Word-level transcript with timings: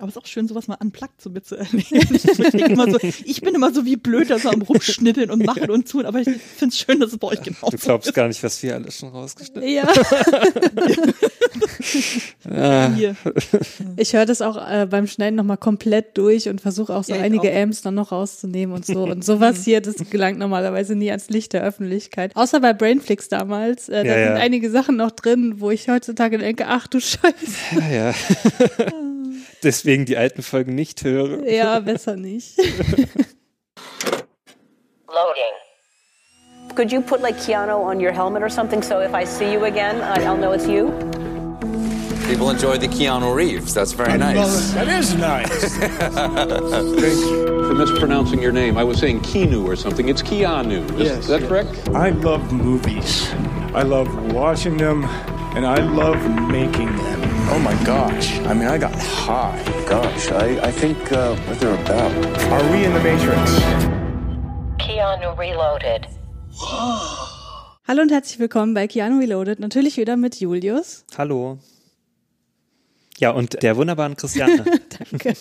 Aber 0.00 0.08
es 0.08 0.14
ist 0.16 0.22
auch 0.22 0.26
schön, 0.26 0.46
sowas 0.46 0.68
mal 0.68 0.76
unplugged 0.80 1.20
so 1.20 1.28
mitzuerleben. 1.28 1.82
so, 2.92 2.98
ich 3.24 3.40
bin 3.40 3.54
immer 3.54 3.72
so 3.74 3.84
wie 3.84 3.96
blöd, 3.96 4.30
dass 4.30 4.42
so 4.42 4.50
am 4.50 4.62
Rumschnitteln 4.62 5.28
und 5.30 5.44
machen 5.44 5.68
und 5.70 5.90
tun, 5.90 6.06
aber 6.06 6.20
ich 6.20 6.28
finde 6.56 6.72
es 6.72 6.78
schön, 6.78 7.00
dass 7.00 7.10
es 7.12 7.18
bei 7.18 7.26
euch 7.28 7.42
genau 7.42 7.68
Du 7.68 7.76
glaubst 7.76 8.08
ist. 8.08 8.14
gar 8.14 8.28
nicht, 8.28 8.40
was 8.44 8.62
wir 8.62 8.76
alles 8.76 8.96
schon 8.98 9.08
rausgeschnitten 9.08 9.68
Ja. 9.68 9.88
Ah. 12.50 12.90
Hier. 12.94 13.16
Ich 13.96 14.12
höre 14.12 14.26
das 14.26 14.42
auch 14.42 14.56
äh, 14.56 14.86
beim 14.86 15.06
Schneiden 15.06 15.36
nochmal 15.36 15.56
komplett 15.56 16.16
durch 16.18 16.48
und 16.48 16.60
versuche 16.60 16.94
auch 16.94 17.04
so 17.04 17.14
Ja, 17.14 17.20
einige 17.20 17.50
auch. 17.50 17.56
Amps 17.56 17.82
dann 17.82 17.94
noch 17.94 18.12
rauszunehmen 18.12 18.74
und 18.74 18.84
so. 18.86 19.04
Und 19.04 19.24
sowas 19.24 19.64
hier, 19.64 19.80
das 19.80 19.96
gelangt 20.10 20.38
normalerweise 20.38 20.94
nie 20.94 21.10
ans 21.10 21.28
Licht 21.30 21.52
der 21.52 21.62
Öffentlichkeit. 21.62 22.34
Außer 22.36 22.60
bei 22.60 22.72
Brainflix 22.72 23.28
damals. 23.28 23.88
Äh, 23.88 24.04
da 24.04 24.10
Ja, 24.10 24.18
ja. 24.18 24.26
sind 24.28 24.36
einige 24.36 24.70
Sachen 24.70 24.96
noch 24.96 25.10
drin, 25.12 25.60
wo 25.60 25.70
ich 25.70 25.88
heutzutage 25.88 26.38
denke, 26.38 26.66
ach 26.68 26.86
du 26.86 27.00
Scheiße. 27.00 27.32
Ja, 27.78 27.88
ja. 27.90 28.14
Deswegen 29.62 30.04
die 30.04 30.16
alten 30.16 30.42
Folgen 30.42 30.74
nicht 30.74 31.02
höre. 31.04 31.46
Ja, 31.48 31.80
besser 31.80 32.16
nicht. 32.16 32.56
Loading. 35.08 35.54
Could 36.74 36.92
you 36.92 37.00
put 37.00 37.20
like 37.22 37.36
Keanu 37.38 37.82
on 37.84 37.98
your 38.00 38.12
helmet 38.12 38.42
or 38.42 38.48
something 38.50 38.82
so 38.82 39.00
if 39.00 39.12
I 39.14 39.24
see 39.24 39.52
you 39.52 39.64
again, 39.64 40.00
I'll 40.02 40.36
know 40.36 40.52
it's 40.52 40.66
you? 40.66 40.92
People 42.28 42.50
enjoy 42.50 42.76
the 42.76 42.86
Keanu 42.88 43.34
Reeves. 43.34 43.72
That's 43.72 43.92
very 43.94 44.18
nice. 44.18 44.72
That 44.74 44.86
is 44.86 45.14
nice. 45.14 45.76
for 47.68 47.74
mispronouncing 47.74 48.42
your 48.42 48.52
name. 48.52 48.76
I 48.76 48.84
was 48.84 48.98
saying 48.98 49.20
Keanu 49.22 49.64
or 49.66 49.76
something. 49.76 50.08
It's 50.10 50.22
Keanu. 50.22 50.84
Is 51.00 51.08
Yes, 51.08 51.26
that 51.28 51.40
yes. 51.40 51.48
correct? 51.48 51.88
I 51.94 52.10
love 52.10 52.52
movies. 52.52 53.26
I 53.74 53.82
love 53.82 54.08
watching 54.34 54.76
them, 54.76 55.04
and 55.56 55.64
I 55.66 55.76
love 55.80 56.20
making 56.50 56.94
them. 56.96 57.37
Oh 57.50 57.58
my 57.58 57.74
gosh. 57.82 58.38
I 58.40 58.52
mean, 58.52 58.68
I 58.68 58.76
got 58.76 58.94
high. 58.94 59.58
Gosh, 59.88 60.30
I, 60.30 60.60
I 60.68 60.70
think 60.70 60.98
uh, 61.10 61.34
what 61.46 61.58
they're 61.58 61.74
about. 61.74 62.12
Are 62.52 62.70
we 62.70 62.84
in 62.84 62.92
the 62.92 63.00
Matrix? 63.00 63.58
Keanu 64.76 65.34
Reloaded. 65.38 66.06
Hallo 67.86 68.02
und 68.02 68.10
herzlich 68.12 68.38
willkommen 68.38 68.74
bei 68.74 68.86
Keanu 68.86 69.18
Reloaded. 69.18 69.60
Natürlich 69.60 69.96
wieder 69.96 70.18
mit 70.18 70.38
Julius. 70.40 71.06
Hallo. 71.16 71.58
Ja, 73.18 73.32
und 73.32 73.62
der 73.64 73.76
wunderbaren 73.76 74.16
Christiane. 74.16 74.64
Danke. 75.10 75.34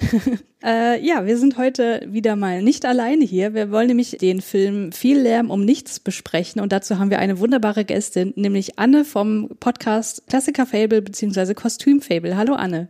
äh, 0.63 0.99
ja, 1.05 1.27
wir 1.27 1.37
sind 1.37 1.57
heute 1.57 2.01
wieder 2.07 2.35
mal 2.35 2.63
nicht 2.63 2.85
alleine 2.85 3.23
hier. 3.23 3.53
Wir 3.53 3.69
wollen 3.69 3.87
nämlich 3.87 4.17
den 4.19 4.41
Film 4.41 4.91
Viel 4.91 5.19
Lärm 5.19 5.51
um 5.51 5.63
nichts 5.63 5.99
besprechen 5.99 6.59
und 6.59 6.71
dazu 6.71 6.97
haben 6.97 7.11
wir 7.11 7.19
eine 7.19 7.39
wunderbare 7.39 7.85
Gästin, 7.85 8.33
nämlich 8.35 8.79
Anne 8.79 9.05
vom 9.05 9.49
Podcast 9.59 10.23
Klassiker 10.27 10.65
Fable 10.65 11.03
bzw. 11.03 11.53
Kostüm 11.53 12.01
Fable. 12.01 12.35
Hallo 12.35 12.55
Anne. 12.55 12.87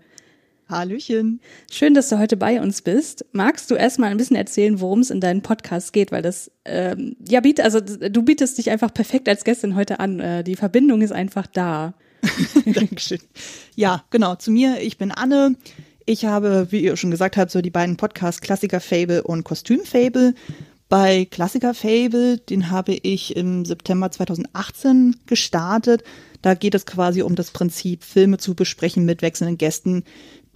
Hallöchen. 0.69 1.41
Schön, 1.71 1.93
dass 1.93 2.09
du 2.09 2.19
heute 2.19 2.37
bei 2.37 2.61
uns 2.61 2.81
bist. 2.81 3.25
Magst 3.31 3.71
du 3.71 3.75
erstmal 3.75 4.11
ein 4.11 4.17
bisschen 4.17 4.35
erzählen, 4.35 4.79
worum 4.79 4.99
es 4.99 5.09
in 5.09 5.21
deinem 5.21 5.41
Podcast 5.41 5.93
geht? 5.93 6.11
Weil 6.11 6.21
das, 6.21 6.51
ähm, 6.65 7.15
ja, 7.27 7.39
biet, 7.39 7.61
also 7.61 7.79
du 7.79 8.21
bietest 8.21 8.57
dich 8.57 8.69
einfach 8.69 8.93
perfekt 8.93 9.29
als 9.29 9.43
Gästin 9.43 9.75
heute 9.75 9.99
an. 9.99 10.19
Äh, 10.19 10.43
die 10.43 10.55
Verbindung 10.55 11.01
ist 11.01 11.11
einfach 11.11 11.47
da. 11.47 11.93
Dankeschön. 12.65 13.19
Ja, 13.75 14.03
genau. 14.09 14.35
Zu 14.35 14.51
mir, 14.51 14.81
ich 14.81 14.97
bin 14.97 15.11
Anne. 15.11 15.55
Ich 16.05 16.25
habe, 16.25 16.67
wie 16.69 16.81
ihr 16.81 16.95
schon 16.95 17.11
gesagt 17.11 17.37
habt, 17.37 17.51
so 17.51 17.61
die 17.61 17.69
beiden 17.69 17.97
Podcasts 17.97 18.41
Klassiker 18.41 18.79
Fable 18.79 19.23
und 19.23 19.43
Kostüm 19.43 19.81
Fable. 19.83 20.33
Bei 20.89 21.25
Klassiker 21.25 21.73
Fable, 21.73 22.37
den 22.37 22.71
habe 22.71 22.93
ich 22.93 23.35
im 23.35 23.65
September 23.65 24.09
2018 24.09 25.17
gestartet. 25.25 26.03
Da 26.41 26.53
geht 26.53 26.75
es 26.75 26.85
quasi 26.85 27.23
um 27.23 27.35
das 27.35 27.51
Prinzip, 27.51 28.05
Filme 28.05 28.37
zu 28.37 28.55
besprechen 28.55 29.03
mit 29.03 29.21
wechselnden 29.21 29.57
Gästen, 29.57 30.03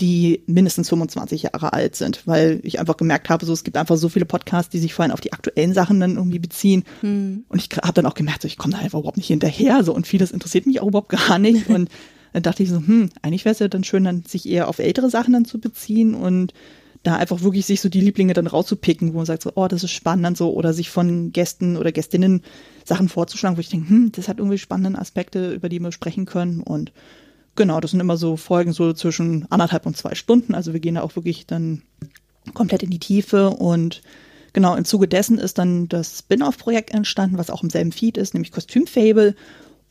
die 0.02 0.44
mindestens 0.48 0.90
25 0.90 1.44
Jahre 1.44 1.74
alt 1.74 1.96
sind, 1.96 2.26
weil 2.26 2.60
ich 2.64 2.80
einfach 2.80 2.98
gemerkt 2.98 3.30
habe, 3.30 3.46
so 3.46 3.54
es 3.54 3.64
gibt 3.64 3.78
einfach 3.78 3.98
so 3.98 4.10
viele 4.10 4.26
Podcasts, 4.26 4.72
die 4.72 4.80
sich 4.80 4.94
vor 4.94 5.04
allem 5.04 5.12
auf 5.12 5.22
die 5.22 5.32
aktuellen 5.32 5.74
Sachen 5.74 6.00
dann 6.00 6.16
irgendwie 6.16 6.40
beziehen. 6.40 6.84
Und 7.48 7.62
ich 7.62 7.70
habe 7.78 7.94
dann 7.94 8.08
auch 8.08 8.16
gemerkt, 8.16 8.42
so 8.42 8.48
ich 8.48 8.58
komme 8.58 8.74
da 8.74 8.80
einfach 8.80 9.00
überhaupt 9.00 9.18
nicht 9.18 9.28
hinterher, 9.28 9.84
so 9.84 9.94
und 9.94 10.08
vieles 10.08 10.32
interessiert 10.32 10.66
mich 10.66 10.82
auch 10.82 10.88
überhaupt 10.88 11.10
gar 11.10 11.38
nicht. 11.38 11.70
Und 11.70 11.90
dann 12.34 12.44
dachte 12.44 12.64
ich 12.64 12.70
so, 12.70 12.78
hm, 12.78 13.10
eigentlich 13.22 13.46
wäre 13.46 13.54
es 13.54 13.60
ja 13.60 13.68
dann 13.68 13.84
schön, 13.84 14.06
dann 14.06 14.24
sich 14.26 14.48
eher 14.48 14.70
auf 14.70 14.80
ältere 14.80 15.10
Sachen 15.10 15.34
dann 15.34 15.46
zu 15.46 15.60
beziehen 15.60 16.16
und 16.16 16.54
da 17.04 17.18
einfach 17.18 17.42
wirklich 17.42 17.66
sich 17.66 17.82
so 17.82 17.90
die 17.90 18.00
Lieblinge 18.00 18.34
dann 18.34 18.48
rauszupicken, 18.48 19.14
wo 19.14 19.18
man 19.18 19.26
sagt 19.26 19.42
so, 19.42 19.52
oh, 19.56 19.68
das 19.68 19.84
ist 19.84 19.92
spannend 19.92 20.24
dann 20.24 20.36
so, 20.36 20.54
oder 20.54 20.72
sich 20.72 20.90
von 20.90 21.34
Gästen 21.34 21.76
oder 21.76 21.92
Gästinnen 21.92 22.42
Sachen 22.86 23.10
vorzuschlagen, 23.10 23.58
wo 23.58 23.62
ich 23.62 23.70
denke, 23.70 23.90
hm, 23.90 24.12
das 24.14 24.30
hat 24.30 24.38
irgendwie 24.38 24.58
spannende 24.58 24.98
Aspekte, 25.00 25.52
über 25.52 25.68
die 25.68 25.80
wir 25.80 25.92
sprechen 25.92 26.26
können 26.26 26.62
und 26.62 26.94
genau, 27.56 27.80
das 27.80 27.92
sind 27.92 28.00
immer 28.00 28.18
so 28.18 28.38
Folgen 28.38 28.74
so 28.74 28.94
zwischen 28.94 29.46
anderthalb 29.50 29.86
und 29.86 29.98
zwei 29.98 30.16
Stunden, 30.16 30.56
also 30.56 30.74
wir 30.74 30.80
gehen 30.80 30.96
da 30.96 31.02
auch 31.02 31.16
wirklich 31.16 31.46
dann 31.46 31.84
komplett 32.54 32.84
in 32.84 32.90
die 32.90 33.00
Tiefe. 33.00 33.52
Und 33.52 34.02
genau, 34.54 34.76
im 34.76 34.86
Zuge 34.86 35.08
dessen 35.08 35.38
ist 35.38 35.58
dann 35.58 35.88
das 35.90 36.20
Spin-off-Projekt 36.20 36.94
entstanden, 36.94 37.38
was 37.38 37.50
auch 37.50 37.64
im 37.64 37.70
selben 37.70 37.92
Feed 37.92 38.18
ist, 38.18 38.34
nämlich 38.34 38.52
Kostüm 38.52 38.88
Fable 38.88 39.36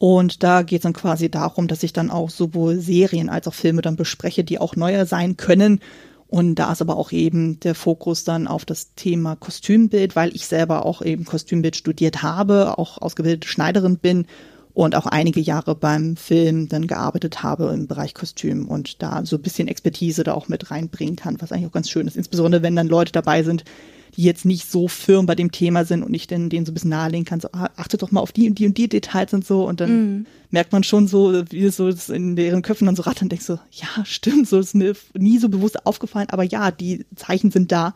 und 0.01 0.43
da 0.43 0.63
geht 0.63 0.79
es 0.79 0.85
dann 0.85 0.95
quasi 0.95 1.31
darum, 1.31 1.69
dass 1.69 1.83
ich 1.83 1.93
dann 1.93 2.11
auch 2.11 2.31
sowohl 2.31 2.81
Serien 2.81 3.29
als 3.29 3.47
auch 3.47 3.53
Filme 3.53 3.83
dann 3.83 3.97
bespreche, 3.97 4.45
die 4.45 4.59
auch 4.59 4.75
neuer 4.75 5.05
sein 5.05 5.37
können. 5.37 5.81
Und 6.27 6.55
da 6.55 6.73
ist 6.73 6.81
aber 6.81 6.97
auch 6.97 7.13
eben 7.13 7.61
der 7.61 7.75
Fokus 7.75 8.25
dann 8.25 8.47
auf 8.47 8.65
das 8.65 8.95
Thema 8.95 9.37
Kostümbild, 9.37 10.17
weil 10.17 10.35
ich 10.35 10.47
selber 10.47 10.87
auch 10.87 11.03
eben 11.03 11.27
Kostümbild 11.27 11.77
studiert 11.77 12.23
habe, 12.23 12.79
auch 12.79 12.97
ausgebildete 12.97 13.47
Schneiderin 13.47 13.99
bin 13.99 14.27
und 14.85 14.97
auch 14.97 15.05
einige 15.05 15.41
Jahre 15.41 15.75
beim 15.75 16.17
Film 16.17 16.71
dann 16.71 16.87
gearbeitet 16.87 17.43
habe 17.43 17.71
im 17.75 17.87
Bereich 17.87 18.15
Kostüm 18.15 18.67
und 18.67 19.03
da 19.03 19.27
so 19.27 19.37
ein 19.37 19.43
bisschen 19.43 19.69
Expertise 19.69 20.25
da 20.25 20.33
auch 20.33 20.49
mit 20.49 20.71
reinbringen 20.71 21.17
kann, 21.17 21.37
was 21.39 21.53
eigentlich 21.53 21.67
auch 21.67 21.73
ganz 21.73 21.91
schön 21.91 22.07
ist. 22.07 22.17
Insbesondere 22.17 22.63
wenn 22.63 22.77
dann 22.77 22.89
Leute 22.89 23.13
dabei 23.13 23.43
sind, 23.43 23.65
die 24.17 24.23
jetzt 24.23 24.47
nicht 24.47 24.71
so 24.71 24.89
firm 24.89 25.27
bei 25.27 25.35
dem 25.35 25.53
Thema 25.53 25.85
sind 25.85 26.03
und 26.03 26.15
ich 26.15 26.29
dann 26.29 26.49
denen 26.49 26.65
so 26.65 26.73
ein 26.73 26.75
bisschen 26.75 26.89
nahelegen 26.91 27.27
kann, 27.27 27.41
so 27.41 27.49
ah, 27.53 27.69
achtet 27.77 28.01
doch 28.01 28.11
mal 28.11 28.21
auf 28.21 28.33
die 28.33 28.49
und 28.49 28.59
die 28.59 28.67
und 28.67 28.79
die 28.79 28.89
Details 28.89 29.35
und 29.35 29.47
so 29.47 29.69
und 29.69 29.81
dann 29.81 30.27
merkt 30.49 30.73
man 30.73 30.83
schon 30.83 31.07
so, 31.07 31.45
wie 31.51 31.65
es 31.65 31.77
so 31.77 31.89
in 31.89 32.35
deren 32.35 32.63
Köpfen 32.63 32.87
dann 32.87 32.97
so 32.97 33.03
rattern 33.03 33.27
und 33.27 33.33
denkst 33.33 33.45
so, 33.45 33.59
ja, 33.73 34.05
stimmt, 34.05 34.49
so 34.49 34.59
ist 34.59 34.75
mir 34.75 34.95
nie 35.13 35.37
so 35.37 35.51
bewusst 35.51 35.85
aufgefallen, 35.85 36.29
aber 36.31 36.43
ja, 36.43 36.71
die 36.71 37.05
Zeichen 37.17 37.51
sind 37.51 37.71
da. 37.71 37.93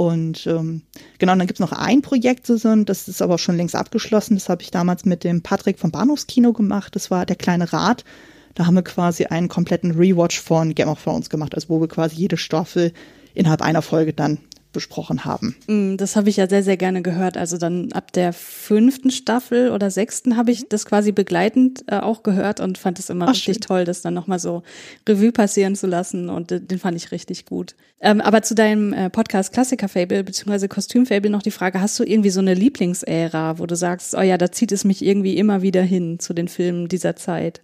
Und 0.00 0.46
ähm, 0.46 0.80
genau, 1.18 1.36
dann 1.36 1.46
gibt's 1.46 1.60
noch 1.60 1.72
ein 1.72 2.00
Projekt, 2.00 2.48
das 2.48 2.64
ist 2.64 3.20
aber 3.20 3.36
schon 3.36 3.58
längst 3.58 3.76
abgeschlossen. 3.76 4.34
Das 4.34 4.48
habe 4.48 4.62
ich 4.62 4.70
damals 4.70 5.04
mit 5.04 5.24
dem 5.24 5.42
Patrick 5.42 5.78
vom 5.78 5.90
Bahnhofskino 5.90 6.54
gemacht. 6.54 6.96
Das 6.96 7.10
war 7.10 7.26
der 7.26 7.36
kleine 7.36 7.70
Rat. 7.70 8.06
Da 8.54 8.64
haben 8.64 8.76
wir 8.76 8.82
quasi 8.82 9.26
einen 9.26 9.48
kompletten 9.48 9.90
Rewatch 9.90 10.40
von 10.40 10.74
Game 10.74 10.88
of 10.88 11.04
Thrones 11.04 11.28
gemacht, 11.28 11.54
also 11.54 11.68
wo 11.68 11.82
wir 11.82 11.88
quasi 11.88 12.16
jede 12.16 12.38
Staffel 12.38 12.94
innerhalb 13.34 13.60
einer 13.60 13.82
Folge 13.82 14.14
dann 14.14 14.38
besprochen 14.72 15.24
haben. 15.24 15.56
Mm, 15.66 15.96
Das 15.96 16.16
habe 16.16 16.28
ich 16.28 16.36
ja 16.36 16.48
sehr, 16.48 16.62
sehr 16.62 16.76
gerne 16.76 17.02
gehört. 17.02 17.36
Also 17.36 17.58
dann 17.58 17.92
ab 17.92 18.12
der 18.12 18.32
fünften 18.32 19.10
Staffel 19.10 19.70
oder 19.70 19.90
sechsten 19.90 20.36
habe 20.36 20.50
ich 20.50 20.68
das 20.68 20.86
quasi 20.86 21.12
begleitend 21.12 21.84
äh, 21.88 21.96
auch 21.98 22.22
gehört 22.22 22.60
und 22.60 22.78
fand 22.78 22.98
es 22.98 23.10
immer 23.10 23.26
Ach, 23.26 23.30
richtig 23.30 23.56
schön. 23.56 23.60
toll, 23.60 23.84
das 23.84 24.02
dann 24.02 24.14
nochmal 24.14 24.38
so 24.38 24.62
Revue 25.08 25.32
passieren 25.32 25.76
zu 25.76 25.86
lassen 25.86 26.28
und 26.28 26.52
äh, 26.52 26.60
den 26.60 26.78
fand 26.78 26.96
ich 26.96 27.12
richtig 27.12 27.46
gut. 27.46 27.74
Ähm, 28.00 28.20
aber 28.20 28.42
zu 28.42 28.54
deinem 28.54 28.92
äh, 28.92 29.10
Podcast 29.10 29.52
Klassiker 29.52 29.88
Fable 29.88 30.24
bzw. 30.24 30.68
Kostüm 30.68 31.04
Fable 31.06 31.30
noch 31.30 31.42
die 31.42 31.50
Frage, 31.50 31.80
hast 31.80 31.98
du 31.98 32.04
irgendwie 32.04 32.30
so 32.30 32.40
eine 32.40 32.54
Lieblingsära, 32.54 33.58
wo 33.58 33.66
du 33.66 33.76
sagst, 33.76 34.14
oh 34.14 34.22
ja, 34.22 34.38
da 34.38 34.50
zieht 34.52 34.72
es 34.72 34.84
mich 34.84 35.04
irgendwie 35.04 35.36
immer 35.36 35.62
wieder 35.62 35.82
hin 35.82 36.18
zu 36.18 36.32
den 36.32 36.48
Filmen 36.48 36.88
dieser 36.88 37.16
Zeit? 37.16 37.60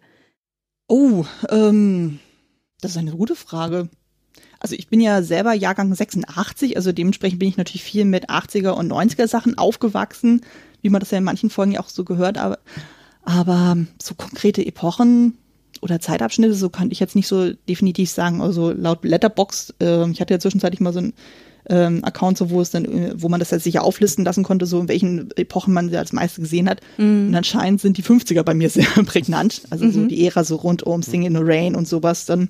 Oh, 0.89 1.25
ähm, 1.51 2.19
das 2.81 2.93
ist 2.93 2.97
eine 2.99 3.13
gute 3.13 3.35
Frage. 3.35 3.89
Also 4.67 4.75
ich 4.75 4.89
bin 4.89 5.01
ja 5.01 5.23
selber 5.23 5.53
Jahrgang 5.53 5.95
86, 5.95 6.77
also 6.77 6.91
dementsprechend 6.91 7.39
bin 7.39 7.49
ich 7.49 7.57
natürlich 7.57 7.85
viel 7.85 8.05
mit 8.05 8.31
80er 8.31 8.71
und 8.71 8.91
90er 8.91 9.29
Sachen 9.29 9.57
aufgewachsen, 9.57 10.41
wie 10.83 10.89
man 10.89 10.99
das 10.99 11.13
ja 11.13 11.19
in 11.19 11.25
manchen 11.25 11.51
Folgen 11.51 11.71
ja 11.71 11.79
auch 11.79 11.89
so 11.89 12.03
gehört, 12.03 12.37
aber, 12.37 12.59
aber 13.23 13.77
so 14.03 14.17
konkrete 14.17 14.67
Epochen 14.67 15.39
oder 15.83 16.01
Zeitabschnitte, 16.01 16.55
so 16.55 16.69
kann 16.69 16.91
ich 16.91 16.99
jetzt 16.99 17.15
nicht 17.15 17.29
so 17.29 17.53
definitiv 17.69 18.11
sagen. 18.11 18.43
Also 18.43 18.73
laut 18.73 19.05
Letterbox, 19.05 19.73
äh, 19.81 20.11
ich 20.11 20.21
hatte 20.21 20.35
ja 20.35 20.41
zwischenzeitlich 20.41 20.81
mal 20.81 20.93
so 20.93 20.99
ein 20.99 21.13
ähm, 21.71 22.05
Account, 22.05 22.37
so 22.37 22.51
wo 22.51 22.61
es 22.61 22.73
dann, 22.73 22.87
äh, 22.87 23.13
wo 23.15 23.29
man 23.29 23.39
das 23.39 23.53
jetzt 23.53 23.63
sicher 23.63 23.85
auflisten 23.85 24.25
lassen 24.25 24.43
konnte, 24.43 24.67
so 24.67 24.81
in 24.81 24.89
welchen 24.89 25.31
Epochen 25.37 25.75
man 25.75 25.91
sie 25.91 25.97
als 25.97 26.13
meiste 26.13 26.41
gesehen 26.41 26.69
hat. 26.69 26.81
Und 27.29 27.37
anscheinend 27.37 27.81
sind 27.81 27.99
die 27.99 28.03
50er 28.03 28.43
bei 28.43 28.55
mir 28.55 28.69
sehr 28.69 28.85
prägnant. 29.07 29.63
Also 29.71 29.89
so 29.93 30.07
die 30.07 30.27
Ära 30.27 30.43
so 30.43 30.57
rund 30.57 30.83
um 30.83 31.03
Sing 31.03 31.23
in 31.23 31.37
the 31.37 31.43
Rain 31.45 31.77
und 31.77 31.87
sowas 31.87 32.27
dann. 32.27 32.49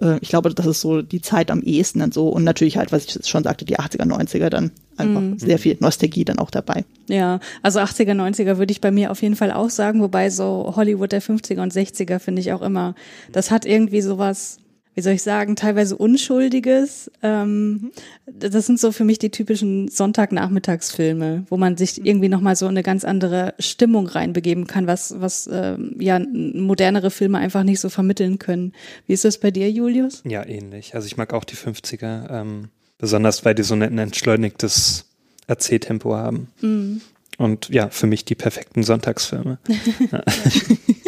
Äh, 0.00 0.18
ich 0.20 0.28
glaube, 0.28 0.50
das 0.50 0.66
ist 0.66 0.80
so 0.80 1.02
die 1.02 1.20
Zeit 1.20 1.50
am 1.50 1.62
ehesten 1.62 2.00
dann 2.00 2.12
so. 2.12 2.28
Und 2.28 2.44
natürlich 2.44 2.76
halt, 2.76 2.92
was 2.92 3.04
ich 3.04 3.26
schon 3.26 3.44
sagte, 3.44 3.64
die 3.64 3.78
80er, 3.78 4.04
90er 4.04 4.48
dann 4.48 4.70
einfach 4.96 5.22
sehr 5.36 5.58
viel 5.58 5.76
Nostalgie 5.80 6.24
dann 6.24 6.38
auch 6.38 6.50
dabei. 6.50 6.84
Ja, 7.08 7.40
also 7.62 7.80
80er, 7.80 8.12
90er 8.12 8.58
würde 8.58 8.72
ich 8.72 8.80
bei 8.80 8.90
mir 8.90 9.10
auf 9.10 9.22
jeden 9.22 9.36
Fall 9.36 9.50
auch 9.52 9.70
sagen, 9.70 10.00
wobei 10.00 10.30
so 10.30 10.74
Hollywood 10.76 11.12
der 11.12 11.22
50er 11.22 11.62
und 11.62 11.72
60er 11.72 12.18
finde 12.18 12.40
ich 12.40 12.52
auch 12.52 12.62
immer, 12.62 12.94
das 13.32 13.50
hat 13.50 13.64
irgendwie 13.64 14.02
sowas, 14.02 14.58
wie 14.94 15.00
soll 15.00 15.14
ich 15.14 15.22
sagen, 15.22 15.56
teilweise 15.56 15.96
Unschuldiges. 15.96 17.10
Ähm, 17.22 17.92
das 18.26 18.66
sind 18.66 18.78
so 18.78 18.92
für 18.92 19.04
mich 19.04 19.18
die 19.18 19.30
typischen 19.30 19.88
Sonntagnachmittagsfilme, 19.88 21.46
wo 21.48 21.56
man 21.56 21.76
sich 21.76 22.04
irgendwie 22.04 22.28
nochmal 22.28 22.56
so 22.56 22.66
in 22.66 22.70
eine 22.70 22.82
ganz 22.82 23.04
andere 23.04 23.54
Stimmung 23.58 24.06
reinbegeben 24.06 24.66
kann, 24.66 24.86
was, 24.86 25.14
was 25.20 25.48
ähm, 25.50 25.96
ja 25.98 26.18
modernere 26.18 27.10
Filme 27.10 27.38
einfach 27.38 27.62
nicht 27.62 27.80
so 27.80 27.88
vermitteln 27.88 28.38
können. 28.38 28.72
Wie 29.06 29.14
ist 29.14 29.24
das 29.24 29.38
bei 29.38 29.50
dir, 29.50 29.70
Julius? 29.70 30.22
Ja, 30.26 30.46
ähnlich. 30.46 30.94
Also 30.94 31.06
ich 31.06 31.16
mag 31.16 31.32
auch 31.32 31.44
die 31.44 31.56
50er, 31.56 32.30
ähm, 32.30 32.68
besonders 32.98 33.44
weil 33.44 33.54
die 33.54 33.62
so 33.62 33.74
ein 33.74 33.98
entschleunigtes 33.98 35.06
Erzähltempo 35.46 36.14
haben. 36.14 36.48
Mhm. 36.60 37.00
Und 37.38 37.70
ja, 37.70 37.88
für 37.88 38.06
mich 38.06 38.24
die 38.24 38.34
perfekten 38.34 38.82
Sonntagsfilme. 38.82 39.58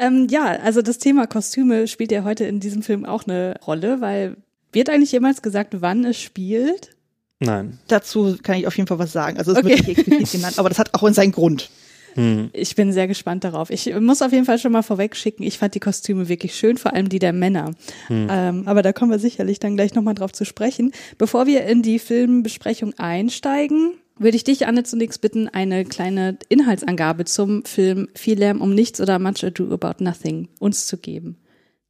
Ähm, 0.00 0.26
ja, 0.30 0.46
also 0.46 0.82
das 0.82 0.98
Thema 0.98 1.26
Kostüme 1.26 1.86
spielt 1.86 2.10
ja 2.10 2.24
heute 2.24 2.44
in 2.44 2.58
diesem 2.58 2.82
Film 2.82 3.04
auch 3.04 3.24
eine 3.26 3.54
Rolle, 3.66 4.00
weil 4.00 4.36
wird 4.72 4.88
eigentlich 4.88 5.12
jemals 5.12 5.42
gesagt, 5.42 5.80
wann 5.80 6.04
es 6.04 6.20
spielt? 6.20 6.90
Nein. 7.38 7.78
Dazu 7.88 8.36
kann 8.42 8.56
ich 8.58 8.66
auf 8.66 8.76
jeden 8.76 8.86
Fall 8.86 8.98
was 8.98 9.12
sagen. 9.12 9.38
Also 9.38 9.52
es 9.52 9.58
Okay. 9.58 9.68
wird 9.70 9.86
nicht 9.86 9.98
explizit 9.98 10.32
genannt, 10.32 10.58
aber 10.58 10.68
das 10.68 10.78
hat 10.78 10.94
auch 10.94 11.08
seinen 11.12 11.32
Grund. 11.32 11.70
Hm. 12.14 12.50
Ich 12.52 12.74
bin 12.74 12.92
sehr 12.92 13.06
gespannt 13.06 13.44
darauf. 13.44 13.70
Ich 13.70 13.94
muss 14.00 14.20
auf 14.22 14.32
jeden 14.32 14.44
Fall 14.44 14.58
schon 14.58 14.72
mal 14.72 14.82
vorweg 14.82 15.14
schicken, 15.14 15.42
ich 15.42 15.58
fand 15.58 15.74
die 15.74 15.80
Kostüme 15.80 16.28
wirklich 16.28 16.54
schön, 16.54 16.76
vor 16.76 16.92
allem 16.92 17.08
die 17.08 17.18
der 17.20 17.32
Männer. 17.32 17.72
Ähm, 18.08 18.62
aber 18.66 18.82
da 18.82 18.92
kommen 18.92 19.10
wir 19.12 19.18
sicherlich 19.18 19.60
dann 19.60 19.76
gleich 19.76 19.94
nochmal 19.94 20.14
drauf 20.14 20.32
zu 20.32 20.44
sprechen. 20.44 20.92
Bevor 21.18 21.46
wir 21.46 21.64
in 21.66 21.82
die 21.82 21.98
Filmbesprechung 21.98 22.94
einsteigen, 22.98 23.94
würde 24.20 24.36
ich 24.36 24.44
dich, 24.44 24.66
Anne, 24.66 24.84
zunächst 24.84 25.20
bitten, 25.20 25.48
eine 25.48 25.84
kleine 25.84 26.38
Inhaltsangabe 26.48 27.24
zum 27.24 27.64
Film 27.64 28.08
Viel 28.14 28.38
Lärm 28.38 28.60
um 28.60 28.74
nichts 28.74 29.00
oder 29.00 29.18
Much 29.18 29.44
Ado 29.44 29.72
About 29.72 30.04
Nothing 30.04 30.48
uns 30.58 30.86
zu 30.86 30.98
geben. 30.98 31.38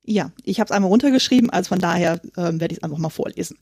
Ja, 0.03 0.32
ich 0.44 0.61
habe 0.61 0.67
es 0.67 0.71
einmal 0.71 0.91
runtergeschrieben, 0.91 1.50
also 1.50 1.69
von 1.69 1.79
daher 1.79 2.21
ähm, 2.37 2.61
werde 2.61 2.73
ich 2.73 2.79
es 2.79 2.82
einfach 2.82 2.99
mal 2.99 3.11
vorlesen. 3.11 3.59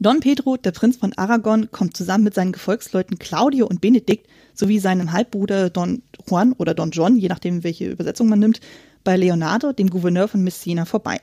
Don 0.00 0.20
Pedro, 0.20 0.56
der 0.56 0.72
Prinz 0.72 0.96
von 0.96 1.12
Aragon, 1.14 1.70
kommt 1.70 1.96
zusammen 1.96 2.24
mit 2.24 2.34
seinen 2.34 2.52
Gefolgsleuten 2.52 3.18
Claudio 3.18 3.66
und 3.66 3.80
Benedikt 3.80 4.28
sowie 4.52 4.78
seinem 4.80 5.12
Halbbruder 5.12 5.70
Don 5.70 6.02
Juan 6.28 6.52
oder 6.52 6.74
Don 6.74 6.90
John, 6.90 7.16
je 7.16 7.28
nachdem, 7.28 7.64
welche 7.64 7.88
Übersetzung 7.88 8.28
man 8.28 8.40
nimmt, 8.40 8.60
bei 9.04 9.16
Leonardo, 9.16 9.72
dem 9.72 9.90
Gouverneur 9.90 10.28
von 10.28 10.42
Messina, 10.42 10.84
vorbei. 10.84 11.20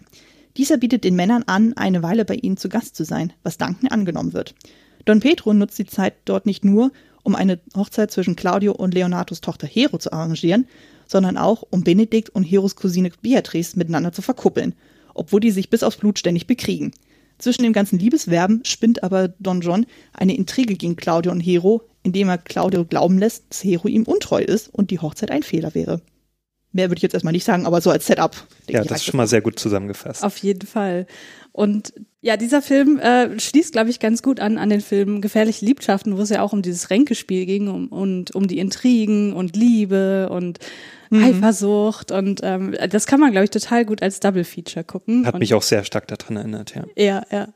Dieser 0.58 0.78
bietet 0.78 1.04
den 1.04 1.16
Männern 1.16 1.44
an, 1.46 1.74
eine 1.78 2.04
Weile 2.04 2.26
bei 2.26 2.36
ihnen 2.36 2.58
zu 2.58 2.70
Gast 2.70 2.96
zu 2.96 3.06
sein, 3.06 3.34
was 3.44 3.58
dankend 3.58 3.92
angenommen 3.92 4.34
wird. 4.34 4.56
Don 5.10 5.22
Pedro 5.22 5.54
nutzt 5.54 5.80
die 5.80 5.88
Zeit 5.88 6.14
dort 6.26 6.46
nicht 6.46 6.64
nur, 6.64 6.92
um 7.24 7.34
eine 7.34 7.60
Hochzeit 7.76 8.12
zwischen 8.12 8.36
Claudio 8.36 8.74
und 8.74 8.94
Leonardos 8.94 9.42
Tochter 9.42 9.66
Hero 9.66 9.98
zu 9.98 10.14
arrangieren, 10.14 10.68
sondern 11.08 11.36
auch, 11.36 11.64
um 11.72 11.84
Benedikt 11.84 12.30
und 12.30 12.44
Heros 12.44 12.76
Cousine 12.76 13.10
Beatrice 13.20 13.76
miteinander 13.76 14.12
zu 14.12 14.22
verkuppeln, 14.22 14.76
obwohl 15.16 15.40
die 15.40 15.50
sich 15.50 15.72
bis 15.72 15.82
aufs 15.82 15.98
Blut 15.98 16.20
ständig 16.20 16.46
bekriegen. 16.46 16.92
Zwischen 17.40 17.64
dem 17.64 17.74
ganzen 17.74 17.98
Liebeswerben 17.98 18.64
spinnt 18.66 19.02
aber 19.02 19.30
Don 19.30 19.62
John 19.62 19.88
eine 20.14 20.36
Intrige 20.36 20.76
gegen 20.76 20.96
Claudio 20.96 21.32
und 21.32 21.40
Hero, 21.40 21.82
indem 22.04 22.30
er 22.30 22.38
Claudio 22.38 22.86
glauben 22.86 23.18
lässt, 23.18 23.46
dass 23.50 23.64
Hero 23.64 23.88
ihm 23.88 24.04
untreu 24.04 24.44
ist 24.44 24.72
und 24.72 24.92
die 24.92 25.00
Hochzeit 25.00 25.32
ein 25.32 25.42
Fehler 25.42 25.74
wäre. 25.74 26.04
Mehr 26.72 26.90
würde 26.92 27.00
ich 27.00 27.04
jetzt 27.04 27.16
erstmal 27.16 27.34
nicht 27.34 27.46
sagen, 27.46 27.66
aber 27.66 27.82
so 27.82 27.90
als 27.90 28.06
Setup. 28.06 28.36
denke 28.68 28.74
Ja, 28.74 28.82
ich, 28.84 28.88
das 28.88 29.00
ist 29.00 29.06
schon 29.06 29.18
mal 29.18 29.26
sehr 29.26 29.42
gut 29.42 29.58
zusammengefasst. 29.58 30.24
Auf 30.24 30.38
jeden 30.38 30.68
Fall. 30.68 31.08
Und 31.52 31.94
ja, 32.22 32.36
dieser 32.38 32.62
Film 32.62 33.00
äh, 33.00 33.40
schließt, 33.40 33.72
glaube 33.72 33.90
ich, 33.90 34.00
ganz 34.00 34.22
gut 34.22 34.40
an 34.40 34.58
an 34.58 34.70
den 34.70 34.82
Film 34.82 35.22
Gefährliche 35.22 35.66
Liebschaften, 35.66 36.18
wo 36.18 36.22
es 36.22 36.30
ja 36.30 36.42
auch 36.42 36.54
um 36.54 36.62
dieses 36.62 36.90
Ränkespiel 36.90 37.46
ging 37.46 37.68
um, 37.70 37.88
und 37.88 38.36
um 38.36 38.48
die 38.48 38.60
Intrigen 38.60 39.34
und 39.34 39.56
Liebe 39.56 40.30
und 40.30 40.60
Eifersucht. 41.12 42.12
Und 42.12 42.42
ähm, 42.44 42.76
das 42.90 43.08
kann 43.08 43.20
man, 43.20 43.32
glaube 43.32 43.46
ich, 43.46 43.50
total 43.50 43.86
gut 43.86 44.04
als 44.04 44.20
Double 44.20 44.44
Feature 44.44 44.84
gucken. 44.84 45.26
Hat 45.26 45.34
und, 45.34 45.40
mich 45.40 45.54
auch 45.54 45.64
sehr 45.64 45.84
stark 45.84 46.08
daran 46.08 46.38
erinnert, 46.38 46.76
ja. 46.76 46.84
Ja, 46.96 47.24
ja. 47.32 47.48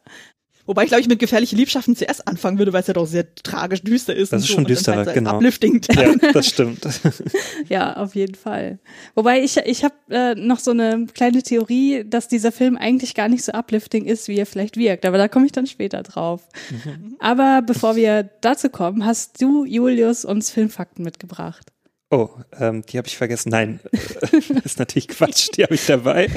Wobei 0.65 0.83
ich, 0.83 0.89
glaube 0.89 1.01
ich, 1.01 1.09
mit 1.09 1.19
gefährliche 1.19 1.55
Liebschaften 1.57 1.95
zuerst 1.95 2.25
anfangen 2.27 2.57
würde, 2.57 2.71
weil 2.71 2.81
es 2.81 2.87
ja 2.87 2.93
doch 2.93 3.05
sehr 3.05 3.35
tragisch 3.35 3.81
düster 3.81 4.15
ist. 4.15 4.31
Das 4.31 4.43
ist 4.43 4.47
so 4.47 4.53
schon 4.55 4.65
düsterer, 4.65 4.97
halt 4.97 5.09
so 5.09 5.13
genau. 5.13 5.35
Uplifting. 5.35 5.81
Ja, 5.93 6.13
das 6.33 6.47
stimmt. 6.47 6.87
Ja, 7.69 7.97
auf 7.97 8.15
jeden 8.15 8.35
Fall. 8.35 8.79
Wobei 9.15 9.41
ich, 9.41 9.57
ich 9.57 9.83
habe 9.83 9.95
äh, 10.09 10.35
noch 10.35 10.59
so 10.59 10.71
eine 10.71 11.07
kleine 11.13 11.43
Theorie, 11.43 12.03
dass 12.05 12.27
dieser 12.27 12.51
Film 12.51 12.77
eigentlich 12.77 13.13
gar 13.13 13.27
nicht 13.27 13.43
so 13.43 13.51
uplifting 13.51 14.05
ist, 14.05 14.27
wie 14.27 14.37
er 14.37 14.45
vielleicht 14.45 14.77
wirkt. 14.77 15.05
Aber 15.05 15.17
da 15.17 15.27
komme 15.27 15.45
ich 15.45 15.51
dann 15.51 15.67
später 15.67 16.03
drauf. 16.03 16.47
Aber 17.19 17.61
bevor 17.65 17.95
wir 17.95 18.29
dazu 18.41 18.69
kommen, 18.69 19.05
hast 19.05 19.41
du, 19.41 19.65
Julius, 19.65 20.25
uns 20.25 20.49
Filmfakten 20.49 21.03
mitgebracht. 21.03 21.72
Oh, 22.13 22.29
ähm, 22.59 22.83
die 22.85 22.99
habe 22.99 23.07
ich 23.07 23.17
vergessen. 23.17 23.49
Nein, 23.49 23.79
äh, 23.91 24.37
ist 24.63 24.77
natürlich 24.77 25.07
Quatsch, 25.07 25.49
die 25.57 25.63
habe 25.63 25.73
ich 25.73 25.87
dabei. 25.87 26.29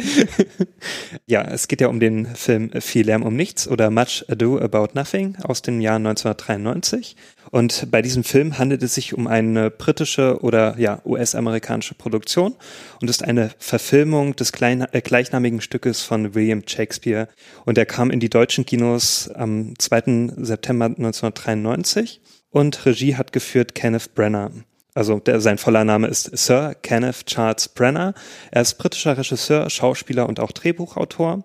ja, 1.26 1.42
es 1.42 1.68
geht 1.68 1.82
ja 1.82 1.88
um 1.88 2.00
den 2.00 2.34
Film 2.34 2.70
Viel 2.80 3.04
Lärm 3.04 3.22
um 3.22 3.36
Nichts 3.36 3.68
oder 3.68 3.90
Much 3.90 4.24
Ado 4.26 4.58
About 4.58 4.94
Nothing 4.94 5.36
aus 5.42 5.60
dem 5.60 5.82
Jahr 5.82 5.96
1993. 5.96 7.14
Und 7.50 7.90
bei 7.90 8.00
diesem 8.00 8.24
Film 8.24 8.56
handelt 8.56 8.82
es 8.84 8.94
sich 8.94 9.12
um 9.12 9.26
eine 9.26 9.70
britische 9.70 10.40
oder 10.40 10.78
ja 10.78 11.02
US-amerikanische 11.04 11.94
Produktion 11.94 12.54
und 13.02 13.10
ist 13.10 13.22
eine 13.22 13.50
Verfilmung 13.58 14.34
des 14.34 14.52
klein, 14.52 14.86
äh, 14.92 15.02
gleichnamigen 15.02 15.60
Stückes 15.60 16.00
von 16.00 16.34
William 16.34 16.62
Shakespeare. 16.66 17.28
Und 17.66 17.76
er 17.76 17.84
kam 17.84 18.10
in 18.10 18.20
die 18.20 18.30
deutschen 18.30 18.64
Kinos 18.64 19.30
am 19.34 19.78
2. 19.78 20.36
September 20.38 20.86
1993 20.86 22.22
und 22.48 22.86
Regie 22.86 23.16
hat 23.16 23.34
geführt 23.34 23.74
Kenneth 23.74 24.14
Brenner. 24.14 24.52
Also 24.96 25.18
der, 25.18 25.42
sein 25.42 25.58
voller 25.58 25.84
Name 25.84 26.06
ist 26.06 26.34
Sir 26.38 26.74
Kenneth 26.80 27.26
Charles 27.26 27.68
Brenner. 27.68 28.14
Er 28.50 28.62
ist 28.62 28.78
britischer 28.78 29.18
Regisseur, 29.18 29.68
Schauspieler 29.68 30.26
und 30.26 30.40
auch 30.40 30.52
Drehbuchautor 30.52 31.44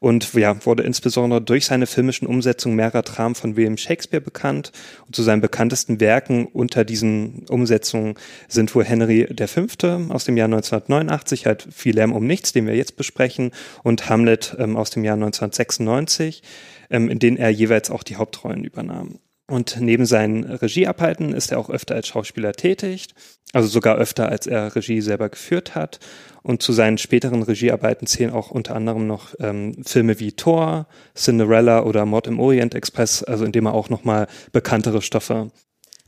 und 0.00 0.34
ja, 0.34 0.66
wurde 0.66 0.82
insbesondere 0.82 1.40
durch 1.40 1.66
seine 1.66 1.86
filmischen 1.86 2.26
Umsetzungen 2.26 2.74
mehrerer 2.74 3.02
Dramen 3.02 3.36
von 3.36 3.56
William 3.56 3.76
Shakespeare 3.76 4.20
bekannt. 4.20 4.72
Und 5.06 5.14
zu 5.14 5.22
seinen 5.22 5.40
bekanntesten 5.40 6.00
Werken 6.00 6.46
unter 6.46 6.84
diesen 6.84 7.46
Umsetzungen 7.48 8.14
sind 8.48 8.74
wohl 8.74 8.84
Henry 8.84 9.28
V. 9.46 9.86
aus 10.08 10.24
dem 10.24 10.36
Jahr 10.36 10.46
1989, 10.46 11.46
halt 11.46 11.68
Viel 11.72 11.94
Lärm 11.94 12.12
um 12.12 12.26
nichts, 12.26 12.52
den 12.52 12.66
wir 12.66 12.74
jetzt 12.74 12.96
besprechen, 12.96 13.52
und 13.84 14.08
Hamlet 14.08 14.56
ähm, 14.58 14.76
aus 14.76 14.90
dem 14.90 15.04
Jahr 15.04 15.14
1996, 15.14 16.42
ähm, 16.90 17.08
in 17.08 17.20
denen 17.20 17.36
er 17.36 17.50
jeweils 17.50 17.90
auch 17.90 18.02
die 18.02 18.16
Hauptrollen 18.16 18.64
übernahm. 18.64 19.20
Und 19.50 19.80
neben 19.80 20.04
seinen 20.04 20.44
Regiearbeiten 20.44 21.32
ist 21.32 21.50
er 21.50 21.58
auch 21.58 21.70
öfter 21.70 21.94
als 21.94 22.06
Schauspieler 22.06 22.52
tätig, 22.52 23.08
also 23.54 23.66
sogar 23.66 23.96
öfter, 23.96 24.28
als 24.28 24.46
er 24.46 24.76
Regie 24.76 25.00
selber 25.00 25.30
geführt 25.30 25.74
hat. 25.74 26.00
Und 26.42 26.62
zu 26.62 26.72
seinen 26.74 26.98
späteren 26.98 27.42
Regiearbeiten 27.42 28.06
zählen 28.06 28.30
auch 28.30 28.50
unter 28.50 28.76
anderem 28.76 29.06
noch 29.06 29.34
ähm, 29.40 29.82
Filme 29.84 30.20
wie 30.20 30.32
Thor, 30.32 30.86
Cinderella 31.14 31.82
oder 31.82 32.04
Mord 32.04 32.26
im 32.26 32.40
Orient 32.40 32.74
Express, 32.74 33.24
also 33.24 33.46
in 33.46 33.52
dem 33.52 33.64
er 33.64 33.72
auch 33.72 33.88
nochmal 33.88 34.26
bekanntere 34.52 35.00
Stoffe 35.00 35.50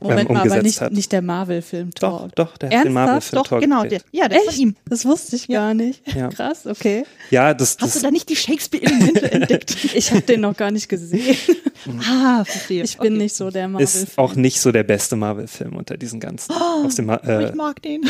Moment 0.01 0.29
ähm, 0.29 0.35
mal, 0.35 0.51
aber 0.51 0.61
nicht, 0.63 0.81
hat. 0.81 0.91
nicht 0.91 1.11
der 1.11 1.21
Marvel-Film 1.21 1.93
Thor. 1.93 2.29
Doch, 2.35 2.47
doch, 2.51 2.57
der 2.57 2.69
hat 2.69 2.85
den 2.85 2.95
Ernsthaft? 2.97 3.33
Marvel-Film 3.33 3.43
Thor 3.43 3.59
genau, 3.59 3.83
der, 3.83 4.01
ja, 4.11 4.27
der 4.27 4.39
ist 4.39 4.47
Echt? 4.47 4.55
von 4.55 4.61
ihm. 4.63 4.75
Das 4.89 5.05
wusste 5.05 5.35
ich 5.35 5.47
gar 5.47 5.73
nicht. 5.73 6.01
Ja. 6.15 6.27
Krass, 6.29 6.67
okay. 6.67 7.05
Ja, 7.29 7.53
das, 7.53 7.77
Hast 7.79 7.81
du 7.81 7.85
das 7.85 8.01
da 8.01 8.11
nicht 8.11 8.27
die 8.29 8.35
Shakespeare-Elemente 8.35 9.31
entdeckt? 9.31 9.75
Ich 9.95 10.11
habe 10.11 10.21
den 10.21 10.41
noch 10.41 10.57
gar 10.57 10.71
nicht 10.71 10.89
gesehen. 10.89 11.37
ah, 12.09 12.43
verstehe. 12.43 12.83
Ich 12.83 12.97
bin 12.97 13.13
Okay. 13.13 13.23
nicht 13.23 13.35
so 13.35 13.49
der 13.49 13.67
Marvel-Fan. 13.67 14.03
ist 14.03 14.17
auch 14.17 14.35
nicht 14.35 14.59
so 14.59 14.71
der 14.71 14.83
beste 14.83 15.15
Marvel-Film 15.15 15.75
unter 15.75 15.97
diesen 15.97 16.19
ganzen. 16.19 16.51
aus 16.53 16.95
dem, 16.95 17.09
äh, 17.09 17.49
ich 17.49 17.55
mag 17.55 17.81
den. 17.81 18.01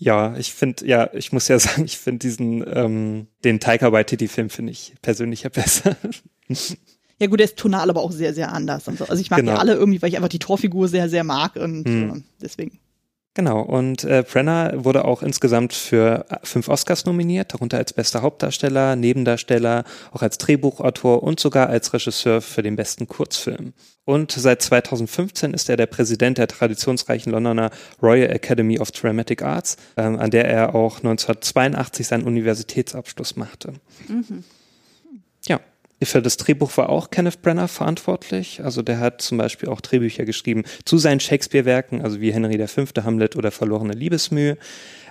Ja, 0.00 0.36
ich 0.36 0.52
finde, 0.54 0.86
ja, 0.86 1.10
ich 1.12 1.32
muss 1.32 1.48
ja 1.48 1.58
sagen, 1.58 1.84
ich 1.84 1.98
finde 1.98 2.20
diesen, 2.20 2.64
ähm, 2.72 3.26
den 3.44 3.58
Taika 3.58 3.90
Waititi-Film 3.90 4.48
finde 4.50 4.70
ich 4.72 4.94
persönlich 5.02 5.42
ja 5.42 5.50
besser. 5.50 5.96
Ja 7.20 7.26
gut, 7.26 7.40
der 7.40 7.46
ist 7.46 7.56
tonal 7.56 7.90
aber 7.90 8.00
auch 8.00 8.12
sehr, 8.12 8.32
sehr 8.34 8.52
anders. 8.52 8.86
Und 8.88 8.98
so. 8.98 9.04
Also 9.06 9.20
ich 9.20 9.30
mag 9.30 9.40
Genau. 9.40 9.52
die 9.52 9.58
alle 9.58 9.74
irgendwie, 9.74 10.00
weil 10.02 10.08
ich 10.08 10.16
einfach 10.16 10.28
die 10.28 10.38
Torfigur 10.38 10.88
sehr, 10.88 11.08
sehr 11.08 11.24
mag 11.24 11.56
und 11.56 11.84
Hm. 11.88 12.10
äh, 12.16 12.20
deswegen. 12.40 12.78
Genau, 13.34 13.60
und 13.60 14.02
äh, 14.02 14.24
Brenner 14.28 14.72
wurde 14.84 15.04
auch 15.04 15.22
insgesamt 15.22 15.72
für 15.72 16.26
äh, 16.28 16.38
fünf 16.42 16.68
Oscars 16.68 17.04
nominiert, 17.04 17.54
darunter 17.54 17.76
als 17.78 17.92
bester 17.92 18.22
Hauptdarsteller, 18.22 18.96
Nebendarsteller, 18.96 19.84
auch 20.10 20.22
als 20.22 20.38
Drehbuchautor 20.38 21.22
und 21.22 21.38
sogar 21.38 21.68
als 21.68 21.92
Regisseur 21.92 22.40
für 22.40 22.62
den 22.62 22.74
besten 22.74 23.06
Kurzfilm. 23.06 23.74
Und 24.04 24.32
seit 24.32 24.62
2015 24.62 25.54
ist 25.54 25.68
er 25.68 25.76
der 25.76 25.86
Präsident 25.86 26.38
der 26.38 26.48
traditionsreichen 26.48 27.30
Londoner 27.30 27.70
Royal 28.02 28.30
Academy 28.30 28.80
of 28.80 28.90
Dramatic 28.90 29.42
Arts, 29.42 29.76
ähm, 29.96 30.18
an 30.18 30.30
der 30.30 30.46
er 30.48 30.74
auch 30.74 30.96
1982 30.98 32.08
seinen 32.08 32.24
Universitätsabschluss 32.24 33.36
machte. 33.36 33.74
Ja. 34.08 34.16
Für 36.02 36.22
das 36.22 36.36
Drehbuch 36.36 36.76
war 36.76 36.90
auch 36.90 37.10
Kenneth 37.10 37.42
Brenner 37.42 37.66
verantwortlich. 37.66 38.62
Also 38.62 38.82
der 38.82 39.00
hat 39.00 39.20
zum 39.20 39.36
Beispiel 39.36 39.68
auch 39.68 39.80
Drehbücher 39.80 40.24
geschrieben 40.24 40.62
zu 40.84 40.96
seinen 40.96 41.18
Shakespeare-Werken, 41.18 42.02
also 42.02 42.20
wie 42.20 42.32
Henry 42.32 42.64
V., 42.68 42.84
Hamlet 43.02 43.34
oder 43.34 43.50
Verlorene 43.50 43.94
Liebesmühe. 43.94 44.58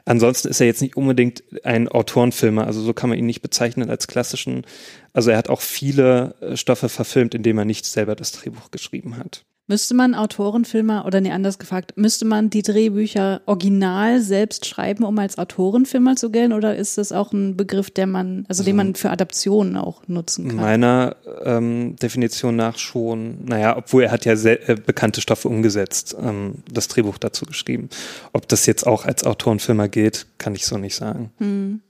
Ansonsten 0.06 0.48
ist 0.48 0.62
er 0.62 0.68
jetzt 0.68 0.82
nicht 0.82 0.96
unbedingt 0.96 1.44
ein 1.66 1.90
Autorenfilmer, 1.90 2.66
also 2.66 2.82
so 2.82 2.94
kann 2.94 3.10
man 3.10 3.20
ihn 3.20 3.26
nicht 3.26 3.42
bezeichnen 3.42 3.90
als 3.90 4.08
klassischen. 4.08 4.66
Also 5.12 5.32
er 5.32 5.38
hat 5.38 5.50
auch 5.50 5.60
viele 5.60 6.36
äh, 6.40 6.56
Stoffe 6.56 6.88
verfilmt, 6.88 7.36
indem 7.36 7.58
er 7.58 7.66
nicht 7.66 7.86
selber 7.86 8.16
das 8.16 8.32
Drehbuch 8.32 8.72
geschrieben 8.72 9.18
hat. 9.18 9.44
Müsste 9.70 9.94
man 9.96 10.16
Autorenfilmer, 10.16 11.06
oder 11.06 11.20
nee, 11.20 11.32
anders 11.32 11.60
gefragt, 11.60 11.94
müsste 11.98 12.24
man 12.24 12.50
die 12.50 12.62
Drehbücher 12.62 13.42
original 13.46 14.22
selbst 14.22 14.66
schreiben, 14.66 15.04
um 15.04 15.20
als 15.20 15.38
Autorenfilmer 15.38 16.16
zu 16.16 16.32
gelten, 16.32 16.54
oder 16.54 16.78
ist 16.78 16.98
das 16.98 17.12
auch 17.12 17.34
ein 17.34 17.58
Begriff, 17.58 17.92
der 17.92 18.08
man, 18.08 18.46
also 18.48 18.64
den 18.64 18.78
man 18.78 18.96
für 18.96 19.10
Adaptionen 19.10 19.76
auch 19.76 20.08
nutzen 20.08 20.48
kann? 20.48 20.56
Meiner 20.56 21.18
ähm, 21.44 21.98
Definition 21.98 22.56
nach 22.56 22.78
schon, 22.78 23.44
naja, 23.44 23.76
obwohl 23.76 24.04
er 24.04 24.12
hat 24.12 24.24
ja 24.24 24.38
sehr, 24.38 24.70
äh, 24.70 24.76
bekannte 24.76 25.20
Stoffe 25.20 25.50
umgesetzt, 25.50 26.16
ähm, 26.18 26.64
das 26.72 26.88
Drehbuch 26.88 27.18
dazu 27.18 27.46
geschrieben. 27.46 27.90
Ob 28.32 28.48
das 28.48 28.66
jetzt 28.68 28.88
auch 28.88 29.04
als 29.04 29.26
Autorenfilmer 29.26 29.90
geht, 29.90 30.28
kann 30.38 30.56
ich 30.56 30.66
so 30.66 30.78
nicht 30.78 30.96
sagen. 30.96 31.32
Hm. 31.40 31.82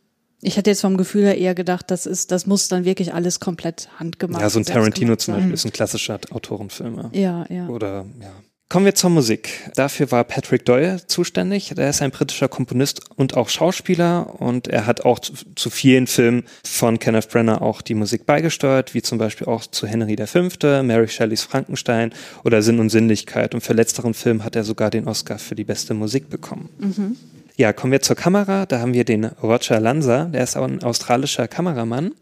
Ich 0.42 0.58
hätte 0.58 0.70
jetzt 0.70 0.82
vom 0.82 0.98
Gefühl 0.98 1.24
her 1.24 1.38
eher 1.38 1.56
gedacht, 1.56 1.90
das 1.90 2.06
ist, 2.06 2.32
das 2.32 2.46
muss 2.46 2.68
dann 2.68 2.86
wirklich 2.86 3.14
alles 3.14 3.40
komplett 3.40 3.90
handgemacht 4.00 4.42
Ja, 4.42 4.50
so 4.50 4.60
ein 4.60 4.66
Tarantino 4.66 5.16
zum. 5.16 5.36
Beispiel 5.36 5.54
ist 5.54 5.66
ein 5.66 5.72
klassischer 5.72 6.20
Autorenfilmer. 6.30 7.10
Ja, 7.14 7.46
ja. 7.50 7.68
Oder 7.68 8.06
ja. 8.22 8.32
Kommen 8.70 8.84
wir 8.84 8.96
zur 8.96 9.10
Musik. 9.10 9.72
Dafür 9.76 10.12
war 10.12 10.26
Patrick 10.26 10.66
Doyle 10.66 11.00
zuständig. 11.08 11.74
Er 11.78 11.90
ist 11.90 12.02
ein 12.02 12.12
britischer 12.12 12.50
Komponist 12.50 13.00
und 13.16 13.38
auch 13.38 13.48
Schauspieler 13.48 14.42
und 14.42 14.68
er 14.68 14.86
hat 14.86 15.06
auch 15.06 15.20
zu, 15.20 15.34
zu 15.56 15.70
vielen 15.70 16.06
Filmen 16.06 16.44
von 16.66 17.00
Kenneth 17.00 17.30
Branagh 17.30 17.62
auch 17.62 17.82
die 17.82 17.94
Musik 17.94 18.26
beigesteuert, 18.26 18.94
wie 18.94 19.02
zum 19.02 19.20
Beispiel 19.20 19.48
auch 19.48 19.66
zu 19.66 19.88
Henry 19.88 20.18
V., 20.18 20.84
Mary 20.84 21.08
Shelleys 21.08 21.44
Frankenstein 21.44 22.14
oder 22.44 22.62
Sinn 22.62 22.82
und 22.82 22.90
Sinnlichkeit. 22.90 23.56
Und 23.56 23.62
für 23.62 23.72
letzteren 23.72 24.14
Film 24.14 24.44
hat 24.44 24.58
er 24.58 24.66
sogar 24.66 24.90
den 24.90 25.08
Oscar 25.08 25.40
für 25.40 25.56
die 25.56 25.64
beste 25.64 25.94
Musik 25.94 26.30
bekommen. 26.30 26.70
Mhm. 26.78 27.18
Ja, 27.58 27.74
kommen 27.74 27.92
wir 27.92 28.02
zur 28.02 28.16
Kamera. 28.16 28.68
Da 28.68 28.80
haben 28.80 28.94
wir 28.94 29.04
den 29.04 29.26
Roger 29.26 29.80
Lanza, 29.80 30.26
der 30.26 30.44
ist 30.44 30.56
auch 30.56 30.64
ein 30.64 30.84
australischer 30.84 31.48
Kameramann. 31.48 32.14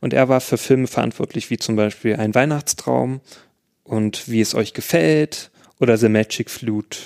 Und 0.00 0.12
er 0.12 0.28
war 0.28 0.42
für 0.42 0.58
Filme 0.58 0.86
verantwortlich, 0.86 1.48
wie 1.48 1.56
zum 1.56 1.74
Beispiel 1.74 2.16
Ein 2.16 2.34
Weihnachtstraum 2.34 3.22
und 3.82 4.28
Wie 4.28 4.42
es 4.42 4.54
euch 4.54 4.74
gefällt 4.74 5.50
oder 5.80 5.96
The 5.96 6.10
Magic 6.10 6.50
Flute. 6.50 6.98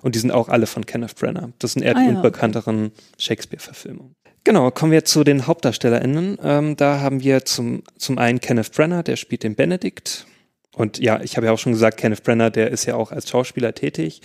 Und 0.00 0.14
die 0.14 0.20
sind 0.20 0.30
auch 0.30 0.48
alle 0.48 0.66
von 0.66 0.86
Kenneth 0.86 1.14
Branagh. 1.16 1.52
Das 1.58 1.74
sind 1.74 1.82
eher 1.82 1.92
die 1.92 2.00
Ah 2.00 2.02
ja, 2.02 2.08
okay. 2.08 2.16
unbekannteren 2.16 2.92
Shakespeare-Verfilmungen. 3.18 4.14
Genau, 4.44 4.70
kommen 4.70 4.90
wir 4.90 5.04
zu 5.04 5.22
den 5.22 5.46
HauptdarstellerInnen. 5.46 6.38
Ähm, 6.42 6.76
da 6.76 7.00
haben 7.00 7.22
wir 7.22 7.44
zum, 7.44 7.82
zum 7.98 8.16
einen 8.16 8.40
Kenneth 8.40 8.72
Branagh, 8.72 9.02
der 9.02 9.16
spielt 9.16 9.42
den 9.42 9.54
Benedict. 9.54 10.26
Und 10.74 10.98
ja, 10.98 11.20
ich 11.20 11.36
habe 11.36 11.46
ja 11.46 11.52
auch 11.52 11.58
schon 11.58 11.72
gesagt, 11.72 11.98
Kenneth 11.98 12.22
Branagh, 12.22 12.50
der 12.50 12.70
ist 12.70 12.86
ja 12.86 12.94
auch 12.94 13.12
als 13.12 13.28
Schauspieler 13.28 13.74
tätig. 13.74 14.22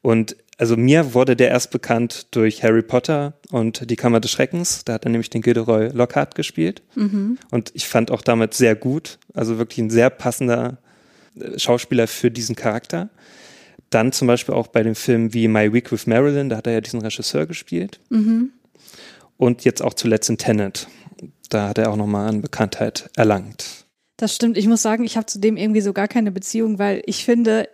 Und 0.00 0.36
also 0.60 0.76
mir 0.76 1.14
wurde 1.14 1.36
der 1.36 1.48
erst 1.48 1.70
bekannt 1.70 2.26
durch 2.32 2.62
Harry 2.62 2.82
Potter 2.82 3.32
und 3.50 3.88
die 3.88 3.96
Kammer 3.96 4.20
des 4.20 4.30
Schreckens. 4.30 4.84
Da 4.84 4.92
hat 4.92 5.06
er 5.06 5.10
nämlich 5.10 5.30
den 5.30 5.40
Gilderoy 5.40 5.88
Lockhart 5.88 6.34
gespielt. 6.34 6.82
Mhm. 6.96 7.38
Und 7.50 7.70
ich 7.72 7.88
fand 7.88 8.10
auch 8.10 8.20
damit 8.20 8.52
sehr 8.52 8.76
gut. 8.76 9.18
Also 9.32 9.56
wirklich 9.56 9.78
ein 9.78 9.88
sehr 9.88 10.10
passender 10.10 10.76
äh, 11.34 11.58
Schauspieler 11.58 12.06
für 12.06 12.30
diesen 12.30 12.56
Charakter. 12.56 13.08
Dann 13.88 14.12
zum 14.12 14.28
Beispiel 14.28 14.54
auch 14.54 14.66
bei 14.66 14.82
dem 14.82 14.94
Film 14.94 15.32
wie 15.32 15.48
My 15.48 15.72
Week 15.72 15.90
with 15.90 16.06
Marilyn, 16.06 16.50
da 16.50 16.58
hat 16.58 16.66
er 16.66 16.74
ja 16.74 16.80
diesen 16.82 17.00
Regisseur 17.00 17.46
gespielt. 17.46 17.98
Mhm. 18.10 18.50
Und 19.38 19.64
jetzt 19.64 19.80
auch 19.80 19.94
zuletzt 19.94 20.28
in 20.28 20.36
Tenet. 20.36 20.88
Da 21.48 21.70
hat 21.70 21.78
er 21.78 21.90
auch 21.90 21.96
nochmal 21.96 22.28
an 22.28 22.42
Bekanntheit 22.42 23.08
erlangt. 23.16 23.86
Das 24.18 24.34
stimmt. 24.36 24.58
Ich 24.58 24.68
muss 24.68 24.82
sagen, 24.82 25.04
ich 25.04 25.16
habe 25.16 25.24
zu 25.24 25.38
dem 25.38 25.56
irgendwie 25.56 25.80
so 25.80 25.94
gar 25.94 26.06
keine 26.06 26.30
Beziehung, 26.30 26.78
weil 26.78 27.02
ich 27.06 27.24
finde, 27.24 27.66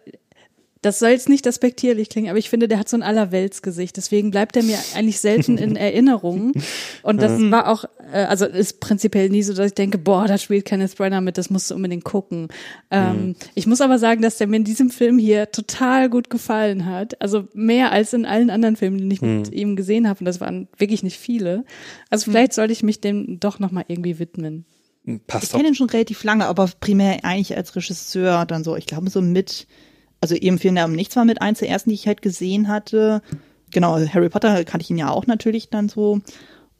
das 0.83 0.99
soll 0.99 1.09
jetzt 1.11 1.28
nicht 1.28 1.45
despektierlich 1.47 2.09
klingen, 2.11 2.28
aber 2.28 2.38
ich 2.38 2.50
finde, 2.50 2.68
der 2.68 2.78
hat 2.78 2.88
so 2.88 2.97
ein 2.97 3.02
Allerweltsgesicht. 3.02 3.97
Deswegen 3.97 4.30
bleibt 4.30 4.56
er 4.56 4.62
mir 4.62 4.78
eigentlich 4.95 5.21
selten 5.21 5.59
in 5.59 5.75
Erinnerung. 5.76 6.52
Und 7.02 7.21
das 7.23 7.40
war 7.50 7.68
auch, 7.68 7.85
äh, 8.12 8.25
also 8.25 8.45
ist 8.47 8.78
prinzipiell 8.80 9.28
nie 9.30 9.42
so, 9.42 9.52
dass 9.54 9.66
ich 9.68 9.75
denke, 9.75 9.99
boah, 9.99 10.26
da 10.26 10.38
spielt 10.38 10.64
Kenneth 10.64 10.97
Branagh 10.97 11.23
mit, 11.23 11.38
das 11.38 11.50
musst 11.50 11.71
du 11.71 11.75
unbedingt 11.75 12.04
gucken. 12.04 12.49
Ähm, 12.90 13.35
Ich 13.54 13.66
muss 13.66 13.80
aber 13.80 13.99
sagen, 13.99 14.23
dass 14.23 14.37
der 14.38 14.47
mir 14.47 14.56
in 14.56 14.64
diesem 14.64 14.90
Film 14.90 15.18
hier 15.18 15.50
total 15.50 16.09
gut 16.11 16.30
gefallen 16.30 16.87
hat. 16.87 17.21
Also 17.21 17.49
mehr 17.54 17.90
als 17.90 18.12
in 18.12 18.25
allen 18.26 18.50
anderen 18.50 18.76
Filmen, 18.76 19.09
die 19.09 19.16
ich 19.16 19.23
mit 19.23 19.52
ihm 19.52 19.76
gesehen 19.76 20.09
habe. 20.09 20.21
Und 20.21 20.26
das 20.26 20.40
waren 20.40 20.68
wirklich 20.76 21.02
nicht 21.02 21.18
viele. 21.18 21.64
Also 22.11 22.30
vielleicht 22.30 22.52
sollte 22.52 22.73
ich 22.73 22.83
mich 22.83 23.00
dem 23.00 23.40
doch 23.40 23.59
nochmal 23.59 23.85
irgendwie 23.88 24.18
widmen. 24.18 24.66
Ich 25.04 25.21
Passt 25.26 25.52
auch. 25.54 25.59
kenne 25.59 25.68
ihn 25.71 25.75
schon 25.75 25.88
relativ 25.90 26.23
lange, 26.25 26.47
aber 26.47 26.68
primär 26.80 27.25
eigentlich 27.25 27.56
als 27.56 27.75
Regisseur 27.76 28.45
dann 28.45 28.62
so, 28.64 28.76
ich 28.76 28.87
glaube 28.87 29.09
so 29.09 29.21
mit, 29.23 29.66
also 30.21 30.35
eben 30.35 30.59
Vielen 30.59 30.79
um 30.79 30.93
nichts 30.93 31.17
war 31.17 31.25
mit 31.25 31.43
eins 31.43 31.61
der 31.61 31.69
ersten, 31.69 31.91
die 31.91 31.95
ich 31.95 32.07
halt 32.07 32.23
gesehen 32.23 32.69
hatte. 32.69 33.23
Genau, 33.71 33.99
Harry 33.99 34.29
Potter 34.29 34.65
kannte 34.65 34.85
ich 34.85 34.91
ihn 34.91 34.99
ja 34.99 35.11
auch 35.11 35.27
natürlich 35.27 35.71
dann 35.71 35.89
so. 35.89 36.21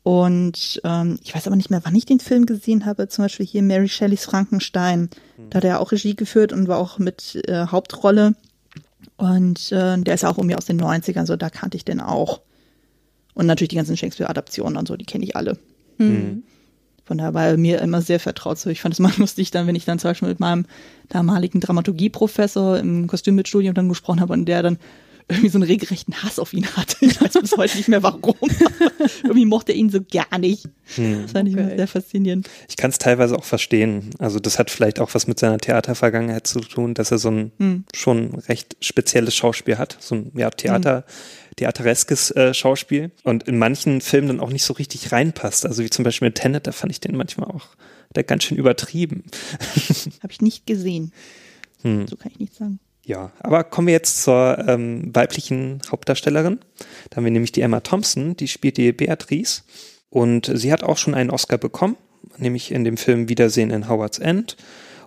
Und 0.03 0.81
ähm, 0.85 1.19
ich 1.25 1.35
weiß 1.35 1.49
aber 1.49 1.57
nicht 1.57 1.71
mehr, 1.71 1.81
wann 1.83 1.95
ich 1.97 2.07
den 2.07 2.21
Film 2.21 2.47
gesehen 2.47 2.87
habe. 2.87 3.09
Zum 3.09 3.25
Beispiel 3.25 3.45
hier 3.45 3.63
Mary 3.63 3.89
Shelleys 3.89 4.25
Frankenstein. 4.25 5.11
Da 5.51 5.57
hat 5.57 5.65
er 5.65 5.81
auch 5.81 5.91
Regie 5.91 6.15
geführt 6.15 6.53
und 6.53 6.69
war 6.69 6.79
auch 6.79 6.99
mit 6.99 7.43
äh, 7.49 7.67
Hauptrolle. 7.67 8.35
Und 9.17 9.73
äh, 9.73 9.99
der 9.99 10.15
ist 10.15 10.23
ja 10.23 10.31
auch 10.31 10.39
irgendwie 10.39 10.55
aus 10.55 10.67
den 10.67 10.81
90ern, 10.81 11.27
so 11.27 11.37
da 11.37 11.51
kannte 11.51 11.77
ich 11.77 11.85
den 11.85 12.01
auch. 12.01 12.41
Und 13.35 13.47
natürlich 13.47 13.71
die 13.71 13.77
ganzen 13.77 13.97
Shakespeare-Adaptionen 13.97 14.77
und 14.77 14.87
so, 14.89 14.97
die 14.97 15.05
kenne 15.05 15.25
ich 15.25 15.37
alle. 15.37 15.59
Von 17.07 17.19
daher 17.19 17.35
war 17.35 17.47
er 17.47 17.57
mir 17.57 17.81
immer 17.81 18.03
sehr 18.03 18.19
vertraut. 18.21 18.59
So, 18.59 18.69
ich 18.69 18.81
fand 18.81 18.95
es 18.95 19.01
mal 19.01 19.13
lustig, 19.17 19.51
dann, 19.53 19.67
wenn 19.67 19.77
ich 19.77 19.85
dann 19.85 19.99
zum 19.99 20.11
Beispiel 20.11 20.29
mit 20.29 20.41
meinem 20.41 20.67
damaligen 21.09 21.61
Dramaturgieprofessor 21.61 22.79
im 22.79 23.07
Kostümbildstudium 23.07 23.75
dann 23.75 23.89
gesprochen 23.89 24.21
habe 24.21 24.33
und 24.33 24.47
der 24.47 24.63
dann 24.63 24.79
irgendwie 25.29 25.49
so 25.49 25.59
einen 25.59 25.65
regelrechten 25.65 26.23
Hass 26.23 26.39
auf 26.39 26.53
ihn 26.53 26.67
hatte. 26.77 26.97
Ich 27.07 27.21
weiß 27.21 27.33
bis 27.41 27.57
heute 27.57 27.77
nicht 27.77 27.89
mehr 27.89 28.03
warum. 28.03 28.35
irgendwie 29.25 29.45
mochte 29.45 29.73
er 29.73 29.79
ihn 29.79 29.91
so 29.91 29.99
gar 30.01 30.39
nicht. 30.39 30.69
Das 30.97 31.33
fand 31.33 31.49
ich 31.49 31.55
immer 31.57 31.67
Okay. 31.67 31.77
sehr 31.79 31.89
faszinierend. 31.89 32.49
Ich 32.69 32.77
kann 32.77 32.91
es 32.91 32.99
teilweise 32.99 33.37
auch 33.37 33.43
verstehen. 33.45 34.11
Also 34.21 34.39
das 34.39 34.59
hat 34.61 34.71
vielleicht 34.71 35.01
auch 35.01 35.15
was 35.15 35.27
mit 35.27 35.39
seiner 35.41 35.59
Theatervergangenheit 35.59 36.47
zu 36.47 36.61
tun, 36.61 36.95
dass 36.95 37.11
er 37.11 37.19
so 37.19 37.31
ein 37.31 37.51
Hm. 37.59 37.85
schon 37.95 38.35
recht 38.49 38.77
spezielles 38.81 39.35
Schauspiel 39.35 39.79
hat, 39.79 39.97
so 40.01 40.15
ein 40.15 40.31
ja, 40.37 40.49
Theater, 40.51 41.05
theatereskes 41.57 42.31
äh, 42.33 42.55
Schauspiel 42.55 43.11
und 43.23 43.45
in 43.45 43.59
manchen 43.59 44.01
Filmen 44.01 44.29
dann 44.29 44.41
auch 44.41 44.51
nicht 44.51 44.65
so 44.65 44.75
richtig 44.75 45.13
reinpasst. 45.13 45.67
Also 45.67 45.83
wie 45.83 45.91
zum 45.91 46.05
Beispiel 46.05 46.29
mit 46.29 46.37
Tenet, 46.37 46.67
da 46.67 46.73
fand 46.73 46.93
ich 46.93 47.01
den 47.01 47.17
manchmal 47.17 47.51
auch 47.51 47.69
der 48.15 48.25
ganz 48.25 48.45
schön 48.45 48.57
übertrieben. 48.57 49.25
Habe 50.23 50.33
ich 50.33 50.41
nicht 50.41 50.67
gesehen. 50.67 51.13
Hm. 51.83 52.07
So 52.07 52.17
kann 52.17 52.33
ich 52.33 52.41
nicht 52.41 52.55
sagen. 52.55 52.79
Ja, 53.05 53.31
aber 53.39 53.63
kommen 53.63 53.87
wir 53.87 53.95
jetzt 53.95 54.23
zur 54.25 54.65
ähm, 54.67 55.15
weiblichen 55.15 55.81
Hauptdarstellerin. 55.91 56.59
Da 57.11 57.17
haben 57.17 57.25
wir 57.25 57.31
nämlich 57.31 57.53
die 57.53 57.61
Emma 57.61 57.81
Thompson, 57.81 58.37
die 58.37 58.49
spielt 58.49 58.79
die 58.79 58.93
Beatrice. 58.93 59.63
Und 60.11 60.51
sie 60.53 60.73
hat 60.73 60.83
auch 60.83 60.99
schon 60.99 61.15
einen 61.15 61.31
Oscar 61.31 61.59
bekommen, 61.59 61.97
nämlich 62.37 62.73
in 62.73 62.85
dem 62.85 62.97
Film 62.97 63.29
Wiedersehen 63.29 63.71
in 63.71 63.89
Howard's 63.89 64.19
End. 64.19 64.57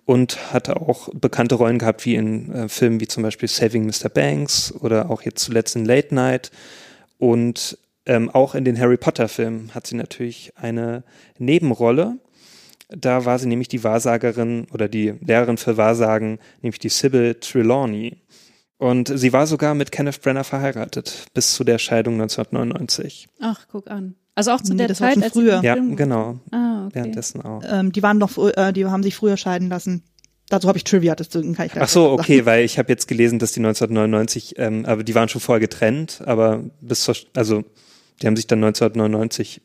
Und 0.10 0.52
hatte 0.52 0.82
auch 0.82 1.10
bekannte 1.14 1.54
Rollen 1.54 1.78
gehabt, 1.78 2.04
wie 2.04 2.16
in 2.16 2.52
äh, 2.52 2.68
Filmen 2.68 3.00
wie 3.00 3.08
zum 3.08 3.22
Beispiel 3.22 3.48
Saving 3.48 3.86
Mr. 3.86 4.10
Banks 4.10 4.74
oder 4.74 5.12
auch 5.12 5.22
jetzt 5.22 5.44
zuletzt 5.44 5.76
in 5.76 5.86
Late 5.86 6.16
Night. 6.16 6.50
Und 7.20 7.78
ähm, 8.08 8.28
auch 8.32 8.56
in 8.56 8.66
den 8.66 8.80
Harry 8.80 8.98
Potter-Filmen 8.98 9.76
hat 9.76 9.86
sie 9.86 9.96
natürlich 9.96 10.52
eine 10.56 11.04
Nebenrolle. 11.38 12.18
Da 12.88 13.26
war 13.26 13.38
sie 13.38 13.48
nämlich 13.48 13.68
die 13.68 13.84
Wahrsagerin 13.84 14.66
oder 14.74 14.88
die 14.88 15.14
Lehrerin 15.22 15.58
für 15.58 15.78
Wahrsagen, 15.78 16.40
nämlich 16.64 16.80
die 16.80 16.90
Sybil 16.90 17.36
Trelawney. 17.36 18.18
Und 18.80 19.16
sie 19.16 19.32
war 19.32 19.46
sogar 19.46 19.76
mit 19.76 19.92
Kenneth 19.92 20.24
Branagh 20.24 20.44
verheiratet, 20.44 21.28
bis 21.36 21.54
zu 21.54 21.64
der 21.64 21.78
Scheidung 21.78 22.16
1999. 22.16 23.28
Ach, 23.42 23.68
guck 23.70 23.92
an. 23.92 24.16
Also 24.36 24.52
auch 24.52 24.62
zu 24.62 24.72
Nee, 24.74 24.78
der 24.80 24.88
das 24.88 25.02
war 25.02 25.10
Zeit, 25.10 25.16
schon 25.16 25.24
als 25.24 25.34
früher. 25.34 25.62
Ja, 25.64 25.76
genau. 25.76 26.40
Ah, 26.52 26.86
okay. 26.86 26.96
Währenddessen 26.96 27.42
auch. 27.42 27.62
Ähm, 27.70 27.92
die 27.92 28.02
waren 28.04 28.18
noch, 28.18 28.38
äh, 28.38 28.72
die 28.72 28.86
haben 28.86 29.04
sich 29.04 29.16
früher 29.16 29.38
scheiden 29.38 29.70
lassen. 29.70 30.04
Dazu 30.50 30.68
habe 30.68 30.78
ich 30.78 30.84
Trivia, 30.84 31.14
deswegen 31.16 31.54
kann 31.54 31.68
ich 31.68 31.74
Ach 31.76 31.88
so, 31.88 32.12
okay, 32.12 32.46
weil 32.46 32.66
ich 32.66 32.80
habe 32.80 32.90
jetzt 32.90 33.08
gelesen, 33.08 33.38
dass 33.38 33.52
die 33.52 33.60
1999, 33.60 34.56
ähm, 34.58 34.86
aber 34.86 35.04
die 35.04 35.14
waren 35.14 35.30
schon 35.30 35.42
vorher 35.42 35.60
getrennt, 35.60 36.22
aber 36.26 36.64
bis 36.82 37.04
zur, 37.04 37.16
also 37.36 37.64
die 38.22 38.28
haben 38.28 38.36
sich 38.36 38.48
dann 38.48 38.64
1999 38.64 39.62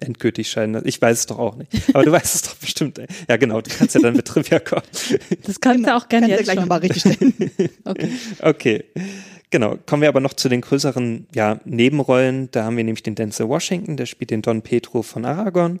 endgültig 0.00 0.50
scheiden 0.50 0.74
lassen. 0.74 0.88
Ich 0.88 1.00
weiß 1.00 1.20
es 1.20 1.26
doch 1.26 1.38
auch 1.38 1.56
nicht. 1.56 1.70
Aber 1.92 2.04
du 2.04 2.12
weißt 2.12 2.34
es 2.34 2.42
doch 2.42 2.54
bestimmt. 2.56 2.98
Ey. 2.98 3.06
Ja, 3.28 3.36
genau, 3.36 3.60
du 3.60 3.70
kannst 3.70 3.94
ja 3.94 4.00
dann 4.00 4.14
mit 4.14 4.26
Trivia 4.26 4.58
kommen. 4.58 4.82
Das 5.44 5.60
kannst 5.60 5.86
du 5.86 5.94
auch 5.94 6.08
gerne 6.08 6.28
jetzt 6.28 6.44
gleich 6.44 6.54
schon. 6.54 6.64
nochmal 6.64 6.80
richtig 6.80 7.00
stellen. 7.00 7.34
Okay. 7.84 8.10
Okay. 8.40 8.84
Genau, 9.50 9.78
kommen 9.86 10.02
wir 10.02 10.10
aber 10.10 10.20
noch 10.20 10.34
zu 10.34 10.50
den 10.50 10.60
größeren 10.60 11.26
ja, 11.34 11.58
Nebenrollen. 11.64 12.50
Da 12.50 12.64
haben 12.64 12.76
wir 12.76 12.84
nämlich 12.84 13.02
den 13.02 13.14
Denzel 13.14 13.48
Washington, 13.48 13.96
der 13.96 14.04
spielt 14.04 14.30
den 14.30 14.42
Don 14.42 14.60
Pedro 14.60 15.02
von 15.02 15.24
Aragon. 15.24 15.80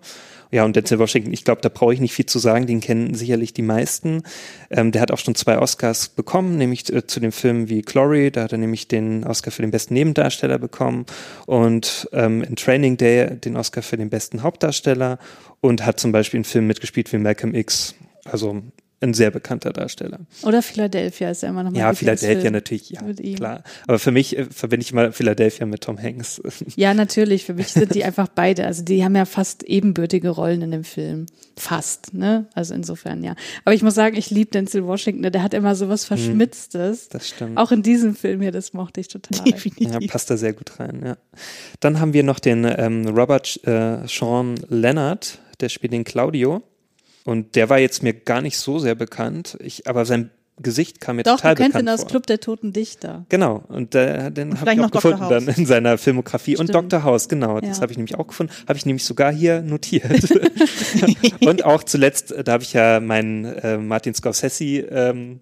Ja, 0.50 0.64
und 0.64 0.74
Denzel 0.74 0.98
Washington, 0.98 1.34
ich 1.34 1.44
glaube, 1.44 1.60
da 1.60 1.68
brauche 1.68 1.92
ich 1.92 2.00
nicht 2.00 2.14
viel 2.14 2.24
zu 2.24 2.38
sagen, 2.38 2.66
den 2.66 2.80
kennen 2.80 3.12
sicherlich 3.12 3.52
die 3.52 3.62
meisten. 3.62 4.22
Ähm, 4.70 4.90
der 4.90 5.02
hat 5.02 5.10
auch 5.10 5.18
schon 5.18 5.34
zwei 5.34 5.58
Oscars 5.58 6.08
bekommen, 6.08 6.56
nämlich 6.56 6.90
äh, 6.90 7.06
zu 7.06 7.20
dem 7.20 7.30
Film 7.30 7.68
wie 7.68 7.82
Glory, 7.82 8.30
da 8.30 8.44
hat 8.44 8.52
er 8.52 8.58
nämlich 8.58 8.88
den 8.88 9.24
Oscar 9.24 9.50
für 9.50 9.60
den 9.60 9.70
besten 9.70 9.92
Nebendarsteller 9.92 10.58
bekommen 10.58 11.04
und 11.44 12.08
ähm, 12.14 12.42
in 12.42 12.56
Training 12.56 12.96
Day 12.96 13.36
den 13.36 13.58
Oscar 13.58 13.82
für 13.82 13.98
den 13.98 14.08
besten 14.08 14.42
Hauptdarsteller 14.42 15.18
und 15.60 15.84
hat 15.84 16.00
zum 16.00 16.12
Beispiel 16.12 16.38
in 16.38 16.44
Filmen 16.44 16.68
mitgespielt 16.68 17.12
wie 17.12 17.18
Malcolm 17.18 17.54
X. 17.54 17.94
Also 18.24 18.62
ein 19.00 19.14
sehr 19.14 19.30
bekannter 19.30 19.72
Darsteller. 19.72 20.20
Oder 20.42 20.60
Philadelphia 20.60 21.30
ist 21.30 21.42
ja 21.42 21.50
immer 21.50 21.62
noch 21.62 21.70
mein 21.70 21.80
Ja, 21.80 21.94
Philadelphia 21.94 22.50
natürlich, 22.50 22.90
ja, 22.90 23.00
klar. 23.36 23.62
Aber 23.86 23.98
für 23.98 24.10
mich 24.10 24.36
äh, 24.36 24.46
verbinde 24.46 24.84
ich 24.84 24.92
immer 24.92 25.12
Philadelphia 25.12 25.66
mit 25.66 25.82
Tom 25.82 26.00
Hanks. 26.00 26.42
Ja, 26.76 26.94
natürlich. 26.94 27.44
Für 27.44 27.54
mich 27.54 27.68
sind 27.68 27.94
die 27.94 28.04
einfach 28.04 28.28
beide. 28.28 28.66
Also 28.66 28.84
die 28.84 29.02
haben 29.02 29.16
ja 29.16 29.24
fast 29.24 29.62
ebenbürtige 29.62 30.28
Rollen 30.28 30.62
in 30.62 30.70
dem 30.70 30.84
Film. 30.84 31.26
Fast, 31.56 32.14
ne? 32.14 32.46
Also 32.54 32.74
insofern, 32.74 33.24
ja. 33.24 33.34
Aber 33.64 33.74
ich 33.74 33.82
muss 33.82 33.94
sagen, 33.94 34.16
ich 34.16 34.30
liebe 34.30 34.50
Denzel 34.50 34.86
Washington. 34.86 35.30
Der 35.30 35.42
hat 35.42 35.54
immer 35.54 35.74
so 35.74 35.88
was 35.88 36.04
Verschmitztes. 36.04 37.06
Mhm. 37.06 37.08
Das 37.12 37.28
stimmt. 37.28 37.58
Auch 37.58 37.72
in 37.72 37.82
diesem 37.82 38.14
Film 38.14 38.40
hier, 38.42 38.52
das 38.52 38.72
mochte 38.72 39.00
ich 39.00 39.08
total. 39.08 39.46
Ja, 39.78 39.98
passt 40.08 40.30
da 40.30 40.36
sehr 40.36 40.52
gut 40.52 40.78
rein, 40.78 41.02
ja. 41.04 41.16
Dann 41.80 42.00
haben 42.00 42.12
wir 42.12 42.22
noch 42.22 42.38
den 42.38 42.64
ähm, 42.64 43.06
Robert 43.08 43.60
äh, 43.66 44.06
Sean 44.06 44.56
Leonard, 44.68 45.38
der 45.60 45.68
spielt 45.68 45.92
den 45.92 46.04
Claudio. 46.04 46.62
Und 47.28 47.56
der 47.56 47.68
war 47.68 47.78
jetzt 47.78 48.02
mir 48.02 48.14
gar 48.14 48.40
nicht 48.40 48.56
so 48.56 48.78
sehr 48.78 48.94
bekannt, 48.94 49.58
ich, 49.60 49.86
aber 49.86 50.06
sein 50.06 50.30
Gesicht 50.56 50.98
kam 50.98 51.16
mir 51.16 51.24
Doch, 51.24 51.36
total 51.36 51.54
du 51.56 51.62
kennst 51.62 51.74
bekannt 51.74 51.88
ihn 51.90 51.92
aus 51.92 52.00
vor. 52.00 52.08
Club 52.08 52.26
der 52.26 52.40
Toten 52.40 52.72
Dichter. 52.72 53.26
Genau, 53.28 53.64
und 53.68 53.94
äh, 53.94 54.30
den 54.32 54.58
habe 54.58 54.72
ich 54.72 54.80
auch 54.80 54.90
gefunden 54.90 55.20
House. 55.20 55.28
dann 55.28 55.48
in 55.48 55.66
seiner 55.66 55.98
Filmografie. 55.98 56.56
Und 56.56 56.70
Stimmt. 56.70 56.90
Dr. 56.90 57.04
House, 57.04 57.28
genau, 57.28 57.60
das 57.60 57.76
Ja. 57.76 57.82
habe 57.82 57.92
ich 57.92 57.98
nämlich 57.98 58.16
auch 58.16 58.28
gefunden. 58.28 58.50
Habe 58.66 58.78
ich 58.78 58.86
nämlich 58.86 59.04
sogar 59.04 59.30
hier 59.30 59.60
notiert. 59.60 60.10
und 61.46 61.66
auch 61.66 61.84
zuletzt, 61.84 62.32
äh, 62.32 62.42
da 62.42 62.52
habe 62.52 62.62
ich 62.62 62.72
ja 62.72 62.98
meinen 62.98 63.44
äh, 63.44 63.76
Martin 63.76 64.14
Scorsese 64.14 64.64
ähm, 64.90 65.40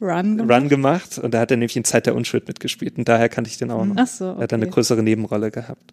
Run. 0.00 0.40
Run 0.40 0.68
gemacht 0.68 1.18
und 1.18 1.34
da 1.34 1.40
hat 1.40 1.50
er 1.50 1.56
nämlich 1.56 1.76
in 1.76 1.84
Zeit 1.84 2.06
der 2.06 2.14
Unschuld 2.14 2.46
mitgespielt 2.46 2.98
und 2.98 3.08
daher 3.08 3.28
kannte 3.28 3.50
ich 3.50 3.58
den 3.58 3.70
auch 3.70 3.84
noch. 3.84 3.96
Ach 3.98 4.06
so, 4.06 4.24
Er 4.24 4.42
hat 4.42 4.52
eine 4.52 4.64
okay. 4.66 4.74
größere 4.74 5.02
Nebenrolle 5.02 5.50
gehabt. 5.50 5.92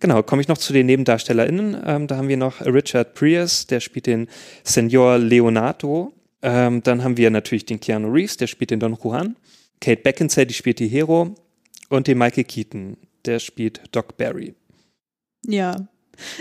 Genau, 0.00 0.22
komme 0.22 0.40
ich 0.40 0.48
noch 0.48 0.58
zu 0.58 0.72
den 0.72 0.86
NebendarstellerInnen. 0.86 1.76
Ähm, 1.84 2.06
da 2.06 2.16
haben 2.16 2.28
wir 2.28 2.38
noch 2.38 2.60
Richard 2.62 3.14
Prius, 3.14 3.66
der 3.66 3.80
spielt 3.80 4.06
den 4.06 4.28
Senor 4.64 5.18
Leonardo. 5.18 6.12
Ähm, 6.42 6.82
dann 6.82 7.04
haben 7.04 7.18
wir 7.18 7.30
natürlich 7.30 7.66
den 7.66 7.80
Keanu 7.80 8.10
Reeves, 8.10 8.38
der 8.38 8.46
spielt 8.46 8.70
den 8.70 8.80
Don 8.80 8.96
Juan. 9.02 9.36
Kate 9.80 10.00
Beckinsale, 10.00 10.46
die 10.46 10.54
spielt 10.54 10.78
die 10.78 10.88
Hero. 10.88 11.34
Und 11.90 12.06
den 12.06 12.18
Michael 12.18 12.44
Keaton, 12.44 12.96
der 13.26 13.40
spielt 13.40 13.82
Doc 13.92 14.16
Barry. 14.16 14.54
Ja. 15.46 15.88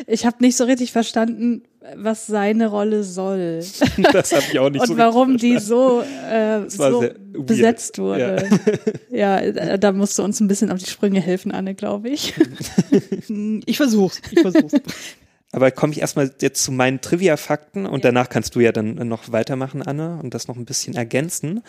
Ich 0.08 0.26
habe 0.26 0.38
nicht 0.40 0.58
so 0.58 0.66
richtig 0.66 0.92
verstanden, 0.92 1.64
was 1.96 2.28
seine 2.28 2.68
Rolle 2.68 3.04
soll. 3.04 3.64
Das 4.14 4.32
habe 4.32 4.44
ich 4.52 4.60
auch 4.60 4.70
nicht 4.70 4.82
Und 4.82 4.88
so 4.88 4.98
warum 4.98 5.32
richtig 5.32 5.52
die 5.52 5.60
so, 5.60 6.02
äh, 6.30 6.70
so 6.70 7.04
besetzt 7.38 7.98
wurde. 8.00 8.48
Ja. 9.10 9.40
äh, 9.40 9.80
da 9.80 9.92
musst 9.92 10.18
du 10.18 10.24
uns 10.24 10.40
ein 10.40 10.48
bisschen 10.48 10.72
auf 10.72 10.80
die 10.80 10.90
Sprünge 10.90 11.20
helfen, 11.20 11.52
Anne, 11.52 11.76
glaube 11.76 12.10
ich. 12.10 12.34
Ich 13.66 13.78
versuch's, 13.78 14.22
ich 14.32 14.40
versuch's. 14.40 14.74
Aber 15.52 15.72
komme 15.72 15.94
ich 15.94 16.02
erstmal 16.02 16.32
jetzt 16.42 16.64
zu 16.64 16.72
meinen 16.72 17.02
Trivia-Fakten 17.02 17.86
und 17.86 18.06
danach 18.06 18.30
kannst 18.30 18.56
du 18.56 18.60
ja 18.60 18.72
dann 18.72 18.96
noch 19.08 19.32
weitermachen, 19.32 19.82
Anne, 19.82 20.20
und 20.22 20.34
das 20.34 20.48
noch 20.48 20.56
ein 20.56 20.66
bisschen 20.66 20.96
ergänzen. 20.96 21.64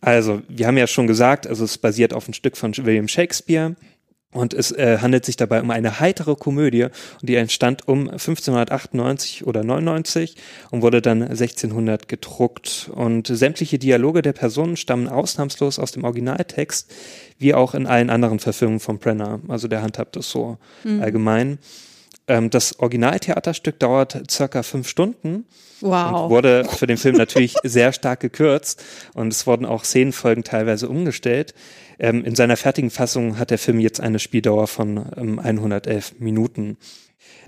Also, 0.00 0.42
wir 0.48 0.66
haben 0.66 0.76
ja 0.76 0.86
schon 0.86 1.06
gesagt, 1.06 1.46
also 1.46 1.64
es 1.64 1.78
basiert 1.78 2.14
auf 2.14 2.28
ein 2.28 2.34
Stück 2.34 2.56
von 2.56 2.76
William 2.76 3.08
Shakespeare. 3.08 3.74
Und 4.36 4.54
es 4.54 4.70
äh, 4.70 4.98
handelt 5.00 5.24
sich 5.24 5.36
dabei 5.36 5.60
um 5.62 5.70
eine 5.70 5.98
heitere 5.98 6.36
Komödie, 6.36 6.84
und 6.84 6.92
die 7.22 7.36
entstand 7.36 7.88
um 7.88 8.08
1598 8.08 9.46
oder 9.46 9.64
99 9.64 10.36
und 10.70 10.82
wurde 10.82 11.00
dann 11.00 11.22
1600 11.22 12.08
gedruckt. 12.08 12.90
Und 12.94 13.26
sämtliche 13.26 13.78
Dialoge 13.78 14.22
der 14.22 14.32
Personen 14.32 14.76
stammen 14.76 15.08
ausnahmslos 15.08 15.78
aus 15.78 15.92
dem 15.92 16.04
Originaltext, 16.04 16.92
wie 17.38 17.54
auch 17.54 17.74
in 17.74 17.86
allen 17.86 18.10
anderen 18.10 18.38
Verfilmungen 18.38 18.80
von 18.80 18.98
Brenner. 18.98 19.40
Also 19.48 19.68
der 19.68 19.82
handhabt 19.82 20.16
das 20.16 20.30
so 20.30 20.58
allgemein. 21.00 21.58
Ähm, 22.28 22.50
das 22.50 22.78
Originaltheaterstück 22.78 23.78
dauert 23.78 24.30
circa 24.30 24.62
fünf 24.62 24.88
Stunden 24.88 25.44
und 25.80 25.90
Wow. 25.90 26.30
wurde 26.30 26.64
für 26.64 26.86
den 26.86 26.96
Film 26.96 27.16
natürlich 27.16 27.54
sehr 27.62 27.92
stark 27.92 28.20
gekürzt 28.20 28.82
und 29.14 29.32
es 29.32 29.46
wurden 29.46 29.66
auch 29.66 29.84
Szenenfolgen 29.84 30.42
teilweise 30.42 30.88
umgestellt. 30.88 31.54
Ähm, 31.98 32.24
in 32.24 32.34
seiner 32.34 32.56
fertigen 32.56 32.90
Fassung 32.90 33.38
hat 33.38 33.50
der 33.50 33.58
Film 33.58 33.78
jetzt 33.80 34.00
eine 34.00 34.18
Spieldauer 34.18 34.66
von 34.66 35.04
ähm, 35.16 35.38
111 35.38 36.14
Minuten. 36.18 36.78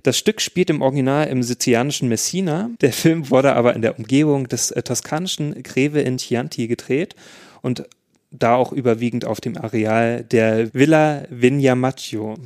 Das 0.02 0.16
Stück 0.16 0.40
spielt 0.40 0.70
im 0.70 0.82
Original 0.82 1.26
im 1.28 1.42
sizilianischen 1.42 2.08
Messina. 2.08 2.70
Der 2.80 2.92
Film 2.92 3.30
wurde 3.30 3.54
aber 3.54 3.74
in 3.74 3.82
der 3.82 3.98
Umgebung 3.98 4.46
des 4.48 4.70
äh, 4.70 4.82
toskanischen 4.82 5.62
Greve 5.62 6.00
in 6.00 6.18
Chianti 6.18 6.68
gedreht 6.68 7.14
und 7.62 7.84
da 8.30 8.54
auch 8.54 8.72
überwiegend 8.72 9.24
auf 9.24 9.40
dem 9.40 9.56
Areal 9.56 10.22
der 10.22 10.72
Villa 10.74 11.22
Vignamaccio. 11.30 12.36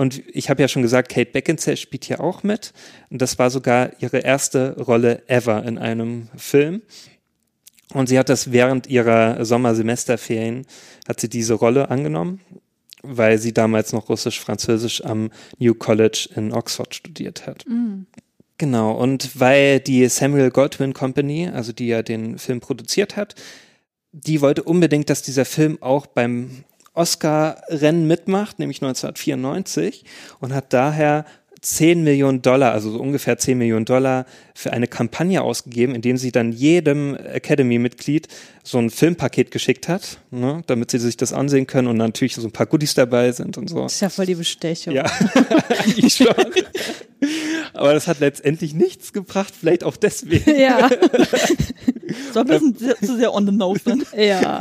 Und 0.00 0.22
ich 0.32 0.48
habe 0.48 0.62
ja 0.62 0.68
schon 0.68 0.80
gesagt, 0.80 1.10
Kate 1.10 1.30
Beckinsale 1.30 1.76
spielt 1.76 2.06
hier 2.06 2.22
auch 2.22 2.42
mit. 2.42 2.72
Und 3.10 3.20
das 3.20 3.38
war 3.38 3.50
sogar 3.50 3.90
ihre 4.00 4.20
erste 4.20 4.80
Rolle 4.80 5.28
ever 5.28 5.62
in 5.62 5.76
einem 5.76 6.28
Film. 6.38 6.80
Und 7.92 8.08
sie 8.08 8.18
hat 8.18 8.30
das 8.30 8.50
während 8.50 8.86
ihrer 8.86 9.44
Sommersemesterferien, 9.44 10.64
hat 11.06 11.20
sie 11.20 11.28
diese 11.28 11.52
Rolle 11.52 11.90
angenommen, 11.90 12.40
weil 13.02 13.36
sie 13.36 13.52
damals 13.52 13.92
noch 13.92 14.08
Russisch-Französisch 14.08 15.04
am 15.04 15.30
New 15.58 15.74
College 15.74 16.30
in 16.34 16.54
Oxford 16.54 16.94
studiert 16.94 17.46
hat. 17.46 17.66
Genau, 18.56 18.92
und 18.92 19.38
weil 19.38 19.80
die 19.80 20.08
Samuel 20.08 20.50
Goldwyn 20.50 20.94
Company, 20.94 21.46
also 21.46 21.72
die 21.74 21.88
ja 21.88 22.02
den 22.02 22.38
Film 22.38 22.60
produziert 22.60 23.16
hat, 23.16 23.34
die 24.12 24.40
wollte 24.40 24.62
unbedingt, 24.62 25.10
dass 25.10 25.20
dieser 25.20 25.44
Film 25.44 25.76
auch 25.82 26.06
beim 26.06 26.64
Oscar-Rennen 26.94 28.06
mitmacht, 28.06 28.58
nämlich 28.58 28.82
1994, 28.82 30.04
und 30.40 30.54
hat 30.54 30.72
daher 30.72 31.24
10 31.62 32.02
Millionen 32.02 32.40
Dollar, 32.40 32.72
also 32.72 32.90
so 32.90 32.98
ungefähr 33.00 33.36
10 33.36 33.58
Millionen 33.58 33.84
Dollar 33.84 34.24
für 34.54 34.72
eine 34.72 34.86
Kampagne 34.86 35.42
ausgegeben, 35.42 35.94
indem 35.94 36.16
sie 36.16 36.32
dann 36.32 36.52
jedem 36.52 37.16
Academy-Mitglied 37.16 38.28
so 38.62 38.78
ein 38.78 38.88
Filmpaket 38.90 39.50
geschickt 39.50 39.88
hat, 39.88 40.20
ne, 40.30 40.62
damit 40.66 40.90
sie 40.90 40.98
sich 40.98 41.16
das 41.16 41.32
ansehen 41.32 41.66
können 41.66 41.88
und 41.88 41.96
natürlich 41.96 42.34
so 42.34 42.42
ein 42.46 42.52
paar 42.52 42.66
Goodies 42.66 42.94
dabei 42.94 43.32
sind 43.32 43.58
und 43.58 43.68
so. 43.68 43.82
Das 43.82 43.94
ist 43.94 44.00
ja 44.00 44.08
voll 44.08 44.26
die 44.26 44.34
Bestechung. 44.34 44.94
Ja, 44.94 45.04
eigentlich 45.68 46.14
schon. 46.14 46.34
Aber 47.74 47.92
das 47.92 48.06
hat 48.06 48.20
letztendlich 48.20 48.74
nichts 48.74 49.12
gebracht, 49.12 49.52
vielleicht 49.58 49.84
auch 49.84 49.96
deswegen. 49.96 50.50
Ja, 50.60 50.88
So 52.32 52.40
ein 52.40 52.46
bisschen 52.46 52.76
sehr, 52.76 52.96
zu 52.96 53.16
sehr 53.16 53.32
on 53.32 53.46
the 53.46 53.52
nose 53.52 53.82
dann. 53.84 54.04
ja. 54.16 54.60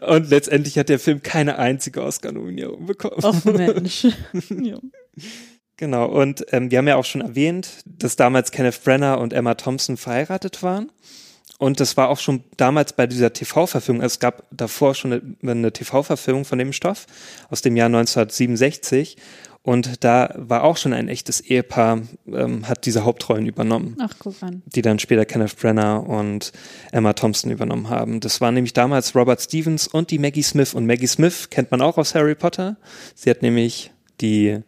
Und 0.00 0.30
letztendlich 0.30 0.76
hat 0.76 0.88
der 0.88 0.98
Film 0.98 1.22
keine 1.22 1.58
einzige 1.58 2.02
Oscar-Nominierung 2.02 2.86
bekommen. 2.86 3.22
Och 3.24 3.44
Mensch. 3.44 4.06
Ja. 4.50 4.78
Genau, 5.76 6.06
und 6.06 6.46
ähm, 6.52 6.70
wir 6.70 6.78
haben 6.78 6.88
ja 6.88 6.96
auch 6.96 7.04
schon 7.04 7.20
erwähnt, 7.20 7.68
dass 7.84 8.16
damals 8.16 8.52
Kenneth 8.52 8.82
Brenner 8.84 9.18
und 9.18 9.32
Emma 9.32 9.54
Thompson 9.54 9.96
verheiratet 9.96 10.62
waren. 10.62 10.90
Und 11.58 11.80
das 11.80 11.96
war 11.96 12.08
auch 12.08 12.18
schon 12.18 12.44
damals 12.56 12.92
bei 12.92 13.06
dieser 13.06 13.32
TV-Verfilmung. 13.32 14.02
Es 14.02 14.18
gab 14.18 14.44
davor 14.50 14.94
schon 14.94 15.12
eine, 15.12 15.52
eine 15.52 15.72
TV-Verfilmung 15.72 16.44
von 16.44 16.58
dem 16.58 16.72
Stoff 16.72 17.06
aus 17.48 17.62
dem 17.62 17.76
Jahr 17.76 17.86
1967. 17.86 19.16
Und 19.62 20.04
da 20.04 20.34
war 20.36 20.62
auch 20.62 20.76
schon 20.76 20.92
ein 20.92 21.08
echtes 21.08 21.40
Ehepaar, 21.40 22.02
ähm, 22.26 22.68
hat 22.68 22.84
diese 22.84 23.04
Hauptrollen 23.04 23.46
übernommen, 23.46 23.96
Ach, 23.98 24.12
guck 24.18 24.42
an. 24.42 24.62
die 24.66 24.82
dann 24.82 24.98
später 24.98 25.24
Kenneth 25.24 25.56
Brenner 25.56 26.06
und 26.06 26.52
Emma 26.92 27.14
Thompson 27.14 27.50
übernommen 27.50 27.88
haben. 27.88 28.20
Das 28.20 28.42
waren 28.42 28.54
nämlich 28.54 28.74
damals 28.74 29.14
Robert 29.14 29.40
Stevens 29.40 29.88
und 29.88 30.10
die 30.10 30.18
Maggie 30.18 30.42
Smith. 30.42 30.74
Und 30.74 30.84
Maggie 30.86 31.06
Smith 31.06 31.48
kennt 31.48 31.70
man 31.70 31.80
auch 31.80 31.96
aus 31.96 32.14
Harry 32.14 32.34
Potter. 32.34 32.76
Sie 33.14 33.30
hat 33.30 33.40
nämlich 33.40 33.90
die 34.20 34.60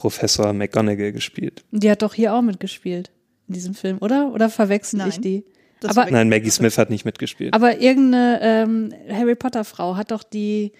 Professor 0.00 0.52
McGonagall 0.54 1.12
gespielt. 1.12 1.62
Die 1.72 1.90
hat 1.90 2.00
doch 2.02 2.14
hier 2.14 2.32
auch 2.34 2.40
mitgespielt 2.42 3.10
in 3.48 3.54
diesem 3.54 3.74
Film, 3.74 3.98
oder? 4.00 4.32
Oder 4.32 4.48
verwechsel 4.48 5.00
ich 5.00 5.14
Nein. 5.16 5.22
die? 5.22 5.44
Das 5.80 5.96
aber, 5.96 6.10
Nein, 6.10 6.28
Maggie 6.30 6.50
Smith 6.50 6.78
hat 6.78 6.88
nicht 6.88 7.04
mitgespielt. 7.04 7.52
aber 7.52 7.78
irgendeine 7.80 8.38
ähm, 8.42 8.94
Harry 9.10 9.34
Potter 9.34 9.64
Frau 9.64 9.96
hat 9.96 10.10
doch 10.10 10.22
die, 10.22 10.72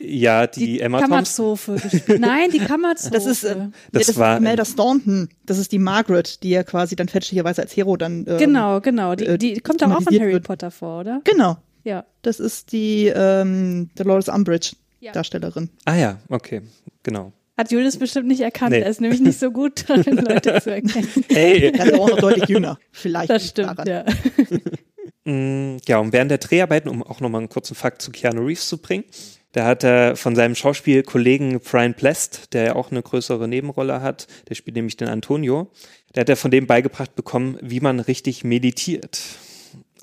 ja, 0.00 0.46
die, 0.46 0.66
die 0.66 0.80
Emma 0.80 0.98
Thompson. 0.98 1.10
Kammerzofe 1.10 1.74
gespielt. 1.76 2.20
Nein, 2.20 2.50
die 2.50 2.58
Kammerzofe. 2.70 3.10
Das 3.12 3.26
ist, 3.26 3.44
äh, 3.44 3.54
Das 3.92 4.06
ja, 4.08 4.12
das 4.12 4.16
war- 4.18 4.34
ist 4.34 4.40
Imelda 4.40 4.64
Staunton. 4.64 5.28
Das 5.46 5.58
ist 5.58 5.70
die 5.72 5.78
Margaret, 5.78 6.42
die 6.42 6.50
ja 6.50 6.62
quasi 6.64 6.96
dann 6.96 7.08
fälschlicherweise 7.08 7.62
als 7.62 7.76
Hero 7.76 7.96
dann. 7.96 8.24
Ähm, 8.28 8.38
genau, 8.38 8.80
genau. 8.80 9.14
Die, 9.14 9.26
äh, 9.26 9.38
die 9.38 9.60
kommt 9.60 9.82
doch 9.82 9.90
auch 9.90 10.02
von 10.02 10.18
Harry 10.18 10.32
wird. 10.32 10.44
Potter 10.44 10.70
vor, 10.70 11.00
oder? 11.00 11.20
Genau. 11.24 11.56
Ja. 11.84 12.04
Das 12.22 12.40
ist 12.40 12.72
die 12.72 13.06
ähm, 13.14 13.90
Dolores 13.96 14.28
Umbridge 14.28 14.72
Ja. 15.00 15.12
Darstellerin. 15.12 15.70
Ah 15.86 15.96
ja, 15.96 16.18
okay, 16.28 16.62
genau. 17.02 17.32
Hat 17.60 17.70
Julius 17.70 17.98
bestimmt 17.98 18.26
nicht 18.26 18.40
erkannt. 18.40 18.70
Nee. 18.72 18.80
Er 18.80 18.88
ist 18.88 19.00
nämlich 19.02 19.20
nicht 19.20 19.38
so 19.38 19.50
gut 19.50 19.84
darin, 19.88 20.16
Leute 20.16 20.60
zu 20.62 20.70
erkennen. 20.70 21.08
Hey, 21.28 21.70
Er 21.76 21.84
ist 21.86 21.94
auch 21.94 22.08
noch 22.08 22.18
deutlich 22.18 22.48
jünger. 22.48 22.78
Vielleicht. 22.90 23.28
Das 23.28 23.48
stimmt, 23.48 23.78
daran. 23.78 23.86
ja. 23.86 24.04
Mm, 25.24 25.76
Ja, 25.86 25.98
und 25.98 26.12
während 26.12 26.30
der 26.30 26.38
Dreharbeiten, 26.38 26.88
um 26.88 27.02
auch 27.02 27.20
nochmal 27.20 27.40
einen 27.40 27.48
kurzen 27.50 27.74
Fakt 27.74 28.00
zu 28.02 28.10
Keanu 28.10 28.44
Reeves 28.46 28.68
zu 28.68 28.78
bringen, 28.78 29.04
da 29.52 29.66
hat 29.66 29.84
er 29.84 30.16
von 30.16 30.34
seinem 30.36 30.54
Schauspielkollegen 30.54 31.60
Brian 31.60 31.92
Blest, 31.94 32.54
der 32.54 32.62
ja 32.64 32.76
auch 32.76 32.90
eine 32.90 33.02
größere 33.02 33.46
Nebenrolle 33.48 34.00
hat, 34.00 34.26
der 34.48 34.54
spielt 34.54 34.76
nämlich 34.76 34.96
den 34.96 35.08
Antonio, 35.08 35.70
der 36.14 36.22
hat 36.22 36.28
er 36.28 36.36
von 36.36 36.50
dem 36.50 36.66
beigebracht 36.66 37.14
bekommen, 37.14 37.58
wie 37.60 37.80
man 37.80 38.00
richtig 38.00 38.44
meditiert. 38.44 39.20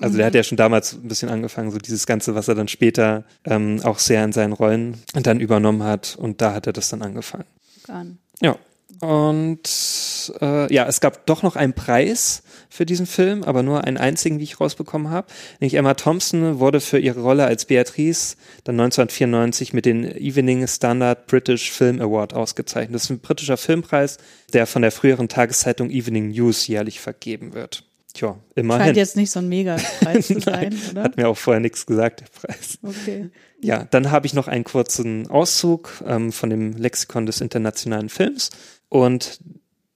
Also 0.00 0.16
der 0.16 0.26
hat 0.26 0.34
ja 0.34 0.42
schon 0.42 0.56
damals 0.56 0.94
ein 0.94 1.08
bisschen 1.08 1.28
angefangen, 1.28 1.70
so 1.70 1.78
dieses 1.78 2.06
Ganze, 2.06 2.34
was 2.34 2.48
er 2.48 2.54
dann 2.54 2.68
später 2.68 3.24
ähm, 3.44 3.80
auch 3.82 3.98
sehr 3.98 4.24
in 4.24 4.32
seinen 4.32 4.52
Rollen 4.52 5.02
dann 5.14 5.40
übernommen 5.40 5.82
hat 5.82 6.16
und 6.18 6.40
da 6.40 6.54
hat 6.54 6.66
er 6.66 6.72
das 6.72 6.88
dann 6.90 7.02
angefangen. 7.02 7.46
An. 7.88 8.18
Ja, 8.40 8.56
Und 9.00 10.32
äh, 10.40 10.72
ja, 10.72 10.86
es 10.86 11.00
gab 11.00 11.26
doch 11.26 11.42
noch 11.42 11.56
einen 11.56 11.72
Preis 11.72 12.42
für 12.68 12.84
diesen 12.84 13.06
Film, 13.06 13.44
aber 13.44 13.62
nur 13.62 13.84
einen 13.84 13.96
einzigen, 13.96 14.38
wie 14.38 14.44
ich 14.44 14.60
rausbekommen 14.60 15.10
habe. 15.10 15.28
Nämlich 15.60 15.74
Emma 15.74 15.94
Thompson 15.94 16.58
wurde 16.58 16.80
für 16.80 16.98
ihre 16.98 17.20
Rolle 17.20 17.46
als 17.46 17.64
Beatrice 17.64 18.36
dann 18.64 18.78
1994 18.78 19.72
mit 19.72 19.86
dem 19.86 20.04
Evening 20.04 20.66
Standard 20.66 21.26
British 21.26 21.70
Film 21.70 22.00
Award 22.00 22.34
ausgezeichnet. 22.34 22.94
Das 22.94 23.04
ist 23.04 23.10
ein 23.10 23.20
britischer 23.20 23.56
Filmpreis, 23.56 24.18
der 24.52 24.66
von 24.66 24.82
der 24.82 24.92
früheren 24.92 25.28
Tageszeitung 25.28 25.90
Evening 25.90 26.28
News 26.28 26.66
jährlich 26.66 27.00
vergeben 27.00 27.54
wird. 27.54 27.87
Tja, 28.14 28.38
immerhin. 28.54 28.84
Scheint 28.84 28.96
jetzt 28.96 29.16
nicht 29.16 29.30
so 29.30 29.40
ein 29.40 29.48
Mega-Preis 29.48 30.26
zu 30.28 30.40
sein, 30.40 30.70
Nein, 30.70 30.90
oder? 30.90 31.02
Hat 31.04 31.16
mir 31.16 31.28
auch 31.28 31.36
vorher 31.36 31.60
nichts 31.60 31.86
gesagt, 31.86 32.20
der 32.20 32.26
Preis. 32.26 32.78
Okay. 32.82 33.30
Ja, 33.60 33.84
dann 33.84 34.10
habe 34.10 34.26
ich 34.26 34.34
noch 34.34 34.48
einen 34.48 34.64
kurzen 34.64 35.28
Auszug 35.28 36.02
ähm, 36.06 36.32
von 36.32 36.50
dem 36.50 36.72
Lexikon 36.72 37.26
des 37.26 37.40
internationalen 37.40 38.08
Films. 38.08 38.50
Und 38.88 39.40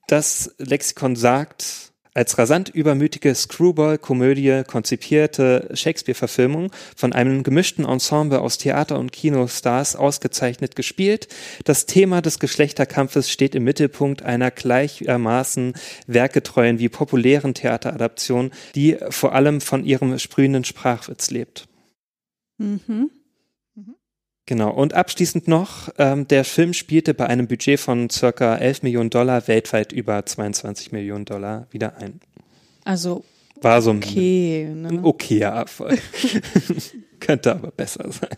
das 0.09 0.55
Lexikon 0.59 1.17
sagt, 1.17 1.92
als 2.15 2.37
rasant 2.37 2.69
übermütige 2.69 3.35
Screwball-Komödie 3.35 4.65
konzipierte 4.67 5.71
Shakespeare-Verfilmung 5.73 6.71
von 6.95 7.15
einem 7.15 7.43
gemischten 7.43 7.87
Ensemble 7.87 8.41
aus 8.41 8.59
Theater- 8.59 8.99
und 8.99 9.13
Kinostars 9.13 9.97
ausgezeichnet 9.97 10.77
gespielt. 10.77 11.29
Das 11.65 11.87
Thema 11.87 12.21
des 12.21 12.39
Geschlechterkampfes 12.39 13.31
steht 13.31 13.55
im 13.55 13.65
Mittelpunkt 13.65 14.23
einer 14.23 14.51
gleichermaßen 14.51 15.73
werkgetreuen 16.07 16.79
wie 16.79 16.91
populären 16.91 17.55
Theateradaption, 17.55 18.51
die 18.75 18.99
vor 19.09 19.35
allem 19.35 19.63
von 19.63 19.85
ihrem 19.85 20.19
sprühenden 20.19 20.65
Sprachwitz 20.65 21.31
lebt. 21.31 21.67
Mhm. 22.59 23.11
Genau. 24.47 24.71
Und 24.73 24.95
abschließend 24.95 25.47
noch, 25.47 25.91
ähm, 25.99 26.27
der 26.27 26.45
Film 26.45 26.73
spielte 26.73 27.15
bei 27.15 27.27
einem 27.27 27.47
Budget 27.47 27.79
von 27.79 28.11
circa 28.11 28.57
11 28.57 28.83
Millionen 28.83 29.11
Dollar 29.11 29.47
weltweit 29.47 29.93
über 29.93 30.25
22 30.27 30.91
Millionen 30.91 31.25
Dollar 31.25 31.69
wieder 31.71 31.97
ein. 31.99 32.21
Also 32.85 33.25
War 33.61 33.81
so 33.83 33.91
ein, 33.91 33.99
okay. 33.99 34.65
ein 34.69 34.83
Ne? 34.83 35.01
okayer 35.05 35.53
Erfolg. 35.53 36.01
Könnte 37.21 37.53
aber 37.53 37.71
besser 37.71 38.11
sein. 38.11 38.37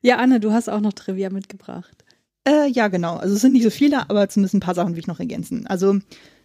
Ja, 0.00 0.18
Anne, 0.18 0.38
du 0.38 0.52
hast 0.52 0.68
auch 0.68 0.80
noch 0.80 0.92
Trivia 0.92 1.30
mitgebracht. 1.30 2.04
Äh, 2.46 2.68
ja, 2.70 2.86
genau. 2.86 3.16
Also 3.16 3.34
es 3.34 3.40
sind 3.40 3.54
nicht 3.54 3.64
so 3.64 3.70
viele, 3.70 4.08
aber 4.08 4.28
zumindest 4.28 4.54
ein 4.54 4.60
paar 4.60 4.76
Sachen 4.76 4.92
will 4.92 5.00
ich 5.00 5.08
noch 5.08 5.18
ergänzen. 5.18 5.66
Also 5.66 5.98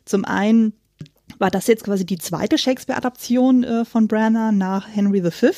zum 0.05 0.25
einen 0.25 0.73
war 1.37 1.51
das 1.51 1.67
jetzt 1.67 1.83
quasi 1.83 2.03
die 2.05 2.17
zweite 2.17 2.57
Shakespeare-Adaption 2.57 3.63
äh, 3.63 3.85
von 3.85 4.07
Branagh 4.07 4.51
nach 4.51 4.87
Henry 4.91 5.21
V. 5.21 5.53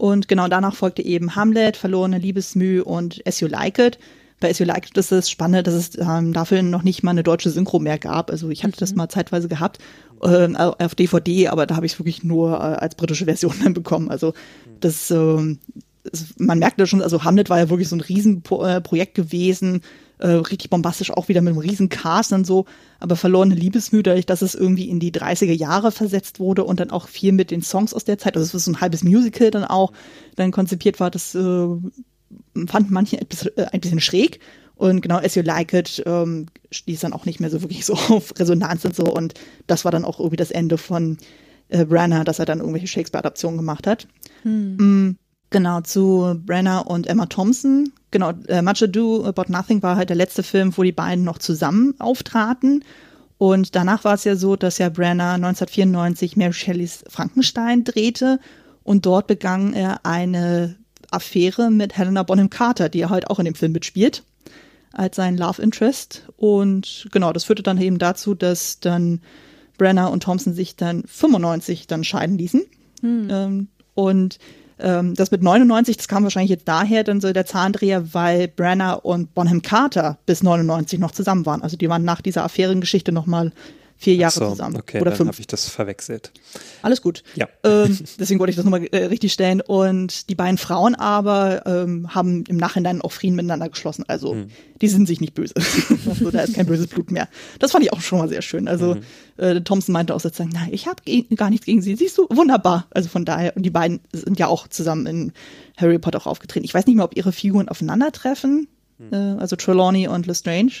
Und 0.00 0.28
genau 0.28 0.48
danach 0.48 0.74
folgte 0.74 1.02
eben 1.02 1.36
Hamlet, 1.36 1.76
Verlorene 1.76 2.16
Liebesmüh 2.16 2.80
und 2.80 3.20
As 3.26 3.40
You 3.40 3.48
Like 3.48 3.78
It. 3.78 3.98
Bei 4.40 4.48
As 4.48 4.58
You 4.58 4.64
Like 4.64 4.88
It 4.88 4.96
ist 4.96 5.12
es 5.12 5.28
spannend, 5.28 5.66
dass 5.66 5.74
es 5.74 5.98
ähm, 5.98 6.32
dafür 6.32 6.62
noch 6.62 6.82
nicht 6.82 7.02
mal 7.02 7.10
eine 7.10 7.22
deutsche 7.22 7.50
Synchro 7.50 7.80
mehr 7.80 7.98
gab. 7.98 8.30
Also 8.30 8.48
ich 8.48 8.64
hatte 8.64 8.78
das 8.78 8.94
mal 8.94 9.10
zeitweise 9.10 9.46
gehabt 9.46 9.78
ähm, 10.24 10.56
auf 10.56 10.94
DVD, 10.94 11.48
aber 11.48 11.66
da 11.66 11.76
habe 11.76 11.84
ich 11.84 11.92
es 11.92 11.98
wirklich 11.98 12.24
nur 12.24 12.54
äh, 12.54 12.78
als 12.78 12.94
britische 12.94 13.26
Version 13.26 13.52
dann 13.62 13.74
bekommen. 13.74 14.10
Also 14.10 14.32
das, 14.80 15.10
es, 15.10 16.34
man 16.38 16.58
merkt 16.58 16.80
das 16.80 16.88
schon, 16.88 17.02
also 17.02 17.22
Hamlet 17.22 17.50
war 17.50 17.58
ja 17.58 17.68
wirklich 17.68 17.90
so 17.90 17.96
ein 17.96 18.00
Riesenprojekt 18.00 19.14
gewesen, 19.14 19.82
äh, 20.20 20.28
richtig 20.28 20.70
bombastisch, 20.70 21.10
auch 21.10 21.28
wieder 21.28 21.40
mit 21.40 21.52
einem 21.52 21.60
riesen 21.60 21.88
Cast 21.88 22.32
und 22.32 22.46
so, 22.46 22.66
aber 22.98 23.16
verlorene 23.16 23.54
Liebesmüh, 23.54 24.02
dadurch, 24.02 24.26
dass 24.26 24.42
es 24.42 24.54
irgendwie 24.54 24.88
in 24.88 25.00
die 25.00 25.12
30er 25.12 25.52
Jahre 25.52 25.92
versetzt 25.92 26.40
wurde 26.40 26.64
und 26.64 26.80
dann 26.80 26.90
auch 26.90 27.08
viel 27.08 27.32
mit 27.32 27.50
den 27.50 27.62
Songs 27.62 27.94
aus 27.94 28.04
der 28.04 28.18
Zeit, 28.18 28.36
also 28.36 28.46
es 28.46 28.54
war 28.54 28.60
so 28.60 28.70
ein 28.70 28.80
halbes 28.80 29.02
Musical 29.02 29.50
dann 29.50 29.64
auch, 29.64 29.92
dann 30.36 30.52
konzipiert 30.52 31.00
war, 31.00 31.10
das 31.10 31.34
äh, 31.34 31.66
fanden 32.66 32.92
manche 32.92 33.20
etwas, 33.20 33.46
äh, 33.46 33.66
ein 33.72 33.80
bisschen 33.80 34.00
schräg. 34.00 34.40
Und 34.76 35.02
genau, 35.02 35.18
As 35.18 35.34
You 35.34 35.42
Like 35.42 35.74
It 35.74 36.02
ähm, 36.06 36.46
stieß 36.70 37.00
dann 37.00 37.12
auch 37.12 37.26
nicht 37.26 37.38
mehr 37.38 37.50
so 37.50 37.60
wirklich 37.60 37.84
so 37.84 37.92
auf 38.08 38.32
Resonanz 38.38 38.84
und 38.84 38.96
so. 38.96 39.04
Und 39.04 39.34
das 39.66 39.84
war 39.84 39.92
dann 39.92 40.04
auch 40.04 40.18
irgendwie 40.18 40.36
das 40.36 40.50
Ende 40.50 40.78
von 40.78 41.18
äh, 41.68 41.84
Branagh, 41.84 42.24
dass 42.24 42.38
er 42.38 42.46
dann 42.46 42.60
irgendwelche 42.60 42.86
Shakespeare-Adaptionen 42.86 43.58
gemacht 43.58 43.86
hat. 43.86 44.06
Mm, 44.44 45.12
Genau, 45.50 45.80
zu 45.80 46.40
Brenner 46.46 46.88
und 46.88 47.06
Emma 47.08 47.26
Thompson. 47.26 47.92
Genau, 48.12 48.32
äh, 48.46 48.62
Much 48.62 48.82
Ado 48.82 49.24
About 49.24 49.52
Nothing 49.52 49.82
war 49.82 49.96
halt 49.96 50.08
der 50.08 50.16
letzte 50.16 50.42
Film, 50.42 50.76
wo 50.76 50.82
die 50.82 50.92
beiden 50.92 51.24
noch 51.24 51.38
zusammen 51.38 51.94
auftraten. 51.98 52.84
Und 53.38 53.74
danach 53.74 54.04
war 54.04 54.14
es 54.14 54.24
ja 54.24 54.36
so, 54.36 54.54
dass 54.54 54.78
ja 54.78 54.90
Brenner 54.90 55.32
1994 55.32 56.36
Mary 56.36 56.52
Shelleys 56.52 57.04
Frankenstein 57.08 57.84
drehte 57.84 58.38
und 58.84 59.06
dort 59.06 59.26
begann 59.26 59.72
er 59.72 60.04
eine 60.04 60.76
Affäre 61.10 61.70
mit 61.70 61.96
Helena 61.96 62.22
Bonham 62.22 62.50
Carter, 62.50 62.88
die 62.88 63.00
er 63.00 63.10
halt 63.10 63.28
auch 63.28 63.38
in 63.38 63.44
dem 63.44 63.54
Film 63.54 63.72
mitspielt, 63.72 64.22
als 64.92 65.16
sein 65.16 65.36
Love 65.36 65.60
Interest. 65.62 66.26
Und 66.36 67.08
genau, 67.10 67.32
das 67.32 67.44
führte 67.44 67.62
dann 67.62 67.80
eben 67.80 67.98
dazu, 67.98 68.34
dass 68.34 68.80
dann 68.80 69.20
Brenner 69.78 70.10
und 70.10 70.22
Thompson 70.22 70.54
sich 70.54 70.76
dann 70.76 71.02
95 71.06 71.86
dann 71.86 72.04
scheiden 72.04 72.38
ließen. 72.38 72.62
Ähm, 73.30 73.68
und 73.94 74.38
ähm, 74.82 75.14
das 75.14 75.30
mit 75.30 75.42
99, 75.42 75.96
das 75.96 76.08
kam 76.08 76.22
wahrscheinlich 76.22 76.50
jetzt 76.50 76.68
daher 76.68 77.04
dann 77.04 77.20
so 77.20 77.32
der 77.32 77.46
Zahndreher, 77.46 78.14
weil 78.14 78.48
Brenner 78.48 79.04
und 79.04 79.34
Bonham 79.34 79.62
Carter 79.62 80.18
bis 80.26 80.42
99 80.42 80.98
noch 80.98 81.12
zusammen 81.12 81.46
waren. 81.46 81.62
Also 81.62 81.76
die 81.76 81.88
waren 81.88 82.04
nach 82.04 82.20
dieser 82.20 82.44
Affärengeschichte 82.44 83.12
noch 83.12 83.26
mal 83.26 83.52
vier 84.02 84.14
Jahre 84.14 84.32
so, 84.32 84.48
zusammen. 84.48 84.76
okay, 84.76 84.98
oder 85.00 85.10
dann 85.10 85.28
habe 85.28 85.36
ich 85.38 85.46
das 85.46 85.68
verwechselt. 85.68 86.32
Alles 86.80 87.02
gut. 87.02 87.22
Ja. 87.34 87.48
Ähm, 87.64 87.98
deswegen 88.18 88.40
wollte 88.40 88.50
ich 88.50 88.56
das 88.56 88.64
nochmal 88.64 88.84
äh, 88.86 89.04
richtig 89.04 89.32
stellen. 89.32 89.60
Und 89.60 90.30
die 90.30 90.34
beiden 90.34 90.56
Frauen 90.56 90.94
aber 90.94 91.66
ähm, 91.66 92.14
haben 92.14 92.44
im 92.48 92.56
Nachhinein 92.56 93.02
auch 93.02 93.12
Frieden 93.12 93.36
miteinander 93.36 93.68
geschlossen. 93.68 94.04
Also 94.08 94.32
Hm. 94.32 94.48
die 94.80 94.88
sind 94.88 95.06
sich 95.06 95.20
nicht 95.20 95.34
böse. 95.34 95.52
also, 96.08 96.30
da 96.30 96.40
ist 96.40 96.54
kein 96.54 96.64
böses 96.64 96.86
Blut 96.86 97.10
mehr. 97.10 97.28
Das 97.58 97.72
fand 97.72 97.84
ich 97.84 97.92
auch 97.92 98.00
schon 98.00 98.18
mal 98.18 98.28
sehr 98.30 98.40
schön. 98.40 98.68
Also 98.68 98.94
Mhm. 98.94 99.02
äh, 99.36 99.60
Thompson 99.60 99.92
meinte 99.92 100.14
auch 100.14 100.20
sozusagen, 100.20 100.50
nein, 100.50 100.70
ich 100.72 100.86
habe 100.86 101.02
gar 101.36 101.50
nichts 101.50 101.66
gegen 101.66 101.82
sie. 101.82 101.94
Siehst 101.94 102.16
du, 102.16 102.26
wunderbar. 102.30 102.86
Also 102.90 103.10
von 103.10 103.26
daher, 103.26 103.54
und 103.54 103.64
die 103.64 103.70
beiden 103.70 104.00
sind 104.12 104.38
ja 104.38 104.46
auch 104.46 104.66
zusammen 104.66 105.04
in 105.06 105.32
Harry 105.76 105.98
Potter 105.98 106.16
auch 106.18 106.26
aufgetreten. 106.26 106.64
Ich 106.64 106.72
weiß 106.72 106.86
nicht 106.86 106.96
mehr, 106.96 107.04
ob 107.04 107.16
ihre 107.16 107.32
Figuren 107.32 107.68
aufeinandertreffen. 107.68 108.66
Hm. 108.98 109.12
Äh, 109.12 109.40
also 109.40 109.56
Trelawney 109.56 110.08
und 110.08 110.26
Lestrange. 110.26 110.72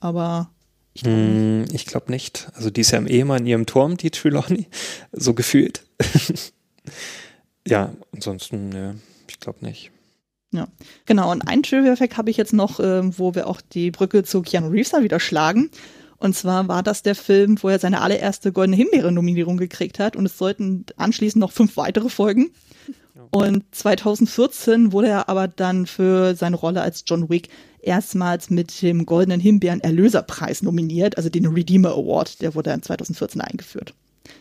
Aber 0.00 0.50
ich 0.94 1.02
glaube 1.02 1.18
nicht. 1.18 1.68
Hm, 1.70 1.74
ich 1.74 1.86
glaube 1.86 2.10
nicht. 2.10 2.48
Also 2.54 2.70
die 2.70 2.80
ist 2.80 2.92
ja 2.92 2.98
im 2.98 3.06
Ehemann 3.06 3.40
in 3.40 3.46
ihrem 3.46 3.66
Turm, 3.66 3.96
die 3.96 4.10
Trelawney, 4.10 4.68
so 5.12 5.34
gefühlt. 5.34 5.82
ja, 7.66 7.92
ansonsten, 8.12 8.68
ne, 8.68 8.98
ich 9.28 9.40
glaube 9.40 9.64
nicht. 9.64 9.90
Ja, 10.52 10.68
genau. 11.04 11.32
Und 11.32 11.42
einen 11.42 11.64
Trivia-Effekt 11.64 12.16
habe 12.16 12.30
ich 12.30 12.36
jetzt 12.36 12.52
noch, 12.52 12.78
ähm, 12.78 13.12
wo 13.18 13.34
wir 13.34 13.48
auch 13.48 13.60
die 13.60 13.90
Brücke 13.90 14.22
zu 14.22 14.40
Keanu 14.42 14.68
Reeves 14.68 14.90
dann 14.90 15.02
wieder 15.02 15.18
schlagen. 15.18 15.70
Und 16.16 16.36
zwar 16.36 16.68
war 16.68 16.84
das 16.84 17.02
der 17.02 17.16
Film, 17.16 17.60
wo 17.60 17.68
er 17.68 17.80
seine 17.80 18.00
allererste 18.00 18.52
Goldene 18.52 18.76
Himbeere-Nominierung 18.76 19.56
gekriegt 19.56 19.98
hat. 19.98 20.14
Und 20.14 20.26
es 20.26 20.38
sollten 20.38 20.86
anschließend 20.96 21.40
noch 21.40 21.50
fünf 21.50 21.76
weitere 21.76 22.08
folgen. 22.08 22.50
Und 23.30 23.64
2014 23.72 24.92
wurde 24.92 25.08
er 25.08 25.28
aber 25.28 25.46
dann 25.48 25.86
für 25.86 26.34
seine 26.34 26.56
Rolle 26.56 26.82
als 26.82 27.04
John 27.06 27.28
Wick 27.30 27.48
erstmals 27.80 28.50
mit 28.50 28.80
dem 28.82 29.06
Goldenen 29.06 29.40
Himbeeren 29.40 29.80
Erlöserpreis 29.80 30.62
nominiert, 30.62 31.16
also 31.16 31.28
den 31.28 31.46
Redeemer 31.46 31.90
Award. 31.90 32.40
Der 32.42 32.54
wurde 32.54 32.70
dann 32.70 32.82
2014 32.82 33.40
eingeführt. 33.40 33.94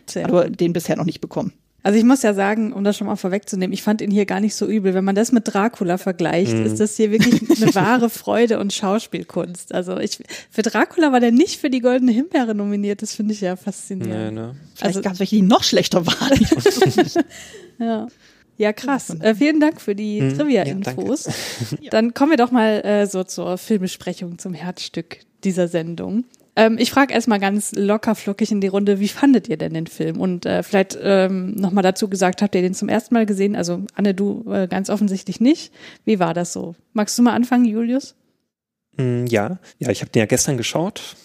Sehr 0.07 0.25
Aber 0.27 0.49
den 0.49 0.73
bisher 0.73 0.95
noch 0.95 1.05
nicht 1.05 1.21
bekommen. 1.21 1.53
Also 1.85 1.99
ich 1.99 2.05
muss 2.05 2.23
ja 2.23 2.33
sagen, 2.33 2.71
um 2.71 2.85
das 2.85 2.95
schon 2.95 3.07
mal 3.07 3.17
vorwegzunehmen, 3.17 3.73
ich 3.73 3.83
fand 3.83 4.01
ihn 4.01 4.09
hier 4.09 4.25
gar 4.25 4.39
nicht 4.39 4.55
so 4.55 4.65
übel. 4.65 4.93
Wenn 4.93 5.03
man 5.03 5.15
das 5.15 5.33
mit 5.33 5.53
Dracula 5.53 5.97
vergleicht, 5.97 6.53
Mhm. 6.53 6.65
ist 6.65 6.79
das 6.79 6.95
hier 6.95 7.11
wirklich 7.11 7.41
eine 7.61 7.75
wahre 7.75 8.09
Freude 8.09 8.57
und 8.59 8.71
Schauspielkunst. 8.71 9.73
Also 9.73 9.97
ich, 9.99 10.19
für 10.49 10.61
Dracula 10.61 11.11
war 11.11 11.19
der 11.19 11.33
nicht 11.33 11.59
für 11.59 11.69
die 11.69 11.81
Goldene 11.81 12.13
Himbeere 12.13 12.55
nominiert. 12.55 13.01
Das 13.01 13.13
finde 13.13 13.33
ich 13.33 13.41
ja 13.41 13.55
Nee, 13.55 13.61
faszinierend. 13.61 14.33
ne? 14.33 14.55
Vielleicht 14.75 14.95
Also- 14.95 15.01
gab 15.01 15.13
es 15.13 15.19
welche, 15.19 15.35
die 15.35 15.41
noch 15.41 15.63
schlechter 15.63 16.05
waren. 16.07 16.39
Ja. 17.79 18.07
Ja, 18.57 18.71
krass. 18.73 19.09
Äh, 19.19 19.35
vielen 19.35 19.59
Dank 19.59 19.81
für 19.81 19.95
die 19.95 20.21
Mhm. 20.21 20.37
Trivia-Infos. 20.37 21.27
Dann 21.91 22.13
kommen 22.13 22.31
wir 22.31 22.37
doch 22.37 22.51
mal 22.51 22.81
äh, 22.85 23.07
so 23.07 23.23
zur 23.23 23.57
Filmbesprechung, 23.57 24.37
zum 24.37 24.53
Herzstück 24.53 25.19
dieser 25.43 25.67
Sendung. 25.67 26.25
Ähm, 26.55 26.77
ich 26.79 26.91
frage 26.91 27.11
erstmal 27.13 27.39
ganz 27.39 27.71
locker 27.75 28.13
flockig 28.13 28.51
in 28.51 28.61
die 28.61 28.67
Runde, 28.67 28.99
wie 28.99 29.07
fandet 29.07 29.49
ihr 29.49 29.57
denn 29.57 29.73
den 29.73 29.87
Film? 29.87 30.21
Und 30.21 30.45
äh, 30.45 30.61
vielleicht 30.61 30.95
ähm, 31.01 31.55
nochmal 31.55 31.81
dazu 31.81 32.07
gesagt, 32.07 32.43
habt 32.43 32.53
ihr 32.53 32.61
den 32.61 32.75
zum 32.75 32.89
ersten 32.89 33.15
Mal 33.15 33.25
gesehen? 33.25 33.55
Also 33.55 33.81
Anne, 33.95 34.13
du 34.13 34.45
äh, 34.51 34.67
ganz 34.67 34.91
offensichtlich 34.91 35.39
nicht. 35.41 35.73
Wie 36.05 36.19
war 36.19 36.35
das 36.35 36.53
so? 36.53 36.75
Magst 36.93 37.17
du 37.17 37.23
mal 37.23 37.33
anfangen, 37.33 37.65
Julius? 37.65 38.13
Mm, 38.97 39.25
Ja, 39.25 39.57
ja, 39.79 39.89
ich 39.89 40.01
habe 40.01 40.11
den 40.11 40.19
ja 40.19 40.25
gestern 40.27 40.57
geschaut 40.57 41.15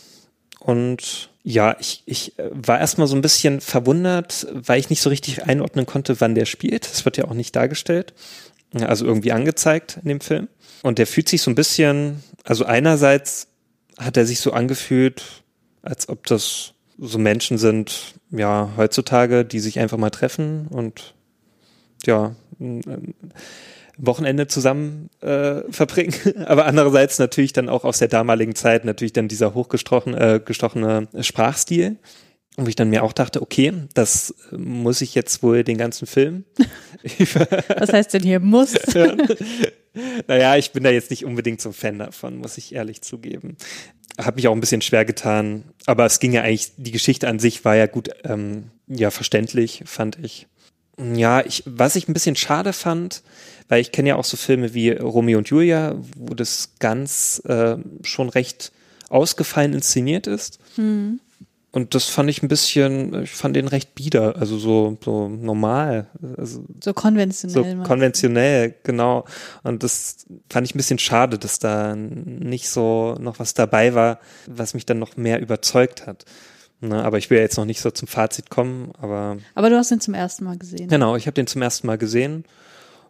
und 0.60 1.28
ja, 1.48 1.76
ich, 1.80 2.02
ich 2.04 2.38
äh, 2.38 2.50
war 2.52 2.78
erstmal 2.78 3.06
so 3.06 3.16
ein 3.16 3.22
bisschen 3.22 3.62
verwundert, 3.62 4.46
weil 4.52 4.78
ich 4.78 4.90
nicht 4.90 5.00
so 5.00 5.08
richtig 5.08 5.44
einordnen 5.44 5.86
konnte, 5.86 6.20
wann 6.20 6.34
der 6.34 6.44
spielt. 6.44 6.84
Das 6.84 7.06
wird 7.06 7.16
ja 7.16 7.24
auch 7.24 7.32
nicht 7.32 7.56
dargestellt, 7.56 8.12
also 8.74 9.06
irgendwie 9.06 9.32
angezeigt 9.32 9.98
in 10.02 10.10
dem 10.10 10.20
Film. 10.20 10.48
Und 10.82 10.98
der 10.98 11.06
fühlt 11.06 11.26
sich 11.26 11.40
so 11.40 11.50
ein 11.50 11.54
bisschen, 11.54 12.22
also 12.44 12.66
einerseits 12.66 13.48
hat 13.96 14.18
er 14.18 14.26
sich 14.26 14.40
so 14.40 14.52
angefühlt, 14.52 15.24
als 15.80 16.10
ob 16.10 16.26
das 16.26 16.74
so 16.98 17.18
Menschen 17.18 17.56
sind, 17.56 18.14
ja, 18.30 18.70
heutzutage, 18.76 19.46
die 19.46 19.60
sich 19.60 19.78
einfach 19.78 19.96
mal 19.96 20.10
treffen 20.10 20.66
und 20.68 21.14
ja, 22.04 22.36
Wochenende 23.98 24.46
zusammen 24.46 25.10
äh, 25.20 25.62
verbringen, 25.70 26.14
aber 26.46 26.66
andererseits 26.66 27.18
natürlich 27.18 27.52
dann 27.52 27.68
auch 27.68 27.84
aus 27.84 27.98
der 27.98 28.08
damaligen 28.08 28.54
Zeit 28.54 28.84
natürlich 28.84 29.12
dann 29.12 29.28
dieser 29.28 29.54
hochgestochene 29.54 31.08
äh, 31.12 31.22
Sprachstil. 31.22 31.96
Wo 32.60 32.66
ich 32.66 32.74
dann 32.74 32.90
mir 32.90 33.04
auch 33.04 33.12
dachte, 33.12 33.40
okay, 33.40 33.72
das 33.94 34.34
muss 34.50 35.00
ich 35.00 35.14
jetzt 35.14 35.44
wohl 35.44 35.62
den 35.62 35.78
ganzen 35.78 36.08
Film. 36.08 36.44
Was 37.78 37.92
heißt 37.92 38.14
denn 38.14 38.24
hier 38.24 38.40
muss? 38.40 38.74
naja, 40.26 40.56
ich 40.56 40.72
bin 40.72 40.82
da 40.82 40.90
jetzt 40.90 41.10
nicht 41.10 41.24
unbedingt 41.24 41.60
so 41.60 41.68
ein 41.68 41.72
Fan 41.72 42.00
davon, 42.00 42.38
muss 42.38 42.58
ich 42.58 42.74
ehrlich 42.74 43.02
zugeben. 43.02 43.56
Hat 44.20 44.34
mich 44.34 44.48
auch 44.48 44.52
ein 44.52 44.60
bisschen 44.60 44.82
schwer 44.82 45.04
getan, 45.04 45.66
aber 45.86 46.04
es 46.04 46.18
ging 46.18 46.32
ja 46.32 46.42
eigentlich, 46.42 46.72
die 46.76 46.90
Geschichte 46.90 47.28
an 47.28 47.38
sich 47.38 47.64
war 47.64 47.76
ja 47.76 47.86
gut, 47.86 48.10
ähm, 48.24 48.72
ja, 48.88 49.12
verständlich, 49.12 49.84
fand 49.86 50.18
ich. 50.20 50.48
Ja, 51.14 51.46
ich, 51.46 51.62
was 51.64 51.94
ich 51.94 52.08
ein 52.08 52.12
bisschen 52.12 52.34
schade 52.34 52.72
fand, 52.72 53.22
weil 53.68 53.80
ich 53.80 53.92
kenne 53.92 54.10
ja 54.10 54.16
auch 54.16 54.24
so 54.24 54.36
Filme 54.36 54.74
wie 54.74 54.90
Romeo 54.90 55.38
und 55.38 55.48
Julia, 55.48 55.96
wo 56.16 56.34
das 56.34 56.74
ganz 56.78 57.42
äh, 57.46 57.76
schon 58.02 58.28
recht 58.28 58.72
ausgefallen 59.10 59.72
inszeniert 59.72 60.26
ist. 60.26 60.58
Hm. 60.76 61.20
Und 61.70 61.94
das 61.94 62.04
fand 62.06 62.30
ich 62.30 62.42
ein 62.42 62.48
bisschen, 62.48 63.24
ich 63.24 63.30
fand 63.30 63.54
den 63.54 63.68
recht 63.68 63.94
bieder, 63.94 64.36
also 64.36 64.56
so, 64.58 64.96
so 65.04 65.28
normal. 65.28 66.06
Also 66.38 66.64
So 66.82 66.94
konventionell. 66.94 67.76
so 67.76 67.82
konventionell, 67.82 68.74
genau. 68.84 69.26
Und 69.64 69.82
das 69.82 70.16
fand 70.48 70.66
ich 70.66 70.74
ein 70.74 70.78
bisschen 70.78 70.98
schade, 70.98 71.38
dass 71.38 71.58
da 71.58 71.94
nicht 71.94 72.70
so 72.70 73.16
noch 73.20 73.38
was 73.38 73.52
dabei 73.52 73.94
war, 73.94 74.18
was 74.46 74.72
mich 74.72 74.86
dann 74.86 74.98
noch 74.98 75.18
mehr 75.18 75.40
überzeugt 75.42 76.06
hat. 76.06 76.24
Ne, 76.80 77.04
aber 77.04 77.18
ich 77.18 77.28
will 77.28 77.38
ja 77.38 77.42
jetzt 77.42 77.58
noch 77.58 77.64
nicht 77.64 77.80
so 77.80 77.90
zum 77.90 78.06
Fazit 78.08 78.50
kommen, 78.50 78.92
aber 79.00 79.36
Aber 79.54 79.68
du 79.68 79.76
hast 79.76 79.90
ihn 79.90 80.00
zum 80.00 80.14
ersten 80.14 80.44
Mal 80.44 80.56
gesehen. 80.56 80.88
genau, 80.88 81.16
ich 81.16 81.26
habe 81.26 81.34
den 81.34 81.48
zum 81.48 81.60
ersten 81.60 81.86
Mal 81.86 81.98
gesehen. 81.98 82.44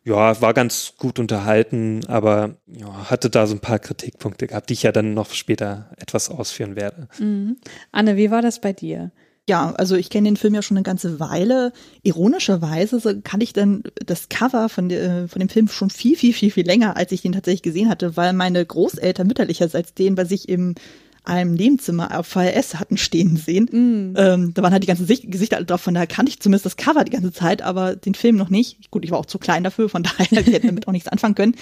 Ja, 0.09 0.41
war 0.41 0.55
ganz 0.55 0.95
gut 0.97 1.19
unterhalten, 1.19 2.01
aber 2.07 2.57
ja, 2.67 3.11
hatte 3.11 3.29
da 3.29 3.47
so 3.47 3.55
ein 3.55 3.61
paar 3.61 3.79
Kritikpunkte 3.79 4.47
gehabt, 4.47 4.71
die 4.71 4.73
ich 4.73 4.83
ja 4.83 4.91
dann 4.91 5.13
noch 5.13 5.35
später 5.35 5.91
etwas 5.99 6.31
ausführen 6.31 6.77
werde. 6.77 7.09
Mhm. 7.19 7.59
Anne, 7.93 8.17
wie 8.17 8.31
war 8.31 8.41
das 8.41 8.59
bei 8.63 8.73
dir? 8.73 9.13
Ja, 9.47 9.73
also 9.73 9.97
ich 9.97 10.09
kenne 10.09 10.29
den 10.29 10.39
Film 10.39 10.55
ja 10.55 10.63
schon 10.63 10.79
eine 10.79 10.85
ganze 10.85 11.21
Weile. 11.21 11.75
Ironischerweise 12.03 13.01
so 13.01 13.21
kann 13.23 13.43
ich 13.43 13.53
dann 13.53 13.83
das 14.07 14.31
Cover 14.31 14.71
von, 14.71 14.89
der, 14.89 15.29
von 15.29 15.41
dem 15.41 15.51
Film 15.51 15.69
schon 15.69 15.91
viel, 15.91 16.17
viel, 16.17 16.33
viel, 16.33 16.51
viel 16.51 16.65
länger, 16.67 16.97
als 16.97 17.13
ich 17.13 17.21
den 17.21 17.33
tatsächlich 17.33 17.63
gesehen 17.63 17.91
hatte, 17.91 18.17
weil 18.17 18.33
meine 18.33 18.65
Großeltern 18.65 19.27
mütterlicherseits 19.27 19.93
den 19.93 20.15
bei 20.15 20.25
sich 20.25 20.49
im 20.49 20.75
einem 21.25 21.55
Nebenzimmer 21.55 22.19
auf 22.19 22.27
VHS 22.27 22.77
hatten 22.77 22.97
stehen 22.97 23.37
sehen. 23.37 23.69
Ähm, 24.17 24.55
da 24.55 24.63
waren 24.63 24.73
halt 24.73 24.83
die 24.83 24.87
ganzen 24.89 25.07
Sicht 25.07 25.31
Gesichter 25.31 25.63
drauf, 25.63 25.81
von 25.81 25.95
daher 25.95 26.07
kannte 26.07 26.31
ich 26.31 26.41
zumindest 26.41 26.67
das 26.67 26.77
Cover 26.77 27.05
die 27.05 27.13
ganze 27.13 27.33
Zeit, 27.33 27.63
aber 27.63 27.97
den 27.97 28.15
Film 28.15 28.37
noch 28.37 28.51
nicht. 28.51 28.91
Gut, 28.91 29.05
ich 29.05 29.11
war 29.11 29.19
auch 29.19 29.27
zu 29.27 29.39
klein 29.39 29.65
dafür, 29.65 29.89
von 29.89 30.03
daher 30.05 30.27
ich 30.31 30.47
hätte 30.47 30.67
damit 30.67 30.89
auch 30.89 30.93
nichts 30.93 31.09
anfangen 31.09 31.35
können. 31.35 31.55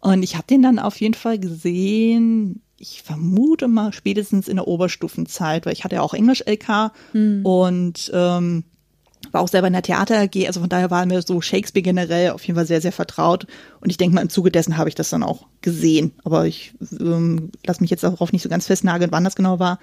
Und 0.00 0.22
ich 0.22 0.34
habe 0.34 0.46
den 0.46 0.62
dann 0.62 0.78
auf 0.78 1.00
jeden 1.00 1.14
Fall 1.14 1.38
gesehen, 1.38 2.62
ich 2.76 3.02
vermute 3.02 3.68
mal 3.68 3.92
spätestens 3.92 4.48
in 4.48 4.56
der 4.56 4.66
Oberstufenzeit, 4.66 5.64
weil 5.64 5.72
ich 5.72 5.84
hatte 5.84 5.94
ja 5.94 6.02
auch 6.02 6.14
Englisch-LK 6.14 6.90
und 7.44 8.10
ähm, 8.12 8.64
war 9.30 9.40
auch 9.40 9.48
selber 9.48 9.68
in 9.68 9.72
der 9.72 9.82
Theater 9.82 10.20
AG, 10.20 10.46
also 10.46 10.60
von 10.60 10.68
daher 10.68 10.90
war 10.90 11.06
mir 11.06 11.22
so 11.22 11.40
Shakespeare 11.40 11.82
generell 11.82 12.30
auf 12.30 12.44
jeden 12.44 12.56
Fall 12.56 12.66
sehr, 12.66 12.80
sehr 12.80 12.92
vertraut. 12.92 13.46
Und 13.80 13.90
ich 13.90 13.96
denke 13.96 14.14
mal, 14.14 14.22
im 14.22 14.28
Zuge 14.28 14.50
dessen 14.50 14.76
habe 14.76 14.88
ich 14.88 14.94
das 14.94 15.10
dann 15.10 15.22
auch 15.22 15.46
gesehen. 15.60 16.12
Aber 16.24 16.46
ich 16.46 16.74
ähm, 16.98 17.50
lasse 17.64 17.80
mich 17.80 17.90
jetzt 17.90 18.02
darauf 18.02 18.32
nicht 18.32 18.42
so 18.42 18.48
ganz 18.48 18.66
festnageln, 18.66 19.12
wann 19.12 19.24
das 19.24 19.36
genau 19.36 19.58
war. 19.58 19.78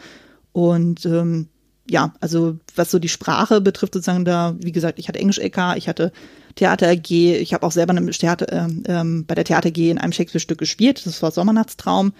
Und 0.52 1.06
ähm, 1.06 1.48
ja, 1.90 2.14
also 2.20 2.58
was 2.76 2.92
so 2.92 3.00
die 3.00 3.10
Sprache 3.10 3.62
betrifft, 3.62 3.94
sozusagen 3.94 4.26
da, 4.26 4.56
wie 4.60 4.72
gesagt, 4.72 5.00
ich 5.00 5.08
hatte 5.08 5.20
Englisch-LK, 5.20 5.76
ich 5.76 5.88
hatte 5.88 6.12
Theater 6.56 6.90
AG, 6.90 7.10
ich 7.10 7.54
habe 7.54 7.66
auch 7.66 7.72
selber 7.72 7.96
eine 7.96 8.06
Theater, 8.12 8.52
ähm, 8.52 8.84
ähm, 8.88 9.26
bei 9.26 9.36
der 9.36 9.46
Theater 9.46 9.70
AG 9.70 9.78
in 9.78 9.98
einem 9.98 10.12
Shakespeare-Stück 10.12 10.58
gespielt, 10.58 11.06
das 11.06 11.22
war 11.22 11.32
Sommernachtstraum. 11.32 12.14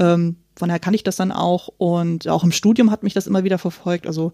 Ähm, 0.00 0.36
von 0.56 0.68
daher 0.68 0.80
kann 0.80 0.94
ich 0.94 1.02
das 1.02 1.16
dann 1.16 1.32
auch. 1.32 1.68
Und 1.78 2.28
auch 2.28 2.44
im 2.44 2.52
Studium 2.52 2.90
hat 2.90 3.02
mich 3.02 3.14
das 3.14 3.26
immer 3.26 3.44
wieder 3.44 3.58
verfolgt. 3.58 4.06
Also 4.06 4.32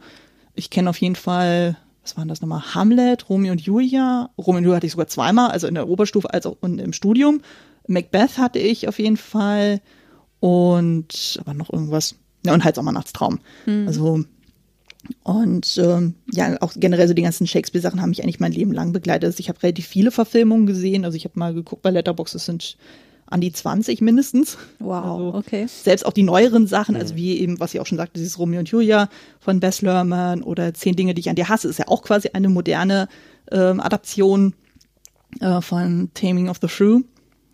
ich 0.55 0.71
kenne 0.71 0.91
auf 0.91 0.99
jeden 0.99 1.17
Fall, 1.17 1.77
was 2.03 2.17
waren 2.17 2.29
das 2.29 2.41
nochmal? 2.41 2.75
Hamlet, 2.75 3.29
Romeo 3.29 3.53
und 3.53 3.61
Julia. 3.61 4.31
Romeo 4.39 4.59
und 4.59 4.65
Julia 4.65 4.77
hatte 4.77 4.87
ich 4.87 4.93
sogar 4.93 5.09
zweimal, 5.09 5.51
also 5.51 5.67
in 5.67 5.75
der 5.75 5.89
Oberstufe 5.89 6.33
als 6.33 6.47
auch 6.47 6.57
und 6.61 6.79
im 6.81 6.93
Studium. 6.93 7.43
Macbeth 7.87 8.39
hatte 8.39 8.59
ich 8.59 8.89
auf 8.89 8.99
jeden 8.99 9.17
Fall. 9.17 9.81
Und 10.41 11.39
aber 11.41 11.53
noch 11.55 11.71
irgendwas. 11.71 12.17
Ja, 12.47 12.55
und 12.55 12.65
halt 12.65 12.75
Sommernachtstraum. 12.77 13.41
Also 13.87 14.25
und 15.23 15.79
ähm, 15.79 16.15
ja, 16.33 16.57
auch 16.61 16.73
generell 16.77 17.09
so 17.09 17.15
die 17.15 17.23
ganzen 17.23 17.47
Shakespeare-Sachen 17.47 18.01
haben 18.01 18.11
mich 18.11 18.23
eigentlich 18.23 18.41
mein 18.41 18.53
Leben 18.53 18.73
lang 18.73 18.93
begleitet. 18.93 19.25
Also 19.25 19.41
ich 19.41 19.49
habe 19.49 19.63
relativ 19.63 19.87
viele 19.87 20.11
Verfilmungen 20.11 20.67
gesehen. 20.67 21.05
Also 21.05 21.17
ich 21.17 21.25
habe 21.25 21.39
mal 21.39 21.55
geguckt 21.55 21.83
bei 21.83 21.91
Letterboxd, 21.91 22.35
es 22.35 22.47
sind 22.47 22.77
an 23.31 23.41
die 23.41 23.53
20 23.53 24.01
mindestens. 24.01 24.59
Wow, 24.81 25.05
Also 25.05 25.35
okay. 25.35 25.67
Selbst 25.69 26.05
auch 26.05 26.13
die 26.13 26.25
neueren 26.25 26.67
Sachen, 26.67 26.97
also 26.97 27.15
wie 27.15 27.39
eben, 27.39 27.61
was 27.61 27.73
ich 27.73 27.81
auch 27.81 27.87
schon 27.87 27.99
sagte, 27.99 28.19
dieses 28.19 28.39
Romeo 28.39 28.59
und 28.59 28.69
Julia 28.69 29.09
von 29.39 29.61
Bess 29.61 29.83
Lerman 29.83 30.43
oder 30.43 30.75
Zehn 30.75 30.97
Dinge, 30.97 31.15
die 31.15 31.21
ich 31.21 31.31
an 31.31 31.37
dir 31.37 31.49
hasse, 31.49 31.69
ist 31.69 31.79
ja 31.79 31.89
auch 31.89 32.03
quasi 32.03 32.31
eine 32.33 32.49
moderne 32.49 33.09
ähm, 33.51 33.81
Adaption 33.81 34.55
äh, 35.41 35.61
von 35.61 36.11
Taming 36.15 36.49
of 36.49 36.59
the 36.61 36.69
Shrew. 36.69 37.03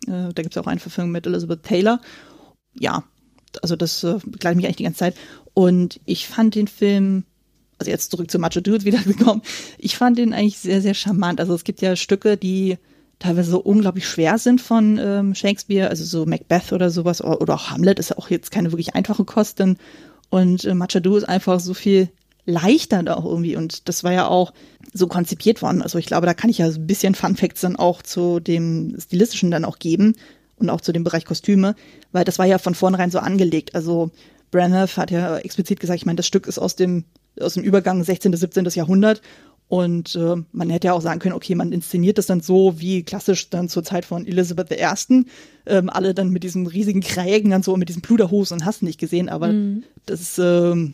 Äh, 0.07 0.33
da 0.33 0.41
gibt 0.41 0.49
es 0.49 0.55
ja 0.55 0.63
auch 0.63 0.67
eine 0.67 0.79
Verfilmung 0.79 1.11
mit 1.11 1.27
Elizabeth 1.27 1.63
Taylor. 1.63 2.01
Ja, 2.73 3.03
also 3.61 3.75
das 3.75 4.03
äh, 4.03 4.17
begleitet 4.25 4.57
mich 4.57 4.65
eigentlich 4.65 4.77
die 4.77 4.83
ganze 4.83 4.99
Zeit. 4.99 5.15
Und 5.53 5.99
ich 6.05 6.27
fand 6.27 6.55
den 6.55 6.67
Film, 6.67 7.23
also 7.77 7.91
jetzt 7.91 8.11
zurück 8.11 8.31
zu 8.31 8.39
Macho 8.39 8.61
Dudes 8.61 8.85
wieder 8.85 8.99
gekommen, 9.03 9.43
ich 9.77 9.95
fand 9.95 10.17
den 10.17 10.33
eigentlich 10.33 10.57
sehr, 10.57 10.81
sehr 10.81 10.95
charmant. 10.95 11.39
Also 11.39 11.53
es 11.53 11.63
gibt 11.63 11.81
ja 11.81 11.95
Stücke, 11.95 12.35
die 12.35 12.77
teilweise 13.19 13.51
so 13.51 13.59
unglaublich 13.59 14.07
schwer 14.07 14.37
sind 14.37 14.61
von 14.61 14.99
ähm, 15.01 15.33
Shakespeare, 15.35 15.89
also 15.89 16.03
so 16.03 16.25
Macbeth 16.25 16.71
oder 16.71 16.89
sowas, 16.89 17.23
oder, 17.23 17.41
oder 17.41 17.55
auch 17.55 17.69
Hamlet 17.71 17.99
ist 17.99 18.09
ja 18.11 18.17
auch 18.17 18.29
jetzt 18.29 18.51
keine 18.51 18.71
wirklich 18.71 18.95
einfache 18.95 19.25
Kost. 19.25 19.59
denn- 19.59 19.77
Und 20.29 20.65
äh, 20.65 20.73
Machado 20.75 21.15
ist 21.17 21.23
einfach 21.27 21.59
so 21.59 21.73
viel 21.73 22.09
leichter 22.45 23.03
da 23.03 23.15
auch 23.15 23.25
irgendwie. 23.25 23.55
Und 23.55 23.87
das 23.89 24.03
war 24.03 24.13
ja 24.13 24.27
auch 24.27 24.53
so 24.93 25.07
konzipiert 25.07 25.61
worden. 25.61 25.81
Also 25.81 25.97
ich 25.97 26.05
glaube, 26.05 26.25
da 26.25 26.33
kann 26.33 26.49
ich 26.49 26.59
ja 26.59 26.69
so 26.71 26.79
ein 26.79 26.87
bisschen 26.87 27.15
Fun 27.15 27.35
Facts 27.35 27.61
dann 27.61 27.75
auch 27.75 28.01
zu 28.01 28.39
dem 28.39 28.95
Stilistischen 28.99 29.51
dann 29.51 29.65
auch 29.65 29.79
geben 29.79 30.15
und 30.57 30.69
auch 30.69 30.81
zu 30.81 30.91
dem 30.91 31.03
Bereich 31.03 31.25
Kostüme, 31.25 31.75
weil 32.11 32.23
das 32.23 32.39
war 32.39 32.45
ja 32.45 32.57
von 32.57 32.73
vornherein 32.75 33.11
so 33.11 33.19
angelegt. 33.19 33.75
Also 33.75 34.11
Branagh 34.51 34.95
hat 34.97 35.11
ja 35.11 35.37
explizit 35.39 35.79
gesagt, 35.79 35.99
ich 35.99 36.05
meine, 36.05 36.15
das 36.15 36.25
Stück 36.27 36.47
ist 36.47 36.57
aus 36.57 36.75
dem, 36.75 37.03
aus 37.39 37.55
dem 37.55 37.63
Übergang 37.63 38.03
16. 38.03 38.31
bis 38.31 38.39
17. 38.39 38.65
Jahrhundert. 38.73 39.21
Und 39.69 40.15
äh, 40.15 40.35
man 40.53 40.69
hätte 40.69 40.87
ja 40.87 40.93
auch 40.93 41.01
sagen 41.01 41.19
können, 41.19 41.35
okay, 41.35 41.53
man 41.53 41.73
inszeniert 41.73 42.17
das 42.17 42.25
dann 42.25 42.39
so 42.39 42.79
wie 42.79 43.03
klassisch 43.03 43.49
dann 43.49 43.67
zur 43.67 43.83
Zeit 43.83 44.05
von 44.05 44.25
Elizabeth 44.25 44.71
I. 44.71 45.25
Ähm, 45.65 45.89
alle 45.89 46.13
dann 46.13 46.29
mit 46.29 46.43
diesem 46.43 46.67
riesigen 46.67 47.01
Krägen 47.01 47.51
dann 47.51 47.63
so 47.63 47.75
mit 47.75 47.89
diesem 47.89 48.01
Pluderhose 48.01 48.53
und 48.53 48.63
hast 48.63 48.81
nicht 48.81 48.99
gesehen, 48.99 49.27
aber 49.27 49.53
das 50.05 50.39
ähm, 50.39 50.93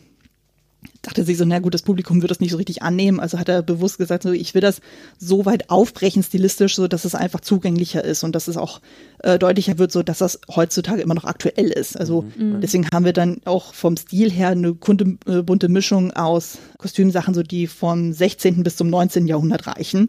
dachte 1.04 1.24
sich 1.24 1.38
so, 1.38 1.44
na 1.44 1.58
gut, 1.58 1.74
das 1.74 1.82
Publikum 1.82 2.22
wird 2.22 2.30
das 2.30 2.40
nicht 2.40 2.50
so 2.50 2.56
richtig 2.56 2.82
annehmen. 2.82 3.20
Also 3.20 3.38
hat 3.38 3.48
er 3.48 3.62
bewusst 3.62 3.98
gesagt, 3.98 4.22
so, 4.22 4.32
ich 4.32 4.54
will 4.54 4.60
das 4.60 4.80
so 5.18 5.44
weit 5.44 5.70
aufbrechen 5.70 6.22
stilistisch, 6.22 6.74
so 6.74 6.88
dass 6.88 7.04
es 7.04 7.14
einfach 7.14 7.40
zugänglicher 7.40 8.02
ist 8.04 8.24
und 8.24 8.34
dass 8.34 8.48
es 8.48 8.56
auch 8.56 8.80
äh, 9.18 9.38
deutlicher 9.38 9.78
wird, 9.78 9.92
so 9.92 10.02
dass 10.02 10.18
das 10.18 10.40
heutzutage 10.54 11.02
immer 11.02 11.14
noch 11.14 11.24
aktuell 11.24 11.70
ist. 11.70 11.98
Also 11.98 12.24
deswegen 12.62 12.88
haben 12.92 13.04
wir 13.04 13.12
dann 13.12 13.40
auch 13.44 13.74
vom 13.74 13.96
Stil 13.96 14.30
her 14.30 14.48
eine 14.48 14.74
kunte, 14.74 15.16
äh, 15.26 15.42
bunte 15.42 15.68
Mischung 15.68 16.12
aus 16.12 16.58
Kostümsachen, 16.78 17.34
so 17.34 17.42
die 17.42 17.66
vom 17.66 18.12
16. 18.12 18.62
bis 18.62 18.76
zum 18.76 18.88
19. 18.88 19.26
Jahrhundert 19.26 19.66
reichen. 19.66 20.08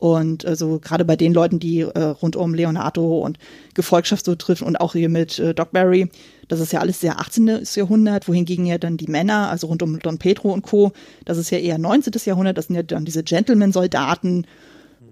Und 0.00 0.46
also 0.46 0.78
gerade 0.78 1.04
bei 1.04 1.14
den 1.14 1.34
Leuten, 1.34 1.58
die 1.58 1.80
äh, 1.80 2.00
rund 2.00 2.34
um 2.34 2.54
Leonardo 2.54 3.18
und 3.18 3.38
Gefolgschaft 3.74 4.24
so 4.24 4.34
treffen 4.34 4.66
und 4.66 4.80
auch 4.80 4.94
hier 4.94 5.10
mit 5.10 5.38
äh, 5.38 5.54
Doc 5.54 5.72
Barry, 5.72 6.08
das 6.50 6.58
ist 6.58 6.72
ja 6.72 6.80
alles 6.80 7.00
sehr 7.00 7.20
18. 7.20 7.60
Jahrhundert, 7.74 8.26
wohingegen 8.26 8.66
ja 8.66 8.76
dann 8.76 8.96
die 8.96 9.06
Männer, 9.06 9.50
also 9.50 9.68
rund 9.68 9.82
um 9.82 10.00
Don 10.00 10.18
Pedro 10.18 10.52
und 10.52 10.62
Co., 10.62 10.92
das 11.24 11.38
ist 11.38 11.50
ja 11.50 11.58
eher 11.58 11.78
19. 11.78 12.12
Jahrhundert, 12.24 12.58
das 12.58 12.66
sind 12.66 12.74
ja 12.74 12.82
dann 12.82 13.04
diese 13.04 13.22
Gentleman-Soldaten. 13.22 14.46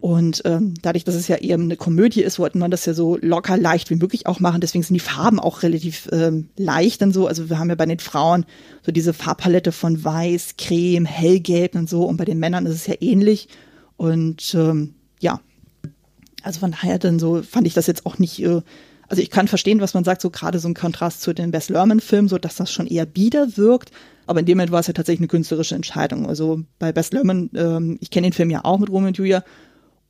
Und 0.01 0.43
ähm, 0.45 0.75
dadurch, 0.83 1.05
dass 1.05 1.15
es 1.15 1.29
ja 1.29 1.37
eher 1.37 1.57
eine 1.57 1.77
Komödie 1.77 2.23
ist, 2.23 2.39
wollte 2.39 2.59
man 2.59 2.71
das 2.71 2.87
ja 2.87 2.95
so 2.95 3.17
locker 3.21 3.57
leicht 3.57 3.91
wie 3.91 3.97
möglich 3.97 4.27
auch 4.27 4.41
machen. 4.41 4.61
Deswegen 4.61 4.83
sind 4.83 4.95
die 4.95 5.01
Farben 5.01 5.39
auch 5.41 5.63
relativ 5.63 6.09
ähm, 6.13 6.49
leicht 6.57 7.03
und 7.03 7.13
so. 7.13 7.27
Also 7.27 7.49
wir 7.49 7.59
haben 7.59 7.69
ja 7.69 7.75
bei 7.75 7.87
den 7.87 7.99
Frauen 7.99 8.45
so 8.83 8.93
diese 8.93 9.13
Farbpalette 9.13 9.73
von 9.73 10.05
Weiß, 10.05 10.55
Creme, 10.57 11.05
Hellgelb 11.05 11.75
und 11.75 11.89
so. 11.89 12.05
Und 12.05 12.17
bei 12.17 12.25
den 12.25 12.39
Männern 12.39 12.67
ist 12.67 12.75
es 12.75 12.87
ja 12.87 12.95
ähnlich. 13.01 13.49
Und 13.97 14.55
ähm, 14.55 14.95
ja, 15.21 15.41
also 16.43 16.61
von 16.61 16.73
daher 16.73 16.99
dann 16.99 17.19
so 17.19 17.43
fand 17.43 17.67
ich 17.67 17.75
das 17.75 17.87
jetzt 17.87 18.07
auch 18.07 18.19
nicht. 18.19 18.43
Äh, 18.43 18.63
also 19.09 19.23
ich 19.23 19.31
kann 19.31 19.49
verstehen, 19.49 19.81
was 19.81 19.95
man 19.95 20.05
sagt, 20.05 20.21
so 20.21 20.31
gerade 20.31 20.59
so 20.59 20.69
ein 20.69 20.75
Kontrast 20.75 21.23
zu 21.23 21.33
den 21.33 21.51
Bess 21.51 21.69
Lerman-Filmen, 21.69 22.29
so 22.29 22.39
dass 22.39 22.57
das 22.57 22.71
schon 22.71 22.87
eher 22.87 23.07
bieder 23.07 23.57
wirkt. 23.57 23.91
Aber 24.27 24.41
in 24.41 24.47
dem 24.47 24.59
Moment 24.59 24.73
war 24.73 24.81
es 24.81 24.87
ja 24.87 24.93
tatsächlich 24.93 25.21
eine 25.21 25.29
künstlerische 25.29 25.75
Entscheidung. 25.75 26.27
Also 26.27 26.61
bei 26.79 26.93
Bess 26.93 27.13
Lerman, 27.13 27.51
ähm, 27.55 27.99
ich 28.01 28.11
kenne 28.11 28.27
den 28.27 28.35
Film 28.35 28.51
ja 28.51 28.65
auch 28.65 28.79
mit 28.79 28.91
Romeo 28.91 29.09
und 29.09 29.17
Julia, 29.17 29.43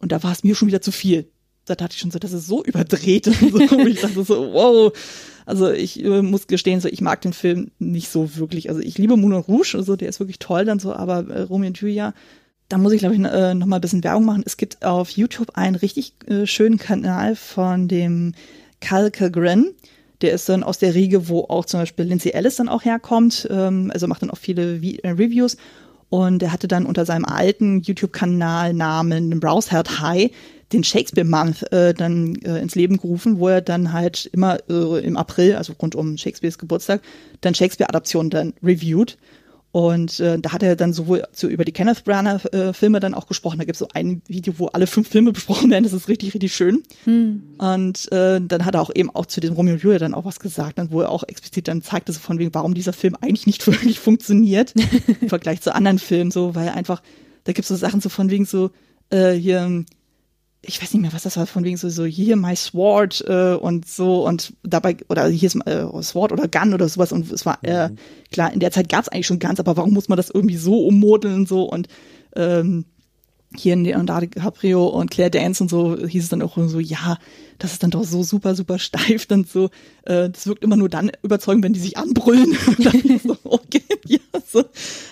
und 0.00 0.12
da 0.12 0.22
war 0.22 0.32
es 0.32 0.44
mir 0.44 0.54
schon 0.54 0.68
wieder 0.68 0.80
zu 0.80 0.92
viel. 0.92 1.28
Da 1.64 1.74
dachte 1.74 1.94
ich 1.94 2.00
schon 2.00 2.10
so, 2.10 2.18
das 2.18 2.32
ist 2.32 2.46
so 2.46 2.64
überdreht. 2.64 3.26
Und 3.26 3.68
so. 3.68 3.76
Und 3.76 3.88
ich 3.88 4.00
dachte 4.00 4.24
so, 4.24 4.52
wow. 4.52 4.92
Also 5.44 5.70
ich 5.70 6.02
äh, 6.02 6.22
muss 6.22 6.46
gestehen, 6.46 6.80
so 6.80 6.88
ich 6.88 7.00
mag 7.00 7.20
den 7.20 7.32
Film 7.32 7.70
nicht 7.78 8.10
so 8.10 8.36
wirklich. 8.36 8.70
Also 8.70 8.80
ich 8.80 8.96
liebe 8.96 9.16
Moulin 9.16 9.40
Rouge, 9.40 9.74
also 9.74 9.96
der 9.96 10.08
ist 10.08 10.20
wirklich 10.20 10.38
toll 10.38 10.64
dann 10.64 10.78
so, 10.78 10.92
aber 10.92 11.28
äh, 11.28 11.42
Romeo 11.42 11.68
und 11.68 11.78
Julia, 11.78 12.14
da 12.68 12.78
muss 12.78 12.92
ich, 12.92 13.00
glaube 13.00 13.14
ich, 13.14 13.20
äh, 13.22 13.54
noch 13.54 13.66
mal 13.66 13.76
ein 13.76 13.80
bisschen 13.80 14.04
Werbung 14.04 14.24
machen. 14.24 14.42
Es 14.44 14.56
gibt 14.56 14.84
auf 14.84 15.10
YouTube 15.10 15.56
einen 15.56 15.76
richtig 15.76 16.12
äh, 16.26 16.46
schönen 16.46 16.78
Kanal 16.78 17.34
von 17.34 17.88
dem 17.88 18.34
Cal 18.80 19.10
Calgren. 19.10 19.74
Der 20.20 20.32
ist 20.32 20.48
dann 20.48 20.64
aus 20.64 20.78
der 20.78 20.94
Riege, 20.94 21.28
wo 21.28 21.44
auch 21.44 21.64
zum 21.64 21.80
Beispiel 21.80 22.04
Lindsay 22.04 22.32
Ellis 22.32 22.56
dann 22.56 22.68
auch 22.68 22.84
herkommt. 22.84 23.46
Ähm, 23.50 23.90
also 23.92 24.06
macht 24.06 24.22
dann 24.22 24.30
auch 24.30 24.38
viele 24.38 24.82
Vi 24.82 24.98
äh, 24.98 25.10
Reviews. 25.10 25.56
Und 26.10 26.42
er 26.42 26.52
hatte 26.52 26.68
dann 26.68 26.86
unter 26.86 27.04
seinem 27.04 27.26
alten 27.26 27.80
YouTube-Kanal 27.80 28.72
Namen 28.72 29.38
Browsehead 29.40 30.00
High 30.00 30.30
den 30.72 30.84
Shakespeare 30.84 31.26
Month 31.26 31.70
äh, 31.72 31.94
dann 31.94 32.36
äh, 32.36 32.60
ins 32.60 32.74
Leben 32.74 32.98
gerufen, 32.98 33.38
wo 33.38 33.48
er 33.48 33.60
dann 33.60 33.92
halt 33.92 34.28
immer 34.32 34.58
äh, 34.68 35.04
im 35.04 35.16
April, 35.16 35.54
also 35.54 35.72
rund 35.80 35.94
um 35.94 36.18
Shakespeares 36.18 36.58
Geburtstag, 36.58 37.00
dann 37.40 37.54
Shakespeare-Adaptionen 37.54 38.30
dann 38.30 38.54
reviewt. 38.62 39.16
Und 39.70 40.18
äh, 40.20 40.38
da 40.38 40.52
hat 40.52 40.62
er 40.62 40.76
dann 40.76 40.94
sowohl 40.94 41.24
zu, 41.32 41.46
über 41.46 41.64
die 41.64 41.72
Kenneth 41.72 42.04
Branagh 42.04 42.48
äh, 42.52 42.72
Filme 42.72 43.00
dann 43.00 43.12
auch 43.12 43.26
gesprochen. 43.26 43.58
Da 43.58 43.64
gibt 43.64 43.74
es 43.74 43.80
so 43.80 43.88
ein 43.92 44.22
Video, 44.26 44.54
wo 44.58 44.66
alle 44.68 44.86
fünf 44.86 45.08
Filme 45.08 45.32
besprochen 45.38 45.70
werden. 45.70 45.84
Das 45.84 45.92
ist 45.92 46.08
richtig, 46.08 46.32
richtig 46.32 46.54
schön. 46.54 46.82
Hm. 47.04 47.42
Und 47.58 48.10
äh, 48.10 48.40
dann 48.40 48.64
hat 48.64 48.74
er 48.74 48.80
auch 48.80 48.90
eben 48.94 49.10
auch 49.10 49.26
zu 49.26 49.40
dem 49.40 49.52
Romeo 49.52 49.74
und 49.74 49.82
Julia 49.82 49.98
dann 49.98 50.14
auch 50.14 50.24
was 50.24 50.40
gesagt, 50.40 50.78
dann, 50.78 50.90
wo 50.90 51.02
er 51.02 51.10
auch 51.10 51.22
explizit 51.24 51.68
dann 51.68 51.82
zeigte, 51.82 52.12
so 52.12 52.20
von 52.20 52.38
wegen, 52.38 52.54
warum 52.54 52.72
dieser 52.72 52.94
Film 52.94 53.14
eigentlich 53.20 53.46
nicht 53.46 53.66
wirklich 53.66 54.00
funktioniert 54.00 54.72
im 55.20 55.28
Vergleich 55.28 55.60
zu 55.60 55.74
anderen 55.74 55.98
Filmen, 55.98 56.30
so, 56.30 56.54
weil 56.54 56.70
einfach, 56.70 57.02
da 57.44 57.52
gibt 57.52 57.64
es 57.64 57.68
so 57.68 57.76
Sachen 57.76 58.00
so 58.00 58.08
von 58.08 58.30
wegen 58.30 58.46
so, 58.46 58.70
äh, 59.10 59.32
hier, 59.32 59.84
ich 60.62 60.82
weiß 60.82 60.92
nicht 60.92 61.02
mehr, 61.02 61.12
was 61.12 61.22
das 61.22 61.36
war, 61.36 61.46
von 61.46 61.64
wegen 61.64 61.76
so, 61.76 61.88
so 61.88 62.04
hier 62.04 62.36
my 62.36 62.56
sword 62.56 63.24
äh, 63.26 63.54
und 63.54 63.86
so 63.86 64.26
und 64.26 64.54
dabei, 64.62 64.96
oder 65.08 65.28
hier 65.28 65.46
ist 65.46 65.54
äh, 65.66 65.86
Sword 66.02 66.32
oder 66.32 66.48
Gun 66.48 66.74
oder 66.74 66.88
sowas 66.88 67.12
und 67.12 67.30
es 67.30 67.46
war, 67.46 67.62
äh, 67.62 67.90
klar, 68.32 68.52
in 68.52 68.60
der 68.60 68.72
Zeit 68.72 68.88
gab 68.88 69.02
es 69.02 69.08
eigentlich 69.08 69.26
schon 69.26 69.38
Guns, 69.38 69.60
aber 69.60 69.76
warum 69.76 69.94
muss 69.94 70.08
man 70.08 70.16
das 70.16 70.30
irgendwie 70.30 70.56
so 70.56 70.86
ummodeln 70.86 71.34
und 71.34 71.48
so 71.48 71.62
und 71.62 71.88
ähm, 72.34 72.86
hier 73.56 73.72
in 73.72 73.84
Leonardo 73.84 74.26
DiCaprio 74.26 74.86
und 74.86 75.10
Claire 75.10 75.30
Dance 75.30 75.62
und 75.62 75.70
so 75.70 75.96
hieß 75.96 76.24
es 76.24 76.28
dann 76.28 76.42
auch 76.42 76.58
so, 76.68 76.80
ja, 76.80 77.18
das 77.58 77.72
ist 77.72 77.82
dann 77.82 77.90
doch 77.90 78.04
so 78.04 78.22
super, 78.22 78.54
super 78.54 78.78
steif, 78.78 79.26
dann 79.26 79.44
so, 79.44 79.70
äh, 80.04 80.28
das 80.30 80.46
wirkt 80.46 80.62
immer 80.62 80.76
nur 80.76 80.88
dann 80.88 81.10
überzeugend, 81.22 81.64
wenn 81.64 81.72
die 81.72 81.80
sich 81.80 81.96
anbrüllen. 81.96 82.56
Und 82.66 83.22
so, 83.22 83.36
okay, 83.44 83.82
ja, 84.06 84.18
so. 84.46 84.64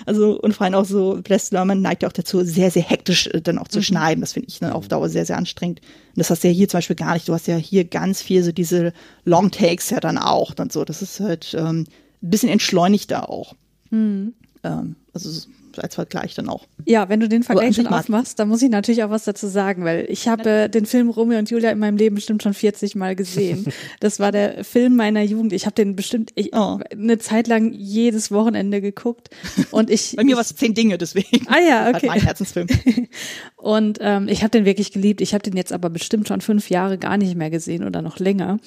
Also, 0.04 0.40
und 0.40 0.54
vor 0.54 0.64
allem 0.64 0.74
auch 0.74 0.84
so, 0.84 1.20
Bless 1.22 1.50
Lerman 1.50 1.82
neigt 1.82 2.02
ja 2.02 2.08
auch 2.08 2.12
dazu, 2.12 2.42
sehr, 2.44 2.70
sehr 2.70 2.82
hektisch 2.82 3.26
äh, 3.28 3.40
dann 3.40 3.58
auch 3.58 3.68
zu 3.68 3.82
schneiden. 3.82 4.20
Das 4.20 4.32
finde 4.34 4.48
ich 4.48 4.58
dann 4.58 4.72
auf 4.72 4.88
Dauer 4.88 5.08
sehr, 5.08 5.26
sehr 5.26 5.36
anstrengend. 5.36 5.80
Und 5.80 6.18
das 6.18 6.30
hast 6.30 6.44
du 6.44 6.48
ja 6.48 6.54
hier 6.54 6.68
zum 6.68 6.78
Beispiel 6.78 6.96
gar 6.96 7.14
nicht. 7.14 7.28
Du 7.28 7.32
hast 7.32 7.46
ja 7.46 7.56
hier 7.56 7.84
ganz 7.84 8.22
viel 8.22 8.42
so 8.42 8.52
diese 8.52 8.92
Long 9.24 9.50
Takes 9.50 9.90
ja 9.90 10.00
dann 10.00 10.18
auch, 10.18 10.54
dann 10.54 10.70
so. 10.70 10.84
Das 10.84 11.02
ist 11.02 11.20
halt 11.20 11.54
ähm, 11.58 11.86
ein 12.22 12.30
bisschen 12.30 12.48
entschleunigter 12.48 13.28
auch. 13.28 13.54
Hm. 13.90 14.34
Ähm, 14.62 14.96
also 15.12 15.30
als 15.78 15.94
Vergleich 15.94 16.34
dann 16.34 16.48
auch. 16.48 16.66
Ja, 16.84 17.08
wenn 17.08 17.20
du 17.20 17.28
den 17.28 17.42
Vergleich 17.42 17.76
schon 17.76 17.86
aufmachst, 17.86 18.38
dann 18.38 18.48
muss 18.48 18.62
ich 18.62 18.70
natürlich 18.70 19.02
auch 19.04 19.10
was 19.10 19.24
dazu 19.24 19.46
sagen, 19.46 19.84
weil 19.84 20.06
ich 20.08 20.28
habe 20.28 20.48
äh, 20.48 20.68
den 20.68 20.86
Film 20.86 21.10
Romeo 21.10 21.38
und 21.38 21.50
Julia 21.50 21.70
in 21.70 21.78
meinem 21.78 21.96
Leben 21.96 22.14
bestimmt 22.16 22.42
schon 22.42 22.54
40 22.54 22.94
Mal 22.96 23.16
gesehen. 23.16 23.66
Das 24.00 24.20
war 24.20 24.32
der 24.32 24.64
Film 24.64 24.96
meiner 24.96 25.22
Jugend. 25.22 25.52
Ich 25.52 25.64
habe 25.66 25.74
den 25.74 25.96
bestimmt 25.96 26.30
ich, 26.34 26.50
Oh. 26.54 26.78
eine 26.90 27.18
Zeit 27.18 27.46
lang 27.48 27.72
jedes 27.72 28.30
Wochenende 28.30 28.80
geguckt 28.80 29.30
und 29.70 29.90
ich 29.90 30.14
Bei 30.16 30.24
mir 30.24 30.36
war 30.36 30.42
es 30.42 30.54
zehn 30.54 30.74
Dinge, 30.74 30.98
deswegen. 30.98 31.46
Ah 31.48 31.58
ja, 31.58 31.84
Halt 31.84 31.96
okay. 31.96 32.06
mein 32.06 32.20
Herzensfilm. 32.20 32.66
Und 33.56 33.98
ähm, 34.00 34.28
ich 34.28 34.42
habe 34.42 34.50
den 34.50 34.64
wirklich 34.64 34.92
geliebt. 34.92 35.20
Ich 35.20 35.34
habe 35.34 35.42
den 35.42 35.56
jetzt 35.56 35.72
aber 35.72 35.90
bestimmt 35.90 36.28
schon 36.28 36.40
fünf 36.40 36.70
Jahre 36.70 36.98
gar 36.98 37.16
nicht 37.16 37.34
mehr 37.34 37.50
gesehen 37.50 37.84
oder 37.84 38.00
noch 38.02 38.18
länger. 38.18 38.58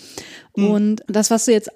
Und 0.54 1.04
das, 1.08 1.32
was 1.32 1.46
du 1.46 1.52
jetzt 1.52 1.74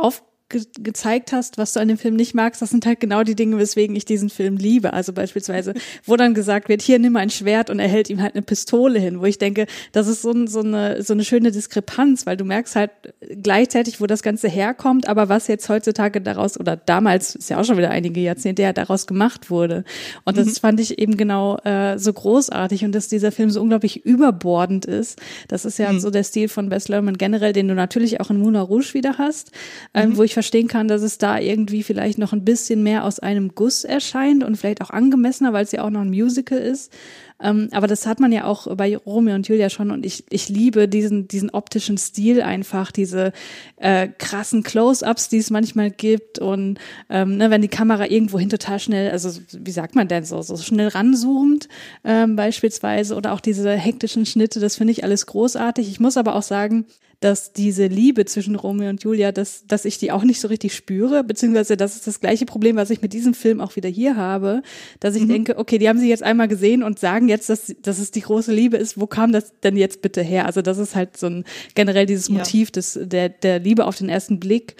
aufgezeigt 0.54 1.32
hast, 1.32 1.58
was 1.58 1.74
du 1.74 1.80
an 1.80 1.88
dem 1.88 1.98
Film 1.98 2.16
nicht 2.16 2.34
magst, 2.34 2.62
das 2.62 2.70
sind 2.70 2.86
halt 2.86 3.00
genau 3.00 3.24
die 3.24 3.36
Dinge, 3.36 3.58
weswegen 3.58 3.96
ich 3.96 4.06
diesen 4.06 4.30
Film 4.30 4.58
liebe. 4.58 4.94
Also 4.94 5.14
beispielsweise, 5.14 5.74
wo 6.06 6.16
dann 6.16 6.34
gesagt 6.34 6.70
wird, 6.70 6.82
hier 6.82 7.00
nimm 7.00 7.16
ein 7.16 7.30
Schwert 7.30 7.70
und 7.70 7.80
er 7.80 7.88
hält 7.88 8.10
ihm 8.10 8.22
halt 8.22 8.36
eine 8.36 8.42
Pistole 8.42 9.00
hin, 9.00 9.20
wo 9.20 9.26
ich 9.26 9.38
denke, 9.38 9.66
das 9.92 10.08
ist 10.08 10.22
so, 10.22 10.32
ein, 10.32 10.48
so, 10.48 10.60
eine, 10.60 11.02
so 11.02 11.14
eine 11.14 11.24
schöne 11.24 11.52
Diskrepanz, 11.52 12.26
weil 12.26 12.38
du 12.38 12.46
merkst 12.46 12.76
halt 12.76 12.92
gleichzeitig, 13.42 14.02
wo 14.02 14.06
das 14.06 14.24
Ganze 14.24 14.48
herkommt, 14.48 15.08
aber 15.08 15.30
was 15.30 15.48
jetzt 15.48 15.68
heutzutage 15.70 16.22
daraus 16.22 16.60
oder 16.60 16.76
damals, 16.76 17.36
ist 17.36 17.50
ja 17.50 17.60
auch 17.60 17.66
schon 17.66 17.78
wieder 17.78 17.90
einige 17.90 18.22
Jahrzehnte 18.22 18.64
her, 18.64 18.74
daraus 18.74 19.08
gemacht 19.08 19.50
wurde. 19.50 19.84
Und 20.24 20.38
das 20.38 20.60
fand 20.60 20.80
ich 20.80 21.00
eben 21.00 21.18
genau 21.18 21.58
äh, 21.58 21.98
so 21.98 22.14
großartig 22.14 22.86
und 22.86 22.94
dass 22.94 23.08
dieser 23.08 23.32
Film 23.32 23.50
so 23.50 23.62
unglaublich 23.62 24.06
überbordend 24.06 24.86
ist. 24.86 25.20
Das 25.48 25.66
ist 25.66 25.80
ja 25.80 25.98
so 26.00 26.10
der 26.10 26.24
Stil 26.24 26.48
von 26.48 26.70
Bess 26.70 26.88
Lerman 26.88 27.18
generell, 27.18 27.54
den 27.54 27.68
du 27.68 27.76
natürlich 27.76 28.20
auch 28.20 28.30
in 28.30 28.38
Moulin 28.38 28.62
Rouge 28.62 28.94
wieder 28.94 29.18
hast, 29.18 29.52
ähm, 29.94 30.18
wo 30.18 30.24
ich 30.24 30.33
verstehen 30.34 30.68
kann, 30.68 30.88
dass 30.88 31.02
es 31.02 31.18
da 31.18 31.40
irgendwie 31.40 31.84
vielleicht 31.84 32.18
noch 32.18 32.34
ein 32.34 32.46
bisschen 32.46 32.84
mehr 32.84 33.06
aus 33.06 33.20
einem 33.20 33.56
Guss 33.56 33.84
erscheint 33.84 34.44
und 34.44 34.58
vielleicht 34.58 34.82
auch 34.82 34.90
angemessener, 34.90 35.54
weil 35.54 35.64
es 35.64 35.72
ja 35.72 35.84
auch 35.84 35.90
noch 35.90 36.02
ein 36.02 36.10
Musical 36.10 36.58
ist. 36.58 36.92
Ähm, 37.42 37.68
aber 37.72 37.88
das 37.88 38.06
hat 38.06 38.20
man 38.20 38.32
ja 38.32 38.46
auch 38.46 38.74
bei 38.76 38.96
Romeo 38.96 39.36
und 39.36 39.48
Julia 39.48 39.70
schon 39.70 39.92
und 39.92 40.06
ich, 40.06 40.24
ich 40.30 40.50
liebe 40.50 40.88
diesen, 40.88 41.28
diesen 41.28 41.50
optischen 41.50 41.98
Stil 41.98 42.42
einfach, 42.42 42.92
diese 42.92 43.34
äh, 43.78 44.08
krassen 44.08 44.64
Close-ups, 44.64 45.30
die 45.30 45.40
es 45.40 45.50
manchmal 45.50 45.92
gibt 45.92 46.40
und 46.40 46.80
ähm, 47.10 47.38
ne, 47.38 47.50
wenn 47.50 47.62
die 47.62 47.68
Kamera 47.68 48.06
irgendwohin 48.10 48.50
total 48.50 48.80
schnell, 48.80 49.12
also 49.12 49.42
wie 49.52 49.72
sagt 49.72 49.96
man 49.96 50.08
denn 50.08 50.24
so, 50.24 50.42
so 50.42 50.56
schnell 50.58 50.88
ranzoomt 50.88 51.68
ähm, 52.04 52.36
beispielsweise 52.36 53.16
oder 53.16 53.34
auch 53.34 53.42
diese 53.42 53.72
hektischen 53.72 54.26
Schnitte, 54.26 54.60
das 54.60 54.78
finde 54.78 54.92
ich 54.92 55.04
alles 55.04 55.26
großartig. 55.26 55.90
Ich 55.90 56.00
muss 56.00 56.18
aber 56.18 56.36
auch 56.36 56.44
sagen, 56.44 56.86
dass 57.24 57.54
diese 57.54 57.88
Liebe 57.88 58.26
zwischen 58.26 58.56
Romeo 58.56 58.90
und 58.90 59.02
Julia, 59.02 59.32
dass, 59.32 59.66
dass 59.66 59.86
ich 59.86 59.98
die 59.98 60.12
auch 60.12 60.24
nicht 60.24 60.42
so 60.42 60.50
richtig 60.50 60.76
spüre, 60.76 61.24
beziehungsweise 61.24 61.78
das 61.78 61.96
ist 61.96 62.06
das 62.06 62.20
gleiche 62.20 62.46
Problem, 62.46 62.76
was 62.76 62.90
ich 62.90 63.02
mit 63.02 63.14
diesem 63.14 63.34
Film 63.34 63.62
auch 63.62 63.78
wieder 63.78 63.88
hier 63.88 64.18
habe, 64.18 64.62
dass 65.00 65.16
ich 65.16 65.26
denke, 65.26 65.58
okay, 65.58 65.78
die 65.78 65.88
haben 65.88 66.00
sie 66.00 66.10
jetzt 66.10 66.24
einmal 66.24 66.50
gesehen 66.50 66.84
und 66.84 67.00
sagen 67.00 67.30
jetzt, 67.30 67.50
dass, 67.50 67.74
dass 67.82 68.00
es 68.00 68.12
die 68.12 68.22
große 68.22 68.52
Liebe 68.52 68.76
ist. 68.76 69.00
Wo 69.00 69.08
kam 69.08 69.32
das 69.32 69.58
denn 69.62 69.78
jetzt 69.78 70.02
bitte 70.02 70.22
her? 70.22 70.46
Also 70.46 70.62
das 70.62 70.78
ist 70.78 70.96
halt 70.96 71.16
so 71.16 71.28
ein 71.28 71.46
generell 71.76 72.06
dieses 72.06 72.28
Ja. 72.28 72.36
Motiv 72.36 72.72
des, 72.72 73.00
der, 73.02 73.30
der 73.30 73.60
Liebe 73.60 73.86
auf 73.86 73.98
den 73.98 74.10
ersten 74.10 74.42
Blick, 74.42 74.76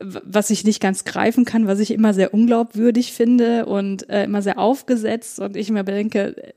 was 0.00 0.50
ich 0.50 0.64
nicht 0.64 0.80
ganz 0.80 1.04
greifen 1.04 1.44
kann, 1.44 1.68
was 1.68 1.78
ich 1.78 1.92
immer 1.92 2.12
sehr 2.12 2.34
unglaubwürdig 2.34 3.12
finde 3.12 3.66
und 3.66 4.08
äh, 4.10 4.24
immer 4.24 4.42
sehr 4.42 4.58
aufgesetzt 4.58 5.38
und 5.38 5.56
ich 5.56 5.70
mir 5.70 5.84
denke, 5.84 6.54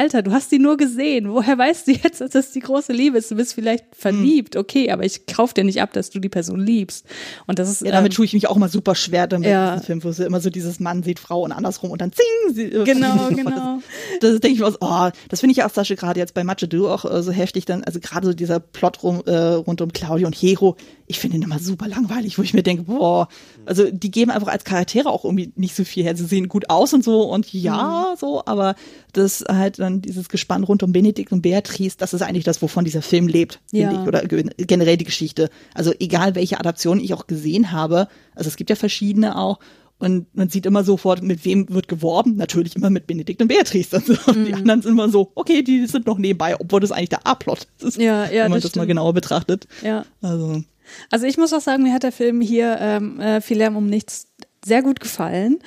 Alter, 0.00 0.22
du 0.22 0.32
hast 0.32 0.50
die 0.50 0.58
nur 0.58 0.78
gesehen. 0.78 1.30
Woher 1.30 1.58
weißt 1.58 1.86
du 1.86 1.92
jetzt, 1.92 2.22
dass 2.22 2.30
das 2.30 2.52
die 2.52 2.60
große 2.60 2.90
Liebe 2.90 3.18
ist? 3.18 3.30
Du 3.30 3.34
bist 3.34 3.52
vielleicht 3.52 3.84
verliebt, 3.94 4.56
okay, 4.56 4.90
aber 4.90 5.04
ich 5.04 5.26
kauf 5.26 5.52
dir 5.52 5.62
nicht 5.62 5.82
ab, 5.82 5.92
dass 5.92 6.08
du 6.08 6.20
die 6.20 6.30
Person 6.30 6.58
liebst. 6.58 7.04
Und 7.46 7.58
das 7.58 7.68
ist 7.68 7.82
Ja, 7.82 7.92
damit 7.92 8.12
ähm, 8.12 8.16
tue 8.16 8.24
ich 8.24 8.32
mich 8.32 8.48
auch 8.48 8.56
immer 8.56 8.70
super 8.70 8.94
schwer 8.94 9.26
damit, 9.26 9.50
Ja. 9.50 9.72
diesen 9.74 9.84
Film, 9.84 10.02
wo 10.04 10.10
sie 10.10 10.24
immer 10.24 10.40
so 10.40 10.48
dieses 10.48 10.80
Mann 10.80 11.02
sieht 11.02 11.18
Frau 11.18 11.42
und 11.42 11.52
andersrum 11.52 11.90
und 11.90 12.00
dann 12.00 12.12
zing. 12.12 12.54
Sie, 12.54 12.70
Genau, 12.70 13.28
genau. 13.28 13.80
Das 14.22 14.40
denke 14.40 14.54
ich 14.54 14.60
mir 14.60 14.70
so, 14.70 14.78
oh, 14.80 15.10
das 15.28 15.40
finde 15.40 15.50
ich 15.52 15.58
ja 15.58 15.66
auch 15.66 15.70
Sascha 15.70 15.96
gerade 15.96 16.18
jetzt 16.18 16.32
bei 16.32 16.44
Matcha 16.44 16.66
Du 16.66 16.88
auch 16.88 17.04
äh, 17.04 17.22
so 17.22 17.30
heftig 17.30 17.66
dann, 17.66 17.84
also 17.84 18.00
gerade 18.00 18.26
so 18.26 18.32
dieser 18.32 18.58
Plot 18.58 19.02
rum, 19.02 19.22
äh, 19.26 19.36
rund 19.36 19.82
um 19.82 19.92
Claudio 19.92 20.26
und 20.28 20.34
Hero, 20.34 20.76
ich 21.08 21.18
finde 21.18 21.36
ihn 21.36 21.42
immer 21.42 21.58
super 21.58 21.88
langweilig, 21.88 22.38
wo 22.38 22.42
ich 22.42 22.54
mir 22.54 22.62
denke, 22.62 22.84
boah, 22.84 23.28
also 23.66 23.90
die 23.90 24.10
geben 24.10 24.30
einfach 24.30 24.48
als 24.48 24.64
Charaktere 24.64 25.10
auch 25.10 25.24
irgendwie 25.24 25.52
nicht 25.56 25.74
so 25.74 25.84
viel 25.84 26.04
her. 26.04 26.16
Sie 26.16 26.24
sehen 26.24 26.48
gut 26.48 26.70
aus 26.70 26.94
und 26.94 27.04
so 27.04 27.22
und 27.24 27.52
ja, 27.52 28.14
so, 28.18 28.42
aber 28.46 28.76
das 29.12 29.44
halt 29.48 29.78
dann 29.78 30.02
dieses 30.02 30.28
Gespann 30.28 30.64
rund 30.64 30.82
um 30.82 30.92
Benedikt 30.92 31.32
und 31.32 31.42
Beatrice, 31.42 31.96
das 31.98 32.12
ist 32.14 32.22
eigentlich 32.22 32.44
das, 32.44 32.60
wovon 32.62 32.84
dieser 32.84 33.02
Film 33.02 33.28
lebt, 33.28 33.60
finde 33.70 33.84
Ja. 33.94 34.02
ich, 34.02 34.08
oder 34.08 34.22
ge- 34.26 34.50
generell 34.56 34.96
die 34.96 35.04
Geschichte. 35.04 35.50
Also 35.74 35.92
egal, 36.00 36.34
welche 36.34 36.58
Adaption 36.60 37.00
ich 37.00 37.14
auch 37.14 37.26
gesehen 37.26 37.72
habe, 37.72 38.08
also 38.34 38.48
es 38.48 38.56
gibt 38.56 38.70
ja 38.70 38.76
verschiedene 38.76 39.36
auch, 39.38 39.58
und 39.98 40.34
man 40.34 40.48
sieht 40.48 40.64
immer 40.64 40.82
sofort, 40.82 41.22
mit 41.22 41.44
wem 41.44 41.68
wird 41.68 41.86
geworben. 41.86 42.36
Natürlich 42.36 42.74
immer 42.74 42.88
mit 42.88 43.06
Benedikt 43.06 43.42
und 43.42 43.48
Beatrice. 43.48 43.92
Also 43.96 44.14
Mhm. 44.34 44.46
Die 44.46 44.54
anderen 44.54 44.80
sind 44.80 44.92
immer 44.92 45.10
so, 45.10 45.30
okay, 45.34 45.62
die 45.62 45.84
sind 45.86 46.06
noch 46.06 46.16
nebenbei, 46.16 46.58
obwohl 46.58 46.80
das 46.80 46.90
eigentlich 46.90 47.10
der 47.10 47.26
A-Plot 47.26 47.66
ist. 47.82 47.98
Ja, 47.98 48.24
ja, 48.24 48.44
wenn 48.44 48.52
man 48.52 48.60
das 48.62 48.70
das, 48.72 48.76
mal 48.76 48.86
genauer 48.86 49.12
betrachtet. 49.12 49.66
Ja. 49.82 50.06
Also, 50.22 50.62
Also 51.10 51.26
ich 51.26 51.36
muss 51.36 51.52
auch 51.52 51.60
sagen, 51.60 51.82
mir 51.82 51.92
hat 51.92 52.02
der 52.02 52.12
Film 52.12 52.40
hier 52.40 52.78
ähm, 52.80 53.20
äh, 53.20 53.42
viel 53.42 53.58
Lärm 53.58 53.76
um 53.76 53.86
nichts 53.88 54.28
sehr 54.64 54.82
gut 54.82 55.00
gefallen. 55.00 55.58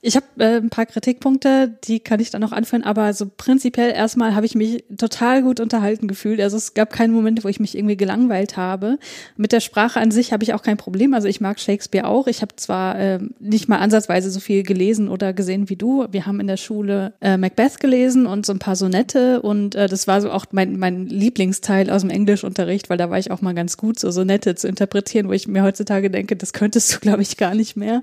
Ich 0.00 0.14
habe 0.14 0.26
äh, 0.38 0.58
ein 0.58 0.70
paar 0.70 0.86
Kritikpunkte, 0.86 1.76
die 1.84 1.98
kann 1.98 2.20
ich 2.20 2.30
dann 2.30 2.40
noch 2.40 2.52
anführen, 2.52 2.84
aber 2.84 3.12
so 3.14 3.26
prinzipiell 3.36 3.90
erstmal 3.90 4.36
habe 4.36 4.46
ich 4.46 4.54
mich 4.54 4.84
total 4.96 5.42
gut 5.42 5.58
unterhalten 5.58 6.06
gefühlt. 6.06 6.40
Also 6.40 6.56
es 6.56 6.74
gab 6.74 6.92
keinen 6.92 7.12
Moment, 7.12 7.42
wo 7.42 7.48
ich 7.48 7.58
mich 7.58 7.76
irgendwie 7.76 7.96
gelangweilt 7.96 8.56
habe. 8.56 8.98
Mit 9.36 9.50
der 9.50 9.58
Sprache 9.58 9.98
an 9.98 10.12
sich 10.12 10.32
habe 10.32 10.44
ich 10.44 10.54
auch 10.54 10.62
kein 10.62 10.76
Problem. 10.76 11.14
Also 11.14 11.26
ich 11.26 11.40
mag 11.40 11.58
Shakespeare 11.58 12.06
auch. 12.06 12.28
Ich 12.28 12.42
habe 12.42 12.54
zwar 12.54 12.96
ähm, 12.96 13.34
nicht 13.40 13.68
mal 13.68 13.78
ansatzweise 13.78 14.30
so 14.30 14.38
viel 14.38 14.62
gelesen 14.62 15.08
oder 15.08 15.32
gesehen 15.32 15.68
wie 15.68 15.76
du. 15.76 16.06
Wir 16.12 16.26
haben 16.26 16.38
in 16.38 16.46
der 16.46 16.58
Schule 16.58 17.14
äh, 17.20 17.36
Macbeth 17.36 17.80
gelesen 17.80 18.26
und 18.26 18.46
so 18.46 18.52
ein 18.52 18.60
paar 18.60 18.76
Sonette 18.76 19.42
und 19.42 19.74
äh, 19.74 19.88
das 19.88 20.06
war 20.06 20.20
so 20.20 20.30
auch 20.30 20.46
mein, 20.52 20.78
mein 20.78 21.06
Lieblingsteil 21.06 21.90
aus 21.90 22.02
dem 22.02 22.10
Englischunterricht, 22.10 22.88
weil 22.88 22.98
da 22.98 23.10
war 23.10 23.18
ich 23.18 23.32
auch 23.32 23.40
mal 23.40 23.54
ganz 23.54 23.76
gut, 23.76 23.98
so 23.98 24.12
Sonette 24.12 24.54
zu 24.54 24.68
interpretieren, 24.68 25.26
wo 25.26 25.32
ich 25.32 25.48
mir 25.48 25.64
heutzutage 25.64 26.08
denke, 26.08 26.36
das 26.36 26.52
könntest 26.52 26.94
du, 26.94 26.98
glaube 27.00 27.22
ich, 27.22 27.36
gar 27.36 27.56
nicht 27.56 27.76
mehr. 27.76 28.02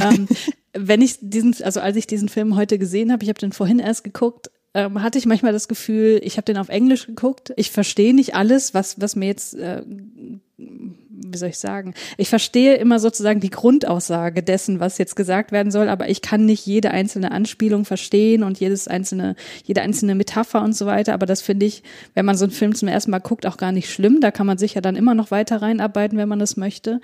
Ähm, 0.00 0.26
wenn 0.78 1.02
ich 1.02 1.18
diesen, 1.20 1.54
also 1.62 1.80
als 1.80 1.96
ich 1.96 2.06
diesen 2.06 2.28
Film 2.28 2.56
heute 2.56 2.78
gesehen 2.78 3.12
habe, 3.12 3.22
ich 3.22 3.28
habe 3.28 3.40
den 3.40 3.52
vorhin 3.52 3.78
erst 3.78 4.04
geguckt, 4.04 4.50
ähm, 4.74 5.02
hatte 5.02 5.18
ich 5.18 5.26
manchmal 5.26 5.52
das 5.52 5.68
Gefühl, 5.68 6.20
ich 6.22 6.36
habe 6.36 6.44
den 6.44 6.58
auf 6.58 6.68
Englisch 6.68 7.06
geguckt. 7.06 7.52
Ich 7.56 7.70
verstehe 7.70 8.14
nicht 8.14 8.34
alles, 8.34 8.74
was 8.74 9.00
was 9.00 9.16
mir 9.16 9.26
jetzt 9.26 9.54
äh, 9.54 9.82
wie 11.30 11.38
soll 11.38 11.50
ich 11.50 11.58
sagen? 11.58 11.94
Ich 12.16 12.28
verstehe 12.28 12.74
immer 12.74 12.98
sozusagen 12.98 13.40
die 13.40 13.50
Grundaussage 13.50 14.42
dessen, 14.42 14.80
was 14.80 14.98
jetzt 14.98 15.16
gesagt 15.16 15.52
werden 15.52 15.70
soll, 15.70 15.88
aber 15.88 16.08
ich 16.08 16.22
kann 16.22 16.46
nicht 16.46 16.66
jede 16.66 16.90
einzelne 16.90 17.32
Anspielung 17.32 17.84
verstehen 17.84 18.42
und 18.42 18.58
jedes 18.60 18.88
einzelne, 18.88 19.36
jede 19.64 19.82
einzelne 19.82 20.14
Metapher 20.14 20.62
und 20.62 20.74
so 20.74 20.86
weiter. 20.86 21.14
Aber 21.14 21.26
das 21.26 21.42
finde 21.42 21.66
ich, 21.66 21.82
wenn 22.14 22.24
man 22.24 22.36
so 22.36 22.44
einen 22.44 22.52
Film 22.52 22.74
zum 22.74 22.88
ersten 22.88 23.10
Mal 23.10 23.18
guckt, 23.18 23.46
auch 23.46 23.56
gar 23.56 23.72
nicht 23.72 23.92
schlimm. 23.92 24.20
Da 24.20 24.30
kann 24.30 24.46
man 24.46 24.58
sich 24.58 24.74
ja 24.74 24.80
dann 24.80 24.96
immer 24.96 25.14
noch 25.14 25.30
weiter 25.30 25.60
reinarbeiten, 25.60 26.18
wenn 26.18 26.28
man 26.28 26.38
das 26.38 26.56
möchte. 26.56 27.00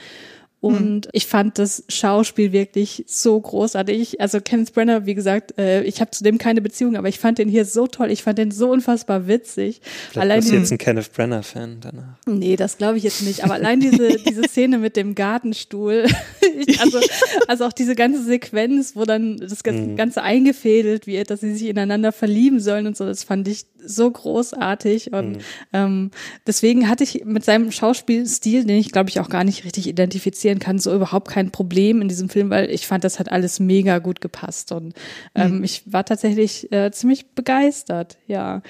Und 0.65 1.09
ich 1.13 1.27
fand 1.27 1.59
das 1.59 1.85
Schauspiel 1.89 2.53
wirklich 2.53 3.05
so 3.07 3.39
großartig. 3.39 4.21
Also 4.21 4.41
Kenneth 4.41 4.73
Brenner, 4.73 5.05
wie 5.07 5.15
gesagt, 5.15 5.59
äh, 5.59 5.83
ich 5.83 6.01
habe 6.01 6.11
zu 6.11 6.25
dem 6.25 6.39
keine 6.39 6.61
Beziehung, 6.63 6.97
aber 6.97 7.09
ich 7.09 7.19
fand 7.19 7.39
den 7.39 7.49
hier 7.49 7.65
so 7.65 7.87
toll. 7.87 8.11
Ich 8.11 8.23
fand 8.23 8.39
den 8.39 8.51
so 8.51 8.71
unfassbar 8.71 9.27
witzig. 9.27 9.81
Vielleicht 9.83 10.17
allein 10.23 10.41
bist 10.41 10.53
du 10.53 10.57
jetzt 10.57 10.73
ein 10.73 10.79
Kenneth 10.79 11.13
Brenner-Fan 11.13 11.79
danach. 11.81 12.17
Nee, 12.27 12.57
das 12.57 12.79
glaube 12.79 12.97
ich 12.99 13.05
jetzt 13.05 13.23
nicht. 13.23 13.45
Aber 13.45 13.55
allein 13.55 13.81
diese, 13.81 14.09
diese 14.29 14.45
Szene 14.45 14.79
mit 14.79 14.97
dem 14.97 15.15
Gartenstuhl, 15.15 16.07
ich, 16.67 16.81
also, 16.81 16.99
also 17.47 17.65
auch 17.67 17.73
diese 17.73 17.95
ganze 17.95 18.23
Sequenz, 18.25 18.97
wo 18.97 19.05
dann 19.05 19.37
das 19.37 19.63
Gan- 19.63 19.97
Ganze 19.97 20.23
eingefädelt 20.23 21.07
wird, 21.07 21.31
dass 21.31 21.41
sie 21.41 21.53
sich 21.55 21.69
ineinander 21.69 22.13
verlieben 22.13 22.61
sollen 22.61 22.87
und 22.87 22.97
so, 22.97 23.05
das 23.05 23.23
fand 23.25 23.47
ich 23.49 23.67
so 23.87 24.11
großartig. 24.11 25.13
Und 25.13 25.39
ähm, 25.75 26.11
deswegen 26.47 26.89
hatte 26.89 27.05
ich 27.05 27.25
mit 27.25 27.45
seinem 27.45 27.71
Schauspielstil, 27.71 28.65
den 28.65 28.79
ich 28.79 28.93
glaube 28.93 29.11
ich 29.11 29.21
auch 29.21 29.29
gar 29.29 29.45
nicht 29.45 29.65
richtig 29.65 29.87
identifizieren 29.89 30.54
kann, 30.59 30.79
so 30.79 30.95
überhaupt 30.95 31.29
kein 31.29 31.51
Problem 31.51 32.01
in 32.01 32.09
diesem 32.09 32.29
Film, 32.29 32.51
weil 32.51 32.71
ich 32.71 32.87
fand, 32.87 33.05
das 33.05 33.19
hat 33.19 33.31
alles 33.31 33.61
mega 33.61 33.99
gut 33.99 34.21
gepasst. 34.21 34.73
Und 34.73 34.95
ähm, 35.35 35.65
ich 35.65 35.83
war 35.93 36.05
tatsächlich 36.05 36.71
äh, 36.73 36.91
ziemlich 36.91 37.31
begeistert, 37.31 38.19
ja. 38.27 38.63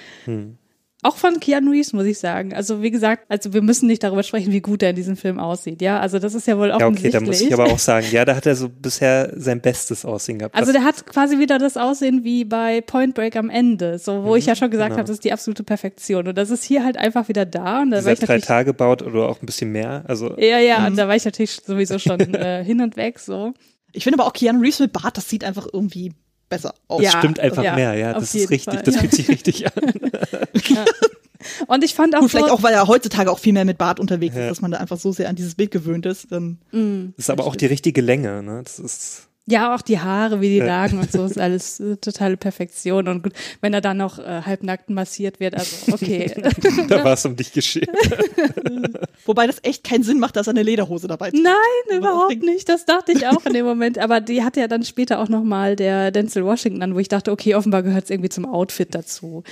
Auch 1.05 1.17
von 1.17 1.39
Keanu 1.39 1.71
Reeves, 1.71 1.93
muss 1.93 2.07
ich 2.07 2.19
sagen. 2.19 2.55
Also 2.55 2.81
wie 2.81 2.91
gesagt, 2.91 3.27
also 3.29 3.53
wir 3.53 3.61
müssen 3.61 3.89
nicht 3.89 4.03
darüber 4.03 4.23
sprechen, 4.23 4.53
wie 4.53 4.63
gut 4.63 4.83
er 4.83 4.89
in 4.89 4.97
diesem 4.97 5.19
Film 5.19 5.39
aussieht. 5.39 5.83
Ja, 5.83 6.01
also 6.01 6.19
das 6.19 6.33
ist 6.33 6.47
ja 6.47 6.57
wohl 6.57 6.69
Ja, 6.69 6.77
offensichtlich. 6.77 7.15
okay, 7.15 7.25
da 7.25 7.27
muss 7.27 7.41
ich 7.43 7.53
aber 7.53 7.67
auch 7.67 7.79
sagen, 7.79 8.07
ja, 8.11 8.25
da 8.25 8.35
hat 8.35 8.47
er 8.47 8.57
so 8.57 8.71
bisher 8.71 9.31
sein 9.37 9.61
bestes 9.61 10.07
Aussehen 10.07 10.39
gehabt. 10.39 10.55
also 10.55 10.73
der 10.73 10.83
hat 10.83 11.05
quasi 11.05 11.39
wieder 11.39 11.59
das 11.59 11.77
Aussehen 11.77 12.25
wie 12.25 12.47
bei 12.47 12.81
Point 12.81 13.15
Break 13.15 13.37
am 13.37 13.51
Ende, 13.51 13.99
so 13.99 14.25
wo 14.25 14.35
ich 14.35 14.47
ja 14.47 14.57
schon 14.57 14.71
gesagt 14.71 14.93
genau. 14.93 15.01
habe, 15.01 15.07
das 15.07 15.17
ist 15.17 15.25
die 15.25 15.33
absolute 15.35 15.63
Perfektion. 15.63 16.27
Und 16.27 16.39
das 16.39 16.49
ist 16.49 16.65
hier 16.65 16.83
halt 16.83 16.97
einfach 16.97 17.29
wieder 17.29 17.45
da. 17.45 17.83
Und 17.83 17.91
da 17.91 17.97
war 17.97 18.01
dieser 18.01 18.13
ich 18.13 18.21
drei 18.21 18.39
Tage 18.39 18.73
baut 18.73 19.03
oder 19.03 19.29
auch 19.29 19.43
ein 19.43 19.47
bisschen 19.47 19.73
mehr. 19.73 20.05
Also 20.09 20.35
ja, 20.39 20.59
ja, 20.59 20.87
und 20.87 20.97
da 20.97 21.07
war 21.07 21.17
ich 21.17 21.27
natürlich 21.27 21.61
sowieso 21.67 21.99
schon 21.99 22.19
äh, 22.35 22.65
hin 22.65 22.81
und 22.81 22.97
weg 22.97 23.19
so. 23.19 23.53
Ich 23.93 24.05
finde 24.05 24.19
aber 24.19 24.27
auch 24.27 24.33
Keanu 24.33 24.63
Reeves 24.63 24.81
mit 24.81 24.95
Bart, 24.95 25.19
das 25.19 25.29
sieht 25.29 25.45
einfach 25.45 25.67
irgendwie 25.71 26.15
besser 26.49 26.75
aus. 26.89 27.03
Ja, 27.03 27.11
stimmt 27.19 27.41
einfach 27.41 27.63
ja, 27.63 27.75
mehr, 27.75 27.95
ja. 27.95 28.13
auf 28.13 28.21
Das 28.21 28.35
ist 28.35 28.51
richtig, 28.51 28.75
Fall, 28.75 28.83
das 28.83 28.95
ja. 28.95 29.01
fühlt 29.01 29.15
sich 29.15 29.29
richtig 29.29 29.67
an. 29.67 29.73
Und 31.67 31.85
ich 31.85 31.95
fand 31.95 32.15
auch 32.15 32.21
Gut, 32.21 32.31
so, 32.31 32.39
vielleicht 32.39 32.53
auch, 32.53 32.63
weil 32.63 32.73
er 32.73 32.87
heutzutage 32.87 33.31
auch 33.31 33.39
viel 33.39 33.53
mehr 33.53 33.67
mit 33.67 33.77
Bart 33.77 34.01
unterwegs 34.01 34.35
ist, 34.35 34.49
dass 34.49 34.61
man 34.63 34.71
da 34.71 34.79
einfach 34.79 34.99
so 34.99 35.13
sehr 35.13 35.29
an 35.29 35.37
dieses 35.37 35.55
Bild 35.55 35.71
gewöhnt 35.71 36.07
ist. 36.07 36.33
Dann 36.33 36.59
Das 36.71 37.27
ist 37.27 37.31
aber 37.31 37.45
auch 37.45 37.57
die 37.57 37.67
richtige 37.67 38.01
Länge, 38.01 38.43
ne? 38.43 38.63
Das 38.65 38.79
ist 38.79 39.29
Ja, 39.47 39.75
auch 39.75 39.83
die 39.83 39.99
Haare, 39.99 40.41
wie 40.41 40.49
die 40.49 40.61
lagen 40.61 40.99
und 40.99 41.13
so, 41.13 41.25
ist 41.27 41.39
alles 41.39 41.79
äh, 41.79 41.97
totale 41.97 42.37
Perfektion. 42.39 43.09
Und 43.09 43.23
gut, 43.23 43.33
wenn 43.61 43.75
er 43.75 43.83
dann 43.83 43.99
noch 43.99 44.19
äh, 44.19 44.43
halbnackt 44.43 44.89
massiert 44.89 45.39
wird, 45.39 45.55
also 45.55 45.93
okay. 45.93 46.33
da 46.89 47.05
war 47.05 47.13
es 47.13 47.27
um 47.27 47.37
dich 47.37 47.53
geschehen. 47.53 47.89
Wobei 49.27 49.47
das 49.47 49.59
echt 49.63 49.85
keinen 49.85 50.03
Sinn 50.03 50.19
macht, 50.19 50.37
dass 50.37 50.47
er 50.47 50.53
eine 50.53 50.63
Lederhose 50.63 51.09
dabei 51.09 51.31
trägt. 51.31 51.43
Nein, 51.43 51.99
überhaupt 51.99 52.43
nicht. 52.43 52.69
Das 52.69 52.87
dachte 52.87 53.13
ich 53.13 53.27
auch 53.27 53.45
in 53.45 53.53
dem 53.53 53.67
Moment. 53.67 53.99
Aber 53.99 54.21
die 54.21 54.43
hatte 54.43 54.61
ja 54.61 54.69
dann 54.69 54.83
später 54.83 55.21
auch 55.21 55.29
nochmal 55.29 55.77
der 55.77 56.11
Denzel 56.11 56.45
Washington 56.45 56.83
an, 56.83 56.95
wo 56.95 56.99
ich 56.99 57.09
dachte, 57.09 57.31
okay, 57.31 57.55
offenbar 57.55 57.83
gehört 57.83 58.05
es 58.05 58.11
irgendwie 58.11 58.31
zum 58.31 58.47
Outfit 58.47 58.95
dazu. 58.95 59.45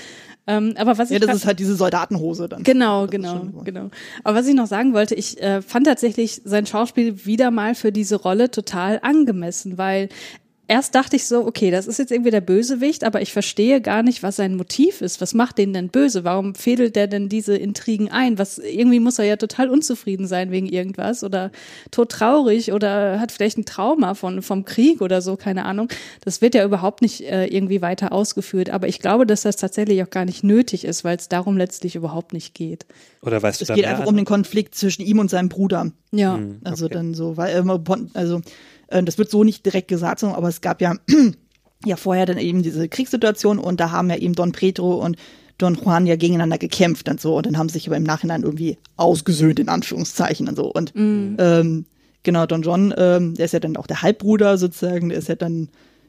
Ähm, 0.47 0.75
aber 0.77 0.99
was 0.99 1.11
Ja, 1.11 1.17
ich 1.17 1.25
das 1.25 1.37
ist 1.37 1.47
halt 1.47 1.61
diese 1.61 1.77
Soldatenhose 1.77 2.49
dann. 2.49 2.65
Genau, 2.65 3.03
Das 3.03 3.13
genau, 3.13 3.43
genau. 3.65 3.91
Aber 4.25 4.39
was 4.39 4.47
ich 4.47 4.55
noch 4.55 4.67
sagen 4.67 4.93
wollte, 4.93 5.15
ich 5.15 5.41
äh, 5.41 5.63
fand 5.63 5.87
tatsächlich 5.87 6.43
sein 6.45 6.67
Schauspiel 6.67 7.25
wieder 7.25 7.51
mal 7.51 7.75
für 7.75 7.93
diese 7.93 8.17
Rolle 8.17 8.51
total 8.51 8.99
angemessen, 9.03 9.79
weil 9.79 10.09
erst 10.73 10.95
dachte 10.95 11.17
ich 11.17 11.27
so, 11.27 11.47
okay, 11.47 11.71
das 11.71 11.87
ist 11.87 11.99
jetzt 11.99 12.11
irgendwie 12.11 12.31
der 12.31 12.41
Bösewicht, 12.41 13.05
aber 13.05 13.21
ich 13.21 13.31
verstehe 13.31 13.83
gar 13.83 14.03
nicht, 14.03 14.23
was 14.23 14.37
sein 14.37 14.57
Motiv 14.57 15.03
ist. 15.03 15.21
Was 15.21 15.35
macht 15.35 15.59
den 15.59 15.75
denn 15.75 15.91
böse? 15.91 16.25
Warum 16.25 16.55
fädelt 16.55 16.97
der 16.97 17.09
denn 17.09 17.29
diese 17.29 17.55
Intrigen 17.55 18.11
ein? 18.11 18.39
Was 18.39 18.57
irgendwie 18.57 18.99
muss 18.99 19.19
er 19.19 19.27
ja 19.27 19.37
total 19.37 19.69
unzufrieden 19.69 20.27
sein 20.27 20.51
wegen 20.51 20.67
irgendwas 20.67 21.25
oder 21.25 21.51
todtraurig 21.91 22.73
oder 22.73 23.21
hat 23.21 23.33
vielleicht 23.33 23.59
ein 23.59 23.67
Trauma 23.67 24.15
von 24.15 24.41
vom 24.41 24.65
Krieg 24.65 25.03
oder 25.03 25.21
so, 25.21 25.37
keine 25.37 25.67
Ahnung. 25.67 25.89
Das 26.25 26.41
wird 26.41 26.55
ja 26.55 26.65
überhaupt 26.65 27.03
nicht 27.03 27.21
äh, 27.21 27.45
irgendwie 27.49 27.83
weiter 27.83 28.11
ausgeführt, 28.11 28.71
aber 28.71 28.89
ich 28.89 28.99
glaube, 28.99 29.27
dass 29.27 29.43
das 29.43 29.57
tatsächlich 29.57 30.03
auch 30.03 30.11
gar 30.11 30.25
nicht 30.25 30.43
nötig 30.43 30.87
ist, 30.87 31.05
weil 31.05 31.19
es 31.19 31.29
darum 31.29 31.59
letztlich 31.59 31.97
überhaupt 31.97 32.33
nicht 32.33 32.55
geht. 32.55 32.87
Oder 33.21 33.43
weißt 33.43 33.61
du 33.61 33.65
Es 33.65 33.69
da 33.69 33.75
geht 33.75 33.85
einfach 33.85 34.07
um 34.07 34.17
den 34.17 34.25
Konflikt 34.25 34.75
zwischen 34.75 35.03
ihm 35.03 35.19
und 35.19 35.29
seinem 35.29 35.51
Bruder. 35.51 35.93
Ja. 36.13 36.39
Also 36.65 36.89
dann 36.89 37.13
so, 37.13 37.37
weil 37.37 37.55
äh, 37.55 37.97
also 38.15 38.41
das 39.03 39.19
wird 39.19 39.31
so 39.31 39.45
nicht 39.45 39.65
direkt 39.65 39.89
gesagt, 39.89 40.21
sondern 40.21 40.37
aber 40.37 40.49
es 40.49 40.61
gab 40.61 40.81
ja 40.81 40.97
ja 41.85 41.97
vorher 41.97 42.27
dann 42.27 42.39
eben 42.39 42.63
diese 42.63 42.89
Kriegssituation 42.89 43.59
und 43.59 43.81
da 43.81 43.91
haben 43.91 44.11
ja 44.11 44.17
eben 44.17 44.35
Don 44.35 44.53
Pedro 44.53 44.95
und 44.95 45.17
Don 45.59 45.75
Juan 45.75 46.07
ja 46.07 46.17
gegeneinander 46.17 46.59
gekämpft 46.59 47.09
und 47.09 47.21
so 47.21 47.37
und 47.37 47.47
dann 47.47 47.59
haben 47.59 47.69
sie 47.69 47.75
sich 47.75 47.87
aber 47.87 47.97
im 47.97 48.03
Nachhinein 48.03 48.43
irgendwie 48.43 48.79
ausgesöhnt 48.97 49.61
in 49.61 49.69
Anführungszeichen 49.69 50.49
und 50.49 50.57
so. 50.57 50.67
Und 50.73 50.93
ähm, 51.39 51.87
genau 52.23 52.47
Don 52.47 52.63
John, 52.63 52.95
ähm, 52.97 53.35
der 53.35 53.45
ist 53.45 53.53
ja 53.53 53.61
dann 53.61 53.77
auch 53.77 53.87
der 53.87 54.03
Halbbruder 54.03 54.59
sozusagen, 54.59 55.09
der 55.09 55.19
ist 55.19 55.29
ja 55.29 55.37
dann 55.37 55.69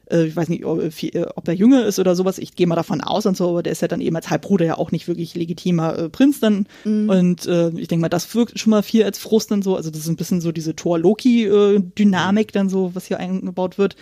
äh, 0.09 0.25
ich 0.25 0.35
weiß 0.35 0.49
nicht, 0.49 0.65
ob, 0.65 0.81
äh, 0.81 1.25
ob 1.35 1.47
er 1.47 1.53
jünger 1.53 1.85
ist 1.85 1.99
oder 1.99 2.15
sowas, 2.15 2.37
ich 2.37 2.55
gehe 2.55 2.67
mal 2.67 2.75
davon 2.75 3.01
aus 3.01 3.25
und 3.25 3.37
so, 3.37 3.49
aber 3.49 3.63
der 3.63 3.71
ist 3.71 3.81
ja 3.81 3.87
dann 3.87 4.01
eben 4.01 4.15
als 4.15 4.29
Halbbruder 4.29 4.65
ja 4.65 4.77
auch 4.77 4.91
nicht 4.91 5.07
wirklich 5.07 5.35
legitimer 5.35 5.97
äh, 5.97 6.09
Prinz 6.09 6.39
dann. 6.39 6.67
Und 7.09 7.45
äh, 7.45 7.69
ich 7.69 7.87
denke 7.87 8.01
mal, 8.01 8.09
das 8.09 8.33
wirkt 8.35 8.59
schon 8.59 8.71
mal 8.71 8.83
viel 8.83 9.03
als 9.03 9.17
Frust 9.17 9.51
dann 9.51 9.61
so. 9.61 9.75
Also 9.75 9.89
das 9.89 10.01
ist 10.01 10.07
ein 10.07 10.15
bisschen 10.15 10.41
so 10.41 10.51
diese 10.51 10.75
Thor-Loki-Dynamik 10.75 12.51
dann 12.51 12.69
so, 12.69 12.93
was 12.93 13.05
hier 13.05 13.19
eingebaut 13.19 13.77
wird, 13.77 13.95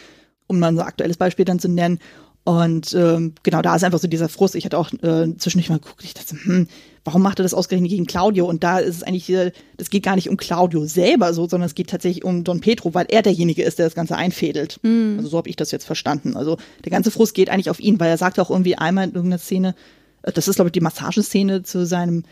um 0.47 0.60
mal 0.60 0.74
so 0.74 0.82
ein 0.82 0.88
aktuelles 0.88 1.18
Beispiel 1.18 1.45
dann 1.45 1.60
zu 1.60 1.70
nennen. 1.70 1.99
Und 2.44 2.94
ähm, 2.96 3.34
genau, 3.44 3.62
da 3.62 3.76
ist 3.76 3.84
einfach 3.84 4.00
so 4.00 4.08
dieser 4.08 4.28
Frust. 4.28 4.56
Ich 4.56 4.66
hatte 4.66 4.78
auch 4.78 4.92
äh, 4.94 5.36
zwischendurch 5.38 5.70
mal 5.70 5.80
geguckt, 5.80 6.04
ich 6.04 6.16
dachte, 6.16 6.36
hm, 6.44 6.68
warum 7.04 7.22
macht 7.22 7.39
er 7.39 7.44
das 7.44 7.54
ausgerechnet 7.54 7.92
gegen 7.92 8.08
Claudio? 8.08 8.48
Und 8.48 8.64
da 8.64 8.80
ist 8.80 8.98
es 8.98 9.04
eigentlich, 9.04 9.30
äh, 9.30 9.52
das 9.78 9.92
geht 9.92 10.04
gar 10.04 10.16
nicht 10.16 10.28
um 10.28 10.38
Claudio 10.38 10.86
selber 10.86 11.34
so, 11.34 11.48
sondern 11.48 11.68
es 11.68 11.76
geht 11.76 11.92
tatsächlich 11.92 12.24
um 12.24 12.44
Don 12.44 12.60
Pedro, 12.60 12.96
weil 12.96 13.06
er 13.10 13.22
derjenige 13.22 13.64
ist, 13.64 13.78
der 13.78 13.86
das 13.86 13.96
Ganze 13.96 14.16
einfädelt. 14.16 14.80
Also 15.18 15.30
so 15.30 15.38
habe 15.38 15.50
ich 15.50 15.56
das 15.56 15.70
jetzt 15.70 15.86
verstanden. 15.86 16.36
Also 16.36 16.58
der 16.84 16.92
ganze 16.92 17.12
Frust 17.12 17.36
geht 17.36 17.50
eigentlich 17.50 17.70
auf 17.70 17.80
ihn, 17.80 18.00
weil 18.00 18.10
er 18.10 18.18
sagt 18.18 18.39
auch 18.39 18.50
irgendwie 18.50 18.76
einmal 18.76 19.06
in 19.06 19.14
irgendeiner 19.14 19.39
Szene, 19.39 19.76
äh, 20.24 20.32
das 20.32 20.48
ist 20.48 20.56
glaube 20.56 20.70
ich 20.70 20.74
die 20.74 20.82
Massageszene 20.82 21.62
zu 21.62 21.86
seinem 21.86 22.24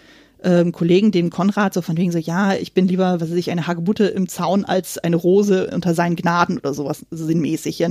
ähm, 0.43 0.72
Kollegen, 0.72 1.12
dem 1.12 1.30
Konrad, 1.30 1.74
so 1.74 1.82
von 1.82 1.97
wegen 1.97 2.12
so, 2.12 2.18
ja, 2.18 2.53
ich 2.53 2.74
bin 2.74 2.88
lieber, 2.88 3.20
was 3.20 3.30
weiß 3.30 3.38
ich, 3.38 3.51
eine 3.51 3.68
Hagebutte 3.68 4.05
im 4.05 4.30
Zaun 4.30 4.66
als 4.66 4.97
eine 4.97 5.16
Rose 5.16 5.70
unter 5.74 5.93
seinen 5.93 6.16
Gnaden 6.16 6.57
oder 6.60 6.74
sowas 6.74 7.05
sinnmäßig. 7.12 7.82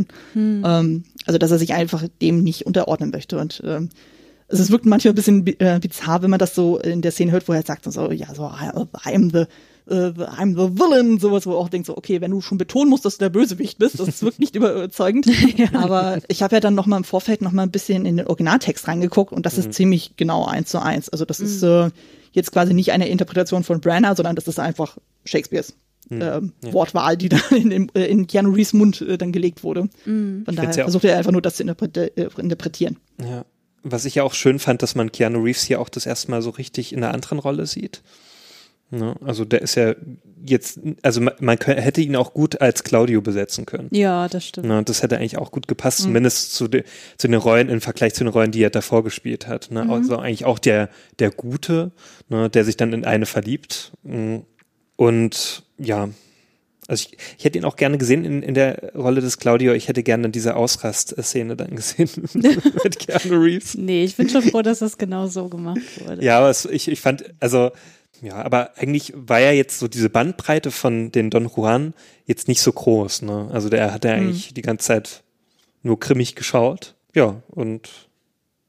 Ähm, 0.64 1.05
also, 1.29 1.39
dass 1.39 1.51
er 1.51 1.59
sich 1.59 1.74
einfach 1.74 2.03
dem 2.22 2.43
nicht 2.43 2.66
unterordnen 2.66 3.11
möchte. 3.11 3.39
Und 3.39 3.62
ähm, 3.64 3.91
also 4.49 4.62
es 4.62 4.70
wirkt 4.70 4.87
manchmal 4.87 5.12
ein 5.12 5.16
bisschen 5.16 5.45
bi- 5.45 5.57
äh, 5.59 5.79
bizarr, 5.79 6.22
wenn 6.22 6.31
man 6.31 6.39
das 6.39 6.55
so 6.55 6.79
in 6.79 7.03
der 7.03 7.12
Szene 7.12 7.33
hört, 7.33 7.47
wo 7.49 7.53
er 7.53 7.62
sagt 7.62 7.85
so, 7.93 8.11
ja, 8.11 8.35
so, 8.35 8.45
I- 8.47 8.70
I'm 9.07 9.31
the, 9.31 9.45
äh, 9.95 10.09
I'm 10.24 10.55
the 10.57 10.81
villain, 10.81 11.18
sowas, 11.18 11.47
wo 11.47 11.53
er 11.53 11.59
auch 11.59 11.68
denkt 11.68 11.87
so, 11.87 11.97
okay, 11.99 12.22
wenn 12.22 12.31
du 12.31 12.41
schon 12.41 12.57
betonen 12.57 12.89
musst, 12.89 13.05
dass 13.05 13.18
du 13.18 13.24
der 13.24 13.29
Bösewicht 13.29 13.79
bist, 13.79 14.01
das 14.01 14.22
wirkt 14.22 14.39
nicht 14.41 14.57
überzeugend. 14.57 15.26
Aber 15.74 16.18
ich 16.29 16.43
habe 16.43 16.57
ja 16.57 16.61
dann 16.61 16.74
noch 16.74 16.87
mal 16.87 16.97
im 16.97 17.05
Vorfeld 17.05 17.43
noch 17.43 17.53
mal 17.53 17.62
ein 17.64 17.70
bisschen 17.70 18.07
in 18.07 18.16
den 18.16 18.26
Originaltext 18.26 18.89
reingeguckt 18.89 19.33
und 19.35 19.45
das 19.45 19.59
ist 19.59 19.74
ziemlich 19.74 20.16
genau 20.16 20.47
eins 20.47 20.70
zu 20.70 20.81
eins. 20.83 21.11
Also 21.11 21.26
das 21.26 21.41
ist 21.41 21.62
äh, 21.62 21.91
jetzt 22.33 22.51
quasi 22.53 22.72
nicht 22.72 22.93
eine 22.93 23.09
Interpretation 23.09 23.64
von 23.64 23.81
Branagh, 23.83 24.16
sondern 24.16 24.35
das 24.35 24.49
ist 24.49 24.59
einfach 24.59 24.97
Shakespeares 25.26 25.74
ähm, 26.11 26.52
Wortwahl, 26.62 27.16
die 27.16 27.28
da 27.28 27.38
in, 27.50 27.70
in, 27.70 27.88
äh, 27.94 28.06
in 28.06 28.26
Keanu 28.26 28.52
Reeves 28.52 28.72
Mund 28.72 29.00
äh, 29.00 29.18
dann 29.18 29.32
gelegt 29.32 29.62
wurde. 29.62 29.88
Von 30.04 30.44
daher 30.46 30.70
ja 30.70 30.84
versucht 30.84 31.04
er 31.04 31.18
einfach 31.18 31.32
nur 31.32 31.42
das 31.42 31.56
zu 31.56 31.64
äh, 31.64 32.28
interpretieren. 32.38 32.96
Ja. 33.20 33.44
Was 33.82 34.04
ich 34.04 34.16
ja 34.16 34.22
auch 34.24 34.34
schön 34.34 34.59
fand, 34.59 34.82
dass 34.82 34.94
man 34.94 35.12
Keanu 35.12 35.42
Reeves 35.42 35.62
hier 35.62 35.80
auch 35.80 35.88
das 35.88 36.04
erste 36.06 36.30
Mal 36.30 36.42
so 36.42 36.50
richtig 36.50 36.92
in 36.92 37.02
einer 37.02 37.14
anderen 37.14 37.38
Rolle 37.38 37.66
sieht. 37.66 38.02
Ne? 38.90 39.14
Also 39.22 39.44
der 39.44 39.61
ist 39.61 39.74
ja 39.74 39.94
jetzt, 40.44 40.80
also 41.02 41.20
man, 41.20 41.34
man 41.40 41.59
kö- 41.59 41.74
hätte 41.74 42.00
ihn 42.00 42.16
auch 42.16 42.32
gut 42.32 42.61
als 42.61 42.84
Claudio 42.84 43.20
besetzen 43.20 43.66
können. 43.66 43.88
Ja, 43.90 44.28
das 44.28 44.46
stimmt. 44.46 44.66
Ne? 44.66 44.82
Das 44.82 45.02
hätte 45.02 45.18
eigentlich 45.18 45.36
auch 45.36 45.50
gut 45.50 45.68
gepasst, 45.68 45.98
zumindest 45.98 46.54
zu, 46.54 46.68
de, 46.68 46.84
zu 47.18 47.28
den 47.28 47.38
Rollen 47.38 47.68
im 47.68 47.82
Vergleich 47.82 48.14
zu 48.14 48.24
den 48.24 48.32
Rollen, 48.32 48.50
die 48.50 48.62
er 48.62 48.70
davor 48.70 49.04
gespielt 49.04 49.46
hat. 49.46 49.70
Ne? 49.70 49.86
Also 49.90 50.16
eigentlich 50.16 50.46
auch 50.46 50.59
der, 50.59 50.88
der 51.18 51.30
Gute, 51.30 51.92
ne? 52.30 52.48
der 52.48 52.64
sich 52.64 52.78
dann 52.78 52.94
in 52.94 53.04
eine 53.04 53.26
verliebt. 53.26 53.92
Mm. 54.04 54.38
Und 54.96 55.64
ja, 55.79 56.09
also 56.89 57.07
ich, 57.07 57.18
ich 57.37 57.45
hätte 57.45 57.59
ihn 57.59 57.66
auch 57.66 57.76
gerne 57.76 57.99
gesehen 57.99 58.24
in, 58.24 58.43
in 58.43 58.55
der 58.55 58.93
Rolle 58.95 59.20
des 59.20 59.39
Claudio. 59.39 59.74
Ich 59.74 59.89
hätte 59.89 60.03
gerne 60.03 60.31
diese 60.31 60.57
Ausrast-Szene 60.57 61.55
dann 61.55 61.76
gesehen 61.76 62.09
mit 62.33 62.99
Keanu 62.99 63.37
Reeves. 63.37 63.74
Nee, 63.76 64.05
ich 64.05 64.16
bin 64.16 64.31
schon 64.31 64.43
froh, 64.43 64.62
dass 64.62 64.79
das 64.79 64.97
genau 64.97 65.26
so 65.26 65.49
gemacht 65.49 65.83
wurde. 66.01 66.24
Ja, 66.24 66.39
aber 66.39 66.49
es, 66.49 66.64
ich, 66.64 66.89
ich 66.89 67.01
fand, 67.01 67.24
also, 67.41 67.72
ja, 68.22 68.37
aber 68.37 68.76
eigentlich 68.79 69.12
war 69.14 69.39
ja 69.39 69.53
jetzt 69.53 69.79
so 69.79 69.87
diese 69.87 70.09
Bandbreite 70.09 70.70
von 70.70 71.12
den 71.12 71.29
Don 71.29 71.51
Juan 71.55 71.93
jetzt 72.24 72.49
nicht 72.49 72.62
so 72.62 72.72
groß, 72.72 73.22
ne? 73.22 73.49
Also 73.53 73.68
der 73.68 73.93
hat 73.93 74.05
ja 74.05 74.12
eigentlich 74.12 74.55
die 74.55 74.62
ganze 74.62 74.87
Zeit 74.87 75.22
nur 75.83 76.01
grimmig 76.01 76.35
geschaut. 76.37 76.95
Ja, 77.14 77.43
und 77.49 78.07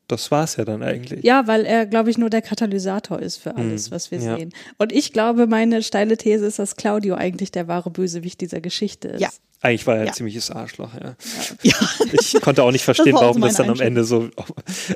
das 0.10 0.30
war's 0.32 0.58
ja 0.58 0.66
dann 0.66 0.84
eigentlich. 0.84 1.24
Ja, 1.24 1.48
weil 1.48 1.66
er, 1.66 1.86
glaube 1.86 2.10
ich, 2.10 2.18
nur 2.18 2.30
der 2.30 2.42
Katalysator 2.42 3.20
ist 3.20 3.38
für 3.38 3.56
alles, 3.56 3.86
Hm, 3.86 3.92
was 3.92 4.12
wir 4.12 4.20
ja. 4.20 4.36
sehen. 4.38 4.52
Und 4.78 4.92
ich 4.92 5.14
glaube, 5.14 5.48
meine 5.48 5.82
steile 5.84 6.18
These 6.18 6.46
ist, 6.46 6.60
dass 6.60 6.76
Claudio 6.76 7.16
eigentlich 7.16 7.52
der 7.52 7.68
wahre 7.68 7.90
Bösewicht 7.90 8.42
dieser 8.42 8.60
Geschichte 8.60 9.08
ist. 9.10 9.22
Ja. 9.22 9.30
Eigentlich 9.62 9.86
war 9.88 9.96
er 9.96 10.02
ein 10.02 10.08
Ja. 10.08 10.14
ziemliches 10.14 10.52
Arschloch, 10.52 10.92
ja. 10.94 11.16
Ja. 11.64 11.74
Ich 12.14 12.40
konnte 12.42 12.64
auch 12.64 12.72
nicht 12.72 12.84
verstehen, 12.86 13.14
war 13.16 13.24
auch 13.24 13.34
so 13.34 13.40
warum 13.40 13.42
das 13.42 13.56
dann 13.58 13.70
am 13.70 13.80
Ende 13.82 14.04
so, 14.06 14.30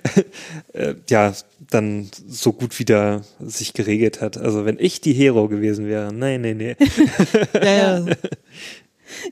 äh, 0.74 0.96
ja, 1.10 1.34
dann 1.70 2.10
so 2.28 2.54
gut 2.54 2.80
wieder 2.80 3.24
sich 3.40 3.74
geregelt 3.74 4.22
hat. 4.22 4.38
Also 4.38 4.66
wenn 4.66 4.78
ich 4.80 5.02
die 5.02 5.14
Hero 5.14 5.48
gewesen 5.50 5.88
wäre, 5.88 6.14
nein, 6.14 6.42
nee, 6.42 6.54
nee. 6.54 6.76
Ja, 7.54 8.00
ja. 8.00 8.06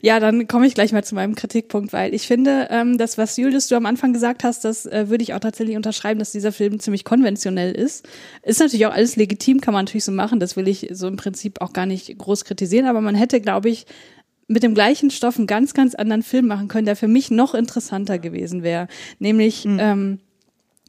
Ja, 0.00 0.20
dann 0.20 0.46
komme 0.48 0.66
ich 0.66 0.74
gleich 0.74 0.92
mal 0.92 1.04
zu 1.04 1.14
meinem 1.14 1.34
Kritikpunkt, 1.34 1.92
weil 1.92 2.14
ich 2.14 2.26
finde, 2.26 2.68
ähm, 2.70 2.98
das, 2.98 3.18
was 3.18 3.36
Julius 3.36 3.68
du 3.68 3.76
am 3.76 3.86
Anfang 3.86 4.12
gesagt 4.12 4.44
hast, 4.44 4.64
das 4.64 4.86
äh, 4.86 5.08
würde 5.08 5.22
ich 5.22 5.34
auch 5.34 5.40
tatsächlich 5.40 5.76
unterschreiben, 5.76 6.18
dass 6.18 6.32
dieser 6.32 6.52
Film 6.52 6.80
ziemlich 6.80 7.04
konventionell 7.04 7.72
ist. 7.72 8.06
Ist 8.42 8.60
natürlich 8.60 8.86
auch 8.86 8.92
alles 8.92 9.16
legitim, 9.16 9.60
kann 9.60 9.74
man 9.74 9.84
natürlich 9.84 10.04
so 10.04 10.12
machen. 10.12 10.40
Das 10.40 10.56
will 10.56 10.68
ich 10.68 10.88
so 10.92 11.08
im 11.08 11.16
Prinzip 11.16 11.60
auch 11.60 11.72
gar 11.72 11.86
nicht 11.86 12.16
groß 12.18 12.44
kritisieren, 12.44 12.86
aber 12.86 13.00
man 13.00 13.14
hätte, 13.14 13.40
glaube 13.40 13.68
ich, 13.68 13.86
mit 14.48 14.62
dem 14.62 14.74
gleichen 14.74 15.10
Stoff 15.10 15.38
einen 15.38 15.46
ganz, 15.46 15.74
ganz 15.74 15.94
anderen 15.94 16.22
Film 16.22 16.46
machen 16.46 16.68
können, 16.68 16.86
der 16.86 16.96
für 16.96 17.08
mich 17.08 17.30
noch 17.30 17.54
interessanter 17.54 18.18
gewesen 18.18 18.62
wäre. 18.62 18.88
Nämlich, 19.18 19.64
ähm, 19.66 20.18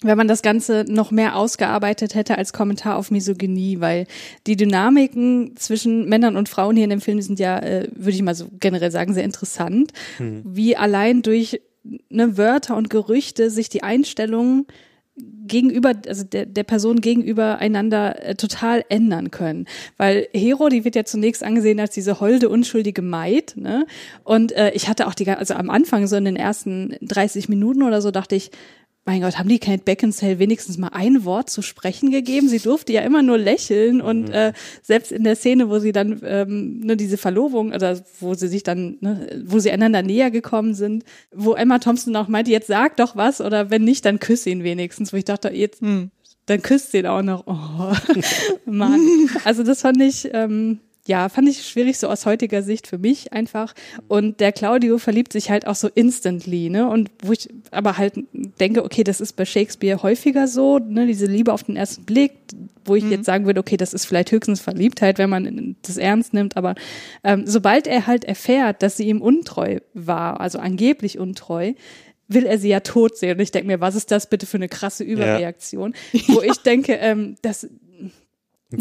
wenn 0.03 0.17
man 0.17 0.27
das 0.27 0.41
Ganze 0.41 0.85
noch 0.87 1.11
mehr 1.11 1.35
ausgearbeitet 1.35 2.15
hätte 2.15 2.37
als 2.37 2.53
Kommentar 2.53 2.97
auf 2.97 3.11
Misogynie, 3.11 3.79
weil 3.79 4.07
die 4.47 4.55
Dynamiken 4.55 5.55
zwischen 5.57 6.07
Männern 6.07 6.37
und 6.37 6.49
Frauen 6.49 6.75
hier 6.75 6.85
in 6.85 6.89
dem 6.89 7.01
Film 7.01 7.21
sind 7.21 7.39
ja, 7.39 7.59
äh, 7.59 7.87
würde 7.95 8.11
ich 8.11 8.21
mal 8.21 8.35
so 8.35 8.47
generell 8.59 8.91
sagen, 8.91 9.13
sehr 9.13 9.23
interessant. 9.23 9.91
Wie 10.45 10.77
allein 10.77 11.21
durch 11.21 11.61
ne, 12.09 12.37
Wörter 12.37 12.75
und 12.75 12.89
Gerüchte 12.89 13.49
sich 13.49 13.69
die 13.69 13.83
Einstellungen 13.83 14.67
gegenüber, 15.15 15.93
also 16.07 16.23
der, 16.23 16.45
der 16.45 16.63
Person 16.63 16.99
gegenüber 16.99 17.59
einander 17.59 18.23
äh, 18.23 18.35
total 18.35 18.83
ändern 18.89 19.29
können. 19.29 19.67
Weil 19.97 20.27
Hero, 20.33 20.69
die 20.69 20.85
wird 20.85 20.95
ja 20.95 21.05
zunächst 21.05 21.43
angesehen 21.43 21.79
als 21.79 21.93
diese 21.93 22.19
holde, 22.19 22.49
unschuldige 22.49 23.01
Maid, 23.01 23.55
ne? 23.55 23.85
Und 24.23 24.53
äh, 24.53 24.71
ich 24.71 24.89
hatte 24.89 25.05
auch 25.05 25.13
die, 25.13 25.29
also 25.29 25.53
am 25.53 25.69
Anfang, 25.69 26.07
so 26.07 26.15
in 26.15 26.25
den 26.25 26.35
ersten 26.35 26.95
30 27.01 27.47
Minuten 27.47 27.83
oder 27.83 28.01
so, 28.01 28.09
dachte 28.09 28.35
ich, 28.35 28.49
mein 29.05 29.21
Gott, 29.21 29.37
haben 29.37 29.49
die 29.49 29.59
Kate 29.59 29.83
Beckinsale 29.83 30.39
wenigstens 30.39 30.77
mal 30.77 30.89
ein 30.89 31.25
Wort 31.25 31.49
zu 31.49 31.61
sprechen 31.61 32.09
gegeben? 32.09 32.47
Sie 32.47 32.59
durfte 32.59 32.93
ja 32.93 33.01
immer 33.01 33.21
nur 33.21 33.37
lächeln 33.37 33.99
und 33.99 34.29
äh, 34.29 34.53
selbst 34.81 35.11
in 35.11 35.25
der 35.25 35.35
Szene, 35.35 35.69
wo 35.69 35.79
sie 35.79 35.91
dann 35.91 36.21
ähm, 36.23 36.79
ne, 36.79 36.95
diese 36.95 37.17
Verlobung 37.17 37.73
oder 37.73 38.01
wo 38.21 38.33
sie 38.33 38.47
sich 38.47 38.63
dann, 38.63 38.97
ne, 39.01 39.43
wo 39.45 39.59
sie 39.59 39.71
einander 39.71 40.01
näher 40.03 40.31
gekommen 40.31 40.73
sind, 40.73 41.03
wo 41.33 41.53
Emma 41.53 41.79
Thompson 41.79 42.15
auch 42.15 42.29
meinte, 42.29 42.51
jetzt 42.51 42.67
sag 42.67 42.95
doch 42.95 43.17
was 43.17 43.41
oder 43.41 43.69
wenn 43.69 43.83
nicht, 43.83 44.05
dann 44.05 44.19
küss 44.19 44.45
ihn 44.45 44.63
wenigstens. 44.63 45.11
Wo 45.11 45.17
ich 45.17 45.25
dachte, 45.25 45.49
jetzt, 45.49 45.81
dann 45.81 46.61
küsst 46.61 46.91
sie 46.91 46.99
ihn 46.99 47.07
auch 47.07 47.23
noch. 47.23 47.45
Oh, 47.45 47.93
Mann. 48.65 49.01
Also 49.43 49.63
das 49.63 49.81
fand 49.81 50.01
ich, 50.01 50.29
ähm, 50.31 50.79
ja, 51.05 51.27
fand 51.27 51.49
ich 51.49 51.67
schwierig 51.67 51.97
so 51.97 52.07
aus 52.07 52.25
heutiger 52.25 52.63
Sicht 52.63 52.87
für 52.87 52.97
mich 52.97 53.33
einfach. 53.33 53.73
Und 54.07 54.39
der 54.39 54.53
Claudio 54.53 54.97
verliebt 54.97 55.33
sich 55.33 55.49
halt 55.49 55.67
auch 55.67 55.75
so 55.75 55.89
instantly, 55.89 56.69
ne? 56.69 56.87
Und 56.87 57.11
wo 57.21 57.33
ich 57.33 57.49
aber 57.71 57.97
halt 57.97 58.13
denke, 58.59 58.85
okay, 58.85 59.03
das 59.03 59.19
ist 59.19 59.33
bei 59.33 59.43
Shakespeare 59.43 60.01
häufiger 60.01 60.47
so, 60.47 60.79
ne? 60.79 61.05
Diese 61.05 61.25
Liebe 61.25 61.51
auf 61.51 61.63
den 61.63 61.75
ersten 61.75 62.05
Blick, 62.05 62.31
wo 62.85 62.95
ich 62.95 63.03
jetzt 63.03 63.25
sagen 63.25 63.45
würde, 63.45 63.59
okay, 63.59 63.75
das 63.75 63.93
ist 63.93 64.05
vielleicht 64.05 64.31
höchstens 64.31 64.61
Verliebtheit, 64.61 65.17
wenn 65.17 65.29
man 65.29 65.75
das 65.81 65.97
ernst 65.97 66.33
nimmt, 66.33 66.55
aber 66.55 66.75
ähm, 67.23 67.43
sobald 67.45 67.87
er 67.87 68.07
halt 68.07 68.23
erfährt, 68.23 68.81
dass 68.81 68.97
sie 68.97 69.07
ihm 69.07 69.21
untreu 69.21 69.79
war, 69.93 70.39
also 70.39 70.59
angeblich 70.59 71.19
untreu, 71.19 71.73
will 72.27 72.45
er 72.45 72.57
sie 72.57 72.69
ja 72.69 72.79
tot 72.79 73.17
sehen. 73.17 73.37
Und 73.37 73.41
ich 73.41 73.51
denke 73.51 73.67
mir, 73.67 73.81
was 73.81 73.95
ist 73.95 74.11
das 74.11 74.29
bitte 74.29 74.45
für 74.45 74.57
eine 74.57 74.69
krasse 74.69 75.03
Überreaktion? 75.03 75.93
Wo 76.27 76.41
ich 76.43 76.57
denke, 76.57 76.93
ähm, 76.93 77.35
das, 77.41 77.67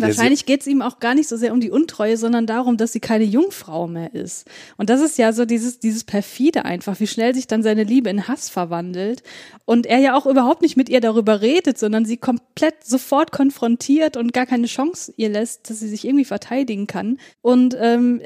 Wahrscheinlich 0.01 0.47
geht's 0.47 0.66
ihm 0.66 0.82
auch 0.82 1.01
gar 1.01 1.14
nicht 1.14 1.28
so 1.28 1.36
sehr 1.36 1.53
um 1.53 1.61
die 1.61 1.70
Untreue, 1.70 2.16
sondern 2.16 2.47
darum, 2.47 2.76
dass 2.76 2.93
sie 2.93 3.01
keine 3.01 3.24
Jungfrau 3.24 3.86
mehr 3.86 4.14
ist. 4.14 4.47
Und 4.76 4.90
das 4.90 5.01
ist 5.01 5.18
ja 5.18 5.32
so 5.32 5.45
dieses, 5.45 5.78
dieses 5.78 6.05
perfide 6.05 6.64
einfach, 6.64 7.01
wie 7.01 7.07
schnell 7.07 7.34
sich 7.34 7.47
dann 7.47 7.62
seine 7.62 7.84
Liebe 7.84 8.11
in 8.11 8.28
Hass 8.28 8.49
verwandelt. 8.49 9.22
Und 9.64 9.86
er 9.86 9.99
ja 9.99 10.16
auch 10.16 10.26
überhaupt 10.26 10.62
nicht 10.62 10.76
mit 10.76 10.88
ihr 10.88 11.01
darüber 11.01 11.40
redet, 11.40 11.78
sondern 11.78 12.05
sie 12.05 12.16
komplett 12.16 12.84
sofort 12.84 13.32
konfrontiert 13.32 14.16
und 14.16 14.32
gar 14.32 14.47
keine 14.47 14.66
Chance 14.66 15.12
ihr 15.16 15.28
lässt, 15.28 15.68
dass 15.70 15.80
sie 15.80 15.88
sich 15.88 16.05
irgendwie 16.05 16.24
verteidigen 16.24 16.86
kann. 16.86 17.18
Und 17.40 17.76
ähm, 17.78 18.20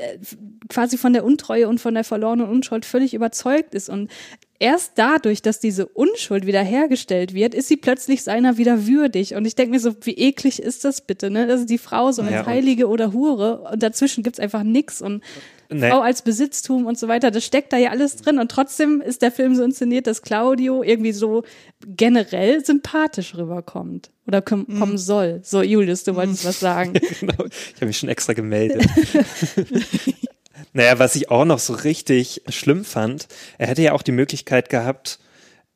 quasi 0.69 0.99
von 0.99 1.13
der 1.13 1.25
Untreue 1.25 1.69
und 1.69 1.81
von 1.81 1.95
der 1.95 2.05
verlorenen 2.05 2.49
Unschuld 2.49 2.85
völlig 2.85 3.15
überzeugt 3.15 3.75
ist. 3.75 3.89
Und 3.89 4.11
erst 4.59 4.93
dadurch, 4.97 5.43
dass 5.43 5.61
diese 5.61 5.87
Unschuld 5.87 6.47
wiederhergestellt 6.47 7.35
wird, 7.35 7.55
ist 7.55 7.69
sie 7.69 7.77
plötzlich 7.77 8.23
seiner 8.23 8.57
wieder 8.59 8.87
würdig. 8.87 9.35
Und 9.35 9.45
ich 9.47 9.55
denke 9.55 9.73
mir 9.73 9.81
so, 9.81 9.95
wie 10.03 10.15
eklig 10.15 10.61
ist 10.61 10.85
das 10.85 11.01
bitte, 11.01 11.31
ne? 11.31 11.47
Das 11.47 11.61
ist 11.61 11.71
die 11.71 11.79
Frau 11.79 12.13
so 12.13 12.23
als 12.23 12.31
Ja, 12.33 12.47
Heilige 12.47 12.89
oder 12.89 13.13
Hure 13.13 13.69
und 13.73 13.83
dazwischen 13.83 14.23
gibt's 14.23 14.41
einfach 14.41 14.63
nix 14.63 15.01
und 15.03 15.23
Nee. 15.69 15.91
Frau 15.91 15.99
als 15.99 16.23
Besitztum 16.23 16.87
und 16.87 16.97
so 16.97 17.09
weiter, 17.09 17.33
das 17.33 17.45
steckt 17.45 17.73
da 17.73 17.77
ja 17.77 17.91
alles 17.91 18.15
drin. 18.15 18.39
Und 18.39 18.53
trotzdem 18.53 19.01
ist 19.01 19.21
der 19.21 19.33
Film 19.33 19.57
so 19.57 19.65
inszeniert, 19.65 20.07
dass 20.07 20.23
Claudio 20.23 20.85
irgendwie 20.85 21.11
so 21.11 21.43
generell 21.85 22.65
sympathisch 22.65 23.35
rüberkommt. 23.35 24.11
Oder 24.29 24.43
kom 24.43 24.65
Mhm. 24.69 24.79
kommen 24.79 24.97
soll. 24.97 25.41
So, 25.43 25.63
Julius, 25.63 26.05
du 26.05 26.15
wolltest 26.15 26.45
was 26.45 26.61
sagen. 26.61 26.93
genau. 27.21 27.47
Ich 27.47 27.75
habe 27.77 27.87
mich 27.87 27.99
schon 27.99 28.09
extra 28.09 28.33
gemeldet. 28.35 28.87
naja, 30.73 30.99
was 30.99 31.17
ich 31.17 31.31
auch 31.31 31.45
noch 31.45 31.59
so 31.59 31.73
richtig 31.75 32.43
schlimm 32.49 32.85
fand, 32.85 33.29
er 33.59 33.67
hätte 33.69 33.83
ja 33.83 33.93
auch 33.93 34.03
die 34.03 34.13
Möglichkeit 34.13 34.69
gehabt, 34.69 35.19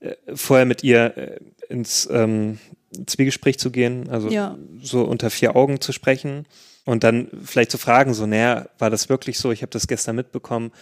äh, 0.01 0.15
vorher 0.35 0.67
mit 0.67 0.83
ihr 0.83 1.17
äh, 1.17 1.41
ins 1.69 2.09
ähm, 2.11 2.59
Zwiegespräch 3.07 3.59
zu 3.59 3.71
gehen, 3.71 4.09
also 4.09 4.29
Ja. 4.31 4.57
so 4.83 5.03
unter 5.05 5.31
vier 5.31 5.55
Augen 5.57 5.81
zu 5.81 5.93
sprechen 5.93 6.47
und 6.85 7.05
dann 7.05 7.29
vielleicht 7.45 7.71
zu 7.71 7.79
fragen, 7.79 8.15
so, 8.15 8.27
naja, 8.27 8.69
war 8.79 8.91
das 8.91 9.09
wirklich 9.09 9.39
so? 9.39 9.53
Ich 9.53 9.63
habe 9.63 9.71
das 9.71 9.87
gestern 9.87 10.17
mitbekommen. 10.17 10.73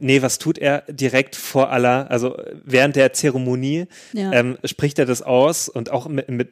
Nee, 0.00 0.22
was 0.22 0.38
tut 0.38 0.58
er 0.58 0.84
direkt 0.88 1.34
vor 1.34 1.70
aller, 1.72 2.08
also 2.08 2.36
während 2.64 2.94
der 2.94 3.12
Zeremonie 3.12 3.86
Ja. 4.12 4.32
ähm, 4.32 4.56
spricht 4.64 4.98
er 5.00 5.06
das 5.06 5.22
aus 5.22 5.68
und 5.68 5.90
auch 5.90 6.06
mit, 6.08 6.28
mit 6.28 6.50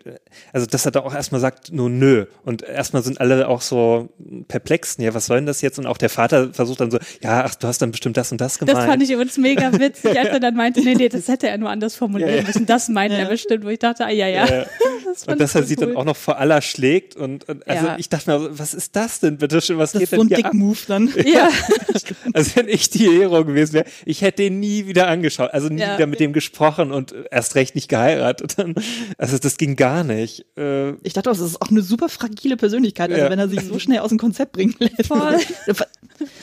also 0.53 0.67
dass 0.67 0.85
er 0.85 0.91
da 0.91 1.01
auch 1.01 1.15
erstmal 1.15 1.41
sagt, 1.41 1.73
nur 1.73 1.89
nö. 1.89 2.27
Und 2.45 2.63
erstmal 2.63 3.05
sind 3.05 3.21
alle 3.21 3.47
auch 3.49 3.61
so 3.61 4.09
perplex, 4.49 4.97
ja, 4.99 5.15
was 5.15 5.27
soll 5.27 5.39
denn 5.39 5.47
das 5.47 5.61
jetzt? 5.61 5.79
Und 5.79 5.87
auch 5.87 5.97
der 5.99 6.11
Vater 6.11 6.53
versucht 6.53 6.81
dann 6.81 6.91
so, 6.91 6.99
ja, 7.23 7.45
ach, 7.45 7.55
du 7.55 7.69
hast 7.69 7.81
dann 7.81 7.93
bestimmt 7.93 8.17
das 8.17 8.33
und 8.33 8.41
das 8.41 8.59
gemeint. 8.59 8.79
Das 8.79 8.85
fand 8.85 9.03
ich 9.05 9.11
übrigens 9.13 9.39
mega 9.39 9.73
witzig, 9.79 10.19
als 10.19 10.29
er 10.29 10.41
dann 10.41 10.57
meinte, 10.57 10.81
nee, 10.81 10.95
nee, 10.95 11.09
das 11.09 11.29
hätte 11.29 11.49
er 11.49 11.57
nur 11.59 11.71
anders 11.71 11.95
formulieren 11.95 12.31
Ja, 12.33 12.37
ja. 12.39 12.43
müssen. 12.43 12.67
Das 12.67 12.89
meint 12.89 13.13
er 13.13 13.27
bestimmt, 13.27 13.65
wo 13.65 13.69
ich 13.69 13.79
dachte, 13.79 14.05
ah, 14.07 14.11
ja, 14.11 14.27
ja. 14.27 14.47
Ja. 14.47 14.67
Das 15.07 15.23
und 15.29 15.41
dass 15.41 15.55
er 15.55 15.63
sie 15.63 15.77
dann 15.77 15.91
cool. 15.91 15.97
auch 15.99 16.05
noch 16.05 16.17
vor 16.17 16.37
aller 16.39 16.61
schlägt 16.61 17.15
und, 17.15 17.49
und 17.49 17.67
also 17.69 17.87
Ja. 17.87 17.97
ich 17.97 18.09
dachte 18.09 18.29
mir, 18.29 18.59
was 18.59 18.75
ist 18.75 18.97
das 18.97 19.21
denn 19.21 19.39
bitte 19.39 19.61
schön, 19.63 19.79
was 19.79 19.93
Das 19.93 20.01
geht 20.01 20.11
ist 20.13 20.17
so 20.17 20.21
ein 20.21 20.29
denn 20.29 20.37
hier 20.37 20.47
ab? 20.47 20.51
Dick-Move 20.53 20.79
dann. 20.89 21.13
Ja, 21.25 21.49
Also 22.35 22.51
wenn 22.57 22.69
ich 22.69 22.91
die 22.91 23.09
Hero 23.09 23.36
gewesen 23.45 23.75
wäre, 23.75 23.85
ich 24.05 24.23
hätte 24.23 24.43
den 24.43 24.61
nie 24.61 24.87
wieder 24.87 25.09
angeschaut, 25.09 25.51
also 25.53 25.69
nie 25.69 25.81
Ja. 25.81 25.97
wieder 25.97 26.07
mit 26.07 26.21
dem 26.21 26.33
gesprochen 26.33 26.93
und 26.93 27.15
erst 27.31 27.55
recht 27.55 27.75
nicht 27.75 27.89
geheiratet. 27.89 28.57
Also 29.19 29.39
das 29.39 29.57
ging 29.57 29.77
gar 29.77 30.05
nicht. 30.05 30.47
Äh, 30.57 30.93
Ich 31.03 31.13
dachte, 31.13 31.31
auch, 31.31 31.35
das 31.37 31.41
ist 31.41 31.61
auch 31.63 31.71
eine 31.71 31.83
super 31.83 32.09
fragile 32.09 32.57
Persönlichkeit, 32.57 33.11
also 33.11 33.25
Ja. 33.25 33.31
wenn 33.31 33.39
er 33.39 33.49
sich 33.49 33.63
so 33.63 33.79
schnell 33.79 34.01
aus 34.01 34.11
dem 34.11 34.19
Konzept 34.19 34.53
bringen 34.53 34.75
lässt. 34.79 35.07
Voll. 35.07 35.37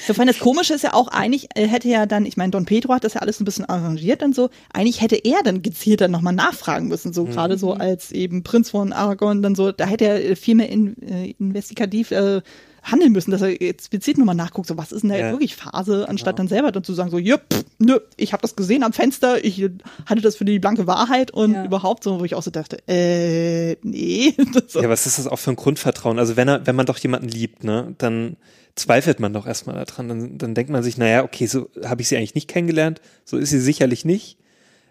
Ich 0.07 0.15
das 0.15 0.39
Komische 0.39 0.73
ist 0.75 0.83
ja 0.83 0.93
auch, 0.93 1.07
eigentlich 1.07 1.47
äh, 1.55 1.67
hätte 1.67 1.87
ja 1.87 2.05
dann, 2.05 2.25
ich 2.25 2.37
meine, 2.37 2.51
Don 2.51 2.65
Pedro 2.65 2.93
hat 2.93 3.03
das 3.03 3.15
ja 3.15 3.21
alles 3.21 3.39
ein 3.39 3.45
bisschen 3.45 3.65
arrangiert 3.65 4.21
und 4.21 4.35
so, 4.35 4.49
eigentlich 4.71 5.01
hätte 5.01 5.15
er 5.15 5.41
dann 5.43 5.61
gezielt 5.61 6.01
dann 6.01 6.11
nochmal 6.11 6.33
nachfragen 6.33 6.87
müssen, 6.87 7.13
so 7.13 7.25
gerade 7.25 7.57
so 7.57 7.73
als 7.73 8.11
eben 8.11 8.43
Prinz 8.43 8.69
von 8.69 8.93
Aragon 8.93 9.41
dann 9.41 9.55
so, 9.55 9.71
da 9.71 9.85
hätte 9.85 10.05
er 10.05 10.35
viel 10.35 10.55
mehr 10.55 10.69
in, 10.69 10.95
äh, 11.01 11.31
investigativ 11.39 12.11
äh, 12.11 12.41
handeln 12.83 13.11
müssen, 13.13 13.31
dass 13.31 13.41
er 13.41 13.61
explizit 13.61 14.17
nochmal 14.17 14.35
nachguckt, 14.35 14.67
so 14.67 14.77
was 14.77 14.91
ist 14.91 15.01
denn 15.01 15.09
da 15.09 15.15
Ja. 15.15 15.25
jetzt 15.25 15.31
wirklich 15.33 15.55
Phase, 15.55 16.07
anstatt 16.09 16.37
dann 16.37 16.47
selber 16.47 16.71
dann 16.71 16.83
zu 16.83 16.93
sagen, 16.93 17.09
so, 17.09 17.17
ja, 17.17 17.37
pff, 17.37 17.63
nö, 17.79 17.99
ich 18.17 18.33
habe 18.33 18.41
das 18.41 18.55
gesehen 18.55 18.83
am 18.83 18.93
Fenster, 18.93 19.43
ich 19.43 19.63
hatte 20.05 20.21
das 20.21 20.35
für 20.35 20.45
die 20.45 20.59
blanke 20.59 20.85
Wahrheit 20.85 21.31
und 21.31 21.53
Ja. 21.53 21.65
überhaupt 21.65 22.03
so, 22.03 22.19
wo 22.19 22.25
ich 22.25 22.35
auch 22.35 22.43
so 22.43 22.51
dachte, 22.51 22.77
äh, 22.87 23.77
nee. 23.83 24.33
Das- 24.53 24.73
Ja, 24.73 24.89
was 24.89 25.05
ist 25.05 25.17
das 25.17 25.27
auch 25.27 25.39
für 25.39 25.51
ein 25.51 25.55
Grundvertrauen? 25.55 26.19
Also 26.19 26.35
wenn 26.35 26.47
er, 26.47 26.67
wenn 26.67 26.75
man 26.75 26.85
doch 26.85 26.97
jemanden 26.97 27.27
liebt, 27.29 27.63
ne, 27.63 27.95
dann 27.97 28.35
zweifelt 28.75 29.19
man 29.19 29.33
doch 29.33 29.45
erstmal 29.45 29.75
daran. 29.85 30.09
Dann, 30.09 30.37
dann 30.37 30.55
denkt 30.55 30.71
man 30.71 30.81
sich, 30.83 30.97
naja, 30.97 31.23
okay, 31.23 31.45
so 31.45 31.69
habe 31.85 32.01
ich 32.01 32.07
sie 32.07 32.17
eigentlich 32.17 32.35
nicht 32.35 32.47
kennengelernt, 32.47 33.01
so 33.23 33.37
ist 33.37 33.51
sie 33.51 33.59
sicherlich 33.59 34.03
nicht. 34.03 34.37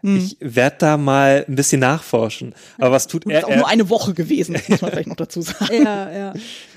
Hm. 0.02 0.16
Ich 0.16 0.36
werde 0.40 0.76
da 0.80 0.96
mal 0.96 1.44
ein 1.48 1.54
bisschen 1.54 1.80
nachforschen. 1.80 2.54
Aber 2.78 2.90
was 2.92 3.06
tut 3.06 3.24
Und 3.24 3.30
er? 3.32 3.38
ist 3.38 3.44
auch 3.44 3.50
er 3.50 3.56
nur 3.58 3.68
eine 3.68 3.88
Woche 3.88 4.14
gewesen, 4.14 4.54
das 4.54 4.68
muss 4.68 4.80
man 4.82 4.90
vielleicht 4.90 5.08
noch 5.08 5.16
dazu 5.16 5.40
sagen. 5.42 5.84
ja, 5.84 6.10
ja. 6.12 6.30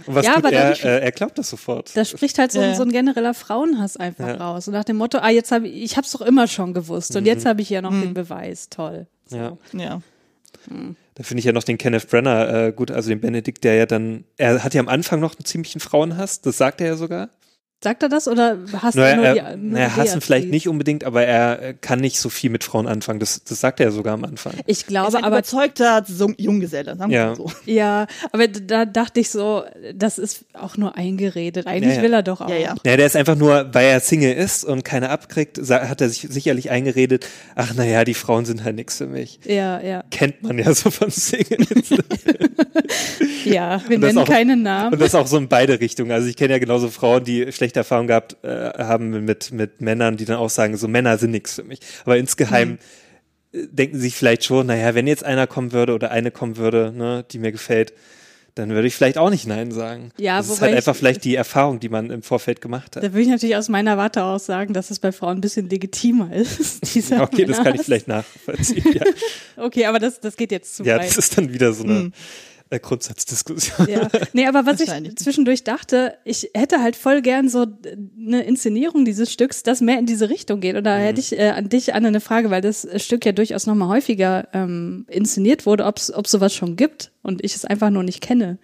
und 0.06 0.16
was 0.16 0.26
Ja, 0.26 0.36
tut 0.36 0.46
aber 0.46 0.54
er? 0.56 0.72
Äh, 0.86 1.00
er 1.06 1.12
glaubt 1.12 1.38
das 1.38 1.50
sofort. 1.50 1.96
Da 1.98 2.06
spricht 2.06 2.38
halt 2.38 2.52
so, 2.52 2.60
Ja. 2.62 2.70
ein- 2.70 2.76
so 2.76 2.84
ein 2.84 2.92
genereller 2.92 3.34
Frauenhass 3.34 3.98
einfach 3.98 4.28
Ja. 4.28 4.36
raus. 4.36 4.68
Und 4.68 4.74
nach 4.76 4.84
dem 4.84 4.98
Motto, 4.98 5.18
ah, 5.18 5.30
jetzt 5.32 5.52
habe 5.52 5.68
ich, 5.68 5.84
ich 5.84 5.98
hab's 5.98 6.12
doch 6.12 6.22
immer 6.22 6.48
schon 6.48 6.74
gewusst 6.76 7.16
und 7.16 7.24
Mhm. 7.24 7.28
jetzt 7.28 7.46
habe 7.46 7.62
ich 7.62 7.70
ja 7.72 7.82
noch 7.82 7.92
den 7.92 8.14
Beweis. 8.14 8.70
Toll. 8.70 9.08
ja. 9.32 9.58
Ja. 9.74 10.02
Da 11.16 11.24
finde 11.24 11.40
ich 11.40 11.46
ja 11.46 11.52
noch 11.52 11.64
den 11.64 11.78
Kenneth 11.78 12.10
Brenner 12.10 12.50
äh, 12.68 12.72
gut, 12.72 12.92
also 12.92 13.10
den 13.10 13.22
Benedikt, 13.22 13.64
der 13.64 13.76
ja 13.76 13.86
dann, 13.86 14.24
er 14.38 14.64
hat 14.64 14.74
ja 14.74 14.82
am 14.82 14.88
Anfang 14.90 15.20
noch 15.20 15.36
einen 15.36 15.46
ziemlichen 15.46 15.80
Frauenhass, 15.80 16.42
das 16.42 16.58
sagt 16.58 16.82
er 16.82 16.88
ja 16.88 16.96
sogar. 16.96 17.30
Sagt 17.86 18.02
er 18.02 18.10
das 18.10 18.28
oder 18.28 18.58
hasst 18.82 18.98
Naja, 18.98 19.10
er 19.10 19.16
nur 19.16 19.26
er, 19.26 19.34
die 19.56 19.62
nur 19.62 19.80
naja, 19.80 19.96
hassen 19.96 20.22
vielleicht 20.22 20.50
nicht 20.50 20.68
unbedingt, 20.68 21.04
aber 21.04 21.24
er 21.24 21.62
äh, 21.62 21.74
kann 21.80 22.00
nicht 22.00 22.20
so 22.20 22.30
viel 22.30 22.50
mit 22.50 22.64
Frauen 22.64 22.88
anfangen. 22.88 23.20
Das, 23.20 23.44
das 23.44 23.60
sagt 23.60 23.80
er 23.80 23.92
sogar 23.92 24.16
am 24.16 24.24
Anfang. 24.24 24.54
Ich 24.66 24.66
Er 24.66 24.72
ist 24.72 24.88
glaube 24.88 25.18
ein 25.20 25.24
aber 25.24 25.38
überzeugter 25.38 26.04
so 26.08 26.32
Junggeselle, 26.36 26.96
sagen 26.98 27.12
wir 27.12 27.18
Ja. 27.18 27.36
so. 27.36 27.52
Ja, 27.66 28.08
aber 28.32 28.48
da 28.48 28.86
dachte 28.86 29.20
ich 29.20 29.30
so, 29.30 29.64
das 29.94 30.18
ist 30.18 30.46
auch 30.54 30.78
nur 30.78 30.98
eingeredet. 30.98 31.68
Eigentlich 31.68 31.92
Ja, 31.92 31.98
ja. 31.98 32.02
will 32.02 32.14
er 32.14 32.24
doch 32.24 32.42
auch. 32.42 32.50
Ja, 32.50 32.56
ja. 32.58 32.76
Ja, 32.84 32.98
der 32.98 33.06
ist 33.06 33.16
einfach 33.16 33.36
nur, 33.36 33.70
weil 33.72 33.86
er 33.86 34.00
Single 34.00 34.34
ist 34.34 34.64
und 34.64 34.84
keine 34.84 35.12
abkriegt, 35.12 35.60
hat 35.70 36.02
er 36.02 36.10
sich 36.10 36.26
sicherlich 36.28 36.72
eingeredet, 36.72 37.28
ach 37.56 37.76
naja, 37.76 38.04
die 38.04 38.16
Frauen 38.16 38.46
sind 38.46 38.64
halt 38.64 38.78
nichts 38.78 38.98
für 38.98 39.06
mich. 39.06 39.40
Ja, 39.46 39.80
ja. 39.80 40.04
Kennt 40.10 40.42
man 40.42 40.58
ja 40.58 40.74
so 40.74 40.90
von 40.90 41.12
Singles. 41.12 41.90
Ja, 43.46 43.80
wir 43.88 44.00
nennen 44.00 44.18
auch- 44.18 44.28
keinen 44.28 44.64
Namen. 44.64 44.94
Und 44.94 45.00
das 45.02 45.14
auch 45.14 45.28
so 45.28 45.38
in 45.38 45.48
beide 45.48 45.80
Richtungen. 45.80 46.12
Also 46.12 46.28
ich 46.28 46.36
kenne 46.36 46.54
ja 46.54 46.60
genauso 46.60 46.90
Frauen, 46.90 47.24
die 47.24 47.52
schlechte 47.76 47.80
Erfahrungen 47.80 48.08
gehabt 48.08 48.38
äh, 48.44 48.84
haben 48.84 49.26
mit, 49.26 49.52
mit 49.52 49.82
Männern, 49.82 50.18
die 50.18 50.26
dann 50.26 50.38
auch 50.38 50.50
sagen, 50.50 50.78
so 50.78 50.88
Männer 50.88 51.18
sind 51.18 51.32
nichts 51.32 51.56
für 51.56 51.64
mich. 51.64 51.80
Aber 52.04 52.18
insgeheim 52.18 52.78
äh, 53.52 53.68
denken 53.68 53.98
sie 53.98 54.04
sich 54.04 54.16
vielleicht 54.16 54.44
schon, 54.44 54.68
naja, 54.68 54.96
wenn 54.96 55.08
jetzt 55.08 55.24
einer 55.24 55.48
kommen 55.48 55.72
würde 55.72 55.94
oder 55.94 56.12
eine 56.12 56.32
kommen 56.32 56.58
würde, 56.58 56.94
ne, 56.96 57.26
die 57.32 57.40
mir 57.40 57.52
gefällt, 57.52 57.94
dann 58.56 58.70
würde 58.70 58.88
ich 58.88 58.96
vielleicht 58.96 59.18
auch 59.18 59.30
nicht 59.30 59.48
Nein 59.48 59.72
sagen. 59.72 60.12
Ja, 60.18 60.38
das 60.38 60.50
ist 60.50 60.62
halt 60.62 60.74
einfach 60.74 60.96
vielleicht 60.96 61.26
die 61.26 61.36
Erfahrung, 61.36 61.82
die 61.82 61.90
man 61.90 62.10
im 62.10 62.24
Vorfeld 62.24 62.62
gemacht 62.62 62.96
hat. 62.96 63.04
Da 63.04 63.12
würde 63.12 63.22
ich 63.24 63.28
natürlich 63.28 63.58
aus 63.58 63.68
meiner 63.68 63.98
Warte 63.98 64.24
aus 64.24 64.46
sagen, 64.46 64.74
dass 64.74 64.92
es 64.92 65.00
bei 65.00 65.12
Frauen 65.12 65.40
ein 65.40 65.42
bisschen 65.42 65.68
legitimer 65.68 66.34
ist. 66.34 66.94
Dieser 66.96 67.22
Okay, 67.22 67.44
das 67.44 67.62
kann 67.62 67.76
ich 67.76 67.82
vielleicht 67.82 68.08
nachvollziehen. 68.08 68.94
Ja, 68.94 69.04
Okay, 69.58 69.86
aber 69.86 70.00
das, 70.00 70.22
das 70.22 70.38
geht 70.38 70.54
jetzt 70.54 70.78
zu 70.78 70.84
ja 70.84 70.96
weit. 70.96 71.10
das 71.10 71.18
ist 71.18 71.38
dann 71.38 71.54
wieder 71.54 71.74
so 71.74 71.84
eine 71.84 72.12
äh, 72.70 72.80
Grundsatzdiskussion. 72.80 73.88
Ja. 73.88 74.08
Nee, 74.34 74.48
aber 74.48 74.66
was 74.66 74.80
ich 74.80 74.90
zwischendurch 75.18 75.64
dachte, 75.64 76.18
ich 76.24 76.50
hätte 76.54 76.82
halt 76.82 76.96
voll 76.96 77.22
gern 77.22 77.48
so 77.48 77.68
eine 78.18 78.44
Inszenierung 78.44 79.06
dieses 79.06 79.32
Stücks, 79.32 79.64
das 79.64 79.82
mehr 79.82 80.00
in 80.00 80.06
diese 80.06 80.30
Richtung 80.30 80.62
geht. 80.62 80.76
Und 80.76 80.84
da 80.84 80.98
hätte 80.98 81.20
ich 81.20 81.38
äh, 81.38 81.50
an 81.50 81.70
dich, 81.70 81.94
Anne, 81.94 82.08
eine 82.08 82.22
Frage, 82.22 82.50
weil 82.50 82.62
das 82.62 82.88
Stück 82.98 83.26
ja 83.26 83.32
durchaus 83.32 83.68
nochmal 83.68 83.90
häufiger 83.90 84.48
ähm, 84.54 85.06
inszeniert 85.10 85.66
wurde, 85.66 85.86
ob 85.86 85.98
es 85.98 86.08
sowas 86.08 86.54
schon 86.54 86.76
gibt 86.76 87.12
und 87.22 87.44
ich 87.44 87.56
es 87.56 87.66
einfach 87.66 87.90
nur 87.90 88.04
nicht 88.04 88.22
kenne. 88.22 88.58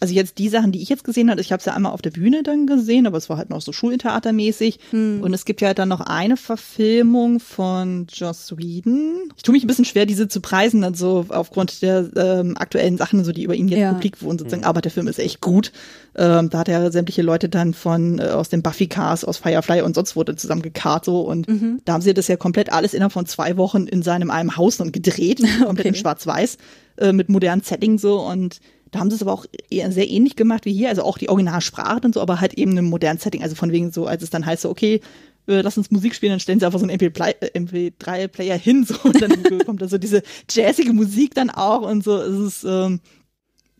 Also 0.00 0.12
jetzt 0.12 0.38
die 0.38 0.48
Sachen, 0.48 0.72
die 0.72 0.82
ich 0.82 0.88
jetzt 0.88 1.04
gesehen 1.04 1.30
habe, 1.30 1.40
ich 1.40 1.52
habe 1.52 1.60
es 1.60 1.64
ja 1.66 1.72
einmal 1.74 1.92
auf 1.92 2.02
der 2.02 2.10
Bühne 2.10 2.42
dann 2.42 2.66
gesehen, 2.66 3.06
aber 3.06 3.16
es 3.16 3.30
war 3.30 3.36
halt 3.38 3.48
noch 3.48 3.62
so 3.62 3.72
Schultheatermäßig. 3.72 4.80
Und 5.22 5.32
es 5.32 5.44
gibt 5.44 5.60
ja 5.60 5.72
dann 5.72 5.88
noch 5.88 6.00
eine 6.00 6.36
Verfilmung 6.36 7.38
von 7.40 8.06
Joss 8.12 8.56
Whedon. 8.56 9.30
Ich 9.36 9.42
tue 9.44 9.52
mich 9.52 9.64
ein 9.64 9.66
bisschen 9.68 9.84
schwer, 9.84 10.04
diese 10.04 10.28
zu 10.28 10.40
preisen, 10.40 10.82
dann 10.82 10.94
so 10.94 11.26
aufgrund 11.28 11.80
der 11.82 12.10
ähm, 12.16 12.56
aktuellen 12.58 12.98
Sachen, 12.98 13.24
so 13.24 13.32
die 13.32 13.44
über 13.44 13.54
ihn 13.54 13.68
jetzt 13.68 13.80
Ja. 13.80 13.92
publik 13.92 14.20
wurden, 14.20 14.38
sozusagen. 14.38 14.64
Aber 14.64 14.80
der 14.80 14.90
Film 14.90 15.06
ist 15.06 15.18
echt 15.20 15.40
gut. 15.40 15.72
Ähm, 16.16 16.50
da 16.50 16.58
hat 16.58 16.68
er 16.68 16.90
sämtliche 16.92 17.22
Leute 17.22 17.48
dann 17.48 17.72
von 17.72 18.18
äh, 18.18 18.24
aus 18.24 18.48
dem 18.48 18.62
Buffy-Cast, 18.62 19.26
aus 19.26 19.38
Firefly 19.38 19.82
und 19.82 19.94
sonst 19.94 20.16
wurde 20.16 20.36
zusammen 20.36 20.62
gekarrt 20.62 21.04
so. 21.04 21.20
Und 21.20 21.46
da 21.84 21.92
haben 21.94 22.02
sie 22.02 22.14
das 22.14 22.28
ja 22.28 22.36
komplett 22.36 22.72
alles 22.72 22.94
innerhalb 22.94 23.12
von 23.12 23.26
zwei 23.26 23.56
Wochen 23.56 23.86
in 23.86 24.02
seinem 24.02 24.30
einem 24.30 24.56
Haus 24.56 24.76
dann 24.76 24.92
gedreht, 24.92 25.40
komplett 25.64 25.86
in 25.86 25.94
Schwarz-Weiß, 25.94 26.58
äh, 26.98 27.12
mit 27.12 27.28
modernen 27.28 27.62
Settings 27.62 28.02
so 28.02 28.20
und 28.20 28.58
da 28.94 29.00
haben 29.00 29.10
sie 29.10 29.16
es 29.16 29.22
aber 29.22 29.32
auch 29.32 29.44
eher 29.70 29.90
sehr 29.90 30.08
ähnlich 30.08 30.36
gemacht 30.36 30.66
wie 30.66 30.72
hier, 30.72 30.88
also 30.88 31.02
auch 31.02 31.18
die 31.18 31.28
Originalsprache 31.28 32.02
und 32.04 32.14
so, 32.14 32.20
aber 32.20 32.40
halt 32.40 32.54
eben 32.54 32.76
im 32.76 32.84
modernen 32.84 33.18
Setting. 33.18 33.42
Also 33.42 33.56
von 33.56 33.72
wegen 33.72 33.90
so, 33.90 34.06
als 34.06 34.22
es 34.22 34.30
dann 34.30 34.46
heißt 34.46 34.62
so, 34.62 34.70
okay, 34.70 35.00
äh, 35.48 35.62
lass 35.62 35.76
uns 35.76 35.90
Musik 35.90 36.14
spielen, 36.14 36.30
dann 36.30 36.38
stellen 36.38 36.60
sie 36.60 36.66
einfach 36.66 36.78
so 36.78 36.86
einen 36.86 36.96
MP3-Player 36.96 38.56
hin 38.56 38.84
so 38.84 38.94
und 39.02 39.20
dann 39.20 39.42
kommt 39.66 39.82
da 39.82 39.88
so 39.88 39.98
diese 39.98 40.22
jazzige 40.48 40.92
Musik 40.92 41.34
dann 41.34 41.50
auch 41.50 41.82
und 41.82 42.04
so. 42.04 42.18
Es 42.18 42.38
ist, 42.38 42.64
ähm, 42.64 43.00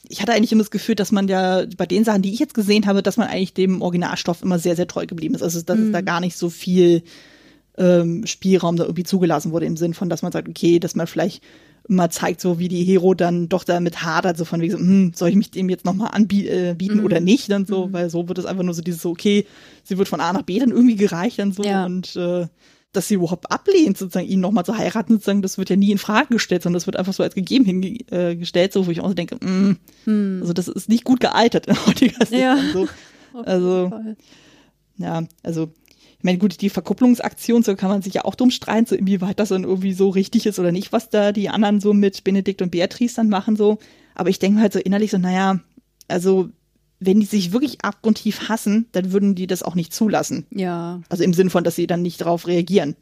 ich 0.09 0.21
hatte 0.21 0.33
eigentlich 0.33 0.51
immer 0.51 0.65
das 0.65 0.73
Gefühl, 0.73 0.97
dass 0.97 1.13
man 1.13 1.29
ja 1.29 1.65
bei 1.77 1.87
den 1.87 2.03
Sachen, 2.03 2.23
die 2.23 2.33
ich 2.33 2.41
jetzt 2.41 2.55
gesehen 2.55 2.87
habe, 2.87 3.01
dass 3.01 3.17
man 3.17 3.29
eigentlich 3.29 3.55
dem 3.55 3.83
Originalstoff 3.83 4.43
immer 4.43 4.59
sehr, 4.59 4.75
sehr 4.75 4.89
treu 4.89 5.07
geblieben 5.07 5.37
ist. 5.37 5.43
Also 5.43 5.63
dass 5.63 5.79
es 5.79 5.93
da 5.93 6.01
gar 6.01 6.19
nicht 6.19 6.37
so 6.37 6.51
viel 6.51 7.05
ähm, 7.79 8.27
Spielraum 8.27 8.75
da 8.75 8.83
irgendwie 8.83 9.05
zugelassen 9.05 9.53
wurde 9.53 9.67
im 9.67 9.77
Sinn 9.77 9.95
von, 9.95 10.09
dass 10.09 10.23
man 10.23 10.33
sagt, 10.33 10.49
okay, 10.49 10.81
dass 10.81 10.97
man 10.97 11.07
vielleicht 11.07 11.41
mal 11.89 12.11
zeigt, 12.11 12.41
so 12.41 12.59
wie 12.59 12.69
die 12.69 12.85
Hero 12.85 13.15
dann 13.15 13.49
doch 13.49 13.65
damit 13.65 14.03
hadert, 14.03 14.39
so 14.39 14.45
von 14.45 14.61
wegen 14.61 14.73
so, 14.73 14.79
hm, 14.79 15.13
soll 15.15 15.29
ich 15.29 15.37
mich 15.37 15.51
dem 15.51 15.69
jetzt 15.69 15.85
nochmal 15.85 16.11
anbieten 16.13 16.49
äh, 16.49 16.75
bieten 16.77 17.01
oder 17.05 17.21
nicht, 17.21 17.51
dann 17.51 17.67
so, 17.67 17.93
weil 17.93 18.09
so 18.11 18.27
wird 18.29 18.39
es 18.39 18.47
einfach 18.47 18.63
nur 18.63 18.75
so 18.75 18.83
dieses 18.83 19.03
so, 19.03 19.11
okay, 19.11 19.47
sie 19.83 19.99
wird 19.99 20.09
von 20.09 20.21
A 20.21 20.33
nach 20.33 20.43
B 20.43 20.59
dann 20.59 20.71
irgendwie 20.71 20.97
gereicht 20.97 21.39
dann 21.39 21.53
so 21.53 21.63
Ja. 21.63 21.85
und 21.85 22.17
äh, 22.17 22.47
dass 22.93 23.09
sie 23.09 23.15
überhaupt 23.15 23.51
ablehnt, 23.51 23.99
sozusagen 23.99 24.29
ihn 24.29 24.41
nochmal 24.41 24.65
zu 24.65 24.79
heiraten, 24.79 25.15
sozusagen, 25.15 25.43
das 25.43 25.59
wird 25.59 25.69
ja 25.69 25.77
nie 25.77 25.91
in 25.91 25.99
Frage 25.99 26.29
gestellt, 26.29 26.63
sondern 26.63 26.79
das 26.79 26.87
wird 26.87 26.97
einfach 26.97 27.13
so 27.13 27.23
als 27.25 27.35
gegeben 27.35 27.65
hingestellt, 27.65 28.73
so 28.73 28.87
wo 28.87 28.91
ich 28.91 29.01
auch 29.01 29.09
so 29.09 29.15
denke, 29.15 29.37
mm, 29.45 30.41
also 30.41 30.53
das 30.53 30.69
ist 30.69 30.89
nicht 30.89 31.05
gut 31.05 31.21
gealtert 31.21 31.67
in 31.67 31.87
heutiger 31.87 32.25
Sicht. 32.25 32.41
Ja. 32.41 32.57
So. 32.73 32.89
Also 33.45 33.93
ja, 34.97 35.25
also 35.43 35.73
ich 36.25 36.27
meine, 36.27 36.39
gut, 36.39 36.63
die 36.63 36.71
Verkupplungsaktion, 36.71 37.63
so 37.63 37.77
kann 37.77 37.91
man 37.91 38.01
sich 38.01 38.15
ja 38.15 38.25
auch 38.25 38.35
drum 38.35 38.51
streiten, 38.51 38.87
so 38.87 38.97
inwieweit 38.97 39.39
das 39.39 39.51
dann 39.51 39.65
irgendwie 39.65 39.93
so 39.93 40.09
richtig 40.09 40.47
ist 40.47 40.59
oder 40.59 40.73
nicht, 40.73 40.91
was 40.91 41.11
da 41.11 41.33
die 41.33 41.51
anderen 41.51 41.83
so 41.83 41.93
mit 41.93 42.25
Benedikt 42.25 42.63
und 42.63 42.71
Beatrice 42.71 43.17
dann 43.17 43.29
machen, 43.29 43.57
so. 43.57 43.77
Aber 44.15 44.31
ich 44.31 44.39
denke 44.39 44.63
halt 44.63 44.73
so 44.73 44.79
innerlich 44.79 45.11
so, 45.11 45.19
naja, 45.19 45.61
also 46.09 46.49
wenn 46.99 47.21
die 47.21 47.27
sich 47.27 47.53
wirklich 47.53 47.85
abgrundtief 47.85 48.49
hassen, 48.49 48.87
dann 48.93 49.13
würden 49.13 49.35
die 49.35 49.47
das 49.47 49.63
auch 49.63 49.75
nicht 49.75 49.93
zulassen. 49.93 50.47
Ja. 50.49 51.03
Also 51.11 51.25
im 51.25 51.35
Sinn 51.35 51.51
von, 51.51 51.63
dass 51.63 51.77
sie 51.77 51.87
dann 51.87 52.01
nicht 52.01 52.23
darauf 52.23 52.47
reagieren. 52.47 52.97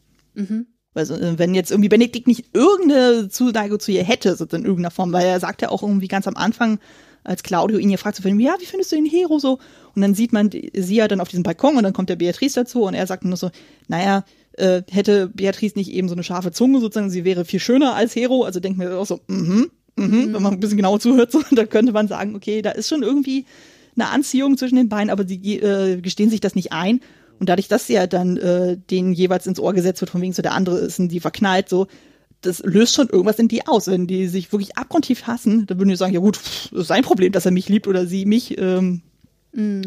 Also 0.93 1.15
äh, 1.15 1.39
wenn 1.39 1.55
jetzt 1.55 1.71
irgendwie 1.71 1.87
Benedikt 1.87 2.27
nicht 2.27 2.47
irgendeine 2.53 3.29
Zuneigung 3.29 3.79
zu 3.79 3.93
ihr 3.93 4.03
hätte, 4.03 4.35
so 4.35 4.43
in 4.43 4.65
irgendeiner 4.65 4.91
Form, 4.91 5.13
weil 5.13 5.27
er 5.27 5.39
sagt 5.39 5.61
ja 5.61 5.69
auch 5.69 5.81
irgendwie 5.81 6.09
ganz 6.09 6.27
am 6.27 6.35
Anfang, 6.35 6.77
als 7.23 7.43
Claudio 7.43 7.77
ihn 7.77 7.89
ja 7.89 7.97
fragt, 7.97 8.17
so, 8.17 8.27
ja, 8.27 8.55
wie 8.59 8.65
findest 8.65 8.91
du 8.91 8.95
den 8.95 9.05
Hero 9.05 9.39
so? 9.39 9.59
Und 9.95 10.01
dann 10.01 10.13
sieht 10.13 10.33
man 10.33 10.49
sie 10.51 10.95
ja 10.95 11.07
dann 11.07 11.21
auf 11.21 11.29
diesem 11.29 11.43
Balkon 11.43 11.77
und 11.77 11.83
dann 11.83 11.93
kommt 11.93 12.09
der 12.09 12.15
Beatrice 12.15 12.55
dazu 12.55 12.83
und 12.83 12.93
er 12.93 13.07
sagt 13.07 13.25
nur 13.25 13.37
so, 13.37 13.49
naja, 13.87 14.25
äh, 14.53 14.83
hätte 14.89 15.27
Beatrice 15.27 15.77
nicht 15.77 15.91
eben 15.91 16.07
so 16.07 16.15
eine 16.15 16.23
scharfe 16.23 16.51
Zunge 16.51 16.79
sozusagen, 16.79 17.09
sie 17.09 17.25
wäre 17.25 17.45
viel 17.45 17.59
schöner 17.59 17.95
als 17.95 18.15
Hero, 18.15 18.43
also 18.43 18.59
denkt 18.59 18.77
mir 18.77 18.97
auch 18.97 19.05
so, 19.05 19.21
mhm, 19.27 19.71
mhm, 19.95 20.33
wenn 20.33 20.41
man 20.41 20.53
ein 20.53 20.59
bisschen 20.59 20.77
genauer 20.77 20.99
zuhört, 20.99 21.31
so, 21.31 21.41
da 21.51 21.65
könnte 21.65 21.91
man 21.91 22.07
sagen, 22.07 22.35
okay, 22.35 22.61
da 22.61 22.71
ist 22.71 22.89
schon 22.89 23.03
irgendwie 23.03 23.45
eine 23.95 24.09
Anziehung 24.09 24.57
zwischen 24.57 24.75
den 24.75 24.89
beiden, 24.89 25.09
aber 25.09 25.27
sie 25.27 25.57
äh, 25.59 26.01
gestehen 26.01 26.29
sich 26.29 26.41
das 26.41 26.55
nicht 26.55 26.71
ein. 26.71 26.99
Und 27.39 27.49
dadurch, 27.49 27.67
dass 27.67 27.87
ja 27.87 28.07
dann 28.07 28.37
äh, 28.37 28.77
denen 28.77 29.13
jeweils 29.13 29.47
ins 29.47 29.59
Ohr 29.59 29.73
gesetzt 29.73 30.01
wird, 30.01 30.11
von 30.11 30.21
wegen 30.21 30.33
so 30.33 30.41
der 30.41 30.53
andere 30.53 30.77
ist 30.79 30.99
in 30.99 31.09
die 31.09 31.19
verknallt, 31.19 31.67
so, 31.67 31.87
das 32.45 32.59
löst 32.59 32.95
schon 32.95 33.09
irgendwas 33.09 33.39
in 33.39 33.47
die 33.47 33.65
aus. 33.67 33.87
Wenn 33.87 34.07
die 34.07 34.27
sich 34.27 34.51
wirklich 34.51 34.77
abgrundtief 34.77 35.23
hassen, 35.23 35.65
dann 35.65 35.79
würden 35.79 35.89
die 35.89 35.95
sagen, 35.95 36.13
ja 36.13 36.19
gut, 36.19 36.37
pff, 36.37 36.71
ist 36.71 36.87
sein 36.87 37.03
Problem, 37.03 37.31
dass 37.31 37.45
er 37.45 37.51
mich 37.51 37.69
liebt 37.69 37.87
oder 37.87 38.05
sie 38.05 38.25
mich. 38.25 38.57
Ähm, 38.57 39.01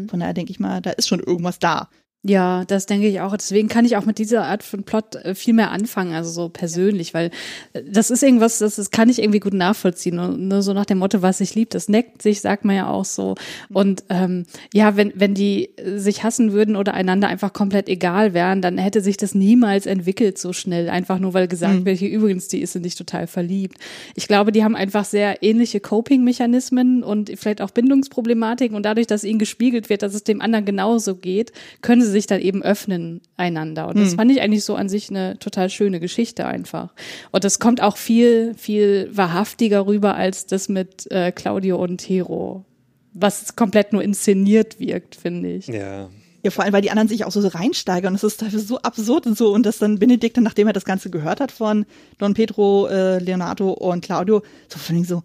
Von 0.09 0.19
daher 0.19 0.33
denke 0.33 0.51
ich 0.51 0.59
mal, 0.59 0.81
da 0.81 0.91
ist 0.91 1.07
schon 1.07 1.19
irgendwas 1.19 1.59
da. 1.59 1.89
Ja, 2.27 2.65
das 2.65 2.87
denke 2.87 3.07
ich 3.07 3.21
auch. 3.21 3.35
Deswegen 3.37 3.69
kann 3.69 3.85
ich 3.85 3.95
auch 3.95 4.05
mit 4.05 4.17
dieser 4.17 4.43
Art 4.43 4.61
von 4.61 4.83
Plot 4.83 5.15
äh, 5.15 5.33
viel 5.33 5.53
mehr 5.53 5.71
anfangen, 5.71 6.13
also 6.13 6.29
so 6.29 6.49
persönlich, 6.49 7.13
weil 7.13 7.31
äh, 7.71 7.83
das 7.89 8.11
ist 8.11 8.21
irgendwas, 8.21 8.57
das, 8.57 8.75
das 8.75 8.91
kann 8.91 9.07
ich 9.07 9.21
irgendwie 9.21 9.39
gut 9.39 9.53
nachvollziehen. 9.53 10.19
Und 10.19 10.49
nur 10.49 10.61
so 10.61 10.73
nach 10.73 10.85
dem 10.85 10.97
Motto, 10.97 11.21
was 11.21 11.37
sich 11.37 11.55
liebt, 11.55 11.73
das 11.73 11.87
neckt 11.87 12.21
sich, 12.21 12.41
sagt 12.41 12.65
man 12.65 12.75
ja 12.75 12.89
auch 12.89 13.05
so. 13.05 13.35
Und 13.69 14.03
ähm, 14.09 14.45
ja, 14.73 14.97
wenn, 14.97 15.13
wenn 15.15 15.35
die 15.35 15.69
äh, 15.77 15.99
sich 15.99 16.23
hassen 16.23 16.51
würden 16.51 16.75
oder 16.75 16.93
einander 16.93 17.29
einfach 17.29 17.53
komplett 17.53 17.87
egal 17.87 18.33
wären, 18.33 18.61
dann 18.61 18.77
hätte 18.77 18.99
sich 18.99 19.15
das 19.15 19.33
niemals 19.33 19.85
entwickelt 19.85 20.37
so 20.37 20.51
schnell, 20.51 20.89
einfach 20.89 21.19
nur 21.19 21.33
weil 21.33 21.47
gesagt 21.47 21.85
wird, 21.85 21.97
hier 21.97 22.09
übrigens, 22.09 22.49
die 22.49 22.59
ist 22.59 22.75
in 22.75 22.83
dich 22.83 22.95
total 22.95 23.27
verliebt. 23.27 23.77
Ich 24.15 24.27
glaube, 24.27 24.51
die 24.51 24.65
haben 24.65 24.75
einfach 24.75 25.05
sehr 25.05 25.43
ähnliche 25.43 25.79
Coping-Mechanismen 25.79 27.03
und 27.03 27.31
vielleicht 27.35 27.61
auch 27.61 27.71
Bindungsproblematiken 27.71 28.75
und 28.75 28.83
dadurch, 28.83 29.07
dass 29.07 29.23
ihnen 29.23 29.39
gespiegelt 29.39 29.89
wird, 29.89 30.01
dass 30.01 30.13
es 30.13 30.25
dem 30.25 30.41
anderen 30.41 30.65
genauso 30.65 31.15
geht, 31.15 31.53
können 31.81 32.01
sie 32.01 32.16
sich 32.17 32.27
dann 32.27 32.41
eben 32.41 32.63
öffnen 32.63 33.21
einander. 33.37 33.87
Und 33.87 33.97
das 33.99 34.15
fand 34.15 34.31
ich 34.31 34.41
eigentlich 34.41 34.63
so 34.63 34.75
an 34.75 34.89
sich 34.89 35.09
eine 35.09 35.39
total 35.39 35.69
schöne 35.69 35.99
Geschichte 35.99 36.45
einfach. 36.45 36.93
Und 37.31 37.43
das 37.43 37.59
kommt 37.59 37.81
auch 37.81 37.97
viel, 37.97 38.53
viel 38.55 39.09
wahrhaftiger 39.11 39.87
rüber 39.87 40.15
als 40.15 40.45
das 40.45 40.69
mit 40.69 41.09
äh, 41.11 41.31
Claudio 41.31 41.77
und 41.77 42.01
Hero, 42.01 42.65
was 43.13 43.55
komplett 43.55 43.93
nur 43.93 44.03
inszeniert 44.03 44.79
wirkt, 44.79 45.15
finde 45.15 45.53
ich. 45.53 45.67
Ja. 45.67 46.09
Ja, 46.43 46.51
vor 46.51 46.63
allem, 46.63 46.73
weil 46.73 46.81
die 46.81 46.91
anderen 46.91 47.09
sich 47.09 47.25
auch 47.25 47.31
so 47.31 47.45
reinsteigern. 47.45 48.13
Und 48.13 48.23
das 48.23 48.23
ist 48.23 48.39
teilweise 48.39 48.59
so 48.59 48.77
absurd 48.79 49.25
und 49.25 49.37
so. 49.37 49.51
Und 49.53 49.65
dass 49.65 49.79
dann 49.79 49.99
Benedikt, 49.99 50.37
dann, 50.37 50.43
nachdem 50.43 50.67
er 50.67 50.73
das 50.73 50.85
Ganze 50.85 51.09
gehört 51.09 51.41
hat 51.41 51.51
von 51.51 51.85
Don 52.19 52.35
Pedro, 52.35 52.87
äh, 52.87 53.19
Leonardo 53.19 53.71
und 53.71 54.01
Claudio, 54.01 54.43
so 54.69 54.79
von 54.79 54.95
wegen 54.95 55.05
so, 55.05 55.23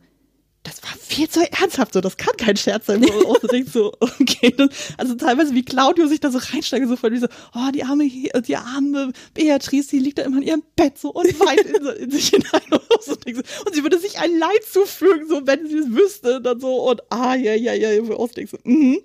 das 0.63 0.83
war 0.83 0.91
viel 0.97 1.29
zu 1.29 1.41
ernsthaft, 1.53 1.93
so, 1.93 2.01
das 2.01 2.17
kann 2.17 2.37
kein 2.37 2.57
Scherz 2.57 2.87
sein. 2.87 3.03
Wo 3.03 3.07
du 3.07 3.29
auch 3.29 3.41
so 3.67 3.93
okay. 4.01 4.55
Das, 4.57 4.69
also 4.97 5.15
teilweise, 5.17 5.55
wie 5.55 5.65
Claudio 5.65 6.07
sich 6.07 6.21
da 6.21 6.31
so 6.31 6.39
reinsteigert, 6.39 6.89
so 6.89 6.97
von 6.97 7.13
wie 7.13 7.19
so, 7.19 7.27
oh, 7.55 7.71
die 7.75 7.83
arme, 7.83 8.09
die 8.09 8.57
arme 8.57 9.13
Beatrice, 9.35 9.91
die 9.91 9.99
liegt 9.99 10.19
da 10.19 10.23
immer 10.23 10.37
in 10.37 10.45
ihrem 10.45 10.63
Bett 10.77 10.99
so 10.99 11.11
und 11.11 11.27
weint 11.41 11.63
in, 11.63 12.05
in 12.05 12.11
sich 12.11 12.29
hinein 12.29 12.63
und, 12.71 13.03
so, 13.03 13.13
und 13.13 13.75
sie 13.75 13.83
würde 13.83 13.99
sich 13.99 14.19
ein 14.19 14.39
Leid 14.39 14.63
zufügen, 14.71 15.29
so, 15.29 15.47
wenn 15.47 15.67
sie 15.67 15.79
es 15.79 15.91
wüsste, 15.91 16.41
dann 16.41 16.61
so, 16.61 16.89
und 16.89 17.03
ah, 17.11 17.35
ja, 17.35 17.55
ja, 17.55 17.75
ja, 17.75 18.01
wo 18.03 18.11
du 18.11 18.17
auch 18.19 18.29
denkst, 18.29 18.53
so, 18.53 18.59
mhm. 18.63 19.01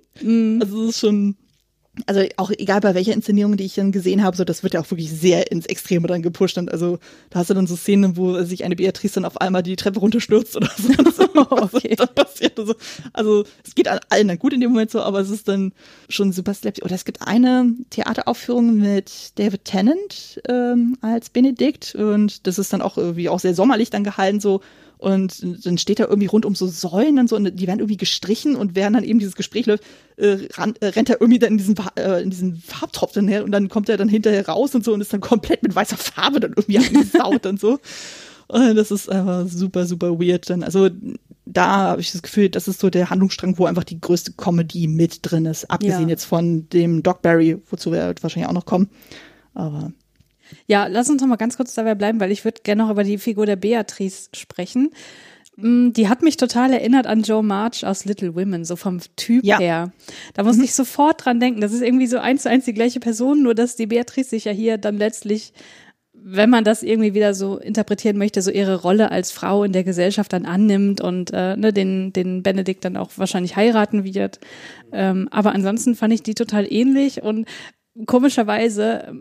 Also, 0.62 0.84
es 0.84 0.90
ist 0.90 1.00
schon, 1.00 1.38
also 2.06 2.22
auch 2.38 2.52
egal 2.52 2.82
bei 2.82 2.96
welcher 2.96 3.14
Inszenierung, 3.14 3.58
die 3.58 3.66
ich 3.66 3.76
dann 3.76 3.92
gesehen 3.92 4.24
habe, 4.24 4.38
so 4.38 4.44
das 4.44 4.64
wird 4.64 4.74
ja 4.74 4.82
auch 4.82 4.92
wirklich 4.92 5.12
sehr 5.12 5.52
ins 5.52 5.66
Extreme 5.66 6.08
dann 6.08 6.22
gepusht. 6.22 6.58
Und 6.58 6.72
also 6.72 7.00
da 7.30 7.40
hast 7.40 7.50
du 7.50 7.54
dann 7.54 7.68
so 7.68 7.76
Szenen, 7.76 8.18
wo 8.18 8.42
sich 8.44 8.64
eine 8.64 8.76
Beatrice 8.76 9.16
dann 9.16 9.26
auf 9.26 9.42
einmal 9.42 9.64
die 9.64 9.76
Treppe 9.76 10.00
runterstürzt 10.00 10.56
oder 10.56 10.70
so. 10.78 10.94
So 11.18 11.24
okay. 11.50 11.96
dann 11.96 12.14
passiert 12.14 12.60
und 12.60 12.68
so. 12.68 12.76
Also 13.14 13.44
es 13.66 13.76
geht 13.76 13.88
allen 13.88 14.28
dann 14.28 14.40
gut 14.40 14.54
in 14.54 14.62
dem 14.62 14.72
Moment 14.72 14.92
so, 14.92 15.02
aber 15.02 15.20
es 15.20 15.30
ist 15.30 15.48
dann 15.48 15.72
schon 16.10 16.32
super 16.32 16.54
slapstick. 16.54 16.86
Oder 16.86 16.96
es 16.96 17.06
gibt 17.06 17.22
eine 17.22 17.74
Theateraufführung 17.90 18.78
mit 18.78 19.32
David 19.36 19.66
Tennant 19.66 20.42
ähm, 20.48 20.98
als 21.02 21.30
Benedikt 21.30 21.96
und 21.96 22.46
das 22.46 22.60
ist 22.60 22.74
dann 22.74 22.82
auch 22.82 22.98
irgendwie 22.98 23.30
auch 23.30 23.40
sehr 23.40 23.56
sommerlich 23.56 23.90
dann 23.90 24.04
gehalten 24.04 24.40
so 24.40 24.62
und 24.98 25.66
dann 25.66 25.78
steht 25.78 26.00
er 26.00 26.10
irgendwie 26.10 26.28
rund 26.28 26.46
um 26.46 26.56
so 26.56 26.68
Säulen 26.68 27.20
und 27.20 27.30
so, 27.30 27.36
und 27.36 27.60
die 27.60 27.68
werden 27.68 27.80
irgendwie 27.80 27.98
gestrichen 27.98 28.56
und 28.56 28.76
während 28.76 28.96
dann 28.96 29.04
eben 29.04 29.20
dieses 29.20 29.36
Gespräch 29.36 29.66
läuft, 29.66 29.84
äh, 30.18 30.38
ran, 30.54 30.74
äh, 30.80 30.88
rennt 30.88 31.10
er 31.10 31.22
irgendwie 31.22 31.40
dann 31.40 31.52
in 31.52 31.58
diesen, 31.58 31.76
äh, 31.96 32.22
in 32.22 32.30
diesen 32.30 32.56
Farbtopf 32.56 33.14
dann 33.14 33.28
her 33.28 33.44
und 33.44 33.52
dann 33.52 33.70
kommt 33.70 33.90
er 33.90 33.98
dann 33.98 34.10
hinterher 34.10 34.48
raus 34.48 34.74
und 34.74 34.84
so 34.84 34.94
und 34.94 35.02
ist 35.02 35.14
dann 35.14 35.22
komplett 35.22 35.64
mit 35.64 35.76
weißer 35.76 35.98
Farbe 35.98 36.40
dann 36.40 36.54
irgendwie 36.56 36.78
angesaut 36.88 37.46
und 37.46 37.60
so. 37.60 37.80
Und 38.48 38.76
das 38.76 38.92
ist 38.92 39.10
einfach 39.10 39.46
super, 39.48 39.86
super 39.86 40.20
weird 40.20 40.50
dann. 40.50 40.64
Also 40.64 40.90
da 41.46 41.68
habe 41.68 42.02
ich 42.02 42.12
das 42.12 42.22
Gefühl, 42.22 42.50
das 42.50 42.68
ist 42.68 42.80
so 42.80 42.90
der 42.90 43.10
Handlungsstrang, 43.10 43.58
wo 43.58 43.66
einfach 43.66 43.84
die 43.84 44.00
größte 44.00 44.34
Comedy 44.34 44.88
mit 44.88 45.20
drin 45.22 45.46
ist. 45.46 45.70
Abgesehen 45.70 46.04
ja. 46.04 46.10
jetzt 46.10 46.26
von 46.26 46.68
dem 46.70 47.04
Doc 47.04 47.22
Barry, 47.22 47.62
wozu 47.70 47.92
wir 47.92 48.16
wahrscheinlich 48.22 48.50
auch 48.50 48.54
noch 48.54 48.66
kommen. 48.66 48.90
Aber 49.54 49.92
ja, 50.68 50.88
lass 50.88 51.10
uns 51.10 51.22
noch 51.22 51.28
mal 51.28 51.36
ganz 51.36 51.58
kurz 51.58 51.74
dabei 51.74 51.96
bleiben, 51.96 52.20
weil 52.20 52.32
ich 52.32 52.46
würde 52.46 52.62
gerne 52.64 52.84
noch 52.84 52.92
über 52.92 53.04
die 53.04 53.18
Figur 53.18 53.46
der 53.46 53.56
Beatrice 53.56 54.30
sprechen. 54.34 54.92
Mm, 55.58 55.92
die 55.92 56.08
hat 56.08 56.22
mich 56.22 56.38
total 56.38 56.72
erinnert 56.72 57.08
an 57.08 57.24
Joe 57.24 57.44
March 57.44 57.86
aus 57.86 58.06
Little 58.06 58.36
Women, 58.36 58.64
so 58.64 58.76
vom 58.76 59.00
Typ 59.16 59.44
ja. 59.44 59.58
her. 59.60 59.92
Da 60.36 60.44
muss 60.44 60.58
mhm. 60.58 60.64
ich 60.64 60.74
sofort 60.74 61.26
dran 61.26 61.40
denken. 61.40 61.62
Das 61.62 61.74
ist 61.74 61.82
irgendwie 61.82 62.08
so 62.08 62.20
eins 62.20 62.44
zu 62.44 62.50
eins 62.50 62.66
die 62.66 62.74
gleiche 62.74 63.00
Person, 63.00 63.42
nur 63.42 63.56
dass 63.56 63.76
die 63.76 63.88
Beatrice 63.88 64.30
sich 64.30 64.46
ja 64.46 64.52
hier 64.52 64.78
dann 64.78 64.98
letztlich, 64.98 65.54
wenn 66.14 66.52
man 66.52 66.64
das 66.64 66.84
irgendwie 66.84 67.16
wieder 67.16 67.34
so 67.34 67.58
interpretieren 67.58 68.18
möchte, 68.18 68.44
so 68.44 68.52
ihre 68.52 68.76
Rolle 68.76 69.10
als 69.12 69.32
Frau 69.32 69.64
in 69.64 69.72
der 69.72 69.84
Gesellschaft 69.84 70.32
dann 70.32 70.46
annimmt 70.46 71.02
und 71.02 71.32
äh, 71.34 71.58
ne, 71.58 71.74
den, 71.74 72.14
den 72.14 72.44
Benedikt 72.44 72.86
dann 72.86 72.96
auch 72.96 73.10
wahrscheinlich 73.16 73.56
heiraten 73.56 74.04
wird. 74.04 74.40
Ähm, 74.92 75.28
aber 75.32 75.54
ansonsten 75.54 75.96
fand 75.96 76.14
ich 76.14 76.22
die 76.22 76.36
total 76.36 76.72
ähnlich 76.72 77.24
und 77.24 77.48
komischerweise 78.06 79.12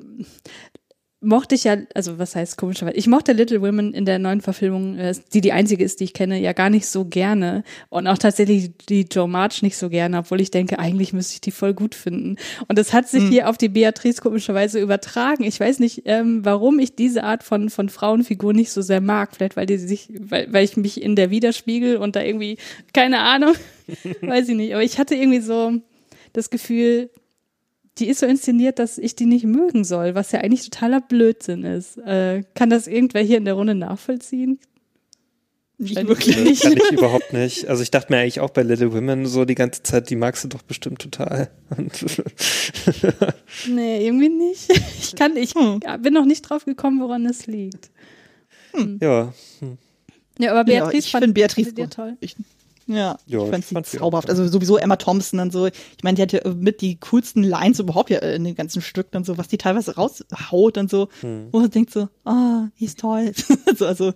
mochte 1.20 1.54
ich 1.54 1.64
ja, 1.64 1.78
also 1.94 2.18
was 2.18 2.36
heißt 2.36 2.58
komischerweise, 2.58 2.96
ich 2.96 3.06
mochte 3.06 3.32
Little 3.32 3.62
Women 3.62 3.94
in 3.94 4.04
der 4.04 4.18
neuen 4.18 4.42
Verfilmung, 4.42 4.98
äh, 4.98 5.14
die 5.32 5.40
die 5.40 5.52
einzige 5.52 5.82
ist, 5.82 6.00
die 6.00 6.04
ich 6.04 6.12
kenne, 6.12 6.38
ja 6.38 6.52
gar 6.52 6.68
nicht 6.68 6.86
so 6.86 7.06
gerne 7.06 7.64
und 7.88 8.06
auch 8.06 8.18
tatsächlich 8.18 8.70
die 8.88 9.06
Joe 9.10 9.26
March 9.26 9.62
nicht 9.62 9.76
so 9.76 9.88
gerne, 9.88 10.18
obwohl 10.18 10.40
ich 10.40 10.50
denke, 10.50 10.78
eigentlich 10.78 11.12
müsste 11.12 11.34
ich 11.34 11.40
die 11.40 11.50
voll 11.50 11.72
gut 11.72 11.94
finden. 11.94 12.36
Und 12.68 12.78
das 12.78 12.92
hat 12.92 13.08
sich 13.08 13.24
mhm. 13.24 13.30
hier 13.30 13.48
auf 13.48 13.56
die 13.56 13.70
Beatrice 13.70 14.20
komischerweise 14.20 14.78
übertragen. 14.78 15.44
Ich 15.44 15.58
weiß 15.58 15.78
nicht, 15.78 16.02
ähm, 16.04 16.44
warum 16.44 16.78
ich 16.78 16.94
diese 16.94 17.24
Art 17.24 17.42
von 17.42 17.70
von 17.70 17.88
Frauenfigur 17.88 18.52
nicht 18.52 18.70
so 18.70 18.82
sehr 18.82 19.00
mag. 19.00 19.34
Vielleicht 19.34 19.56
weil 19.56 19.66
die 19.66 19.78
sich, 19.78 20.08
weil, 20.18 20.52
weil 20.52 20.64
ich 20.64 20.76
mich 20.76 21.02
in 21.02 21.16
der 21.16 21.30
widerspiegel 21.30 21.96
und 21.96 22.14
da 22.14 22.22
irgendwie 22.22 22.58
keine 22.92 23.20
Ahnung, 23.20 23.54
weiß 24.20 24.50
ich 24.50 24.56
nicht. 24.56 24.74
Aber 24.74 24.82
ich 24.82 24.98
hatte 24.98 25.14
irgendwie 25.14 25.40
so 25.40 25.72
das 26.34 26.50
Gefühl, 26.50 27.10
die 27.98 28.08
ist 28.08 28.20
so 28.20 28.26
inszeniert, 28.26 28.78
dass 28.78 28.98
ich 28.98 29.16
die 29.16 29.26
nicht 29.26 29.44
mögen 29.44 29.84
soll, 29.84 30.14
was 30.14 30.32
ja 30.32 30.40
eigentlich 30.40 30.68
totaler 30.68 31.00
Blödsinn 31.00 31.64
ist. 31.64 31.98
Äh, 31.98 32.42
kann 32.54 32.70
das 32.70 32.86
irgendwer 32.86 33.22
hier 33.22 33.38
in 33.38 33.44
der 33.44 33.54
Runde 33.54 33.74
nachvollziehen? 33.74 34.58
Nicht 35.78 35.96
wirklich. 36.06 36.36
Nee, 36.36 36.54
kann 36.54 36.72
ich 36.72 36.92
überhaupt 36.92 37.32
nicht. 37.34 37.68
Also 37.68 37.82
ich 37.82 37.90
dachte 37.90 38.10
mir 38.10 38.20
eigentlich 38.20 38.40
auch 38.40 38.48
bei 38.50 38.62
Little 38.62 38.94
Women 38.94 39.26
so 39.26 39.44
die 39.44 39.54
ganze 39.54 39.82
Zeit, 39.82 40.08
die 40.08 40.16
magst 40.16 40.42
du 40.44 40.48
doch 40.48 40.62
bestimmt 40.62 41.00
total. 41.00 41.50
nee, 43.68 44.06
irgendwie 44.06 44.30
nicht. 44.30 44.70
Ich 44.98 45.14
kann, 45.16 45.36
ich 45.36 45.54
hm. 45.54 45.80
bin 46.00 46.14
noch 46.14 46.24
nicht 46.24 46.42
drauf 46.42 46.64
gekommen, 46.64 47.00
woran 47.00 47.26
es 47.26 47.46
liegt. 47.46 47.90
Hm. 48.72 48.98
Ja. 49.02 49.34
Hm. 49.60 49.76
Ja, 50.38 50.52
aber 50.52 50.64
Beatrice 50.64 50.92
ja, 50.92 50.98
ich 50.98 51.10
fand 51.10 51.34
Beatrice 51.34 51.74
toll. 51.90 52.16
Ich, 52.20 52.36
ja, 52.86 53.18
ja 53.26 53.42
ich 53.42 53.50
fand 53.50 53.86
sie 53.86 53.98
zauberhaft. 53.98 54.30
Also 54.30 54.46
sowieso 54.46 54.76
Emma 54.76 54.96
Thompson 54.96 55.40
und 55.40 55.52
so. 55.52 55.66
Ich 55.66 56.04
meine, 56.04 56.16
die 56.16 56.22
hat 56.22 56.32
ja 56.32 56.40
mit 56.52 56.80
die 56.80 56.98
coolsten 57.00 57.42
Lines 57.42 57.80
überhaupt 57.80 58.10
ja 58.10 58.18
in 58.18 58.44
den 58.44 58.54
ganzen 58.54 58.80
Stücken 58.80 59.16
und 59.16 59.26
so, 59.26 59.38
was 59.38 59.48
die 59.48 59.58
teilweise 59.58 59.96
raushaut 59.96 60.78
und 60.78 60.88
so. 60.88 61.08
Hm. 61.20 61.48
Wo 61.50 61.60
man 61.60 61.70
denkt 61.70 61.92
so, 61.92 62.08
ah, 62.24 62.64
oh, 62.64 62.68
die 62.78 62.84
ist 62.84 63.00
toll. 63.00 63.32
also, 63.66 63.86
also 63.86 64.12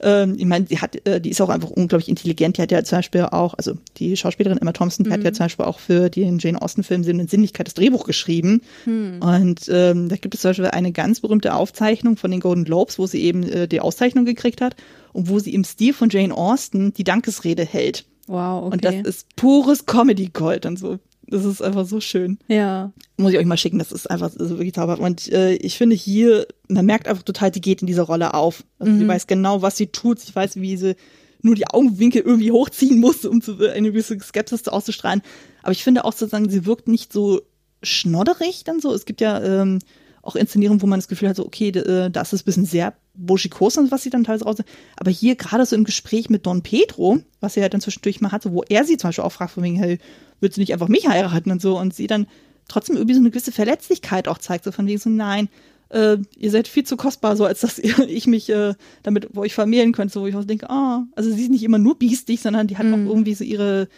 ähm, 0.00 0.36
ich 0.38 0.44
meine, 0.44 0.66
die 0.66 0.78
hat, 0.78 1.04
äh, 1.06 1.20
die 1.20 1.30
ist 1.30 1.40
auch 1.40 1.48
einfach 1.48 1.70
unglaublich 1.70 2.08
intelligent. 2.08 2.58
Die 2.58 2.62
hat 2.62 2.70
ja 2.70 2.84
zum 2.84 2.98
Beispiel 2.98 3.22
auch, 3.22 3.54
also 3.54 3.74
die 3.96 4.16
Schauspielerin 4.16 4.58
Emma 4.58 4.72
Thompson, 4.72 5.04
die 5.04 5.10
mhm. 5.10 5.14
hat 5.14 5.24
ja 5.24 5.30
mhm. 5.30 5.34
zum 5.34 5.44
Beispiel 5.46 5.66
auch 5.66 5.80
für 5.80 6.08
den 6.08 6.38
Jane 6.38 6.62
Austen-Film 6.62 7.02
Sinn 7.02 7.20
und 7.20 7.30
Sinnlichkeit 7.30 7.66
das 7.66 7.74
Drehbuch 7.74 8.04
geschrieben. 8.04 8.62
Hm. 8.84 9.20
Und 9.20 9.68
ähm, 9.68 10.08
da 10.08 10.16
gibt 10.16 10.34
es 10.34 10.42
zum 10.42 10.50
Beispiel 10.50 10.66
eine 10.66 10.92
ganz 10.92 11.20
berühmte 11.20 11.54
Aufzeichnung 11.54 12.16
von 12.16 12.30
den 12.30 12.40
Golden 12.40 12.64
Globes, 12.64 12.98
wo 12.98 13.06
sie 13.06 13.22
eben 13.22 13.42
äh, 13.42 13.66
die 13.66 13.80
Auszeichnung 13.80 14.24
gekriegt 14.24 14.60
hat 14.60 14.76
und 15.12 15.28
wo 15.28 15.38
sie 15.38 15.54
im 15.54 15.64
Stil 15.64 15.92
von 15.92 16.08
Jane 16.08 16.34
Austen 16.34 16.92
die 16.94 17.04
Dankesrede 17.04 17.64
hält. 17.64 18.06
Wow, 18.26 18.66
okay. 18.66 18.72
Und 18.72 18.84
das 18.84 18.94
ist 18.94 19.36
pures 19.36 19.86
Comedy-Gold 19.86 20.66
und 20.66 20.78
so. 20.78 20.98
Das 21.26 21.44
ist 21.44 21.62
einfach 21.62 21.86
so 21.86 22.00
schön. 22.00 22.38
Ja. 22.48 22.92
Muss 23.16 23.32
ich 23.32 23.38
euch 23.38 23.46
mal 23.46 23.56
schicken, 23.56 23.78
das 23.78 23.90
ist 23.90 24.10
einfach 24.10 24.30
so 24.30 24.50
wirklich 24.50 24.74
zauberhaft. 24.74 25.02
Und 25.02 25.32
äh, 25.32 25.54
ich 25.54 25.78
finde 25.78 25.96
hier, 25.96 26.46
man 26.68 26.84
merkt 26.84 27.08
einfach 27.08 27.22
total, 27.22 27.50
die 27.50 27.60
geht 27.60 27.80
in 27.80 27.86
dieser 27.86 28.02
Rolle 28.02 28.34
auf. 28.34 28.64
Also 28.78 28.92
mhm. 28.92 28.98
sie 28.98 29.08
weiß 29.08 29.26
genau, 29.26 29.62
was 29.62 29.76
sie 29.76 29.86
tut. 29.86 30.20
Sie 30.20 30.34
weiß, 30.34 30.56
wie 30.56 30.76
sie 30.76 30.94
nur 31.40 31.54
die 31.54 31.66
Augenwinkel 31.66 32.22
irgendwie 32.22 32.52
hochziehen 32.52 33.00
muss, 33.00 33.24
um 33.24 33.40
zu, 33.40 33.58
eine 33.58 33.90
gewisse 33.90 34.18
Skepsis 34.20 34.68
auszustrahlen. 34.68 35.22
Aber 35.62 35.72
ich 35.72 35.82
finde 35.82 36.04
auch 36.04 36.12
sozusagen, 36.12 36.50
sie 36.50 36.66
wirkt 36.66 36.88
nicht 36.88 37.12
so 37.12 37.42
schnodderig 37.82 38.64
dann 38.64 38.80
so. 38.80 38.92
Es 38.92 39.06
gibt 39.06 39.20
ja 39.20 39.42
ähm, 39.42 39.78
auch 40.22 40.36
Inszenierungen, 40.36 40.82
wo 40.82 40.86
man 40.86 41.00
das 41.00 41.08
Gefühl 41.08 41.28
hat, 41.28 41.36
so, 41.36 41.46
okay, 41.46 41.68
äh, 41.68 42.10
das 42.10 42.32
ist 42.32 42.42
ein 42.42 42.44
bisschen 42.44 42.66
sehr 42.66 42.94
buschikos 43.14 43.76
und 43.76 43.90
was 43.90 44.02
sie 44.02 44.10
dann 44.10 44.24
teilweise 44.24 44.44
raus. 44.44 44.56
Aber 44.96 45.10
hier 45.10 45.36
gerade 45.36 45.66
so 45.66 45.76
im 45.76 45.84
Gespräch 45.84 46.30
mit 46.30 46.46
Don 46.46 46.62
Pedro, 46.62 47.18
was 47.40 47.56
er 47.56 47.62
halt 47.62 47.74
dann 47.74 47.80
zwischendurch 47.80 48.20
mal 48.20 48.32
hatte, 48.32 48.52
wo 48.52 48.62
er 48.68 48.84
sie 48.84 48.96
zum 48.96 49.08
Beispiel 49.08 49.24
auch 49.24 49.32
fragt, 49.32 49.52
von 49.52 49.62
wegen, 49.62 49.76
hey, 49.76 49.98
willst 50.40 50.56
du 50.56 50.60
nicht 50.60 50.72
einfach 50.72 50.88
mich 50.88 51.08
heiraten 51.08 51.50
und 51.50 51.62
so, 51.62 51.78
und 51.78 51.94
sie 51.94 52.06
dann 52.06 52.26
trotzdem 52.68 52.96
irgendwie 52.96 53.14
so 53.14 53.20
eine 53.20 53.30
gewisse 53.30 53.52
Verletzlichkeit 53.52 54.28
auch 54.28 54.38
zeigt, 54.38 54.64
so 54.64 54.72
von 54.72 54.86
wegen 54.86 54.98
so, 54.98 55.10
nein, 55.10 55.48
äh, 55.90 56.16
ihr 56.38 56.50
seid 56.50 56.68
viel 56.68 56.84
zu 56.84 56.96
kostbar, 56.96 57.36
so 57.36 57.44
als 57.44 57.60
dass 57.60 57.78
ich 58.06 58.26
mich 58.26 58.48
äh, 58.48 58.74
damit 59.02 59.36
euch 59.36 59.54
vermählen 59.54 59.92
könnte, 59.92 60.14
so 60.14 60.22
wo 60.22 60.26
ich 60.26 60.34
auch 60.34 60.44
denke, 60.44 60.70
ah, 60.70 61.02
oh, 61.02 61.12
also 61.14 61.30
sie 61.30 61.42
ist 61.42 61.50
nicht 61.50 61.64
immer 61.64 61.78
nur 61.78 61.98
biestig, 61.98 62.40
sondern 62.40 62.66
die 62.66 62.78
hat 62.78 62.86
mhm. 62.86 62.94
auch 62.94 63.10
irgendwie 63.10 63.34
so 63.34 63.44
ihre, 63.44 63.88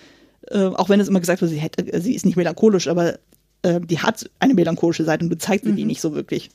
äh, 0.50 0.64
auch 0.64 0.88
wenn 0.88 1.00
es 1.00 1.08
immer 1.08 1.20
gesagt 1.20 1.40
wird, 1.40 1.50
sie 1.50 1.58
hätte, 1.58 2.00
sie 2.00 2.14
ist 2.14 2.26
nicht 2.26 2.36
melancholisch, 2.36 2.88
aber 2.88 3.18
äh, 3.64 3.80
die 3.80 3.98
hat 3.98 4.30
eine 4.38 4.54
melancholische 4.54 5.04
Seite 5.04 5.24
und 5.24 5.30
bezeigt 5.30 5.64
sie 5.64 5.72
mhm. 5.72 5.76
die 5.76 5.84
nicht 5.84 6.00
so 6.00 6.14
wirklich. 6.14 6.50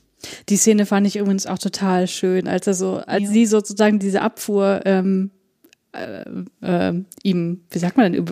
Die 0.50 0.58
Szene 0.58 0.86
fand 0.86 1.08
ich 1.08 1.16
übrigens 1.18 1.46
auch 1.48 1.60
total 1.60 2.08
schön, 2.08 2.48
als 2.48 2.68
er 2.68 2.74
so, 2.74 2.98
als 2.98 3.24
ja. 3.24 3.30
sie 3.30 3.46
sozusagen 3.46 4.00
diese 4.00 4.22
Abfuhr 4.22 4.82
ähm, 4.86 5.32
äh, 5.94 6.24
äh, 6.62 6.94
ihm, 7.24 7.62
wie 7.70 7.80
sagt 7.80 7.98
man 7.98 8.12
denn, 8.12 8.26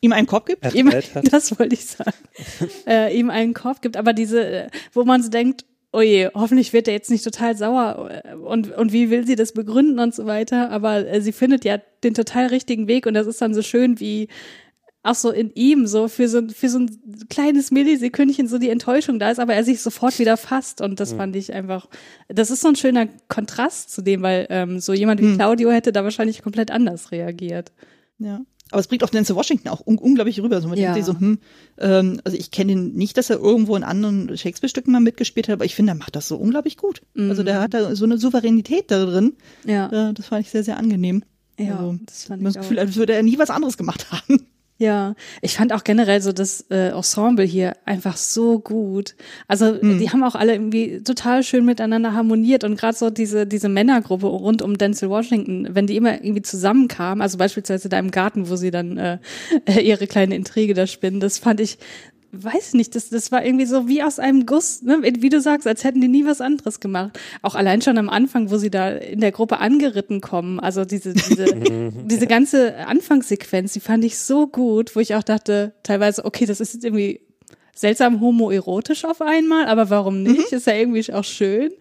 ihm 0.00 0.12
einen 0.12 0.26
Korb 0.26 0.46
gibt? 0.46 0.74
Ihm, 0.74 0.90
das 1.30 1.58
wollte 1.58 1.74
ich 1.74 1.86
sagen. 1.86 2.12
äh, 2.86 3.16
ihm 3.16 3.30
einen 3.30 3.54
Korb 3.54 3.82
gibt, 3.82 3.96
aber 3.96 4.12
diese, 4.12 4.68
wo 4.92 5.04
man 5.04 5.22
so 5.22 5.28
denkt, 5.28 5.64
oh 5.92 6.00
je, 6.00 6.28
hoffentlich 6.34 6.72
wird 6.72 6.88
er 6.88 6.94
jetzt 6.94 7.10
nicht 7.10 7.24
total 7.24 7.56
sauer 7.56 8.10
und, 8.44 8.70
und 8.76 8.92
wie 8.92 9.10
will 9.10 9.26
sie 9.26 9.36
das 9.36 9.52
begründen 9.52 9.98
und 9.98 10.14
so 10.14 10.26
weiter, 10.26 10.70
aber 10.70 11.06
äh, 11.06 11.20
sie 11.20 11.32
findet 11.32 11.64
ja 11.64 11.78
den 12.04 12.14
total 12.14 12.46
richtigen 12.46 12.86
Weg 12.86 13.06
und 13.06 13.14
das 13.14 13.26
ist 13.26 13.40
dann 13.40 13.54
so 13.54 13.62
schön, 13.62 13.98
wie 14.00 14.28
auch 15.02 15.14
so 15.14 15.30
in 15.30 15.50
ihm 15.54 15.86
so 15.86 16.08
für 16.08 16.28
so, 16.28 16.46
für 16.48 16.68
so 16.68 16.78
ein 16.78 16.90
kleines 17.30 17.70
Millisekündchen 17.70 18.48
so 18.48 18.58
die 18.58 18.68
Enttäuschung 18.68 19.18
da 19.18 19.30
ist, 19.30 19.38
aber 19.38 19.54
er 19.54 19.64
sich 19.64 19.80
sofort 19.80 20.18
wieder 20.18 20.36
fasst 20.36 20.80
und 20.80 21.00
das 21.00 21.12
mhm. 21.12 21.16
fand 21.16 21.36
ich 21.36 21.52
einfach, 21.52 21.88
das 22.28 22.50
ist 22.50 22.60
so 22.60 22.68
ein 22.68 22.76
schöner 22.76 23.08
Kontrast 23.28 23.90
zu 23.90 24.02
dem, 24.02 24.22
weil 24.22 24.46
ähm, 24.50 24.78
so 24.78 24.92
jemand 24.92 25.20
wie 25.20 25.26
mhm. 25.26 25.36
Claudio 25.36 25.70
hätte 25.70 25.92
da 25.92 26.04
wahrscheinlich 26.04 26.42
komplett 26.42 26.70
anders 26.70 27.12
reagiert. 27.12 27.72
Ja. 28.18 28.40
Aber 28.70 28.80
es 28.80 28.86
bringt 28.86 29.02
auch 29.02 29.10
Denzel 29.10 29.34
Washington 29.34 29.68
auch 29.68 29.84
un 29.84 29.98
unglaublich 29.98 30.40
rüber. 30.40 30.60
So, 30.60 30.68
man 30.68 30.78
ja. 30.78 30.92
denkt 30.92 31.06
so, 31.06 31.18
hm, 31.18 31.38
ähm, 31.78 32.20
also 32.24 32.36
ich 32.36 32.50
kenne 32.50 32.72
ihn 32.72 32.92
nicht, 32.92 33.16
dass 33.16 33.30
er 33.30 33.38
irgendwo 33.38 33.74
in 33.74 33.82
anderen 33.82 34.36
Shakespeare-Stücken 34.36 34.92
mal 34.92 35.00
mitgespielt 35.00 35.48
hat, 35.48 35.54
aber 35.54 35.64
ich 35.64 35.74
finde, 35.74 35.92
er 35.92 35.96
macht 35.96 36.14
das 36.14 36.28
so 36.28 36.36
unglaublich 36.36 36.76
gut. 36.76 37.02
Mhm. 37.14 37.30
Also 37.30 37.42
der 37.42 37.60
hat 37.60 37.74
da 37.74 37.96
so 37.96 38.04
eine 38.04 38.18
Souveränität 38.18 38.90
da 38.90 39.04
drin. 39.04 39.32
Ja. 39.64 40.10
Äh, 40.10 40.14
das 40.14 40.26
fand 40.26 40.44
ich 40.44 40.50
sehr, 40.50 40.62
sehr 40.62 40.76
angenehm. 40.76 41.24
Ja, 41.58 41.78
also, 41.78 41.98
das 42.06 42.24
fand 42.24 42.42
ich 42.42 42.46
das 42.46 42.56
Gefühl, 42.56 42.78
als 42.78 42.96
würde 42.96 43.12
er 43.12 43.22
nie 43.22 43.38
was 43.38 43.50
anderes 43.50 43.76
gemacht 43.76 44.06
haben. 44.12 44.46
Ja, 44.80 45.14
ich 45.42 45.56
fand 45.56 45.74
auch 45.74 45.84
generell 45.84 46.22
so 46.22 46.32
das 46.32 46.64
äh, 46.70 46.88
Ensemble 46.88 47.44
hier 47.44 47.76
einfach 47.84 48.16
so 48.16 48.58
gut. 48.58 49.14
Also 49.46 49.76
mhm. 49.78 49.98
die 49.98 50.08
haben 50.08 50.24
auch 50.24 50.34
alle 50.34 50.54
irgendwie 50.54 51.02
total 51.02 51.42
schön 51.42 51.66
miteinander 51.66 52.14
harmoniert 52.14 52.64
und 52.64 52.76
gerade 52.78 52.96
so 52.96 53.10
diese 53.10 53.46
diese 53.46 53.68
Männergruppe 53.68 54.26
rund 54.26 54.62
um 54.62 54.78
Denzel 54.78 55.10
Washington, 55.10 55.68
wenn 55.72 55.86
die 55.86 55.96
immer 55.96 56.14
irgendwie 56.14 56.40
zusammenkamen, 56.40 57.20
also 57.20 57.36
beispielsweise 57.36 57.90
da 57.90 57.98
im 57.98 58.10
Garten, 58.10 58.48
wo 58.48 58.56
sie 58.56 58.70
dann 58.70 58.96
äh, 58.96 59.18
ihre 59.82 60.06
kleine 60.06 60.34
Intrige 60.34 60.72
da 60.72 60.86
spinnen, 60.86 61.20
das 61.20 61.36
fand 61.36 61.60
ich 61.60 61.76
weiß 62.32 62.74
nicht, 62.74 62.94
das, 62.94 63.08
das 63.08 63.32
war 63.32 63.44
irgendwie 63.44 63.66
so 63.66 63.88
wie 63.88 64.02
aus 64.02 64.18
einem 64.18 64.46
Guss, 64.46 64.82
ne? 64.82 65.02
wie 65.02 65.28
du 65.28 65.40
sagst, 65.40 65.66
als 65.66 65.84
hätten 65.84 66.00
die 66.00 66.08
nie 66.08 66.24
was 66.24 66.40
anderes 66.40 66.80
gemacht. 66.80 67.18
Auch 67.42 67.54
allein 67.54 67.82
schon 67.82 67.98
am 67.98 68.08
Anfang, 68.08 68.50
wo 68.50 68.56
sie 68.56 68.70
da 68.70 68.90
in 68.90 69.20
der 69.20 69.32
Gruppe 69.32 69.58
angeritten 69.58 70.20
kommen, 70.20 70.60
also 70.60 70.84
diese, 70.84 71.12
diese, 71.12 71.46
diese 72.04 72.26
ganze 72.26 72.76
Anfangssequenz, 72.86 73.72
die 73.72 73.80
fand 73.80 74.04
ich 74.04 74.18
so 74.18 74.46
gut, 74.46 74.94
wo 74.94 75.00
ich 75.00 75.14
auch 75.14 75.22
dachte, 75.22 75.72
teilweise, 75.82 76.24
okay, 76.24 76.46
das 76.46 76.60
ist 76.60 76.74
jetzt 76.74 76.84
irgendwie 76.84 77.20
seltsam 77.74 78.20
homoerotisch 78.20 79.04
auf 79.04 79.22
einmal, 79.22 79.66
aber 79.66 79.90
warum 79.90 80.22
nicht? 80.22 80.52
Ist 80.52 80.66
ja 80.66 80.74
irgendwie 80.74 81.12
auch 81.12 81.24
schön. 81.24 81.72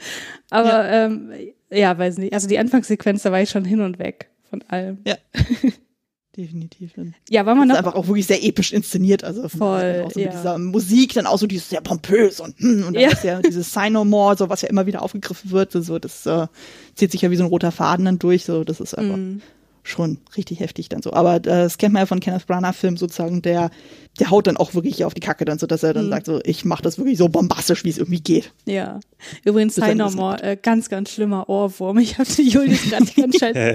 Aber 0.49 0.69
ja. 0.69 1.05
Ähm, 1.05 1.31
ja, 1.69 1.97
weiß 1.97 2.17
nicht. 2.17 2.33
Also 2.33 2.47
die 2.47 2.57
Anfangssequenz, 2.57 3.23
da 3.23 3.31
war 3.31 3.41
ich 3.41 3.49
schon 3.49 3.65
hin 3.65 3.81
und 3.81 3.99
weg 3.99 4.29
von 4.49 4.63
allem. 4.67 4.99
Ja. 5.05 5.17
Definitiv. 6.37 6.91
Ja, 7.29 7.45
war 7.45 7.55
man 7.55 7.67
das 7.67 7.75
noch. 7.77 7.81
ist 7.81 7.87
einfach 7.87 7.99
auch 7.99 8.07
wirklich 8.07 8.27
sehr 8.27 8.43
episch 8.43 8.71
inszeniert. 8.71 9.23
Also 9.23 9.49
Voll, 9.49 10.03
auch 10.05 10.11
so 10.11 10.19
ja. 10.19 10.27
mit 10.27 10.33
dieser 10.35 10.57
Musik, 10.59 11.13
dann 11.15 11.25
auch 11.25 11.37
so 11.39 11.47
dieses 11.47 11.69
sehr 11.69 11.81
pompös 11.81 12.39
und, 12.39 12.57
hm, 12.59 12.85
und 12.87 12.93
dann 12.93 13.03
Ja. 13.03 13.09
ist 13.09 13.23
ja 13.23 13.41
dieses 13.41 13.73
Sign 13.73 13.93
No 13.93 14.05
More, 14.05 14.37
so 14.37 14.47
was 14.49 14.61
ja 14.61 14.69
immer 14.69 14.85
wieder 14.85 15.01
aufgegriffen 15.01 15.51
wird. 15.51 15.71
So, 15.73 15.97
das 15.99 16.25
äh, 16.27 16.47
zieht 16.95 17.11
sich 17.11 17.21
ja 17.23 17.31
wie 17.31 17.35
so 17.35 17.43
ein 17.43 17.49
roter 17.49 17.71
Faden 17.71 18.05
dann 18.05 18.19
durch. 18.19 18.45
So, 18.45 18.63
das 18.63 18.79
ist 18.79 18.93
einfach 18.97 19.17
Mhm. 19.17 19.41
schon 19.81 20.19
richtig 20.37 20.59
heftig 20.59 20.87
dann 20.87 21.01
so. 21.01 21.13
Aber 21.13 21.35
äh, 21.37 21.39
das 21.39 21.79
kennt 21.79 21.93
man 21.93 22.01
ja 22.03 22.05
von 22.05 22.19
Kenneth 22.19 22.45
Branagh 22.45 22.73
Film 22.73 22.95
sozusagen, 22.95 23.41
der, 23.41 23.71
der 24.19 24.29
haut 24.29 24.45
dann 24.45 24.57
auch 24.57 24.75
wirklich 24.75 25.03
auf 25.05 25.15
die 25.15 25.21
Kacke 25.21 25.45
dann 25.45 25.57
so, 25.57 25.65
dass 25.65 25.81
er 25.81 25.93
dann 25.93 26.05
Mhm. 26.05 26.09
sagt 26.11 26.25
so, 26.27 26.39
ich 26.43 26.63
mache 26.63 26.83
das 26.83 26.99
wirklich 26.99 27.17
so 27.17 27.27
bombastisch, 27.27 27.83
wie 27.85 27.89
es 27.89 27.97
irgendwie 27.97 28.21
geht. 28.21 28.53
Ja. 28.65 28.99
Übrigens, 29.45 29.73
Bis 29.75 29.83
Sign 29.83 29.97
dann 29.97 30.05
No 30.05 30.11
ist 30.11 30.15
More, 30.15 30.43
äh, 30.43 30.57
ganz, 30.61 30.89
ganz 30.89 31.09
schlimmer 31.11 31.49
Ohrwurm. 31.49 31.97
Ich 31.97 32.19
habe 32.19 32.29
die 32.37 32.47
Julius 32.49 32.83
gerade 32.83 33.05
die 33.05 33.21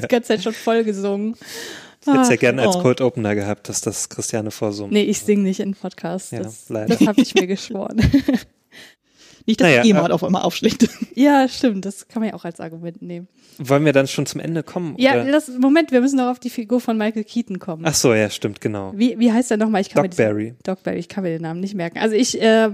ganze 0.07 0.23
Zeit 0.29 0.43
schon 0.45 0.53
voll 0.55 0.85
gesungen. 0.85 1.35
Ich 2.07 2.13
hätte 2.13 2.21
es 2.23 2.29
ja 2.29 2.35
Ach, 2.35 2.41
gerne 2.41 2.63
als 2.63 2.77
oh. 2.77 2.83
Cold 2.83 3.01
Opener 3.01 3.35
gehabt, 3.35 3.69
dass 3.69 3.81
das 3.81 4.09
Christiane 4.09 4.51
vorsummt. 4.51 4.93
Nee, 4.93 5.03
ich 5.05 5.21
sing 5.21 5.43
nicht 5.43 5.61
in 5.61 5.75
Podcasts. 5.75 6.31
Ja, 6.31 6.43
das 6.43 6.69
leider. 6.69 6.95
das 6.97 7.07
habe 7.07 7.21
ich 7.21 7.35
mir 7.35 7.47
geschworen. 7.49 8.01
Nicht, 9.47 9.61
dass 9.61 9.69
Naja, 9.69 9.85
jemand 9.85 10.09
äh, 10.09 10.13
auf 10.13 10.25
einmal 10.25 10.43
aufschlägt. 10.43 10.89
ja, 11.15 11.47
stimmt. 11.49 11.85
Das 11.85 12.09
kann 12.09 12.21
man 12.21 12.31
ja 12.31 12.35
auch 12.35 12.45
als 12.47 12.61
Argument 12.61 13.03
nehmen. 13.03 13.29
Wollen 13.59 13.85
wir 13.85 13.93
dann 13.93 14.09
schon 14.09 14.25
zum 14.25 14.41
Ende 14.41 14.63
kommen? 14.63 14.95
Ja, 14.99 15.21
oder? 15.21 15.31
das, 15.31 15.49
Moment, 15.49 15.93
wir 15.93 16.01
müssen 16.01 16.17
noch 16.17 16.31
auf 16.31 16.39
die 16.39 16.49
Figur 16.49 16.81
von 16.81 16.97
Michael 16.97 17.25
Keaton 17.25 17.59
kommen. 17.59 17.85
Ach 17.85 17.95
so, 17.95 18.15
ja, 18.15 18.31
stimmt, 18.31 18.63
genau. 18.63 18.93
Wie, 18.97 19.19
wie 19.19 19.31
heißt 19.33 19.51
er 19.51 19.59
nochmal? 19.59 19.83
Ich 19.83 19.91
kann 19.91 20.03
Doc 20.03 20.17
Barry. 20.17 20.55
Doc 20.63 20.83
Barry, 20.83 20.99
ich 20.99 21.09
kann 21.09 21.25
mir 21.25 21.31
den 21.31 21.43
Namen 21.43 21.61
nicht 21.61 21.75
merken. 21.75 21.99
Also 21.99 22.17
ich, 22.17 22.41
äh, 22.41 22.71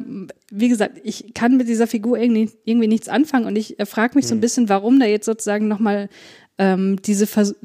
wie 0.53 0.69
gesagt, 0.69 1.01
ich 1.03 1.35
kann 1.35 1.57
mit 1.57 1.69
dieser 1.69 1.89
Figur 1.89 2.19
irgendwie, 2.19 2.51
irgendwie 2.65 2.87
nichts 2.87 3.09
anfangen 3.09 3.47
und 3.47 3.57
ich 3.57 3.81
äh, 3.81 3.85
frage 3.85 4.15
mich 4.15 4.27
so 4.27 4.31
Hm. 4.31 4.39
ein 4.39 4.41
bisschen, 4.41 4.69
warum 4.69 5.01
da 5.01 5.07
jetzt 5.07 5.27
sozusagen 5.27 5.67
nochmal 5.67 6.09
ähm, 6.57 7.03
diese 7.03 7.27
Vers 7.27 7.57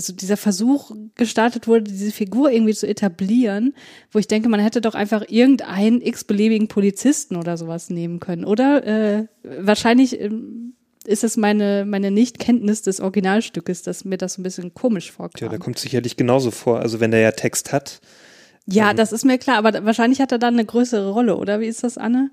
also 0.00 0.14
dieser 0.14 0.38
Versuch 0.38 0.92
gestartet 1.14 1.68
wurde, 1.68 1.82
diese 1.84 2.10
Figur 2.10 2.50
irgendwie 2.50 2.72
zu 2.72 2.88
etablieren, 2.88 3.74
wo 4.12 4.18
ich 4.18 4.26
denke, 4.28 4.48
man 4.48 4.58
hätte 4.60 4.80
doch 4.80 4.94
einfach 4.94 5.24
irgendeinen 5.28 6.00
x-beliebigen 6.00 6.68
Polizisten 6.68 7.36
oder 7.36 7.58
sowas 7.58 7.90
nehmen 7.90 8.18
können. 8.18 8.46
Oder 8.46 8.86
äh, 8.86 9.26
wahrscheinlich 9.42 10.18
ähm, 10.18 10.72
ist 11.04 11.22
es 11.22 11.36
meine, 11.36 11.84
meine 11.86 12.10
Nichtkenntnis 12.10 12.80
des 12.80 13.00
Originalstückes, 13.00 13.82
dass 13.82 14.06
mir 14.06 14.16
das 14.16 14.34
so 14.34 14.40
ein 14.40 14.44
bisschen 14.44 14.72
komisch 14.72 15.08
Ja, 15.08 15.12
vorkam. 15.12 15.50
der 15.50 15.58
kommt 15.58 15.78
sicherlich 15.78 16.16
genauso 16.16 16.50
vor. 16.50 16.80
Also 16.80 16.98
wenn 17.00 17.10
der 17.10 17.20
ja 17.20 17.32
Text 17.32 17.72
hat. 17.72 18.00
Ja, 18.66 18.94
das 18.94 19.12
ist 19.12 19.24
mir 19.26 19.36
klar, 19.36 19.56
aber 19.58 19.70
da- 19.72 19.84
wahrscheinlich 19.84 20.20
hat 20.20 20.32
er 20.32 20.38
dann 20.38 20.54
eine 20.54 20.64
größere 20.64 21.10
Rolle, 21.10 21.36
oder? 21.36 21.60
Wie 21.60 21.66
ist 21.66 21.82
das, 21.84 21.98
Anne? 21.98 22.30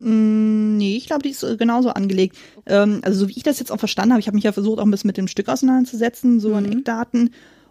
Mm, 0.00 0.76
Nee, 0.78 0.96
ich 0.96 1.06
glaube, 1.06 1.22
die 1.22 1.30
ist 1.30 1.42
äh, 1.42 1.56
genauso 1.56 1.90
angelegt. 1.90 2.36
Ähm, 2.66 3.00
also 3.02 3.20
so 3.20 3.28
wie 3.28 3.36
ich 3.36 3.42
das 3.42 3.58
jetzt 3.58 3.72
auch 3.72 3.78
verstanden 3.78 4.12
habe, 4.12 4.20
ich 4.20 4.28
habe 4.28 4.36
mich 4.36 4.44
ja 4.44 4.52
versucht, 4.52 4.78
auch 4.78 4.84
ein 4.84 4.90
bisschen 4.90 5.08
mit 5.08 5.16
dem 5.16 5.28
Stück 5.28 5.48
auseinanderzusetzen, 5.48 6.40
so 6.40 6.54
an 6.54 6.70
Eckdaten. 6.70 7.30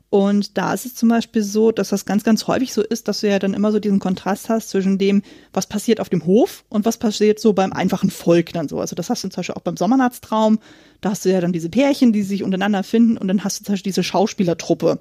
Und 0.09 0.57
da 0.57 0.73
ist 0.73 0.85
es 0.85 0.95
zum 0.95 1.09
Beispiel 1.09 1.43
so, 1.43 1.71
dass 1.71 1.89
das 1.89 2.05
ganz, 2.05 2.23
ganz 2.23 2.47
häufig 2.47 2.71
so 2.73 2.81
ist, 2.81 3.09
dass 3.09 3.19
du 3.21 3.29
ja 3.29 3.39
dann 3.39 3.53
immer 3.53 3.73
so 3.73 3.79
diesen 3.79 3.99
Kontrast 3.99 4.47
hast 4.47 4.69
zwischen 4.69 4.97
dem, 4.97 5.21
was 5.51 5.67
passiert 5.67 5.99
auf 5.99 6.07
dem 6.07 6.25
Hof 6.25 6.63
und 6.69 6.85
was 6.85 6.97
passiert 6.97 7.39
so 7.41 7.51
beim 7.51 7.73
einfachen 7.73 8.09
Volk 8.09 8.53
dann 8.53 8.69
so. 8.69 8.79
Also 8.79 8.95
das 8.95 9.09
hast 9.09 9.23
du 9.25 9.29
zum 9.29 9.39
Beispiel 9.39 9.55
auch 9.55 9.61
beim 9.61 9.75
Sommernachtstraum. 9.75 10.59
Da 11.01 11.09
hast 11.09 11.25
du 11.25 11.29
ja 11.29 11.41
dann 11.41 11.51
diese 11.51 11.69
Pärchen, 11.69 12.13
die 12.13 12.23
sich 12.23 12.43
untereinander 12.43 12.83
finden 12.83 13.17
und 13.17 13.27
dann 13.27 13.43
hast 13.43 13.59
du 13.59 13.65
zum 13.65 13.73
Beispiel 13.73 13.91
diese 13.91 14.03
Schauspielertruppe 14.03 14.99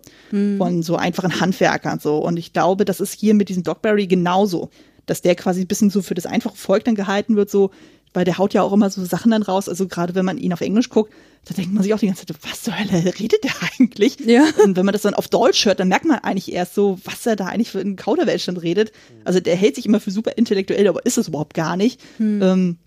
von 0.59 0.83
so 0.83 0.97
einfachen 0.97 1.41
Handwerkern 1.41 2.01
so. 2.01 2.19
Und 2.19 2.37
ich 2.37 2.53
glaube, 2.53 2.85
das 2.85 2.99
ist 3.01 3.15
hier 3.19 3.35
mit 3.35 3.49
diesem 3.49 3.63
Dogberry 3.63 4.09
genauso, 4.09 4.71
dass 5.07 5.23
der 5.23 5.35
quasi 5.35 5.63
ein 5.63 5.67
bisschen 5.67 5.91
so 5.91 6.03
für 6.03 6.15
das 6.15 6.27
einfache 6.27 6.57
Volk 6.57 6.85
dann 6.85 6.95
gehalten 6.95 7.37
wird, 7.37 7.51
so, 7.51 7.71
weil 8.13 8.25
der 8.25 8.39
haut 8.39 8.55
ja 8.55 8.63
auch 8.63 8.73
immer 8.73 8.91
so 8.91 9.05
Sachen 9.05 9.31
dann 9.31 9.43
raus. 9.43 9.69
Also 9.69 9.87
gerade 9.89 10.15
wenn 10.15 10.25
man 10.25 10.39
ihn 10.39 10.53
auf 10.53 10.61
Englisch 10.61 10.89
guckt, 10.89 11.13
da 11.45 11.55
denkt 11.55 11.73
man 11.73 11.83
sich 11.83 11.95
auch 11.95 11.99
die 11.99 12.07
ganze 12.07 12.27
Zeit, 12.27 12.37
was 12.43 12.63
zur 12.63 12.79
Hölle 12.79 13.05
redet 13.19 13.45
der 13.45 13.53
eigentlich? 13.79 14.19
Ja. 14.21 14.45
Und 14.65 14.77
wenn 14.77 14.85
man 14.85 14.93
das 14.93 15.03
dann 15.03 15.15
auf 15.15 15.29
Deutsch 15.29 15.65
hört, 15.65 15.81
dann 15.81 15.89
merkt 15.89 16.07
man 16.07 16.19
eigentlich 16.19 16.53
erst 16.53 16.75
so, 16.75 16.99
was 17.05 17.25
er 17.27 17.37
da 17.37 17.47
eigentlich 17.47 17.71
für 17.71 17.81
einen 17.81 17.97
Kauderwelsch 17.97 18.47
dann 18.47 18.57
redet. 18.57 18.91
Also 19.25 19.41
der 19.41 19.55
hält 19.55 19.77
sich 19.77 19.87
immer 19.87 20.01
für 20.01 20.11
super 20.11 20.33
intellektuell, 20.37 20.89
aber 20.89 21.07
ist 21.07 21.19
es 21.19 21.29
überhaupt 21.29 21.55
gar 21.55 21.77
nicht. 21.77 22.01
Ähm, 22.19 22.79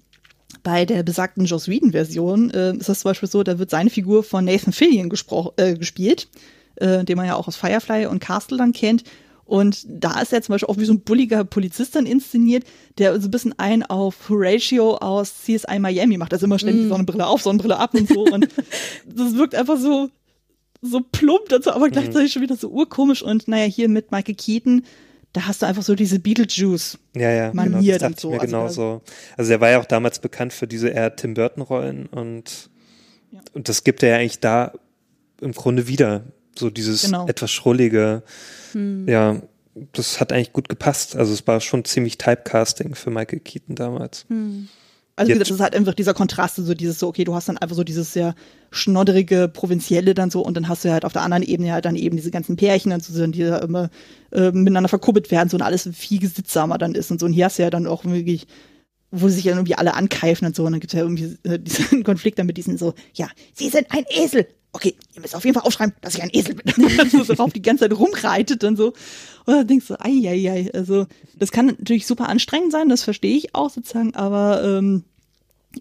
bei 0.64 0.86
der 0.86 1.04
besagten 1.04 1.46
Joss 1.46 1.68
Whedon-Version 1.68 2.50
äh, 2.52 2.76
ist 2.76 2.90
das 2.90 3.02
zum 3.02 3.10
Beispiel 3.10 3.30
so, 3.30 3.44
da 3.44 3.60
wird 3.60 3.70
seine 3.70 3.90
Figur 3.90 4.24
von 4.24 4.46
Nathan 4.46 4.74
Fillion 4.74 5.12
äh, 5.58 5.76
gespielt, 5.76 6.28
äh, 6.76 7.06
den 7.06 7.18
man 7.18 7.28
ja 7.28 7.36
auch 7.36 7.48
aus 7.48 7.56
Firefly 7.56 8.08
und 8.08 8.20
Castle 8.20 8.58
dann 8.58 8.74
kennt. 8.74 9.04
Und 9.50 9.84
da 9.88 10.22
ist 10.22 10.32
er 10.32 10.44
zum 10.44 10.54
Beispiel 10.54 10.70
auch 10.70 10.78
wie 10.78 10.86
so 10.86 10.94
ein 10.94 11.02
bulliger 11.02 11.44
Polizist 11.44 11.96
dann 11.96 12.06
inszeniert, 12.06 12.66
der 13.00 13.20
so 13.20 13.28
ein 13.28 13.32
bisschen 13.32 13.58
ein 13.58 13.82
auf 13.84 14.30
Horatio 14.30 14.98
aus 14.98 15.34
CSI 15.44 15.80
Miami 15.80 16.18
macht. 16.18 16.34
Also 16.34 16.46
immer 16.46 16.60
ständig 16.60 16.88
Sonnenbrille 16.88 17.26
auf, 17.26 17.42
Sonnenbrille 17.42 17.78
ab 17.78 17.96
und 17.96 18.08
so. 18.08 18.26
Und 18.26 18.48
das 19.08 19.34
wirkt 19.36 19.56
einfach 19.56 19.80
so, 19.80 20.10
so 20.84 21.02
plump 21.12 21.50
dazu, 21.50 21.72
aber 21.72 21.90
gleichzeitig 21.90 22.32
schon 22.32 22.44
wieder 22.44 22.56
so 22.58 22.70
urkomisch. 22.70 23.24
Und 23.24 23.48
naja, 23.48 23.66
hier 23.66 23.90
mit 23.90 24.12
Michael 24.12 24.36
Keaton, 24.36 24.84
da 25.34 25.48
hast 25.48 25.64
du 25.64 25.66
einfach 25.66 25.82
so 25.82 25.96
diese 25.96 26.20
Beetlejuice. 26.20 27.00
Ja, 27.16 27.32
ja, 27.32 27.52
Manier 27.54 27.98
genau, 27.98 28.10
das 28.12 28.22
so. 28.22 28.28
ich 28.30 28.36
mir 28.36 28.42
Also 28.42 28.52
genauso. 28.56 29.02
Also 29.36 29.52
er 29.52 29.62
war 29.62 29.72
ja 29.72 29.80
auch 29.80 29.86
damals 29.86 30.20
bekannt 30.20 30.54
für 30.54 30.68
diese 30.68 30.90
eher 30.90 31.16
Tim 31.16 31.34
Burton 31.34 31.64
Rollen 31.64 32.06
und, 32.06 32.70
Ja. 33.32 33.40
und 33.54 33.68
das 33.68 33.84
gibt 33.84 34.04
er 34.04 34.10
ja 34.10 34.16
eigentlich 34.18 34.42
da 34.42 34.74
im 35.42 35.54
Grunde 35.54 35.88
wieder. 35.88 36.26
So 36.56 36.70
dieses 36.70 37.04
Genau. 37.04 37.26
etwas 37.28 37.50
schrullige. 37.52 38.22
Ja, 38.76 39.42
das 39.94 40.20
hat 40.20 40.34
eigentlich 40.34 40.54
gut 40.54 40.70
gepasst. 40.70 41.16
Also 41.16 41.34
es 41.34 41.46
war 41.48 41.62
schon 41.62 41.86
ziemlich 41.86 42.18
Typecasting 42.18 42.96
für 42.96 43.12
Michael 43.12 43.40
Keaton 43.40 43.76
damals. 43.76 44.26
Also 44.30 45.30
wie 45.30 45.34
Jetzt- 45.34 45.40
gesagt, 45.40 45.42
das 45.42 45.56
ist 45.56 45.62
halt 45.62 45.76
einfach 45.76 45.94
dieser 45.94 46.14
Kontrast, 46.14 46.56
so 46.58 46.74
dieses 46.74 47.00
so, 47.00 47.08
okay, 47.08 47.24
du 47.24 47.36
hast 47.36 47.50
dann 47.50 47.58
einfach 47.58 47.76
so 47.76 47.84
dieses 47.84 48.14
sehr 48.14 48.36
schnodderige, 48.72 49.48
provinzielle 49.48 50.14
dann 50.14 50.32
so 50.32 50.42
und 50.42 50.56
dann 50.56 50.68
hast 50.70 50.86
du 50.86 50.92
halt 50.92 51.06
auf 51.06 51.14
der 51.14 51.22
anderen 51.24 51.44
Ebene 51.44 51.72
halt 51.74 51.86
dann 51.86 51.96
eben 51.96 52.16
diese 52.18 52.32
ganzen 52.32 52.56
Pärchen 52.56 52.92
dann 52.92 53.02
so, 53.02 53.26
die 53.28 53.44
da 53.44 53.58
immer 53.60 53.90
äh, 54.32 54.52
miteinander 54.52 54.90
verkuppelt 54.90 55.30
werden 55.32 55.50
so 55.50 55.58
und 55.58 55.62
alles 55.62 55.90
viel 55.94 56.20
gesitsamer 56.20 56.78
dann 56.78 56.96
ist 56.96 57.12
und 57.12 57.20
so 57.20 57.26
und 57.26 57.34
hier 57.34 57.46
hast 57.46 57.58
du 57.60 57.64
ja 57.64 57.70
dann 57.70 57.88
auch 57.88 58.06
wirklich 58.06 58.48
wo 59.12 59.28
sich 59.28 59.44
ja 59.46 59.54
irgendwie 59.54 59.74
alle 59.74 59.96
ankeifen 59.96 60.46
und 60.46 60.56
so 60.56 60.66
und 60.66 60.72
dann 60.74 60.80
gibt's 60.80 60.94
ja 60.94 61.02
irgendwie 61.02 61.36
äh, 61.44 61.58
diesen 61.60 62.04
Konflikt 62.04 62.38
dann 62.38 62.46
mit 62.46 62.58
diesen 62.58 62.78
so, 62.78 62.94
ja, 63.14 63.28
sie 63.54 63.70
sind 63.70 63.88
ein 63.90 64.06
Esel. 64.10 64.48
Okay, 64.72 64.96
ihr 65.16 65.22
müsst 65.22 65.36
auf 65.36 65.44
jeden 65.46 65.56
Fall 65.56 65.66
aufschreiben, 65.66 65.96
dass 66.02 66.16
ich 66.16 66.22
ein 66.22 66.30
Esel 66.32 66.56
bin. 66.56 66.86
Und 67.00 67.12
so 67.12 67.24
darauf 67.24 67.52
die 67.52 67.62
ganze 67.62 67.90
Zeit 67.90 67.98
rumreitet 67.98 68.64
und 68.64 68.76
so. 68.76 68.90
Und 69.46 69.54
dann 69.56 69.68
denkst 69.68 69.88
du, 69.88 70.00
ei, 70.00 70.28
ei, 70.28 70.52
ei, 70.52 70.72
also 70.74 71.08
das 71.36 71.52
kann 71.52 71.68
natürlich 71.68 72.06
super 72.06 72.30
anstrengend 72.30 72.72
sein, 72.72 72.88
das 72.88 73.04
verstehe 73.04 73.36
ich 73.36 73.56
auch 73.56 73.72
sozusagen, 73.72 74.14
aber 74.14 74.64
ähm, 74.64 75.04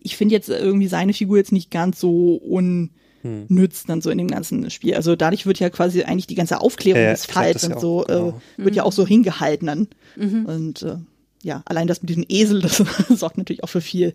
ich 0.02 0.16
finde 0.16 0.34
jetzt 0.34 0.48
irgendwie 0.48 0.88
seine 0.88 1.12
Figur 1.12 1.36
jetzt 1.36 1.52
nicht 1.52 1.70
ganz 1.70 2.00
so 2.00 2.34
unnütz 2.36 3.84
dann 3.84 4.00
so 4.00 4.08
in 4.10 4.18
dem 4.18 4.28
ganzen 4.28 4.70
Spiel. 4.70 4.94
Also 4.94 5.16
dadurch 5.16 5.44
wird 5.44 5.58
ja 5.60 5.68
quasi 5.70 6.02
eigentlich 6.04 6.26
die 6.26 6.34
ganze 6.34 6.60
Aufklärung 6.60 7.02
Ja, 7.02 7.10
des 7.10 7.26
Falls 7.26 7.62
ja 7.62 7.74
und 7.74 7.80
so 7.80 8.00
auch, 8.02 8.06
genau. 8.06 8.40
äh, 8.58 8.64
wird 8.64 8.74
ja 8.74 8.84
auch 8.84 8.92
so 8.92 9.06
hingehalten 9.06 9.66
dann. 9.66 9.88
Und 10.46 10.82
äh, 10.82 10.96
ja, 11.42 11.62
allein 11.66 11.86
das 11.86 12.00
mit 12.02 12.10
diesem 12.10 12.24
Esel, 12.28 12.60
das 12.62 12.82
sorgt 13.10 13.38
natürlich 13.38 13.64
auch 13.64 13.68
für 13.68 13.80
viel 13.80 14.14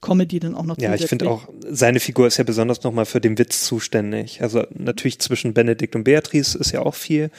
Comedy 0.00 0.38
dann 0.38 0.54
auch 0.54 0.64
noch 0.64 0.78
Ja, 0.78 0.94
ich 0.94 1.06
finde 1.06 1.28
auch, 1.28 1.48
seine 1.68 2.00
Figur 2.00 2.26
ist 2.26 2.36
ja 2.36 2.44
besonders 2.44 2.82
nochmal 2.84 3.04
für 3.04 3.20
den 3.20 3.36
Witz 3.38 3.64
zuständig. 3.64 4.42
Also 4.42 4.64
natürlich 4.74 5.18
zwischen 5.18 5.54
Benedikt 5.54 5.96
und 5.96 6.04
Beatrice 6.04 6.56
ist 6.56 6.72
ja 6.72 6.82
auch 6.82 6.94
viel, 6.94 7.30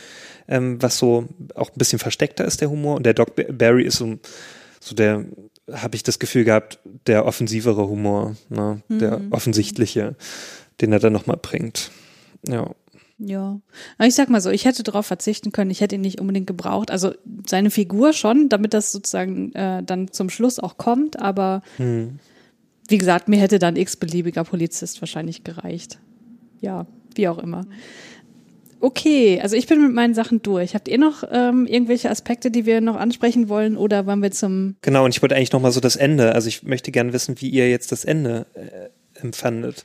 ähm, 0.47 0.81
was 0.81 0.97
so 0.97 1.27
auch 1.55 1.69
ein 1.69 1.77
bisschen 1.77 1.99
versteckter 1.99 2.45
ist, 2.45 2.61
der 2.61 2.69
Humor. 2.69 2.95
Und 2.97 3.05
der 3.05 3.13
Doc 3.13 3.35
Ba- 3.35 3.43
Barry 3.51 3.83
ist 3.83 3.97
so, 3.97 4.17
so 4.79 4.95
der, 4.95 5.25
habe 5.71 5.95
ich 5.95 6.03
das 6.03 6.19
Gefühl 6.19 6.43
gehabt, 6.43 6.79
der 7.07 7.25
offensivere 7.25 7.87
Humor, 7.87 8.35
ne? 8.49 8.81
der 8.89 9.21
offensichtliche, 9.31 10.15
den 10.81 10.91
er 10.91 10.99
dann 10.99 11.13
nochmal 11.13 11.37
bringt. 11.41 11.91
Ja. 12.47 12.71
Ja. 13.21 13.59
Aber 13.97 14.07
ich 14.07 14.15
sag 14.15 14.29
mal 14.29 14.39
so, 14.39 14.49
ich 14.49 14.63
hätte 14.65 14.81
darauf 14.83 15.05
verzichten 15.05 15.51
können, 15.51 15.71
ich 15.71 15.81
hätte 15.81 15.95
ihn 15.95 16.01
nicht 16.01 16.21
unbedingt 16.21 16.47
gebraucht. 16.47 16.89
Also 16.89 17.13
seine 17.47 17.69
Figur 17.69 18.13
schon, 18.13 18.47
damit 18.47 18.73
das 18.73 18.93
sozusagen 18.93 19.51
äh, 19.55 19.83
dann 19.83 20.11
zum 20.13 20.29
Schluss 20.29 20.57
auch 20.57 20.77
kommt, 20.77 21.19
aber 21.19 21.61
wie 22.89 22.97
gesagt, 22.97 23.27
mir 23.27 23.39
hätte 23.39 23.59
dann 23.59 23.75
x-beliebiger 23.75 24.43
Polizist 24.43 25.01
wahrscheinlich 25.01 25.43
gereicht. 25.43 25.99
Ja, 26.61 26.87
wie 27.15 27.27
auch 27.27 27.37
immer. 27.37 27.65
Okay, 28.81 29.39
also 29.41 29.55
ich 29.55 29.67
bin 29.67 29.81
mit 29.81 29.93
meinen 29.93 30.13
Sachen 30.13 30.41
durch. 30.41 30.73
Habt 30.73 30.87
ihr 30.87 30.97
noch 30.97 31.23
ähm, 31.29 31.67
irgendwelche 31.67 32.09
Aspekte, 32.09 32.49
die 32.49 32.65
wir 32.65 32.79
noch 32.79 32.95
ansprechen 32.95 33.49
wollen 33.49 33.75
oder 33.75 34.05
wollen 34.05 34.21
wir 34.21 34.31
zum 34.31 34.77
Genau, 34.81 35.03
und 35.03 35.13
ich 35.13 35.21
wollte 35.21 35.35
eigentlich 35.35 35.51
nochmal 35.51 35.73
so 35.73 35.81
das 35.81 35.97
Ende, 35.97 36.33
also 36.33 36.47
ich 36.47 36.63
möchte 36.63 36.91
gerne 36.91 37.11
wissen, 37.11 37.41
wie 37.41 37.49
ihr 37.49 37.69
jetzt 37.69 37.91
das 37.91 38.05
Ende 38.05 38.45
äh, 38.53 39.21
empfandet. 39.21 39.83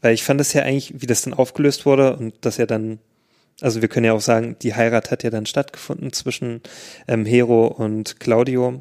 Weil 0.00 0.14
ich 0.14 0.22
fand 0.22 0.40
es 0.40 0.52
ja 0.52 0.62
eigentlich, 0.62 0.94
wie 1.00 1.06
das 1.06 1.22
dann 1.22 1.34
aufgelöst 1.34 1.86
wurde 1.86 2.16
und 2.16 2.34
dass 2.42 2.56
ja 2.58 2.66
dann, 2.66 3.00
also 3.60 3.82
wir 3.82 3.88
können 3.88 4.06
ja 4.06 4.12
auch 4.12 4.20
sagen, 4.20 4.54
die 4.62 4.74
Heirat 4.74 5.10
hat 5.10 5.24
ja 5.24 5.30
dann 5.30 5.46
stattgefunden 5.46 6.12
zwischen 6.12 6.60
ähm, 7.08 7.26
Hero 7.26 7.66
und 7.66 8.20
Claudio. 8.20 8.80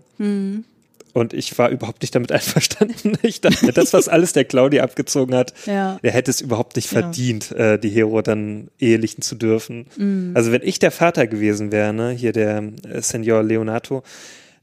Und 1.16 1.34
ich 1.34 1.58
war 1.58 1.70
überhaupt 1.70 2.02
nicht 2.02 2.14
damit 2.14 2.32
einverstanden. 2.34 3.14
Ich 3.24 3.40
dachte, 3.40 3.72
das, 3.72 3.94
was 3.94 4.10
alles 4.10 4.34
der 4.34 4.44
Claudia 4.44 4.84
abgezogen 4.84 5.34
hat, 5.34 5.54
Ja. 5.66 5.98
der 6.04 6.12
hätte 6.12 6.30
es 6.30 6.42
überhaupt 6.42 6.76
nicht 6.76 6.92
Ja. 6.92 7.00
verdient, 7.02 7.52
äh, 7.54 7.80
die 7.80 7.88
Hero 7.90 8.22
dann 8.22 8.68
ehelichen 8.80 9.22
zu 9.22 9.36
dürfen. 9.36 10.34
Also 10.36 10.52
wenn 10.52 10.62
ich 10.62 10.78
der 10.80 10.92
Vater 10.92 11.26
gewesen 11.26 11.72
wäre, 11.72 11.94
ne, 11.94 12.12
hier 12.12 12.34
der 12.34 12.62
äh, 12.88 13.02
Senior 13.02 13.44
Leonato, 13.44 14.04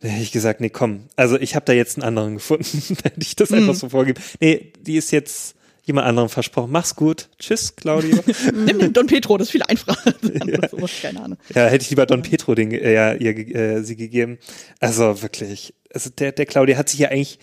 Da 0.00 0.08
hätte 0.08 0.22
ich 0.24 0.32
gesagt, 0.32 0.60
nee, 0.60 0.68
komm. 0.68 1.04
Also 1.16 1.38
ich 1.38 1.54
habe 1.54 1.64
da 1.64 1.72
jetzt 1.72 1.96
einen 1.96 2.04
anderen 2.04 2.34
gefunden. 2.40 2.82
hätte 3.02 3.20
ich 3.22 3.34
das 3.36 3.50
einfach 3.52 3.74
so 3.74 3.88
vorgeben. 3.88 4.20
Nee, 4.40 4.72
die 4.80 4.96
ist 4.96 5.10
jetzt 5.12 5.54
jemand 5.84 6.06
anderem 6.06 6.28
versprochen. 6.28 6.70
Mach's 6.72 6.94
gut. 6.96 7.28
Tschüss, 7.38 7.74
Claudio. 7.76 8.18
Nimm 8.66 8.78
den 8.78 8.92
Don 8.92 9.06
Petro, 9.06 9.36
das 9.38 9.48
ist 9.48 9.52
viel 9.52 9.62
einfacher. 9.62 10.12
ja. 10.44 10.58
keine 11.00 11.22
Ahnung. 11.22 11.38
ja, 11.54 11.66
hätte 11.66 11.82
ich 11.84 11.90
lieber 11.90 12.04
Don 12.06 12.22
Petro 12.22 12.54
den, 12.54 12.72
äh, 12.72 12.92
ja, 12.92 13.14
ihr, 13.14 13.36
äh, 13.54 13.82
sie 13.82 13.96
gegeben. 13.96 14.38
Also 14.80 15.22
wirklich. 15.22 15.72
Also 15.94 16.10
der, 16.10 16.32
der 16.32 16.46
Claudio 16.46 16.76
hat 16.76 16.88
sich 16.88 17.00
ja 17.00 17.08
eigentlich 17.08 17.38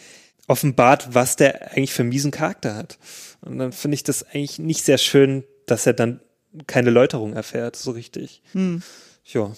offenbart, 0.47 1.13
was 1.13 1.35
der 1.35 1.71
eigentlich 1.71 1.93
für 1.93 2.01
einen 2.01 2.09
miesen 2.09 2.31
Charakter 2.31 2.75
hat. 2.75 2.97
Und 3.41 3.59
dann 3.59 3.71
finde 3.71 3.95
ich 3.95 4.03
das 4.03 4.23
eigentlich 4.23 4.59
nicht 4.59 4.83
sehr 4.83 4.97
schön, 4.97 5.43
dass 5.65 5.85
er 5.85 5.93
dann 5.93 6.19
keine 6.67 6.89
Läuterung 6.89 7.33
erfährt, 7.33 7.75
so 7.75 7.91
richtig. 7.91 8.41
Hm. 8.53 8.81
Ja. 9.25 9.51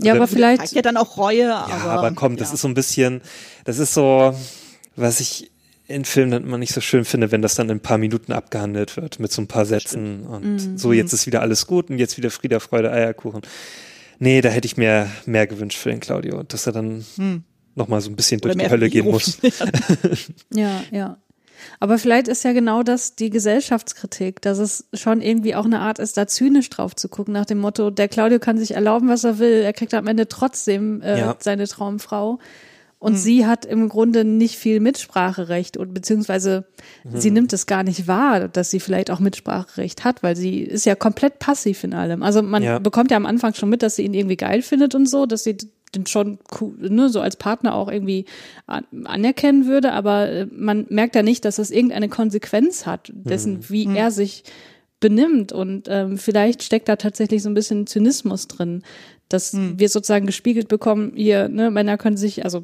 Ja, 0.00 0.12
aber 0.14 0.20
Zeigt 0.20 0.32
vielleicht, 0.32 0.72
ja 0.72 0.82
dann 0.82 0.96
auch 0.96 1.16
Reue, 1.16 1.42
Ja, 1.42 1.64
aber. 1.66 1.90
aber, 1.92 2.12
komm, 2.12 2.36
das 2.36 2.48
ja. 2.48 2.54
ist 2.54 2.62
so 2.62 2.68
ein 2.68 2.74
bisschen, 2.74 3.20
das 3.64 3.78
ist 3.78 3.94
so, 3.94 4.34
was 4.96 5.20
ich 5.20 5.50
in 5.86 6.04
Filmen 6.04 6.30
dann 6.30 6.44
immer 6.44 6.56
nicht 6.58 6.72
so 6.72 6.80
schön 6.80 7.04
finde, 7.04 7.30
wenn 7.30 7.42
das 7.42 7.56
dann 7.56 7.68
in 7.68 7.76
ein 7.76 7.82
paar 7.82 7.98
Minuten 7.98 8.32
abgehandelt 8.32 8.96
wird 8.96 9.18
mit 9.20 9.32
so 9.32 9.42
ein 9.42 9.48
paar 9.48 9.66
Sätzen 9.66 10.24
und 10.24 10.78
so, 10.78 10.92
jetzt 10.92 11.12
ist 11.12 11.26
wieder 11.26 11.40
alles 11.42 11.66
gut 11.66 11.90
und 11.90 11.98
jetzt 11.98 12.16
wieder 12.16 12.30
Frieder, 12.30 12.60
Freude, 12.60 12.90
Eierkuchen. 12.90 13.42
Nee, 14.18 14.40
da 14.40 14.48
hätte 14.50 14.66
ich 14.66 14.76
mir 14.76 15.10
mehr 15.26 15.46
gewünscht 15.46 15.78
für 15.78 15.90
den 15.90 16.00
Claudio, 16.00 16.42
dass 16.42 16.66
er 16.66 16.72
dann 16.72 17.04
Hm. 17.16 17.44
Noch 17.74 17.88
mal 17.88 18.00
so 18.00 18.10
ein 18.10 18.16
bisschen 18.16 18.40
Oder 18.40 18.54
durch 18.54 18.64
die 18.64 18.70
Hölle 18.70 18.90
gehen 18.90 19.06
muss. 19.06 19.38
ja, 20.54 20.82
ja. 20.90 21.16
Aber 21.78 21.98
vielleicht 21.98 22.26
ist 22.28 22.42
ja 22.42 22.52
genau 22.52 22.82
das 22.82 23.16
die 23.16 23.28
Gesellschaftskritik, 23.30 24.40
dass 24.40 24.58
es 24.58 24.86
schon 24.94 25.20
irgendwie 25.20 25.54
auch 25.54 25.66
eine 25.66 25.80
Art 25.80 25.98
ist, 25.98 26.16
da 26.16 26.26
zynisch 26.26 26.70
drauf 26.70 26.96
zu 26.96 27.08
gucken, 27.08 27.34
nach 27.34 27.44
dem 27.44 27.58
Motto, 27.58 27.90
der 27.90 28.08
Claudio 28.08 28.38
kann 28.38 28.56
sich 28.58 28.72
erlauben, 28.74 29.08
was 29.08 29.24
er 29.24 29.38
will, 29.38 29.60
er 29.62 29.72
kriegt 29.74 29.92
am 29.94 30.06
Ende 30.06 30.26
trotzdem 30.26 31.02
äh, 31.02 31.18
Ja. 31.18 31.36
seine 31.38 31.66
Traumfrau. 31.68 32.38
Und 32.98 33.16
sie 33.16 33.46
hat 33.46 33.64
im 33.64 33.88
Grunde 33.88 34.26
nicht 34.26 34.56
viel 34.56 34.78
Mitspracherecht 34.78 35.78
und 35.78 35.94
beziehungsweise 35.94 36.66
sie 37.14 37.30
nimmt 37.30 37.50
es 37.54 37.64
gar 37.64 37.82
nicht 37.82 38.08
wahr, 38.08 38.46
dass 38.48 38.68
sie 38.70 38.78
vielleicht 38.78 39.10
auch 39.10 39.20
Mitspracherecht 39.20 40.04
hat, 40.04 40.22
weil 40.22 40.36
sie 40.36 40.60
ist 40.60 40.84
ja 40.84 40.94
komplett 40.94 41.38
passiv 41.38 41.82
in 41.82 41.94
allem. 41.94 42.22
Also 42.22 42.42
man 42.42 42.62
Ja. 42.62 42.78
bekommt 42.78 43.10
ja 43.10 43.16
am 43.16 43.24
Anfang 43.24 43.54
schon 43.54 43.70
mit, 43.70 43.82
dass 43.82 43.96
sie 43.96 44.02
ihn 44.04 44.12
irgendwie 44.12 44.36
geil 44.36 44.60
findet 44.60 44.94
und 44.94 45.08
so, 45.08 45.24
dass 45.24 45.44
sie 45.44 45.56
den 45.94 46.06
schon 46.06 46.38
cool, 46.60 46.74
ne, 46.78 47.08
so 47.08 47.20
als 47.20 47.36
Partner 47.36 47.74
auch 47.74 47.90
irgendwie 47.90 48.24
an, 48.66 48.84
anerkennen 49.04 49.66
würde, 49.66 49.92
aber 49.92 50.28
äh, 50.28 50.46
man 50.50 50.86
merkt 50.88 51.14
ja 51.14 51.22
nicht, 51.22 51.44
dass 51.44 51.56
das 51.56 51.70
irgendeine 51.70 52.08
Konsequenz 52.08 52.86
hat, 52.86 53.10
dessen, 53.14 53.68
wie 53.70 53.86
er 53.96 54.10
sich 54.10 54.44
benimmt 55.00 55.52
und 55.52 55.88
ähm, 55.88 56.18
vielleicht 56.18 56.62
steckt 56.62 56.88
da 56.88 56.96
tatsächlich 56.96 57.42
so 57.42 57.48
ein 57.48 57.54
bisschen 57.54 57.86
Zynismus 57.86 58.46
drin, 58.48 58.82
dass 59.28 59.54
wir 59.56 59.88
sozusagen 59.88 60.26
gespiegelt 60.26 60.68
bekommen, 60.68 61.12
hier, 61.14 61.48
ne, 61.48 61.70
Männer 61.70 61.96
können 61.98 62.16
sich, 62.16 62.44
also 62.44 62.62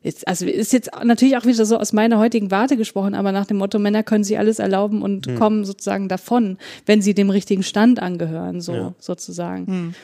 Jetzt, 0.00 0.28
also 0.28 0.46
ist 0.46 0.72
jetzt 0.72 0.90
natürlich 1.02 1.36
auch 1.36 1.44
wieder 1.44 1.66
so 1.66 1.76
aus 1.76 1.92
meiner 1.92 2.18
heutigen 2.20 2.52
Warte 2.52 2.76
gesprochen, 2.76 3.14
aber 3.16 3.32
nach 3.32 3.46
dem 3.46 3.56
Motto, 3.56 3.80
Männer 3.80 4.04
können 4.04 4.22
sich 4.22 4.38
alles 4.38 4.60
erlauben 4.60 5.02
und 5.02 5.34
kommen 5.34 5.64
sozusagen 5.64 6.08
davon, 6.08 6.56
wenn 6.86 7.02
sie 7.02 7.14
dem 7.14 7.30
richtigen 7.30 7.64
Stand 7.64 8.00
angehören, 8.00 8.60
so 8.60 8.72
Ja. 8.72 8.94
sozusagen. 9.00 9.94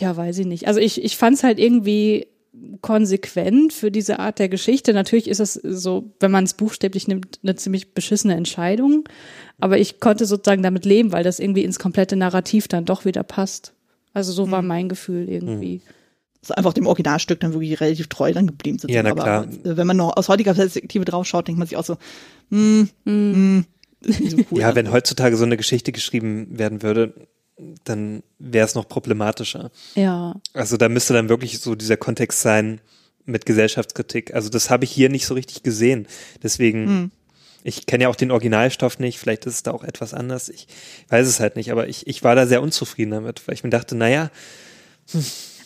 Ja, 0.00 0.16
weiß 0.16 0.38
ich 0.38 0.46
nicht. 0.46 0.66
Also 0.66 0.80
ich, 0.80 1.02
ich 1.02 1.16
fand 1.16 1.36
es 1.36 1.42
halt 1.42 1.58
irgendwie 1.58 2.26
konsequent 2.82 3.72
für 3.72 3.90
diese 3.90 4.18
Art 4.18 4.38
der 4.38 4.48
Geschichte. 4.48 4.92
Natürlich 4.92 5.28
ist 5.28 5.40
es 5.40 5.54
so, 5.54 6.12
wenn 6.20 6.30
man 6.30 6.44
es 6.44 6.54
buchstäblich 6.54 7.08
nimmt, 7.08 7.40
eine 7.42 7.56
ziemlich 7.56 7.94
beschissene 7.94 8.34
Entscheidung. 8.34 9.08
Aber 9.58 9.78
ich 9.78 10.00
konnte 10.00 10.26
sozusagen 10.26 10.62
damit 10.62 10.84
leben, 10.84 11.12
weil 11.12 11.24
das 11.24 11.38
irgendwie 11.38 11.64
ins 11.64 11.78
komplette 11.78 12.16
Narrativ 12.16 12.68
dann 12.68 12.84
doch 12.84 13.04
wieder 13.04 13.22
passt. 13.22 13.72
Also 14.12 14.32
so 14.32 14.50
war 14.50 14.60
mein 14.60 14.88
Gefühl 14.88 15.28
irgendwie. 15.28 15.80
so 16.42 16.54
einfach 16.54 16.74
dem 16.74 16.86
Originalstück 16.86 17.40
dann 17.40 17.54
wirklich 17.54 17.80
relativ 17.80 18.08
treu 18.08 18.32
dann 18.32 18.48
geblieben 18.48 18.78
sind. 18.78 18.90
Ja, 18.90 19.02
na 19.02 19.10
aber 19.10 19.22
klar. 19.22 19.44
äh, 19.44 19.76
wenn 19.76 19.86
man 19.86 19.96
noch 19.96 20.16
aus 20.16 20.28
heutiger 20.28 20.54
Perspektive 20.54 21.04
drauf 21.04 21.26
schaut, 21.26 21.48
denkt 21.48 21.58
man 21.58 21.68
sich 21.68 21.78
auch 21.78 21.84
so, 21.84 21.96
hm, 22.50 22.90
hm, 23.04 23.64
ist 24.00 24.20
nicht 24.20 24.32
so 24.32 24.44
cool. 24.50 24.60
Ja, 24.60 24.74
wenn 24.74 24.90
heutzutage 24.90 25.36
so 25.36 25.44
eine 25.44 25.56
Geschichte 25.56 25.92
geschrieben 25.92 26.58
werden 26.58 26.82
würde, 26.82 27.14
dann 27.84 28.22
wäre 28.38 28.66
es 28.66 28.74
noch 28.74 28.88
problematischer. 28.88 29.70
Ja. 29.94 30.34
Also 30.52 30.76
da 30.76 30.88
müsste 30.88 31.12
dann 31.14 31.28
wirklich 31.28 31.60
so 31.60 31.74
dieser 31.74 31.96
Kontext 31.96 32.40
sein 32.40 32.80
mit 33.24 33.46
Gesellschaftskritik. 33.46 34.34
Also 34.34 34.48
das 34.48 34.70
habe 34.70 34.84
ich 34.84 34.90
hier 34.90 35.08
nicht 35.08 35.26
so 35.26 35.34
richtig 35.34 35.62
gesehen. 35.62 36.08
Deswegen, 36.42 37.12
ich 37.62 37.86
kenne 37.86 38.04
ja 38.04 38.08
auch 38.08 38.16
den 38.16 38.30
Originalstoff 38.30 38.98
nicht, 38.98 39.18
vielleicht 39.18 39.46
ist 39.46 39.54
es 39.54 39.62
da 39.62 39.70
auch 39.70 39.84
etwas 39.84 40.14
anders. 40.14 40.48
Ich 40.48 40.66
weiß 41.08 41.26
es 41.26 41.40
halt 41.40 41.56
nicht, 41.56 41.70
aber 41.70 41.88
ich, 41.88 42.06
ich 42.06 42.24
war 42.24 42.34
da 42.34 42.46
sehr 42.46 42.62
unzufrieden 42.62 43.12
damit, 43.12 43.46
weil 43.46 43.54
ich 43.54 43.64
mir 43.64 43.70
dachte, 43.70 43.94
naja, 43.94 44.30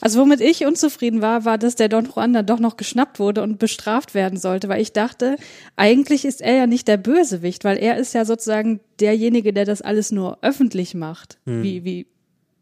Also 0.01 0.21
womit 0.21 0.41
ich 0.41 0.67
unzufrieden 0.67 1.23
war, 1.23 1.45
war, 1.45 1.59
dass 1.59 1.75
der 1.77 1.89
Don 1.89 2.07
Juan 2.07 2.33
dann 2.33 2.47
doch 2.47 2.61
noch 2.61 2.77
geschnappt 2.77 3.19
wurde 3.19 3.43
und 3.43 3.59
bestraft 3.59 4.15
werden 4.15 4.39
sollte, 4.39 4.69
weil 4.69 4.81
ich 4.81 4.93
dachte, 4.93 5.37
eigentlich 5.77 6.25
ist 6.25 6.41
er 6.41 6.55
ja 6.55 6.67
nicht 6.67 6.89
der 6.89 6.97
Bösewicht, 6.97 7.65
weil 7.65 7.79
er 7.79 7.97
ist 7.97 8.15
ja 8.15 8.25
sozusagen 8.25 8.81
derjenige, 9.01 9.53
der 9.53 9.65
das 9.65 9.83
alles 9.83 10.13
nur 10.13 10.39
öffentlich 10.43 10.95
macht, 10.95 11.39
wie, 11.45 11.85
wie, 11.85 12.07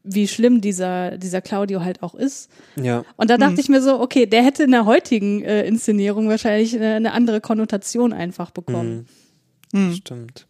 wie 0.03 0.29
schlimm 0.29 0.61
dieser, 0.61 1.19
dieser 1.19 1.41
Claudio 1.41 1.83
halt 1.83 2.03
auch 2.03 2.15
ist. 2.15 2.51
ja. 2.77 3.05
Und 3.17 3.31
da 3.31 3.39
dachte 3.39 3.61
ich 3.61 3.69
mir 3.69 3.83
so, 3.83 4.01
okay, 4.01 4.27
der 4.27 4.43
hätte 4.43 4.65
in 4.65 4.71
der 4.71 4.85
heutigen 4.85 5.43
äh, 5.43 5.67
Inszenierung 5.67 6.29
wahrscheinlich 6.29 6.75
eine, 6.77 6.95
eine 6.95 7.13
andere 7.13 7.41
Konnotation 7.41 8.13
einfach 8.13 8.51
bekommen. 8.51 9.07
Stimmt. 9.97 10.47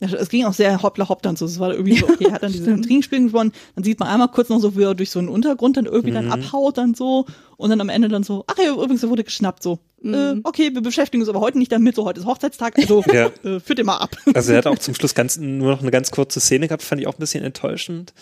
Ja, 0.00 0.08
es 0.08 0.28
ging 0.28 0.44
auch 0.44 0.52
sehr 0.54 0.82
hoppla 0.82 1.08
hopp 1.08 1.22
dann 1.22 1.36
so. 1.36 1.46
Es 1.46 1.58
war 1.60 1.72
irgendwie 1.72 1.96
so, 1.96 2.06
okay, 2.08 2.24
er 2.28 2.32
hat 2.32 2.42
dann 2.42 2.52
dieses 2.52 2.66
Intrigenspiel 2.66 3.26
gewonnen. 3.26 3.52
Dann 3.76 3.84
sieht 3.84 4.00
man 4.00 4.08
einmal 4.08 4.28
kurz 4.28 4.48
noch 4.48 4.58
so, 4.58 4.76
wie 4.76 4.82
er 4.82 4.94
durch 4.94 5.10
so 5.10 5.18
einen 5.20 5.28
Untergrund 5.28 5.76
dann 5.76 5.86
irgendwie 5.86 6.12
dann 6.12 6.30
abhaut 6.32 6.76
dann 6.78 6.94
so. 6.94 7.26
Und 7.56 7.70
dann 7.70 7.80
am 7.80 7.88
Ende 7.88 8.08
dann 8.08 8.24
so, 8.24 8.44
ach 8.48 8.56
ja, 8.58 8.72
übrigens, 8.72 9.02
er 9.04 9.10
wurde 9.10 9.22
geschnappt 9.24 9.62
so. 9.62 9.78
Äh, 10.02 10.34
okay, 10.42 10.74
wir 10.74 10.82
beschäftigen 10.82 11.22
uns 11.22 11.30
aber 11.30 11.40
heute 11.40 11.56
nicht 11.56 11.72
damit, 11.72 11.94
so 11.96 12.04
heute 12.04 12.20
ist 12.20 12.26
Hochzeitstag, 12.26 12.76
also 12.76 13.02
Ja. 13.10 13.30
äh, 13.42 13.58
führt 13.58 13.78
ihr 13.78 13.86
mal 13.86 13.96
ab. 13.96 14.14
Also 14.34 14.52
er 14.52 14.58
hat 14.58 14.66
auch 14.66 14.78
zum 14.78 14.94
Schluss 14.96 15.14
ganz, 15.14 15.38
nur 15.38 15.70
noch 15.70 15.80
eine 15.80 15.90
ganz 15.90 16.10
kurze 16.10 16.40
Szene 16.40 16.68
gehabt, 16.68 16.82
fand 16.82 17.00
ich 17.00 17.06
auch 17.06 17.14
ein 17.14 17.20
bisschen 17.20 17.42
enttäuschend. 17.42 18.12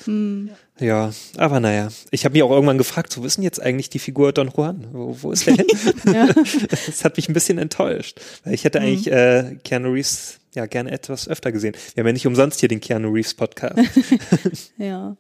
Ja, 0.79 1.11
aber 1.39 1.59
naja. 1.59 1.89
Ich 2.13 2.25
habe 2.25 2.35
mich 2.35 2.43
auch 2.45 2.53
irgendwann 2.53 2.79
gefragt, 2.79 3.17
wo 3.19 3.25
ist 3.25 3.37
denn 3.39 3.43
jetzt 3.45 3.61
eigentlich 3.61 3.91
die 3.91 3.99
Figur 3.99 4.33
Don 4.33 4.53
Juan? 4.57 4.87
Wo, 4.93 5.17
wo 5.23 5.33
ist 5.33 5.47
der 5.47 5.55
hin? 5.57 5.67
Das 6.71 7.05
hat 7.05 7.17
mich 7.17 7.29
ein 7.29 7.33
bisschen 7.33 7.59
enttäuscht. 7.59 8.21
Weil 8.45 8.55
ich 8.55 8.63
hätte 8.63 8.81
eigentlich 8.81 9.11
äh, 9.11 9.57
Keanu 9.65 9.91
Reeves 9.91 10.39
ja 10.55 10.67
gerne 10.67 10.91
etwas 10.91 11.29
öfter 11.29 11.53
gesehen. 11.53 11.75
Wir 11.95 12.03
haben 12.03 12.09
ja 12.09 12.13
nicht 12.13 12.27
umsonst 12.27 12.61
hier 12.61 12.69
den 12.69 12.81
Keanu 12.81 13.11
Reeves 13.11 13.35
Podcast. 13.35 13.79
Ja. 14.79 15.17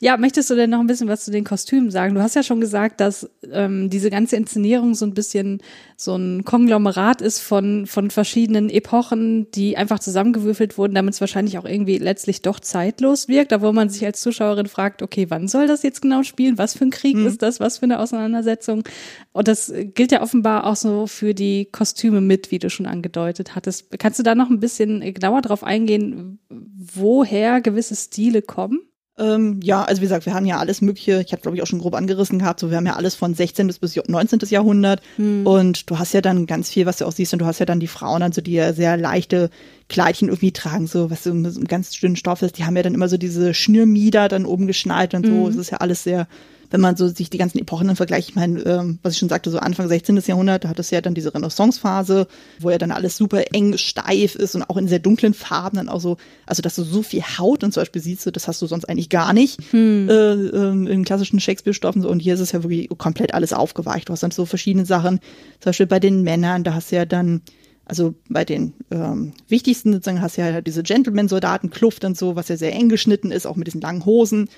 Ja, 0.00 0.16
möchtest 0.16 0.48
du 0.48 0.54
denn 0.54 0.70
noch 0.70 0.78
ein 0.78 0.86
bisschen 0.86 1.08
was 1.08 1.24
zu 1.24 1.32
den 1.32 1.42
Kostümen 1.42 1.90
sagen? 1.90 2.14
Du 2.14 2.22
hast 2.22 2.36
ja 2.36 2.44
schon 2.44 2.60
gesagt, 2.60 3.00
dass 3.00 3.28
ähm, 3.50 3.90
diese 3.90 4.10
ganze 4.10 4.36
Inszenierung 4.36 4.94
so 4.94 5.04
ein 5.04 5.12
bisschen 5.12 5.60
so 5.96 6.14
ein 6.14 6.44
Konglomerat 6.44 7.20
ist 7.20 7.40
von, 7.40 7.84
von 7.86 8.10
verschiedenen 8.10 8.70
Epochen, 8.70 9.50
die 9.50 9.76
einfach 9.76 9.98
zusammengewürfelt 9.98 10.78
wurden, 10.78 10.94
damit 10.94 11.14
es 11.14 11.20
wahrscheinlich 11.20 11.58
auch 11.58 11.64
irgendwie 11.64 11.98
letztlich 11.98 12.42
doch 12.42 12.60
zeitlos 12.60 13.26
wirkt, 13.26 13.50
da 13.50 13.60
wo 13.60 13.72
man 13.72 13.88
sich 13.88 14.06
als 14.06 14.20
Zuschauerin 14.20 14.66
fragt, 14.66 15.02
okay, 15.02 15.26
wann 15.30 15.48
soll 15.48 15.66
das 15.66 15.82
jetzt 15.82 16.00
genau 16.00 16.22
spielen? 16.22 16.58
Was 16.58 16.74
für 16.74 16.84
ein 16.84 16.90
Krieg 16.90 17.16
ist 17.16 17.42
das? 17.42 17.58
Was 17.58 17.78
für 17.78 17.84
eine 17.84 17.98
Auseinandersetzung? 17.98 18.84
Und 19.32 19.48
das 19.48 19.72
gilt 19.94 20.12
ja 20.12 20.22
offenbar 20.22 20.64
auch 20.64 20.76
so 20.76 21.08
für 21.08 21.34
die 21.34 21.64
Kostüme 21.72 22.20
mit, 22.20 22.52
wie 22.52 22.60
du 22.60 22.70
schon 22.70 22.86
angedeutet 22.86 23.56
hattest. 23.56 23.98
Kannst 23.98 24.20
du 24.20 24.22
da 24.22 24.36
noch 24.36 24.48
ein 24.48 24.60
bisschen 24.60 25.00
genauer 25.12 25.42
drauf 25.42 25.64
eingehen, 25.64 26.38
woher 26.48 27.60
gewisse 27.60 27.96
Stile 27.96 28.42
kommen? 28.42 28.82
Ähm, 29.18 29.60
ja, 29.62 29.82
also 29.82 30.00
wie 30.00 30.04
gesagt, 30.04 30.26
wir 30.26 30.34
haben 30.34 30.46
ja 30.46 30.58
alles 30.58 30.80
Mögliche, 30.80 31.20
ich 31.20 31.32
habe 31.32 31.42
glaube 31.42 31.56
ich 31.56 31.62
auch 31.62 31.66
schon 31.66 31.80
grob 31.80 31.94
angerissen 31.94 32.38
gehabt, 32.38 32.60
so 32.60 32.70
wir 32.70 32.76
haben 32.76 32.86
ja 32.86 32.94
alles 32.94 33.14
von 33.14 33.34
16. 33.34 33.66
bis 33.66 33.78
bis 33.78 33.96
19. 34.06 34.38
Jahrhundert. 34.48 35.02
Und 35.44 35.90
du 35.90 35.98
hast 35.98 36.14
ja 36.14 36.20
dann 36.20 36.46
ganz 36.46 36.70
viel, 36.70 36.86
was 36.86 36.98
du 36.98 37.04
auch 37.06 37.12
siehst. 37.12 37.32
Und 37.32 37.40
du 37.40 37.46
hast 37.46 37.58
ja 37.58 37.66
dann 37.66 37.80
die 37.80 37.88
Frauen, 37.88 38.22
also 38.22 38.40
die 38.40 38.52
ja 38.52 38.72
sehr 38.72 38.96
leichte 38.96 39.50
Kleidchen 39.88 40.28
irgendwie 40.28 40.52
tragen, 40.52 40.86
so 40.86 41.10
was 41.10 41.24
so 41.24 41.30
einem 41.30 41.64
ganz 41.64 41.90
dünnen 41.90 42.16
Stoff 42.16 42.42
ist, 42.42 42.58
die 42.58 42.64
haben 42.64 42.76
ja 42.76 42.82
dann 42.82 42.94
immer 42.94 43.08
so 43.08 43.16
diese 43.16 43.54
Schnürmieder 43.54 44.28
dann 44.28 44.44
oben 44.44 44.66
geschnallt 44.66 45.14
und 45.14 45.26
so, 45.26 45.48
es 45.48 45.56
ist 45.56 45.70
ja 45.70 45.78
alles 45.78 46.04
sehr 46.04 46.28
wenn 46.70 46.80
man 46.80 46.96
so 46.96 47.08
sich 47.08 47.30
die 47.30 47.38
ganzen 47.38 47.58
Epochen 47.58 47.86
dann 47.86 47.96
vergleicht, 47.96 48.30
ich 48.30 48.34
meine, 48.34 48.60
ähm, 48.62 48.98
was 49.02 49.14
ich 49.14 49.18
schon 49.18 49.28
sagte, 49.28 49.50
so 49.50 49.58
Anfang 49.58 49.88
16. 49.88 50.16
Jahrhundert, 50.26 50.64
da 50.64 50.68
hat 50.68 50.78
es 50.78 50.90
ja 50.90 51.00
dann 51.00 51.14
diese 51.14 51.34
Renaissance-Phase, 51.34 52.26
wo 52.60 52.70
ja 52.70 52.78
dann 52.78 52.90
alles 52.90 53.16
super 53.16 53.42
eng, 53.52 53.78
steif 53.78 54.34
ist 54.34 54.54
und 54.54 54.62
auch 54.68 54.76
in 54.76 54.88
sehr 54.88 54.98
dunklen 54.98 55.34
Farben 55.34 55.76
dann 55.76 55.88
auch 55.88 56.00
so, 56.00 56.16
also 56.46 56.62
dass 56.62 56.76
du 56.76 56.82
so 56.82 57.02
viel 57.02 57.22
Haut 57.22 57.64
und 57.64 57.72
zum 57.72 57.80
Beispiel 57.82 58.02
siehst 58.02 58.26
du, 58.26 58.30
das 58.30 58.48
hast 58.48 58.60
du 58.62 58.66
sonst 58.66 58.84
eigentlich 58.84 59.08
gar 59.08 59.32
nicht 59.32 59.60
äh, 59.72 59.76
ähm, 59.76 60.86
in 60.86 61.04
klassischen 61.04 61.40
Shakespeare-Stoffen 61.40 62.02
so 62.02 62.08
und 62.08 62.20
hier 62.20 62.34
ist 62.34 62.40
es 62.40 62.52
ja 62.52 62.62
wirklich 62.62 62.88
komplett 62.98 63.34
alles 63.34 63.52
aufgeweicht. 63.52 64.08
Du 64.08 64.12
hast 64.12 64.22
dann 64.22 64.30
so 64.30 64.44
verschiedene 64.44 64.86
Sachen, 64.86 65.20
zum 65.60 65.70
Beispiel 65.70 65.86
bei 65.86 66.00
den 66.00 66.22
Männern, 66.22 66.64
da 66.64 66.74
hast 66.74 66.92
du 66.92 66.96
ja 66.96 67.04
dann 67.04 67.42
also 67.88 68.14
bei 68.28 68.44
den 68.44 68.74
ähm, 68.90 69.32
wichtigsten 69.48 69.92
sozusagen 69.92 70.20
hast 70.20 70.36
du 70.36 70.42
ja 70.42 70.60
diese 70.60 70.82
Gentleman-Soldaten, 70.82 71.70
Kluft 71.70 72.04
und 72.04 72.16
so, 72.16 72.36
was 72.36 72.48
ja 72.48 72.56
sehr 72.56 72.72
eng 72.74 72.88
geschnitten 72.88 73.30
ist, 73.30 73.46
auch 73.46 73.56
mit 73.56 73.66
diesen 73.66 73.80
langen 73.80 74.04
Hosen. 74.04 74.48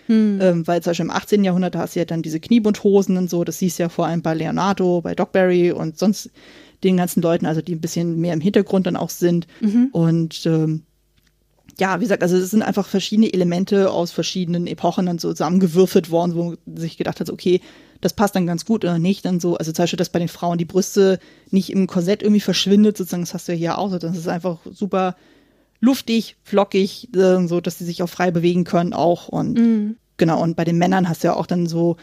Ähm, 0.43 0.67
weil 0.67 0.83
zum 0.83 0.91
Beispiel 0.91 1.07
im 1.07 1.11
18. 1.11 1.45
Jahrhundert, 1.45 1.75
da 1.75 1.81
hast 1.81 1.95
du 1.95 2.01
ja 2.01 2.05
dann 2.05 2.23
diese 2.23 2.41
Kniebundhosen 2.41 3.17
und 3.17 3.31
so, 3.31 3.45
das 3.45 3.59
siehst 3.59 3.79
du 3.79 3.85
ja 3.85 3.89
vor 3.89 4.07
allem 4.07 4.23
bei 4.23 4.35
Leonardo, 4.35 5.01
bei 5.01 5.15
Dogberry 5.15 5.73
und 5.73 5.99
sonst 5.99 6.31
den 6.83 6.97
ganzen 6.97 7.23
Leuten, 7.23 7.47
also 7.47 7.63
die 7.63 7.75
ein 7.75 7.81
bisschen 7.81 8.21
mehr 8.21 8.35
im 8.35 8.41
Hintergrund 8.41 8.87
dann 8.87 8.97
auch 8.97 9.11
sind. 9.11 9.47
Und 9.93 10.45
ähm, 10.47 10.83
ja, 11.79 11.99
wie 12.01 12.05
gesagt, 12.05 12.23
also 12.23 12.37
es 12.37 12.51
sind 12.51 12.63
einfach 12.63 12.87
verschiedene 12.87 13.33
Elemente 13.33 13.91
aus 13.91 14.11
verschiedenen 14.11 14.67
Epochen 14.67 15.07
dann 15.07 15.19
so 15.19 15.31
zusammengewürfelt 15.31 16.11
worden, 16.11 16.35
wo 16.35 16.45
man 16.45 16.59
sich 16.77 16.97
gedacht 16.97 17.21
hat, 17.21 17.31
okay, 17.31 17.61
das 18.01 18.15
passt 18.15 18.35
dann 18.35 18.47
ganz 18.47 18.65
gut 18.65 18.85
oder 18.85 18.99
nicht. 18.99 19.25
Dann 19.25 19.41
so, 19.41 19.57
also 19.57 19.73
zum 19.73 19.83
Beispiel, 19.83 19.97
dass 19.97 20.09
bei 20.09 20.19
den 20.19 20.29
Frauen 20.29 20.59
die 20.59 20.65
Brüste 20.65 21.19
nicht 21.51 21.71
im 21.71 21.87
Korsett 21.87 22.23
irgendwie 22.23 22.41
verschwindet, 22.41 22.97
sozusagen, 22.97 23.23
das 23.23 23.35
hast 23.35 23.49
du 23.49 23.53
ja 23.53 23.59
hier 23.59 23.79
auch 23.79 23.91
so. 23.91 23.99
Das 23.99 24.17
ist 24.17 24.29
einfach 24.29 24.59
super 24.71 25.17
luftig, 25.81 26.37
flockig, 26.43 27.15
äh, 27.15 27.47
so 27.47 27.61
dass 27.61 27.79
sie 27.79 27.85
sich 27.85 28.03
auch 28.03 28.09
frei 28.09 28.31
bewegen 28.31 28.65
können 28.65 28.93
auch. 28.93 29.29
Und 29.29 29.59
genau, 30.17 30.43
und 30.43 30.57
bei 30.57 30.65
den 30.65 30.79
Männern 30.79 31.09
hast 31.09 31.23
du 31.23 31.29
ja 31.29 31.35
auch 31.35 31.47
dann 31.47 31.67
so, 31.67 31.97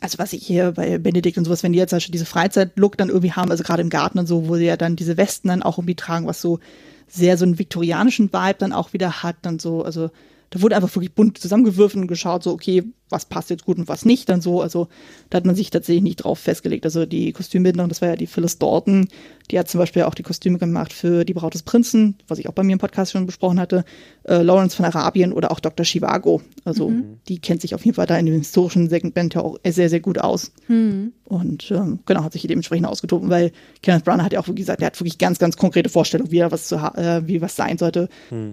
also 0.00 0.18
was 0.18 0.32
ich 0.32 0.46
hier 0.46 0.72
bei 0.72 0.98
Benedikt 0.98 1.38
und 1.38 1.44
sowas, 1.44 1.62
wenn 1.62 1.72
die 1.72 1.78
jetzt 1.78 1.90
zum 1.90 1.96
Beispiel 1.96 2.12
diese 2.12 2.26
Freizeitlook 2.26 2.96
dann 2.96 3.08
irgendwie 3.08 3.32
haben, 3.32 3.50
also 3.50 3.62
gerade 3.62 3.82
im 3.82 3.90
Garten 3.90 4.18
und 4.18 4.26
so, 4.26 4.48
wo 4.48 4.56
sie 4.56 4.66
ja 4.66 4.76
dann 4.76 4.96
diese 4.96 5.16
Westen 5.16 5.48
dann 5.48 5.62
auch 5.62 5.78
irgendwie 5.78 5.94
tragen, 5.94 6.26
was 6.26 6.40
so 6.40 6.58
sehr 7.06 7.36
so 7.36 7.44
einen 7.44 7.58
viktorianischen 7.58 8.32
Vibe 8.32 8.56
dann 8.58 8.72
auch 8.72 8.92
wieder 8.92 9.22
hat, 9.22 9.36
dann 9.42 9.58
so, 9.58 9.84
also 9.84 10.10
da 10.50 10.62
wurde 10.62 10.76
einfach 10.76 10.94
wirklich 10.94 11.14
bunt 11.14 11.38
zusammengewürfelt 11.38 12.02
und 12.02 12.08
geschaut, 12.08 12.42
so, 12.42 12.52
okay, 12.52 12.84
was 13.14 13.24
passt 13.24 13.48
jetzt 13.48 13.64
gut 13.64 13.78
und 13.78 13.88
was 13.88 14.04
nicht, 14.04 14.28
dann 14.28 14.40
so, 14.40 14.60
also 14.60 14.88
da 15.30 15.36
hat 15.36 15.46
man 15.46 15.54
sich 15.54 15.70
tatsächlich 15.70 16.02
nicht 16.02 16.16
drauf 16.16 16.38
festgelegt. 16.38 16.84
Also 16.84 17.06
die 17.06 17.32
Kostümbildnerin, 17.32 17.88
das 17.88 18.02
war 18.02 18.10
ja 18.10 18.16
die 18.16 18.26
Phyllis 18.26 18.58
Dalton, 18.58 19.08
die 19.50 19.58
hat 19.58 19.68
zum 19.68 19.78
Beispiel 19.78 20.02
auch 20.02 20.14
die 20.14 20.22
Kostüme 20.22 20.58
gemacht 20.58 20.92
für 20.92 21.24
die 21.24 21.34
Braut 21.34 21.54
des 21.54 21.62
Prinzen, 21.62 22.16
was 22.28 22.38
ich 22.38 22.48
auch 22.48 22.52
bei 22.52 22.62
mir 22.62 22.72
im 22.72 22.78
Podcast 22.78 23.12
schon 23.12 23.26
besprochen 23.26 23.60
hatte, 23.60 23.84
äh, 24.24 24.42
Lawrence 24.42 24.76
von 24.76 24.84
Arabien 24.84 25.32
oder 25.32 25.50
auch 25.50 25.60
Dr. 25.60 25.84
Chivago. 25.84 26.42
Also 26.64 26.88
die 27.28 27.38
kennt 27.38 27.60
sich 27.60 27.74
auf 27.74 27.84
jeden 27.84 27.94
Fall 27.94 28.06
da 28.06 28.16
in 28.18 28.26
dem 28.26 28.38
historischen 28.38 28.88
Segment 28.88 29.34
ja 29.34 29.42
auch 29.42 29.58
sehr, 29.66 29.88
sehr 29.88 30.00
gut 30.00 30.18
aus. 30.18 30.52
Und 31.26 31.70
ähm, 31.70 32.00
genau, 32.06 32.22
hat 32.22 32.32
sich 32.32 32.42
hier 32.42 32.48
dementsprechend 32.48 32.86
ausgetobt, 32.86 33.28
weil 33.28 33.50
Kenneth 33.82 34.04
Branagh 34.04 34.24
hat 34.24 34.32
ja 34.32 34.40
auch 34.40 34.46
wirklich 34.46 34.66
gesagt, 34.66 34.82
er 34.82 34.86
hat 34.86 35.00
wirklich 35.00 35.18
ganz, 35.18 35.38
ganz 35.38 35.56
konkrete 35.56 35.88
Vorstellungen, 35.88 36.30
wie 36.30 36.38
er 36.38 36.52
was 36.52 36.68
zu 36.68 36.76
äh, 36.76 37.22
wie 37.26 37.40
was 37.40 37.56
sein 37.56 37.78
sollte. 37.78 38.08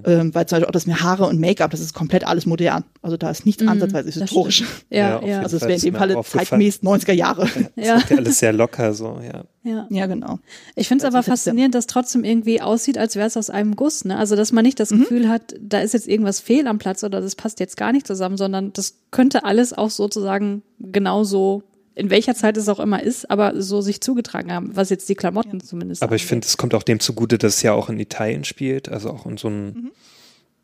Ähm, 0.06 0.34
weil 0.34 0.46
zum 0.46 0.58
Beispiel 0.58 0.68
auch 0.68 0.72
das 0.72 0.88
mit 0.88 1.02
Haare 1.02 1.26
und 1.26 1.40
Make-up, 1.40 1.72
das 1.72 1.80
ist 1.80 1.94
komplett 1.94 2.26
alles 2.26 2.46
modern. 2.46 2.84
Also 3.02 3.18
da 3.18 3.30
ist 3.30 3.46
nichts 3.46 3.62
ansatzweise 3.72 4.10
historisch. 4.22 4.51
Ja, 4.90 5.18
auf 5.18 5.22
ja. 5.24 5.28
jeden 5.30 5.44
Also 5.44 5.56
es 5.58 5.62
wäre 5.62 5.72
in 5.72 5.78
ist 5.78 5.86
dem 5.86 5.96
Falle 5.96 6.22
zeitgemäß 6.24 6.82
90er 6.84 7.14
Jahre. 7.14 7.48
Das 7.76 7.86
Ja. 7.88 7.96
ist 7.98 8.10
ja 8.10 8.18
alles 8.18 8.40
sehr 8.40 8.54
locker 8.54 8.94
so, 8.94 9.20
ja. 9.24 9.44
ja. 9.64 9.88
ja, 9.90 10.06
genau. 10.08 10.40
Ich 10.76 10.88
finde 10.88 11.04
es 11.04 11.08
aber 11.08 11.20
das 11.20 11.28
ja- 11.28 11.34
faszinierend, 11.34 11.74
dass 11.76 11.88
trotzdem 11.88 12.24
irgendwie 12.24 12.62
aussieht, 12.62 12.98
als 12.98 13.16
wäre 13.16 13.28
es 13.28 13.38
aus 13.38 13.50
einem 13.50 13.76
Guss. 13.76 14.06
Ne? 14.06 14.18
Also, 14.18 14.36
dass 14.36 14.52
man 14.52 14.64
nicht 14.64 14.78
Mhm. 14.78 14.82
das 14.84 14.90
Gefühl 14.90 15.30
hat, 15.30 15.56
da 15.62 15.80
ist 15.80 15.94
jetzt 15.94 16.08
irgendwas 16.08 16.40
fehl 16.40 16.68
am 16.68 16.78
Platz 16.80 17.04
oder 17.04 17.22
das 17.22 17.36
passt 17.36 17.60
jetzt 17.60 17.78
gar 17.78 17.92
nicht 17.92 18.06
zusammen, 18.08 18.38
sondern 18.38 18.74
das 18.74 18.96
könnte 19.12 19.44
alles 19.44 19.74
auch 19.74 19.90
sozusagen 19.90 20.62
genauso, 20.80 21.64
in 21.96 22.10
welcher 22.10 22.36
Zeit 22.36 22.56
es 22.58 22.70
auch 22.70 22.80
immer 22.80 23.04
ist, 23.04 23.30
aber 23.30 23.62
so 23.62 23.82
sich 23.82 24.00
zugetragen 24.02 24.52
haben, 24.54 24.72
was 24.76 24.90
jetzt 24.90 25.10
die 25.10 25.16
Klamotten 25.16 25.60
zumindest 25.62 26.02
Aber 26.04 26.16
ich 26.16 26.26
finde, 26.26 26.48
es 26.48 26.56
kommt 26.58 26.74
auch 26.74 26.84
dem 26.84 27.00
zugute, 27.02 27.38
dass 27.38 27.56
es 27.56 27.62
ja 27.64 27.74
auch 27.74 27.90
in 27.90 28.00
Italien 28.00 28.44
spielt, 28.46 28.88
also 28.90 29.10
auch 29.10 29.26
in 29.26 29.38
so 29.38 29.48
einem 29.50 29.66
Mhm. 29.68 29.92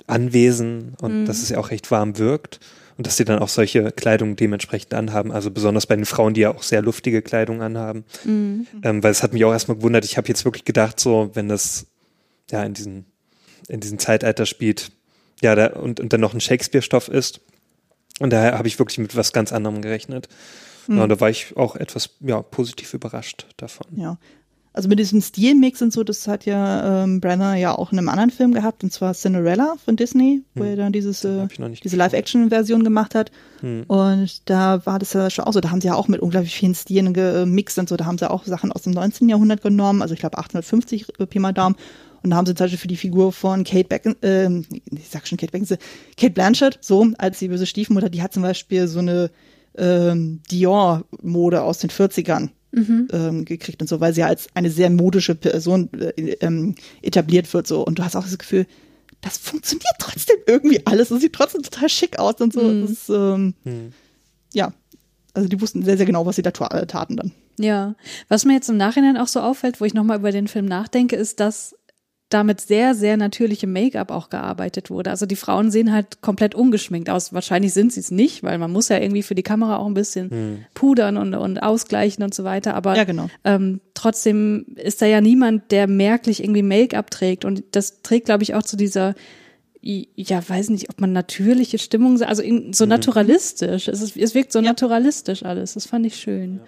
Anwesen 0.08 0.94
und 1.02 1.26
dass 1.26 1.42
es 1.42 1.50
ja 1.50 1.58
auch 1.58 1.70
recht 1.72 1.92
warm 1.92 2.18
wirkt 2.18 2.60
und 2.98 3.06
dass 3.06 3.18
sie 3.18 3.26
dann 3.26 3.40
auch 3.40 3.50
solche 3.50 3.92
Kleidung 3.92 4.36
dementsprechend 4.36 4.94
anhaben, 4.94 5.32
also 5.32 5.52
besonders 5.52 5.86
bei 5.86 5.96
den 5.96 6.06
Frauen, 6.06 6.34
die 6.34 6.42
ja 6.42 6.52
auch 6.52 6.64
sehr 6.64 6.82
luftige 6.82 7.22
Kleidung 7.22 7.62
anhaben. 7.62 8.06
Ähm, 8.84 9.04
weil 9.04 9.12
es 9.12 9.22
hat 9.22 9.34
mich 9.34 9.46
auch 9.46 9.52
erstmal 9.52 9.78
gewundert, 9.78 10.04
ich 10.04 10.18
habe 10.18 10.28
jetzt 10.28 10.46
wirklich 10.46 10.66
gedacht, 10.66 11.00
so, 11.00 11.30
wenn 11.34 11.48
das 11.48 11.86
ja 12.50 12.64
in 12.64 12.74
diesem, 12.74 13.06
in 13.68 13.80
diesem 13.80 14.00
Zeitalter 14.00 14.46
spielt, 14.46 14.92
ja, 15.42 15.54
da, 15.54 15.68
und, 15.68 16.00
und 16.00 16.12
dann 16.12 16.22
noch 16.22 16.34
ein 16.34 16.42
Shakespeare-Stoff 16.42 17.08
ist. 17.10 17.42
Und 18.20 18.32
daher 18.32 18.58
habe 18.58 18.68
ich 18.68 18.80
wirklich 18.80 18.98
mit 18.98 19.16
was 19.16 19.32
ganz 19.32 19.54
anderem 19.54 19.84
gerechnet. 19.84 20.28
Ja, 20.88 21.04
und 21.04 21.10
da 21.10 21.20
war 21.20 21.30
ich 21.30 21.56
auch 21.56 21.76
etwas 21.76 22.12
ja, 22.22 22.42
positiv 22.42 22.94
überrascht 22.94 23.46
davon. 23.58 23.88
Ja. 23.96 24.18
Also 24.78 24.90
mit 24.90 25.00
diesem 25.00 25.22
Stilmix 25.22 25.82
und 25.82 25.92
so, 25.92 26.04
das 26.04 26.28
hat 26.28 26.46
ja 26.46 27.04
ähm, 27.04 27.20
Brenner 27.20 27.56
ja 27.56 27.76
auch 27.76 27.92
in 27.92 27.98
einem 27.98 28.10
anderen 28.10 28.30
Film 28.30 28.54
gehabt, 28.54 28.84
und 28.84 28.94
zwar 28.94 29.16
Cinderella 29.16 29.74
von 29.84 29.96
Disney, 29.96 30.44
wo 30.54 30.66
er 30.66 30.76
dann 30.76 30.94
dieses, 30.94 31.24
äh, 31.24 31.48
diese. 31.84 31.98
Live-Action-Version 31.98 32.84
gemacht 32.84 33.16
hat. 33.16 33.32
Und 33.88 34.48
da 34.48 34.86
war 34.86 35.00
das 35.00 35.14
ja 35.14 35.32
schon 35.32 35.46
auch 35.46 35.54
so, 35.54 35.62
da 35.62 35.72
haben 35.72 35.82
sie 35.82 35.88
ja 35.88 35.96
auch 35.96 36.08
mit 36.08 36.22
unglaublich 36.22 36.54
vielen 36.54 36.76
Stilen 36.76 37.12
gemixt 37.14 37.80
und 37.80 37.90
so, 37.90 37.98
da 37.98 38.06
haben 38.06 38.20
sie 38.20 38.30
auch 38.30 38.46
Sachen 38.46 38.72
aus 38.72 38.84
dem 38.84 38.94
19. 38.94 39.28
Jahrhundert 39.28 39.64
genommen, 39.64 40.04
also 40.04 40.14
ich 40.14 40.20
glaube 40.20 40.38
1850 40.38 41.08
Pi 41.28 41.40
mal 41.40 41.54
Daumen. 41.54 41.76
Und 42.22 42.30
da 42.30 42.36
haben 42.38 42.46
sie 42.46 42.54
zum 42.54 42.66
Beispiel 42.66 42.78
für 42.78 42.88
die 42.88 42.98
Figur 42.98 43.34
von 43.34 43.64
Kate 43.64 43.88
Becken, 43.88 44.16
ähm, 44.22 44.64
ich 44.92 45.10
sag 45.10 45.28
schon 45.28 45.40
Kate 45.40 45.52
Beckinsale, 45.52 45.80
Kate 46.18 46.34
Blanchett, 46.34 46.78
so 46.82 47.08
als 47.18 47.40
die 47.40 47.48
böse 47.48 47.66
Stiefmutter, 47.66 48.10
die 48.10 48.22
hat 48.22 48.32
zum 48.32 48.44
Beispiel 48.44 48.88
so 48.88 49.00
eine 49.00 49.32
ähm, 49.76 50.42
Dior-Mode 50.52 51.64
aus 51.64 51.80
den 51.80 51.90
40ern 51.90 52.50
ähm, 53.12 53.46
gekriegt 53.46 53.82
und 53.82 53.88
so, 53.88 54.00
weil 54.00 54.14
sie 54.14 54.24
als 54.24 54.48
eine 54.54 54.70
sehr 54.70 54.90
modische 54.90 55.36
Person 55.36 55.90
äh, 55.94 56.34
ähm, 56.42 56.76
etabliert 57.02 57.54
wird 57.54 57.68
so. 57.68 57.86
Und 57.86 58.00
du 58.00 58.04
hast 58.04 58.16
auch 58.16 58.24
das 58.24 58.38
Gefühl, 58.38 58.66
das 59.22 59.38
funktioniert 59.38 59.96
trotzdem 60.00 60.38
irgendwie 60.46 60.86
alles. 60.86 61.12
Es 61.12 61.22
sieht 61.22 61.34
trotzdem 61.34 61.64
total 61.64 61.90
schick 61.90 62.20
aus 62.20 62.36
und 62.40 62.54
so. 62.54 62.82
Das 62.82 62.92
ist, 62.92 63.10
ähm, 63.10 63.54
Ja, 64.54 64.74
also 65.34 65.50
die 65.50 65.60
wussten 65.62 65.84
sehr, 65.84 65.98
sehr 65.98 66.06
genau, 66.06 66.26
was 66.26 66.36
sie 66.36 66.42
da 66.42 66.50
äh, 66.50 66.86
taten 66.88 67.18
dann. 67.18 67.32
Ja, 67.60 67.96
was 68.28 68.46
mir 68.46 68.54
jetzt 68.54 68.70
im 68.70 68.78
Nachhinein 68.78 69.18
auch 69.18 69.28
so 69.28 69.40
auffällt, 69.40 69.82
wo 69.82 69.86
ich 69.86 69.94
nochmal 69.94 70.20
über 70.20 70.32
den 70.32 70.48
Film 70.48 70.66
nachdenke, 70.66 71.16
ist, 71.16 71.40
dass 71.40 71.76
damit 72.30 72.60
sehr, 72.60 72.94
sehr 72.94 73.16
natürliche 73.16 73.68
Make-up 73.68 74.12
auch 74.12 74.30
gearbeitet 74.30 74.90
wurde. 74.90 75.10
Also 75.12 75.26
die 75.26 75.38
Frauen 75.38 75.72
sehen 75.72 75.94
halt 75.94 76.22
komplett 76.22 76.56
ungeschminkt 76.56 77.10
aus. 77.10 77.32
Wahrscheinlich 77.34 77.74
sind 77.74 77.94
sie 77.94 78.02
es 78.02 78.12
nicht, 78.12 78.44
weil 78.44 78.58
man 78.58 78.72
muss 78.72 78.90
ja 78.90 78.98
irgendwie 79.00 79.24
für 79.24 79.36
die 79.36 79.44
Kamera 79.44 79.78
auch 79.78 79.86
ein 79.88 79.94
bisschen 79.94 80.66
pudern 80.74 81.16
und, 81.18 81.34
und 81.36 81.60
ausgleichen 81.64 82.24
und 82.24 82.34
so 82.34 82.44
weiter. 82.44 82.74
Aber 82.76 82.96
Ja, 82.98 83.06
genau. 83.06 83.30
ähm, 83.46 83.80
trotzdem 83.94 84.66
ist 84.76 85.02
da 85.02 85.06
ja 85.06 85.22
niemand, 85.22 85.72
der 85.72 85.88
merklich 85.88 86.44
irgendwie 86.44 86.64
Make-up 86.64 87.12
trägt. 87.12 87.46
Und 87.46 87.64
das 87.72 88.02
trägt, 88.02 88.26
glaube 88.26 88.44
ich, 88.44 88.54
auch 88.56 88.64
zu 88.64 88.76
dieser 88.76 89.16
ja, 89.82 90.42
weiß 90.50 90.70
nicht, 90.72 90.90
ob 90.90 91.00
man 91.00 91.14
natürliche 91.14 91.78
Stimmung, 91.78 92.22
also 92.22 92.42
in- 92.42 92.74
so 92.74 92.86
naturalistisch. 92.86 93.88
Es, 93.88 94.02
ist, 94.02 94.18
es 94.18 94.36
wirkt 94.36 94.52
so 94.52 94.60
naturalistisch 94.60 95.44
alles. 95.44 95.76
Das 95.76 95.86
fand 95.86 96.06
ich 96.06 96.18
schön. 96.18 96.60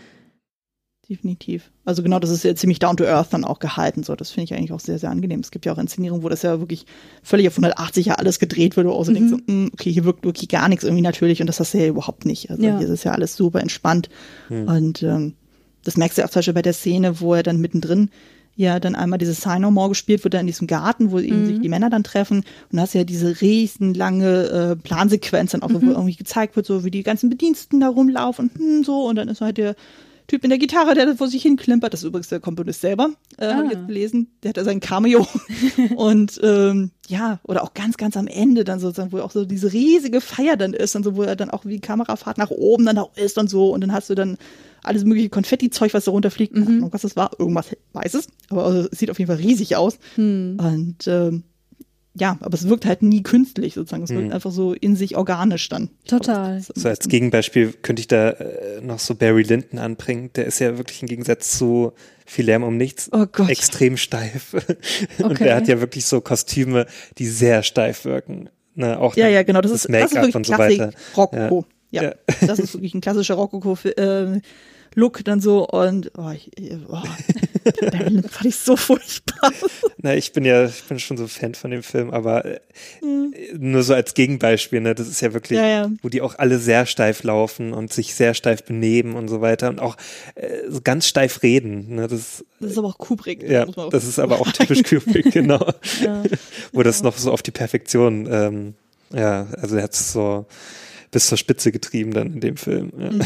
Definitiv. 1.09 1.71
Also 1.85 2.03
genau, 2.03 2.19
das 2.19 2.29
ist 2.29 2.43
ja 2.43 2.53
ziemlich 2.53 2.77
down 2.77 2.95
to 2.95 3.03
earth 3.03 3.33
dann 3.33 3.43
auch 3.43 3.57
gehalten. 3.57 4.03
So, 4.03 4.15
das 4.15 4.29
finde 4.29 4.43
ich 4.43 4.53
eigentlich 4.53 4.71
auch 4.71 4.79
sehr, 4.79 4.99
sehr 4.99 5.09
angenehm. 5.09 5.39
Es 5.39 5.49
gibt 5.49 5.65
ja 5.65 5.73
auch 5.73 5.79
Inszenierungen, 5.79 6.23
wo 6.23 6.29
das 6.29 6.43
ja 6.43 6.59
wirklich 6.59 6.85
völlig 7.23 7.47
auf 7.47 7.53
180 7.53 8.05
ja 8.05 8.15
alles 8.15 8.37
gedreht 8.37 8.77
wird, 8.77 8.85
wo 8.85 8.91
auch 8.91 9.03
so 9.05 9.11
denkst, 9.11 9.31
so, 9.31 9.37
mm, 9.51 9.69
okay, 9.73 9.91
hier 9.91 10.05
wirkt 10.05 10.23
wirklich 10.23 10.49
gar 10.49 10.69
nichts 10.69 10.83
irgendwie 10.83 11.01
natürlich 11.01 11.41
und 11.41 11.47
das 11.47 11.59
hast 11.59 11.73
du 11.73 11.79
ja 11.79 11.87
überhaupt 11.87 12.25
nicht. 12.25 12.51
Also 12.51 12.61
Ja. 12.61 12.77
hier 12.77 12.85
ist 12.87 12.93
es 12.93 13.03
ja 13.03 13.11
alles 13.13 13.35
super 13.35 13.59
entspannt. 13.59 14.09
Und 14.67 15.01
ähm, 15.01 15.33
das 15.83 15.97
merkst 15.97 16.17
du 16.17 16.21
ja 16.21 16.27
auch 16.27 16.31
zum 16.31 16.39
Beispiel 16.41 16.53
bei 16.53 16.61
der 16.61 16.73
Szene, 16.73 17.19
wo 17.19 17.33
er 17.33 17.41
dann 17.41 17.59
mittendrin 17.59 18.11
ja 18.55 18.79
dann 18.79 18.93
einmal 18.93 19.17
dieses 19.17 19.41
Sign 19.41 19.61
No 19.61 19.71
More 19.71 19.89
gespielt 19.89 20.23
wird, 20.23 20.33
da 20.35 20.39
in 20.39 20.45
diesem 20.47 20.67
Garten, 20.67 21.11
wo 21.11 21.19
eben 21.19 21.45
sich 21.45 21.61
die 21.61 21.69
Männer 21.69 21.89
dann 21.89 22.03
treffen. 22.03 22.39
Und 22.39 22.75
da 22.75 22.81
hast 22.81 22.93
du 22.93 22.97
ja 22.99 23.03
diese 23.05 23.39
riesenlange 23.41 24.43
äh, 24.43 24.75
Plansequenz 24.75 25.51
dann 25.51 25.63
auch, 25.63 25.71
so, 25.71 25.81
wo 25.81 25.89
irgendwie 25.89 26.15
gezeigt 26.15 26.55
wird, 26.55 26.65
so 26.65 26.83
wie 26.83 26.91
die 26.91 27.03
ganzen 27.03 27.29
Bediensten 27.29 27.79
da 27.79 27.87
rumlaufen, 27.87 28.51
hm, 28.55 28.83
so, 28.83 29.05
und 29.07 29.15
dann 29.15 29.29
ist 29.29 29.41
halt 29.41 29.57
der 29.57 29.75
Typ 30.29 30.43
in 30.45 30.49
der 30.49 30.59
Gitarre, 30.59 30.93
der 30.95 31.05
da 31.07 31.15
vor 31.15 31.27
sich 31.27 31.41
hin 31.41 31.57
klimpert. 31.57 31.91
Das 31.93 32.01
ist 32.01 32.07
übrigens 32.07 32.29
der 32.29 32.39
Komponist 32.39 32.79
selber, 32.81 33.09
äh, 33.37 33.47
habe 33.51 33.65
ich 33.67 33.71
Ah. 33.75 33.79
jetzt 33.79 33.87
gelesen. 33.87 34.27
Der 34.43 34.49
hat 34.49 34.57
da 34.57 34.63
sein 34.63 34.79
Cameo. 34.79 35.27
und 35.97 36.39
ähm, 36.43 36.91
ja, 37.07 37.39
oder 37.43 37.63
auch 37.63 37.73
ganz, 37.73 37.97
ganz 37.97 38.15
am 38.15 38.27
Ende 38.27 38.63
dann 38.63 38.79
sozusagen, 38.79 39.11
wo 39.11 39.19
auch 39.19 39.31
so 39.31 39.43
diese 39.43 39.73
riesige 39.73 40.21
Feier 40.21 40.55
dann 40.55 40.73
ist 40.73 40.95
und 40.95 41.03
so, 41.03 41.15
wo 41.17 41.23
er 41.23 41.35
dann 41.35 41.49
auch 41.49 41.65
wie 41.65 41.79
Kamerafahrt 41.79 42.37
nach 42.37 42.51
oben 42.51 42.85
dann 42.85 42.97
auch 42.97 43.15
ist 43.17 43.37
und 43.37 43.49
so. 43.49 43.71
Und 43.73 43.81
dann 43.81 43.91
hast 43.91 44.09
du 44.09 44.15
dann 44.15 44.37
alles 44.83 45.03
mögliche 45.03 45.29
Konfetti-Zeug, 45.29 45.93
was 45.93 46.05
da 46.05 46.11
runterfliegt. 46.11 46.53
Keine 46.53 46.67
Ahnung, 46.67 46.93
was 46.93 47.01
das 47.01 47.15
war. 47.17 47.31
Irgendwas 47.37 47.75
Weißes. 47.93 48.27
Aber 48.49 48.63
also, 48.65 48.87
es 48.91 48.97
sieht 48.99 49.11
auf 49.11 49.19
jeden 49.19 49.27
Fall 49.27 49.37
riesig 49.43 49.75
aus. 49.75 49.97
Und 50.15 50.95
ähm, 51.07 51.43
ja, 52.19 52.37
aber 52.41 52.53
es 52.55 52.67
wirkt 52.67 52.85
halt 52.85 53.01
nie 53.01 53.23
künstlich 53.23 53.73
sozusagen. 53.73 54.03
Es 54.03 54.09
wirkt 54.09 54.31
einfach 54.33 54.51
so 54.51 54.73
in 54.73 54.95
sich 54.95 55.15
organisch 55.17 55.69
dann. 55.69 55.89
Glaube, 56.07 56.25
Total. 56.25 56.55
das 56.55 56.69
ist 56.69 56.75
am 56.77 56.81
So 56.83 56.89
als 56.89 57.07
Gegenbeispiel 57.07 57.73
könnte 57.81 58.01
ich 58.01 58.07
da 58.07 58.31
äh, 58.31 58.81
noch 58.81 58.99
so 58.99 59.15
Barry 59.15 59.43
Lyndon 59.43 59.79
anbringen. 59.79 60.29
Der 60.35 60.45
ist 60.45 60.59
ja 60.59 60.77
wirklich 60.77 61.01
im 61.01 61.07
Gegensatz 61.07 61.57
zu 61.57 61.93
viel 62.25 62.45
Lärm 62.45 62.63
um 62.63 62.77
nichts 62.77 63.09
Oh 63.11 63.25
Gott. 63.31 63.49
extrem 63.49 63.97
steif. 63.97 64.53
Und 65.19 65.31
Okay. 65.31 65.45
der 65.45 65.55
hat 65.55 65.67
ja 65.67 65.79
wirklich 65.79 66.05
so 66.05 66.21
Kostüme, 66.21 66.85
die 67.17 67.27
sehr 67.27 67.63
steif 67.63 68.05
wirken. 68.05 68.49
Ne, 68.75 68.99
auch 68.99 69.15
Ja, 69.15 69.27
ja, 69.27 69.43
genau. 69.43 69.61
Das, 69.61 69.71
ist, 69.71 69.85
das 69.85 69.89
ist 69.89 69.91
Make-up 69.91 70.13
wirklich 70.13 70.35
und 70.35 70.45
so 70.45 70.53
Klassik 70.53 70.79
weiter. 70.79 70.91
Rokoko. 71.17 71.65
Ja. 71.91 72.03
Ja. 72.03 72.13
das 72.45 72.59
ist 72.59 72.73
wirklich 72.75 72.93
ein 72.93 73.01
klassischer 73.01 73.33
Rokoko-Look 73.33 75.23
dann 75.25 75.41
so 75.41 75.67
und 75.67 76.11
oh, 76.17 76.29
ich, 76.29 76.51
oh, 76.87 76.97
Berlin 77.71 78.23
fand 78.23 78.45
ich 78.45 78.55
so 78.55 78.75
furchtbar. 78.75 79.51
Na, 79.97 80.15
ich 80.15 80.31
bin 80.33 80.45
ja, 80.45 80.65
ich 80.65 80.83
bin 80.83 80.99
schon 80.99 81.17
so 81.17 81.27
Fan 81.27 81.55
von 81.55 81.71
dem 81.71 81.83
Film, 81.83 82.11
aber 82.11 82.45
äh, 82.45 82.59
nur 83.57 83.83
so 83.83 83.93
als 83.93 84.13
Gegenbeispiel, 84.13 84.81
ne, 84.81 84.95
das 84.95 85.07
ist 85.07 85.21
ja 85.21 85.33
wirklich, 85.33 85.59
Mhm. 85.59 85.63
Ja, 85.65 85.69
ja. 85.69 85.91
wo 86.01 86.09
die 86.09 86.21
auch 86.21 86.37
alle 86.37 86.59
sehr 86.59 86.85
steif 86.85 87.23
laufen 87.23 87.73
und 87.73 87.91
sich 87.93 88.15
sehr 88.15 88.33
steif 88.33 88.63
benehmen 88.63 89.15
und 89.15 89.27
so 89.27 89.41
weiter 89.41 89.69
und 89.69 89.79
auch 89.79 89.97
äh, 90.35 90.47
so 90.69 90.81
ganz 90.81 91.07
steif 91.07 91.43
reden. 91.43 91.95
Ne, 91.95 92.07
das, 92.07 92.43
Das 92.59 92.71
ist 92.71 92.77
aber 92.77 92.87
auch 92.89 92.97
Kubrick. 92.97 93.43
ja, 93.43 93.65
muss 93.65 93.75
man 93.75 93.85
auch- 93.87 93.89
das 93.89 94.05
ist 94.05 94.19
aber 94.19 94.39
auch 94.39 94.51
typisch 94.51 94.83
Kubrick, 94.83 95.31
genau. 95.31 95.73
Wo 96.71 96.83
das 96.83 97.03
noch 97.03 97.17
so 97.17 97.31
auf 97.31 97.41
die 97.41 97.51
Perfektion, 97.51 98.27
ähm, 98.31 98.73
ja, 99.13 99.47
also 99.61 99.75
er 99.75 99.83
hat 99.83 99.93
es 99.93 100.11
so 100.13 100.45
bis 101.11 101.27
zur 101.27 101.37
Spitze 101.39 101.71
getrieben 101.71 102.13
dann 102.13 102.33
in 102.33 102.39
dem 102.39 102.57
Film. 102.57 102.91
Ja. 102.99 103.11
Mhm. 103.11 103.21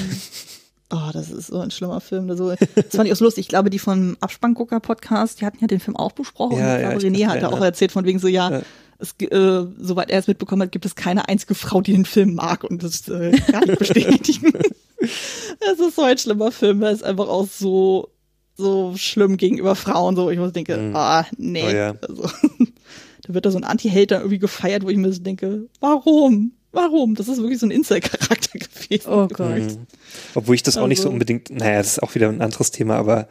Oh, 0.96 1.10
das 1.12 1.32
ist 1.32 1.48
so 1.48 1.60
ein 1.60 1.72
schlimmer 1.72 2.00
Film. 2.02 2.28
Das, 2.28 2.38
so, 2.38 2.50
das 2.50 2.86
fand 2.92 3.06
ich 3.08 3.12
auch 3.14 3.18
so 3.18 3.26
lustig. 3.26 3.44
Ich 3.46 3.48
glaube, 3.48 3.70
die 3.72 3.80
vom 3.80 4.16
Abspanngucker-Podcast, 4.20 5.42
die 5.42 5.46
hatten 5.46 5.58
ja 5.60 5.68
den 5.68 5.80
Film 5.80 5.98
auch 5.98 6.12
besprochen. 6.12 6.58
Ja, 6.60 6.76
ich 6.76 6.82
ja, 6.84 6.90
glaube, 6.92 7.08
ich 7.08 7.14
René 7.14 7.28
hatte 7.28 7.46
mich 7.46 7.54
auch 7.54 7.62
erzählt 7.62 7.92
von 7.92 8.06
wegen 8.06 8.20
so, 8.20 8.28
ja, 8.28 8.52
Ja. 8.52 8.62
Es, 9.00 9.16
äh, 9.20 9.66
soweit 9.80 10.12
er 10.12 10.20
es 10.20 10.28
mitbekommen 10.28 10.62
hat, 10.62 10.72
gibt 10.72 10.86
es 10.86 10.96
keine 10.96 11.28
einzige 11.28 11.56
Frau, 11.56 11.82
die 11.82 11.92
den 11.94 12.06
Film 12.06 12.36
mag 12.36 12.64
und 12.64 12.84
das 12.84 13.08
äh, 13.10 13.32
gar 13.52 13.66
nicht 13.66 13.80
bestätigen. 13.80 14.54
Es 15.02 15.80
ist 15.80 15.96
so 15.98 16.04
ein 16.04 16.18
schlimmer 16.18 16.52
Film, 16.52 16.80
weil 16.80 16.94
es 16.94 17.04
einfach 17.04 17.28
auch 17.28 17.46
so, 17.48 18.10
so 18.56 18.94
schlimm 18.96 19.36
gegenüber 19.36 19.76
Frauen, 19.76 20.16
so, 20.16 20.30
ich 20.30 20.40
muss 20.40 20.54
denke, 20.54 20.78
Mhm. 20.78 20.96
ah, 20.96 21.26
nee. 21.38 21.66
Oh 21.68 21.70
ja. 21.70 21.96
also, 22.08 22.24
da 23.24 23.34
wird 23.34 23.46
da 23.46 23.52
so 23.52 23.58
ein 23.58 23.66
Anti-Hater 23.66 24.20
irgendwie 24.20 24.40
gefeiert, 24.40 24.84
wo 24.86 24.90
ich 24.90 24.96
mir 24.98 25.12
so 25.12 25.22
denke, 25.22 25.68
warum? 25.82 26.54
Warum? 26.74 27.16
Das 27.16 27.28
ist 27.28 27.38
wirklich 27.38 27.60
so 27.60 27.68
ein 27.68 27.72
Inside-Charakter 27.72 28.60
gewesen. 28.90 29.08
Oh 29.10 29.28
Gott. 29.28 29.56
Mhm. 29.62 29.88
Obwohl 30.36 30.56
ich 30.56 30.64
das 30.64 30.76
auch 30.78 30.88
nicht 30.88 31.00
so 31.00 31.04
Also- 31.08 31.14
unbedingt, 31.14 31.50
naja, 31.50 31.78
das 31.78 31.94
ist 31.94 32.04
auch 32.04 32.14
wieder 32.16 32.28
ein 32.30 32.42
anderes 32.42 32.72
Thema, 32.72 32.96
aber 32.98 33.28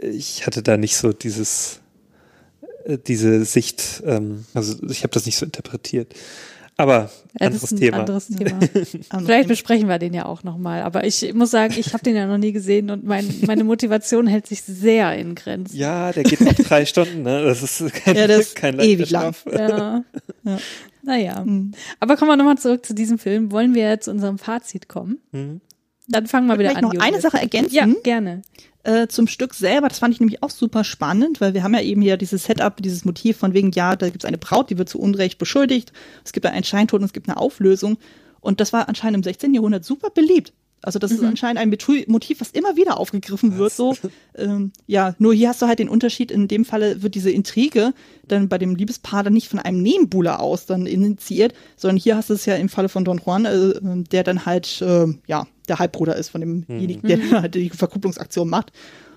ich 0.00 0.46
hatte 0.46 0.62
da 0.62 0.76
nicht 0.76 0.96
so 0.96 1.12
dieses, 1.12 1.80
äh, 2.84 2.98
diese 2.98 3.44
Sicht, 3.44 4.02
ähm, 4.06 4.44
also 4.54 4.74
ich 4.88 5.02
habe 5.02 5.12
das 5.12 5.26
nicht 5.26 5.36
so 5.36 5.44
interpretiert. 5.46 6.14
Aber 6.78 7.10
Ja, 7.38 7.46
anderes 7.46 7.60
das 7.60 7.64
ist 7.64 7.72
ein 7.72 7.80
Thema. 7.80 7.98
anderes 8.00 8.26
Thema. 8.28 8.58
Vielleicht 9.24 9.48
besprechen 9.48 9.88
wir 9.88 9.98
den 9.98 10.14
ja 10.14 10.24
auch 10.24 10.42
nochmal. 10.42 10.82
Aber 10.82 11.04
ich 11.04 11.32
muss 11.34 11.50
sagen, 11.50 11.74
ich 11.76 11.92
habe 11.92 12.02
den 12.02 12.16
ja 12.16 12.26
noch 12.26 12.38
nie 12.38 12.52
gesehen 12.52 12.90
und 12.90 13.04
mein, 13.04 13.28
meine 13.46 13.62
Motivation 13.62 14.26
hält 14.26 14.46
sich 14.46 14.62
sehr 14.62 15.14
in 15.16 15.34
Grenzen. 15.34 15.76
Ja, 15.76 16.12
der 16.12 16.22
geht 16.24 16.40
auch 16.40 16.54
drei 16.64 16.86
Stunden, 16.86 17.22
ne? 17.22 17.44
Das 17.44 17.62
ist 17.62 17.92
kein, 17.94 18.16
Ja, 18.16 18.24
ist 18.24 18.56
kein 18.56 18.80
ewig 18.80 19.10
leichter 19.10 19.50
Schlaf. 19.50 19.68
Ja. 19.70 20.04
Ja. 20.44 20.58
Naja. 21.02 21.44
Mhm. 21.44 21.72
Aber 22.00 22.16
kommen 22.16 22.30
wir 22.30 22.36
nochmal 22.36 22.58
zurück 22.58 22.86
zu 22.86 22.94
diesem 22.94 23.18
Film. 23.18 23.50
Wollen 23.52 23.74
wir 23.74 24.00
zu 24.00 24.10
unserem 24.10 24.38
Fazit 24.38 24.88
kommen? 24.88 25.18
Mhm. 25.32 25.60
Dann 26.08 26.26
fangen 26.26 26.46
wir 26.46 26.58
wieder 26.58 26.70
Vielleicht 26.70 26.84
an. 26.84 26.90
noch 26.96 27.02
eine. 27.02 27.20
Sache 27.20 27.38
ergänzen. 27.38 27.74
Ja, 27.74 27.86
gerne. 28.02 28.42
äh, 28.82 29.06
zum 29.06 29.26
Stück 29.28 29.54
selber, 29.54 29.88
das 29.88 30.00
fand 30.00 30.12
ich 30.14 30.20
nämlich 30.20 30.42
auch 30.42 30.50
super 30.50 30.82
spannend, 30.84 31.40
weil 31.40 31.54
wir 31.54 31.62
haben 31.62 31.74
ja 31.74 31.80
eben 31.80 32.02
hier 32.02 32.16
dieses 32.16 32.44
Setup, 32.44 32.76
dieses 32.82 33.04
Motiv 33.04 33.36
von 33.36 33.54
wegen, 33.54 33.70
ja, 33.70 33.94
da 33.94 34.06
gibt 34.08 34.24
es 34.24 34.28
eine 34.28 34.38
Braut, 34.38 34.70
die 34.70 34.78
wird 34.78 34.88
zu 34.88 34.98
Unrecht 34.98 35.38
beschuldigt, 35.38 35.92
es 36.24 36.32
gibt 36.32 36.44
einen 36.46 36.64
Scheintod 36.64 37.00
und 37.00 37.06
es 37.06 37.12
gibt 37.12 37.28
eine 37.28 37.36
Auflösung. 37.36 37.98
Und 38.40 38.60
das 38.60 38.72
war 38.72 38.88
anscheinend 38.88 39.18
im 39.18 39.22
16. 39.22 39.54
Jahrhundert 39.54 39.84
super 39.84 40.10
beliebt. 40.10 40.52
Also 40.82 40.98
das 40.98 41.12
ist 41.12 41.22
anscheinend 41.22 41.60
ein 41.60 41.70
Motiv, 42.08 42.40
was 42.40 42.50
immer 42.50 42.76
wieder 42.76 42.98
aufgegriffen 42.98 43.56
wird. 43.56 43.72
So, 43.72 43.96
ähm, 44.34 44.72
ja, 44.86 45.14
nur 45.18 45.32
hier 45.32 45.48
hast 45.48 45.62
du 45.62 45.66
halt 45.66 45.78
den 45.78 45.88
Unterschied. 45.88 46.30
In 46.30 46.48
dem 46.48 46.64
Falle 46.64 47.02
wird 47.02 47.14
diese 47.14 47.30
Intrige 47.30 47.94
dann 48.26 48.48
bei 48.48 48.58
dem 48.58 48.74
Liebespaar 48.74 49.22
dann 49.22 49.32
nicht 49.32 49.48
von 49.48 49.60
einem 49.60 49.80
Nebenbuhler 49.80 50.40
aus 50.40 50.66
dann 50.66 50.86
initiiert, 50.86 51.54
sondern 51.76 51.98
hier 51.98 52.16
hast 52.16 52.30
du 52.30 52.34
es 52.34 52.46
ja 52.46 52.56
im 52.56 52.68
Falle 52.68 52.88
von 52.88 53.04
Don 53.04 53.20
Juan, 53.24 53.44
äh, 53.44 54.02
der 54.10 54.24
dann 54.24 54.44
halt 54.44 54.82
äh, 54.82 55.06
ja 55.26 55.46
der 55.68 55.78
Halbbruder 55.78 56.16
ist 56.16 56.30
von 56.30 56.40
demjenigen, 56.40 57.06
der 57.08 57.18
dann 57.18 57.42
halt 57.42 57.54
die 57.54 57.70
Verkupplungsaktion 57.70 58.48
macht. 58.48 58.72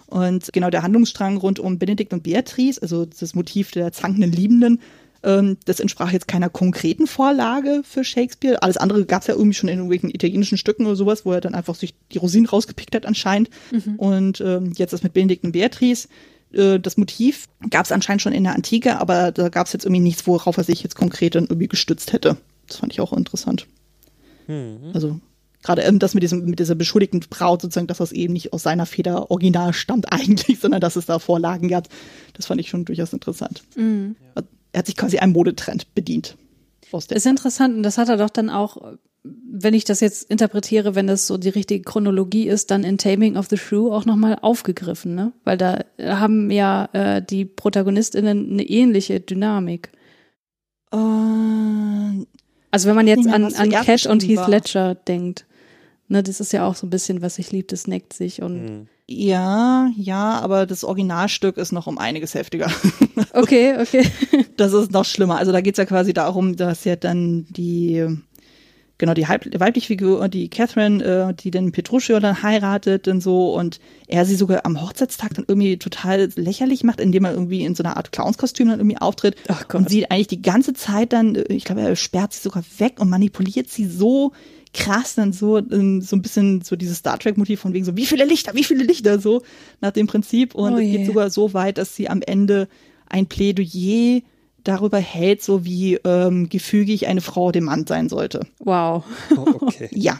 Und 0.08 0.54
genau 0.54 0.70
der 0.70 0.84
Handlungsstrang 0.84 1.38
rund 1.38 1.60
um 1.60 1.80
Benedikt 1.80 2.14
und 2.14 2.22
Beatrice, 2.22 2.80
also 2.80 3.06
das 3.06 3.34
Motiv 3.34 3.72
der 3.72 3.92
zankenden 3.92 4.32
Liebenden, 4.32 4.80
ähm, 5.26 5.58
das 5.66 5.80
entsprach 5.80 6.12
jetzt 6.12 6.28
keiner 6.28 6.50
konkreten 6.50 7.08
Vorlage 7.08 7.82
für 7.84 8.04
Shakespeare. 8.04 8.62
Alles 8.62 8.78
andere 8.78 9.06
gab 9.06 9.22
es 9.22 9.28
ja 9.28 9.34
irgendwie 9.34 9.56
schon 9.56 9.70
in 9.70 9.80
irgendwelchen 9.80 10.10
italienischen 10.10 10.58
Stücken 10.58 10.86
oder 10.86 10.96
sowas, 10.96 11.26
wo 11.26 11.34
er 11.34 11.42
dann 11.42 11.56
einfach 11.56 11.76
sich 11.76 11.96
die 12.12 12.20
Rosinen 12.20 12.48
rausgepickt 12.48 12.96
hat 12.96 13.06
anscheinend. 13.06 13.50
Und 13.98 14.40
ähm, 14.42 14.74
jetzt 14.76 14.94
das 14.94 15.04
mit 15.04 15.14
Benedikt 15.14 15.44
und 15.44 15.52
Beatrice. 15.52 16.08
Äh, 16.54 16.80
das 16.80 16.98
Motiv 16.98 17.48
gab 17.70 17.86
es 17.86 17.92
anscheinend 17.92 18.22
schon 18.22 18.34
in 18.34 18.44
der 18.44 18.56
Antike, 18.56 19.00
aber 19.00 19.32
da 19.32 19.50
gab 19.50 19.68
es 19.68 19.74
jetzt 19.74 19.86
irgendwie 19.86 20.02
nichts, 20.02 20.26
worauf 20.28 20.58
er 20.58 20.64
sich 20.64 20.84
jetzt 20.84 20.96
konkret 20.96 21.36
dann 21.36 21.46
irgendwie 21.46 21.68
gestützt 21.68 22.14
hätte. 22.14 22.38
Das 22.68 22.78
fand 22.78 22.94
ich 22.94 23.02
auch 23.02 23.14
interessant. 23.14 23.68
Also 24.94 25.20
gerade 25.64 25.82
ähm, 25.82 26.00
das 26.00 26.14
mit 26.14 26.22
diesem 26.22 26.46
mit 26.46 26.60
dieser 26.60 26.76
beschuldigten 26.76 27.22
Braut 27.30 27.62
sozusagen, 27.62 27.88
dass 27.88 27.98
das 27.98 28.12
eben 28.12 28.34
nicht 28.34 28.54
aus 28.54 28.64
seiner 28.64 28.86
Feder 28.86 29.32
original 29.32 29.74
stammt 29.74 30.12
eigentlich, 30.12 30.60
sondern 30.60 30.82
dass 30.82 30.96
es 30.96 31.08
da 31.08 31.20
Vorlagen 31.20 31.68
gab. 31.68 31.90
Das 32.34 32.46
fand 32.46 32.62
ich 32.62 32.70
schon 32.70 32.86
durchaus 32.86 33.12
interessant. 33.12 33.64
Er 34.76 34.80
hat 34.80 34.88
sich 34.88 34.98
quasi 34.98 35.20
einem 35.20 35.32
Modetrend 35.32 35.96
bedient. 35.96 36.36
Aus 36.92 37.06
Ist 37.06 37.26
interessant 37.26 37.78
und 37.78 37.84
das 37.84 37.98
hat 37.98 38.10
er 38.10 38.18
doch 38.18 38.30
dann 38.30 38.50
auch, 38.50 38.94
wenn 39.24 39.74
ich 39.74 39.86
das 39.86 40.02
jetzt 40.02 40.30
interpretiere, 40.30 40.96
wenn 40.96 41.08
das 41.08 41.28
so 41.28 41.38
die 41.38 41.48
richtige 41.50 41.82
Chronologie 41.84 42.48
ist, 42.50 42.72
dann 42.72 42.84
in 42.84 42.98
Taming 42.98 43.38
of 43.38 43.48
the 43.50 43.58
Shrew 43.58 43.94
auch 43.94 44.04
nochmal 44.04 44.38
aufgegriffen, 44.42 45.16
ne? 45.16 45.32
Weil 45.46 45.58
da 45.58 45.86
haben 46.02 46.52
ja 46.52 46.90
äh, 46.92 47.22
die 47.22 47.46
ProtagonistInnen 47.46 48.52
eine 48.52 48.64
ähnliche 48.64 49.22
Dynamik. 49.22 49.92
äh, 50.92 50.98
Also 52.72 52.90
wenn 52.90 52.96
man 52.96 53.08
jetzt 53.08 53.24
mehr, 53.24 53.34
an, 53.34 53.54
an 53.54 53.70
Cash 53.70 54.06
und 54.08 54.24
Heath 54.28 54.38
war. 54.38 54.50
Ledger 54.50 54.96
denkt, 54.96 55.46
ne, 56.10 56.22
das 56.22 56.42
ist 56.42 56.52
ja 56.52 56.68
auch 56.68 56.76
so 56.76 56.86
ein 56.86 56.90
bisschen, 56.90 57.22
was 57.22 57.36
sich 57.36 57.52
liebt, 57.52 57.72
das 57.72 57.88
neckt 57.88 58.12
sich 58.12 58.42
und 58.42 58.64
Mhm. 58.64 58.88
Ja, 59.08 59.92
ja, 59.96 60.40
aber 60.40 60.66
das 60.66 60.84
Originalstück 60.84 61.58
ist 61.58 61.72
noch 61.72 61.86
um 61.86 62.00
einiges 62.00 62.34
heftiger. 62.34 62.72
okay, 63.34 63.78
okay. 63.80 64.04
das 64.58 64.74
ist 64.74 64.92
noch 64.92 65.06
schlimmer. 65.06 65.38
Also 65.38 65.52
da 65.52 65.62
geht's 65.62 65.78
ja 65.78 65.86
quasi 65.86 66.14
darum, 66.14 66.56
dass 66.56 66.86
ja 66.86 66.96
dann 66.96 67.46
die, 67.52 68.04
genau, 68.98 69.14
die 69.14 69.28
weibliche 69.28 69.86
Figur, 69.86 70.28
die 70.28 70.50
Catherine, 70.50 71.04
äh, 71.04 71.34
die 71.36 71.52
den 71.52 71.72
Petruchio 71.72 72.20
dann 72.20 72.42
heiratet 72.42 73.08
und 73.08 73.22
so 73.22 73.54
und 73.54 73.80
er 74.08 74.26
sie 74.26 74.36
sogar 74.36 74.66
am 74.66 74.82
Hochzeitstag 74.82 75.36
dann 75.36 75.46
irgendwie 75.48 75.78
total 75.78 76.30
lächerlich 76.36 76.84
macht, 76.84 77.00
indem 77.00 77.26
er 77.26 77.34
irgendwie 77.34 77.64
in 77.64 77.76
so 77.76 77.84
einer 77.84 77.98
Art 77.98 78.12
Clownskostüm 78.12 78.70
dann 78.70 78.80
irgendwie 78.80 78.98
auftritt 78.98 79.36
und 79.72 79.88
sie 79.88 80.10
eigentlich 80.10 80.30
die 80.30 80.42
ganze 80.42 80.74
Zeit 80.74 81.14
dann, 81.14 81.36
äh, 81.36 81.44
ich 81.54 81.66
glaube, 81.66 81.82
er 81.82 81.96
sperrt 81.96 82.34
sie 82.34 82.42
sogar 82.42 82.64
weg 82.80 83.00
und 83.00 83.12
manipuliert 83.12 83.70
sie 83.70 83.86
so 83.86 84.32
krass 84.76 85.16
dann 85.16 85.34
so 85.34 85.58
ähm, 85.58 86.02
so 86.02 86.16
ein 86.16 86.22
bisschen 86.22 86.62
so 86.62 86.76
dieses 86.76 86.98
Star 86.98 87.18
Trek 87.18 87.38
Motiv 87.38 87.62
von 87.62 87.74
wegen 87.74 87.86
so 87.86 87.96
wie 87.96 88.06
viele 88.06 88.26
Lichter 88.26 88.54
wie 88.54 88.64
viele 88.64 88.84
Lichter 88.84 89.20
so 89.20 89.42
nach 89.82 89.92
dem 89.92 90.08
Prinzip 90.08 90.54
und 90.54 90.74
Oh 90.74 90.78
es 90.78 90.82
geht 90.82 91.06
sogar 91.08 91.30
so 91.30 91.54
weit 91.54 91.78
dass 91.78 91.96
sie 91.96 92.10
am 92.10 92.22
Ende 92.22 92.68
ein 93.08 93.28
Plädoyer 93.28 94.22
darüber 94.66 94.98
hält, 94.98 95.42
so 95.42 95.64
wie 95.64 95.96
ähm, 96.04 96.50
gefügig 96.50 97.08
eine 97.08 97.22
Frau 97.22 97.52
dem 97.52 97.66
Mann 97.66 97.86
sein 97.88 98.10
sollte. 98.10 98.48
Wow. 98.60 99.06
Oh, 99.38 99.46
okay. 99.62 99.90
Ja. 99.96 100.20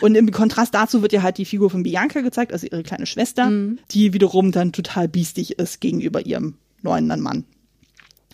Und 0.00 0.14
im 0.14 0.30
Kontrast 0.30 0.74
dazu 0.74 1.02
wird 1.02 1.12
ja 1.12 1.22
halt 1.22 1.38
die 1.38 1.44
Figur 1.44 1.70
von 1.70 1.82
Bianca 1.82 2.22
gezeigt, 2.22 2.52
also 2.52 2.66
ihre 2.66 2.82
kleine 2.82 3.06
Schwester, 3.06 3.52
die 3.90 4.12
wiederum 4.12 4.50
dann 4.50 4.72
total 4.72 5.08
biestig 5.08 5.58
ist 5.58 5.80
gegenüber 5.80 6.24
ihrem 6.24 6.54
neuen 6.80 7.06
Mann. 7.06 7.44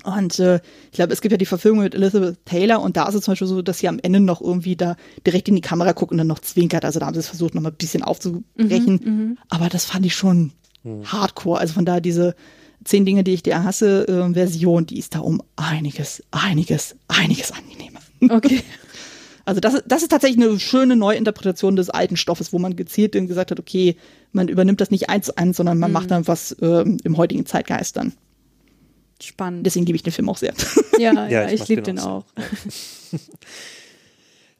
Und 0.04 0.38
äh, 0.38 0.56
ich 0.86 0.92
glaube, 0.92 1.12
es 1.12 1.20
gibt 1.20 1.32
ja 1.32 1.38
die 1.38 1.46
Verfilmung 1.46 1.82
mit 1.82 1.94
Elizabeth 1.94 2.36
Taylor 2.44 2.80
und 2.80 2.96
da 2.96 3.08
ist 3.08 3.14
es 3.14 3.22
zum 3.24 3.32
Beispiel 3.32 3.48
so, 3.48 3.62
dass 3.62 3.78
sie 3.78 3.88
am 3.88 3.98
Ende 4.02 4.20
noch 4.20 4.40
irgendwie 4.40 4.76
da 4.76 4.96
direkt 5.26 5.48
in 5.48 5.54
die 5.56 5.60
Kamera 5.60 5.92
guckt 5.92 6.12
und 6.12 6.18
dann 6.18 6.26
noch 6.26 6.38
zwinkert. 6.38 6.84
Also 6.84 7.00
da 7.00 7.06
haben 7.06 7.14
sie 7.14 7.20
es 7.20 7.28
versucht, 7.28 7.54
noch 7.54 7.62
mal 7.62 7.70
ein 7.70 7.76
bisschen 7.76 8.02
aufzubrechen. 8.02 9.38
Aber 9.48 9.68
das 9.68 9.84
fand 9.84 10.06
ich 10.06 10.14
schon 10.14 10.52
hardcore. 11.04 11.58
Also 11.60 11.74
von 11.74 11.84
daher 11.84 12.00
diese 12.00 12.34
zehn 12.84 13.04
Dinge, 13.04 13.24
die 13.24 13.32
ich 13.34 13.42
dir 13.42 13.64
hasse, 13.64 14.06
äh, 14.08 14.32
Version, 14.32 14.86
die 14.86 14.98
ist 14.98 15.14
da 15.14 15.18
um 15.18 15.42
einiges, 15.56 16.22
einiges, 16.30 16.96
einiges 17.08 17.52
angenehmer. 17.52 18.00
Okay. 18.30 18.62
Also 19.44 19.60
das, 19.62 19.72
ist- 19.72 19.84
das 19.86 20.02
ist 20.02 20.10
tatsächlich 20.10 20.44
eine 20.46 20.60
schöne 20.60 20.94
Neuinterpretation 20.94 21.74
des 21.74 21.88
alten 21.88 22.18
Stoffes, 22.18 22.52
wo 22.52 22.58
man 22.58 22.76
gezielt 22.76 23.14
dann 23.14 23.26
gesagt 23.28 23.50
hat, 23.50 23.58
okay, 23.58 23.96
man 24.30 24.48
übernimmt 24.48 24.78
das 24.82 24.90
nicht 24.90 25.08
eins 25.08 25.24
zu 25.24 25.38
eins, 25.38 25.56
sondern 25.56 25.78
man 25.78 25.90
macht 25.90 26.10
dann 26.10 26.26
was 26.28 26.54
ähm, 26.60 26.98
im 27.02 27.16
heutigen 27.16 27.46
Zeitgeist 27.46 27.96
dann. 27.96 28.12
Spannend. 29.22 29.66
Deswegen 29.66 29.84
liebe 29.86 29.96
ich 29.96 30.02
den 30.02 30.12
Film 30.12 30.28
auch 30.28 30.36
sehr. 30.38 30.54
Ja, 30.98 31.12
Ja, 31.12 31.28
ja, 31.28 31.46
ich 31.48 31.62
ich, 31.62 31.68
liebe 31.68 31.82
den 31.82 31.96
den 31.96 32.04
auch 32.04 32.24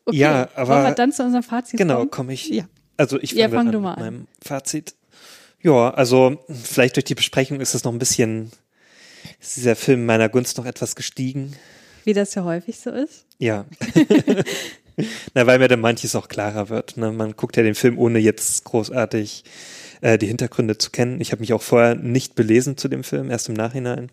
okay. 0.05 0.17
Ja, 0.17 0.49
aber- 0.55 0.75
Wollen 0.75 0.85
wir 0.87 0.95
dann 0.95 1.13
zu 1.13 1.23
unserem 1.25 1.43
Fazit 1.43 1.79
Genau, 1.79 2.07
komme 2.07 2.33
ich. 2.33 2.49
Ja. 2.49 2.65
Also 2.97 3.19
ich 3.21 3.33
Ja, 3.33 3.49
fange 3.49 3.57
fang 3.57 3.67
an 3.69 3.73
du 3.73 3.81
mal 3.81 3.91
mit 3.91 3.99
an. 3.99 4.05
meinem 4.05 4.27
Fazit. 4.43 4.95
Ja, 5.63 5.91
also 5.91 6.39
vielleicht 6.49 6.97
durch 6.97 7.05
die 7.05 7.15
Besprechung 7.15 7.61
ist 7.61 7.75
es 7.75 7.85
noch 7.85 7.93
ein 7.93 7.99
bisschen, 7.99 8.51
ist 9.41 9.57
dieser 9.57 9.77
Film 9.77 10.07
meiner 10.07 10.29
Gunst 10.29 10.57
noch 10.59 10.67
etwas 10.67 10.95
gestiegen. 10.97 11.55
Wie 12.05 12.13
das 12.13 12.35
ja 12.35 12.45
häufig 12.45 12.79
so 12.79 12.91
ist. 12.91 13.27
Ja. 13.39 13.67
Na, 15.35 15.47
weil 15.47 15.59
mir 15.59 15.69
dann 15.69 15.81
manches 15.81 16.15
auch 16.17 16.29
klarer 16.29 16.69
wird. 16.71 16.97
Ne? 16.97 17.13
Man 17.13 17.37
guckt 17.37 17.57
ja 17.57 17.63
den 17.63 17.75
Film, 17.77 17.99
ohne 17.99 18.19
jetzt 18.19 18.65
großartig 18.65 19.45
äh, 20.01 20.19
die 20.19 20.27
Hintergründe 20.27 20.79
zu 20.79 20.91
kennen. 20.91 21.21
Ich 21.21 21.33
habe 21.33 21.41
mich 21.41 21.53
auch 21.53 21.63
vorher 21.63 21.95
nicht 21.95 22.35
belesen 22.35 22.77
zu 22.77 22.89
dem 22.89 23.05
Film, 23.05 23.31
erst 23.31 23.49
im 23.49 23.55
Nachhinein. 23.55 24.11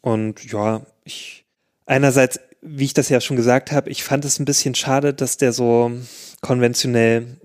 Und 0.00 0.44
ja, 0.50 0.82
ich 1.04 1.44
einerseits, 1.86 2.40
wie 2.60 2.84
ich 2.84 2.94
das 2.94 3.08
ja 3.08 3.20
schon 3.20 3.36
gesagt 3.36 3.72
habe, 3.72 3.90
ich 3.90 4.04
fand 4.04 4.24
es 4.24 4.38
ein 4.38 4.44
bisschen 4.44 4.74
schade, 4.74 5.14
dass 5.14 5.36
der 5.36 5.52
so 5.52 5.92
konventionell 6.40 7.36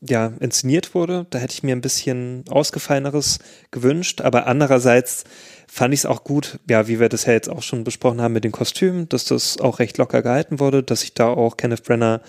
ja 0.00 0.32
inszeniert 0.40 0.94
wurde. 0.94 1.26
Da 1.30 1.38
hätte 1.38 1.54
ich 1.54 1.62
mir 1.62 1.74
ein 1.74 1.80
bisschen 1.80 2.44
ausgefalleneres 2.48 3.38
gewünscht, 3.70 4.20
aber 4.20 4.46
andererseits 4.46 5.24
fand 5.66 5.94
ich 5.94 6.00
es 6.00 6.06
auch 6.06 6.24
gut, 6.24 6.60
ja, 6.68 6.86
wie 6.86 7.00
wir 7.00 7.08
das 7.08 7.24
ja 7.26 7.32
jetzt 7.32 7.48
auch 7.48 7.62
schon 7.62 7.84
besprochen 7.84 8.20
haben 8.20 8.32
mit 8.32 8.44
den 8.44 8.52
Kostümen, 8.52 9.08
dass 9.08 9.24
das 9.24 9.58
auch 9.58 9.78
recht 9.78 9.98
locker 9.98 10.22
gehalten 10.22 10.60
wurde, 10.60 10.82
dass 10.82 11.00
sich 11.00 11.14
da 11.14 11.28
auch 11.28 11.56
Kenneth 11.56 11.82
Brenner 11.82 12.20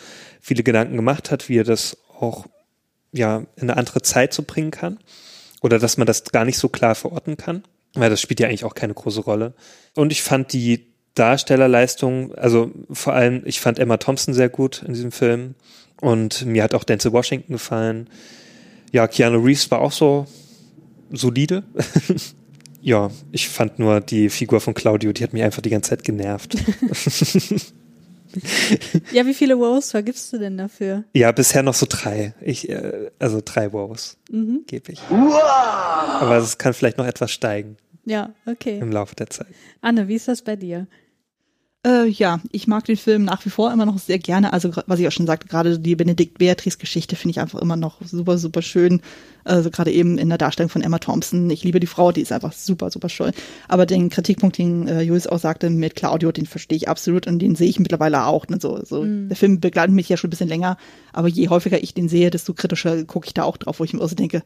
viele 0.42 0.64
Gedanken 0.64 0.96
gemacht 0.96 1.30
hat, 1.32 1.50
wie 1.50 1.60
er 1.60 1.64
das 1.64 1.98
auch 2.20 2.48
ja 3.18 3.38
in 3.56 3.70
eine 3.70 3.78
andere 3.78 4.02
Zeit 4.02 4.34
so 4.34 4.44
bringen 4.44 4.72
kann 4.72 5.00
oder 5.62 5.80
dass 5.80 5.98
man 5.98 6.08
das 6.08 6.24
gar 6.26 6.46
nicht 6.46 6.58
so 6.58 6.70
klar 6.70 6.96
verorten 6.96 7.38
kann, 7.38 7.64
weil 7.94 8.10
das 8.10 8.22
spielt 8.22 8.40
ja 8.40 8.48
eigentlich 8.48 8.66
auch 8.66 8.76
keine 8.76 8.94
große 8.94 9.22
Rolle. 9.22 9.54
Und 9.96 10.12
ich 10.12 10.22
fand 10.22 10.54
die 10.54 10.88
Darstellerleistung, 11.16 12.36
also 12.36 12.72
vor 12.92 13.14
allem, 13.14 13.42
ich 13.46 13.60
fand 13.60 13.80
Emma 13.80 13.98
Thompson 13.98 14.34
sehr 14.34 14.50
gut 14.50 14.84
in 14.84 14.94
diesem 14.94 15.12
Film 15.12 15.56
und 16.00 16.46
mir 16.46 16.64
hat 16.64 16.76
auch 16.76 16.84
Denzel 16.84 17.12
Washington 17.12 17.54
gefallen. 17.54 18.10
Ja, 18.92 19.08
Keanu 19.08 19.40
Reeves 19.40 19.72
war 19.72 19.82
auch 19.82 19.92
so 19.92 20.28
solide. 21.12 21.64
ja, 22.82 23.10
ich 23.32 23.50
fand 23.50 23.80
nur 23.80 24.00
die 24.00 24.30
Figur 24.30 24.62
von 24.62 24.76
Claudio, 24.76 25.12
die 25.12 25.24
hat 25.24 25.34
mich 25.34 25.44
einfach 25.44 25.62
die 25.62 25.72
ganze 25.72 25.90
Zeit 25.90 26.04
genervt. 26.04 26.56
Ja, 29.12 29.26
wie 29.26 29.34
viele 29.34 29.58
Wows 29.58 29.92
vergibst 29.92 30.32
du 30.34 30.38
denn 30.38 30.58
dafür? 30.58 31.04
Ja, 31.14 31.32
bisher 31.32 31.64
noch 31.64 31.74
so 31.74 31.86
drei. 31.90 32.34
Ich, 32.42 32.70
äh, 32.70 33.10
also 33.20 33.42
drei 33.44 33.72
Wows 33.74 34.18
gebe 34.68 34.92
ich. 34.92 35.02
Aber 35.10 36.38
es 36.38 36.58
kann 36.58 36.74
vielleicht 36.74 36.98
noch 36.98 37.06
etwas 37.06 37.32
steigen 37.32 37.78
Ja, 38.06 38.34
okay. 38.46 38.80
im 38.80 38.92
Laufe 38.92 39.16
der 39.16 39.30
Zeit. 39.30 39.48
Anne, 39.82 40.08
wie 40.08 40.16
ist 40.16 40.28
das 40.28 40.42
bei 40.42 40.56
dir? 40.56 40.88
Äh, 41.86 42.08
ja, 42.08 42.42
ich 42.52 42.68
mag 42.68 42.86
den 42.86 42.98
Film 42.98 43.24
nach 43.24 43.46
wie 43.46 43.50
vor 43.50 43.72
immer 43.72 43.86
noch 43.86 44.00
sehr 44.00 44.18
gerne. 44.18 44.52
Also, 44.52 44.72
was 44.88 45.00
ich 45.00 45.08
auch 45.08 45.12
schon 45.12 45.28
sagte, 45.28 45.48
gerade 45.48 45.78
die 45.78 45.96
Benedikt-Beatrice-Geschichte 45.96 47.16
finde 47.16 47.32
ich 47.32 47.40
einfach 47.40 47.60
immer 47.60 47.76
noch 47.76 48.02
super, 48.04 48.38
super 48.38 48.62
schön. 48.62 49.02
Also, 49.44 49.70
gerade 49.70 49.92
eben 49.92 50.18
in 50.18 50.30
der 50.30 50.40
Darstellung 50.40 50.70
von 50.70 50.82
Emma 50.82 50.98
Thompson. 50.98 51.50
Ich 51.50 51.64
liebe 51.64 51.80
die 51.80 51.88
Frau, 51.88 52.12
die 52.12 52.22
ist 52.22 52.32
einfach 52.32 52.52
super, 52.52 52.90
super 52.90 53.10
schön. 53.10 53.32
Aber 53.68 53.86
den 53.86 54.10
Kritikpunkt, 54.10 54.58
den 54.58 54.88
äh, 54.88 55.02
Julius 55.02 55.28
auch 55.28 55.40
sagte 55.40 55.70
mit 55.70 55.96
Claudio, 55.96 56.32
den 56.32 56.48
verstehe 56.48 56.78
ich 56.78 56.90
absolut 56.90 57.28
und 57.28 57.40
den 57.40 57.56
sehe 57.56 57.70
ich 57.70 57.80
mittlerweile 57.80 58.26
auch. 58.26 58.48
Ne? 58.48 58.58
So, 58.60 58.84
so. 58.84 59.06
Der 59.06 59.38
Film 59.38 59.60
begleitet 59.60 59.94
mich 59.94 60.10
ja 60.10 60.18
schon 60.18 60.30
ein 60.30 60.32
bisschen 60.32 60.50
länger, 60.50 60.78
aber 61.14 61.28
je 61.28 61.50
häufiger 61.50 61.82
ich 61.82 61.94
den 61.94 62.10
sehe, 62.10 62.32
desto 62.32 62.54
kritischer 62.54 63.06
gucke 63.06 63.28
ich 63.28 63.34
da 63.34 63.44
auch 63.44 63.58
drauf, 63.58 63.80
wo 63.80 63.84
ich 63.84 63.94
mir 63.94 64.02
auch 64.02 64.10
so 64.10 64.16
denke, 64.16 64.44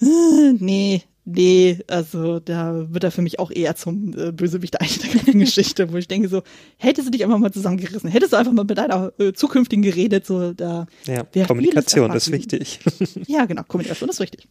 äh, 0.00 0.52
nee, 0.58 1.02
nee, 1.26 1.78
also 1.88 2.40
da 2.40 2.86
wird 2.90 3.04
er 3.04 3.10
für 3.10 3.20
mich 3.20 3.38
auch 3.38 3.50
eher 3.50 3.76
zum 3.76 4.16
äh, 4.16 4.32
Bösewicht 4.32 4.80
eigentlich 4.80 4.98
der 5.00 5.10
ganzen 5.10 5.38
Geschichte, 5.40 5.92
wo 5.92 5.96
ich 5.96 6.08
denke 6.08 6.28
so, 6.28 6.42
hättest 6.78 7.08
du 7.08 7.10
dich 7.10 7.24
einfach 7.24 7.38
mal 7.38 7.52
zusammengerissen, 7.52 8.08
hättest 8.08 8.32
du 8.32 8.36
einfach 8.36 8.52
mal 8.52 8.64
mit 8.64 8.78
deiner 8.78 9.12
äh, 9.18 9.32
zukünftigen 9.32 9.82
geredet, 9.82 10.24
so 10.24 10.52
da 10.54 10.86
Ja, 11.04 11.24
Kommunikation 11.46 12.10
ist 12.12 12.32
wichtig. 12.32 12.80
Ja, 13.26 13.44
genau, 13.44 13.62
Kommunikation 13.64 14.08
ist 14.08 14.20
richtig. 14.20 14.46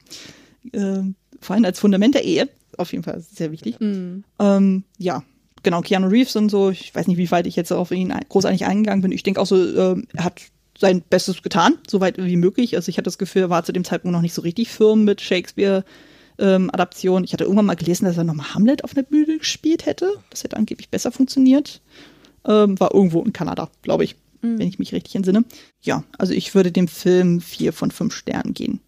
Ähm, 0.73 1.15
vor 1.39 1.56
allem 1.56 1.65
als 1.65 1.80
Fundament 1.80 2.14
der 2.14 2.26
Ehe, 2.26 2.49
auf 2.77 2.91
jeden 2.91 3.03
Fall 3.03 3.22
sehr 3.22 3.52
wichtig. 3.52 3.77
Ähm, 3.80 4.84
ja, 4.97 5.23
genau, 5.64 5.81
Keanu 5.81 6.07
Reeves 6.07 6.35
und 6.35 6.49
so, 6.49 6.69
ich 6.69 6.93
weiß 6.93 7.07
nicht, 7.07 7.18
wie 7.18 7.31
weit 7.31 7.47
ich 7.47 7.56
jetzt 7.56 7.72
auf 7.72 7.91
ihn 7.91 8.14
großartig 8.30 8.65
eingegangen 8.65 9.02
bin. 9.02 9.11
Ich 9.11 9.23
denke 9.23 9.41
auch 9.41 9.45
so, 9.45 9.56
ähm, 9.56 10.07
er 10.14 10.26
hat 10.26 10.41
sein 10.77 11.02
Bestes 11.10 11.41
getan, 11.41 11.76
soweit 11.88 12.18
wie 12.18 12.35
möglich. 12.35 12.76
Also 12.76 12.89
ich 12.89 12.97
hatte 12.97 13.06
das 13.06 13.18
Gefühl, 13.18 13.43
er 13.43 13.49
war 13.49 13.64
zu 13.64 13.72
dem 13.72 13.85
Zeitpunkt 13.85 14.14
noch 14.14 14.22
nicht 14.22 14.34
so 14.34 14.41
richtig 14.41 14.69
firm 14.69 15.06
mit 15.06 15.22
Shakespeare. 15.22 15.85
Ähm, 16.37 16.69
Adaption. 16.73 17.23
Ich 17.23 17.33
hatte 17.33 17.43
irgendwann 17.45 17.65
mal 17.65 17.75
gelesen, 17.75 18.05
dass 18.05 18.17
er 18.17 18.23
nochmal 18.23 18.53
Hamlet 18.53 18.83
auf 18.83 18.93
der 18.93 19.03
Bühne 19.03 19.37
gespielt 19.37 19.85
hätte. 19.85 20.09
Das 20.29 20.43
hätte 20.43 20.57
angeblich 20.57 20.89
besser 20.89 21.11
funktioniert. 21.11 21.81
Ähm, 22.45 22.79
war 22.79 22.93
irgendwo 22.93 23.21
in 23.23 23.33
Kanada, 23.33 23.69
glaube 23.81 24.03
ich, 24.03 24.15
wenn 24.41 24.67
ich 24.67 24.79
mich 24.79 24.93
richtig 24.93 25.15
entsinne. 25.15 25.43
Ja, 25.81 26.03
also 26.17 26.33
ich 26.33 26.53
würde 26.53 26.71
dem 26.71 26.87
Film 26.87 27.41
vier 27.41 27.73
von 27.73 27.91
fünf 27.91 28.13
Sternen 28.13 28.53
gehen. 28.53 28.79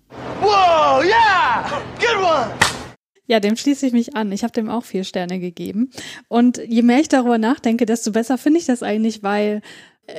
Ja, 3.25 3.41
dem 3.41 3.57
schließe 3.57 3.85
ich 3.85 3.93
mich 3.93 4.15
an. 4.15 4.31
Ich 4.31 4.43
habe 4.43 4.53
dem 4.53 4.69
auch 4.69 4.85
vier 4.85 5.03
Sterne 5.03 5.39
gegeben. 5.39 5.91
Und 6.29 6.61
je 6.65 6.81
mehr 6.81 7.01
ich 7.01 7.09
darüber 7.09 7.37
nachdenke, 7.37 7.85
desto 7.85 8.11
besser 8.11 8.37
finde 8.37 8.59
ich 8.59 8.65
das 8.65 8.83
eigentlich, 8.83 9.21
weil 9.21 9.61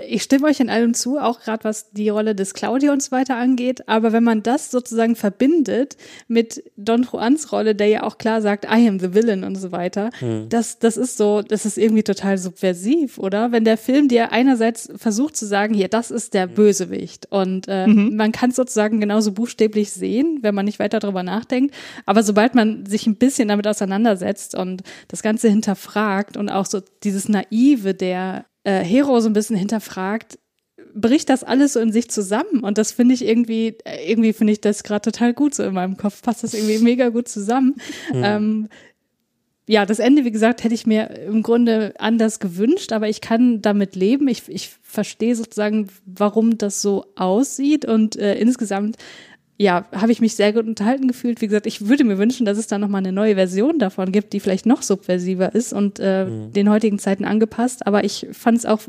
ich 0.07 0.23
stimme 0.23 0.47
euch 0.47 0.61
in 0.61 0.69
allem 0.69 0.93
zu, 0.93 1.19
auch 1.19 1.41
gerade 1.41 1.65
was 1.65 1.91
die 1.93 2.11
Rolle 2.11 2.35
des 2.35 2.53
Claudio 2.53 2.93
und 2.93 3.03
so 3.03 3.11
weiter 3.11 3.37
angeht. 3.37 3.89
Aber 3.89 4.13
wenn 4.13 4.23
man 4.23 4.43
das 4.43 4.71
sozusagen 4.71 5.17
verbindet 5.17 5.97
mit 6.27 6.63
Don 6.77 7.07
Juans 7.11 7.53
Rolle, 7.53 7.75
der 7.75 7.87
ja 7.89 8.03
auch 8.03 8.19
klar 8.19 8.43
sagt, 8.43 8.67
I 8.67 8.87
am 8.87 9.01
the 9.01 9.15
villain 9.15 9.45
und 9.45 9.55
so 9.57 9.73
weiter, 9.73 10.11
das, 10.51 10.79
das 10.79 10.99
ist 10.99 11.17
so, 11.17 11.41
das 11.41 11.65
ist 11.65 11.79
irgendwie 11.79 12.03
total 12.03 12.37
subversiv, 12.37 13.19
oder? 13.19 13.51
Wenn 13.51 13.65
der 13.65 13.79
Film 13.79 14.09
dir 14.09 14.31
einerseits 14.31 14.91
versucht 14.97 15.37
zu 15.37 15.47
sagen, 15.47 15.73
hier, 15.73 15.89
das 15.89 16.11
ist 16.11 16.35
der 16.35 16.47
Bösewicht 16.47 17.27
und 17.31 17.67
äh, 17.69 17.87
man 17.87 18.33
kann 18.33 18.51
es 18.51 18.57
sozusagen 18.57 19.01
genauso 19.01 19.33
buchstäblich 19.33 19.91
sehen, 19.91 20.41
wenn 20.43 20.55
man 20.55 20.67
nicht 20.67 20.79
weiter 20.79 20.99
darüber 20.99 21.23
nachdenkt. 21.23 21.75
Aber 22.05 22.23
sobald 22.23 22.55
man 22.55 22.85
sich 22.85 23.07
ein 23.07 23.17
bisschen 23.17 23.49
damit 23.49 23.67
auseinandersetzt 23.67 24.55
und 24.55 24.83
das 25.09 25.23
Ganze 25.23 25.49
hinterfragt 25.49 26.37
und 26.37 26.51
auch 26.51 26.67
so 26.67 26.81
dieses 27.03 27.29
Naive 27.31 27.95
der 27.95 28.45
äh, 28.65 28.83
Hero 28.83 29.21
so 29.21 29.29
ein 29.29 29.33
bisschen 29.33 29.57
hinterfragt, 29.57 30.39
bricht 30.95 31.29
das 31.29 31.45
alles 31.45 31.75
so 31.75 31.81
in 31.81 31.93
sich 31.93 32.11
zusammen 32.11 32.61
und 32.63 32.79
das 32.79 32.93
finde 32.93 33.15
ich 33.15 33.25
irgendwie, 33.25 33.77
äh, 33.85 34.11
irgendwie 34.11 34.33
finde 34.33 34.53
ich 34.53 34.61
das 34.61 34.83
gerade 34.83 35.11
total 35.11 35.35
gut 35.35 35.55
so 35.55 35.63
in 35.65 35.75
meinem 35.75 35.97
Kopf, 35.97 36.23
passt 36.23 36.45
das 36.45 36.55
irgendwie 36.55 36.79
mega 36.79 37.09
gut 37.09 37.29
zusammen. 37.29 37.77
Ähm, 38.13 38.69
ja, 39.69 39.85
das 39.85 39.99
Ende, 39.99 40.25
wie 40.25 40.31
gesagt, 40.31 40.65
hätte 40.65 40.75
ich 40.75 40.87
mir 40.87 41.11
im 41.11 41.43
Grunde 41.43 41.93
anders 41.99 42.41
gewünscht, 42.41 42.91
aber 42.91 43.07
ich 43.11 43.21
kann 43.21 43.61
damit 43.61 43.97
leben. 43.97 44.27
Ich, 44.27 44.49
ich 44.49 44.71
verstehe 44.83 45.37
sozusagen, 45.37 45.89
warum 46.07 46.57
das 46.57 46.81
so 46.81 47.05
aussieht 47.17 47.85
und 47.85 48.17
äh, 48.17 48.37
insgesamt 48.37 48.97
ja, 49.61 49.87
habe 49.93 50.13
ich 50.13 50.21
mich 50.21 50.37
sehr 50.37 50.53
gut 50.53 50.67
unterhalten 50.67 51.09
gefühlt. 51.09 51.41
Wie 51.41 51.49
gesagt, 51.49 51.67
ich 51.67 51.89
würde 51.89 52.05
mir 52.05 52.17
wünschen, 52.17 52.47
dass 52.47 52.59
es 52.59 52.69
da 52.69 52.79
nochmal 52.79 53.01
eine 53.01 53.11
neue 53.11 53.35
Version 53.35 53.81
davon 53.81 54.13
gibt, 54.13 54.33
die 54.33 54.39
vielleicht 54.39 54.67
noch 54.67 54.83
subversiver 54.83 55.53
ist 55.53 55.73
und 55.73 55.99
äh, 55.99 56.27
den 56.51 56.71
heutigen 56.71 57.01
Zeiten 57.01 57.25
angepasst. 57.25 57.85
Aber 57.85 58.05
ich 58.05 58.29
fand 58.31 58.59
es 58.59 58.67
auch 58.67 58.81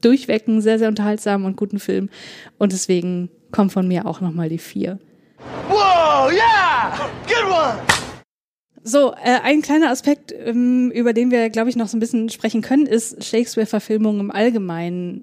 durchweg 0.00 0.48
einen 0.48 0.62
sehr, 0.62 0.80
sehr 0.80 0.88
unterhaltsamen 0.88 1.46
und 1.46 1.56
guten 1.56 1.78
Film. 1.78 2.08
Und 2.58 2.72
deswegen 2.72 3.30
kommt 3.52 3.72
von 3.72 3.86
mir 3.86 4.04
auch 4.04 4.20
nochmal 4.20 4.48
die 4.48 4.58
vier. 4.58 4.98
So, 8.82 9.12
äh, 9.12 9.38
ein 9.44 9.62
kleiner 9.62 9.90
Aspekt, 9.90 10.32
ähm, 10.32 10.90
über 10.90 11.12
den 11.12 11.30
wir, 11.30 11.50
glaube 11.50 11.70
ich, 11.70 11.76
noch 11.76 11.86
so 11.86 11.96
ein 11.96 12.00
bisschen 12.00 12.30
sprechen 12.30 12.62
können, 12.62 12.86
ist 12.86 13.22
Shakespeare-Verfilmung 13.22 14.18
im 14.18 14.30
Allgemeinen. 14.32 15.22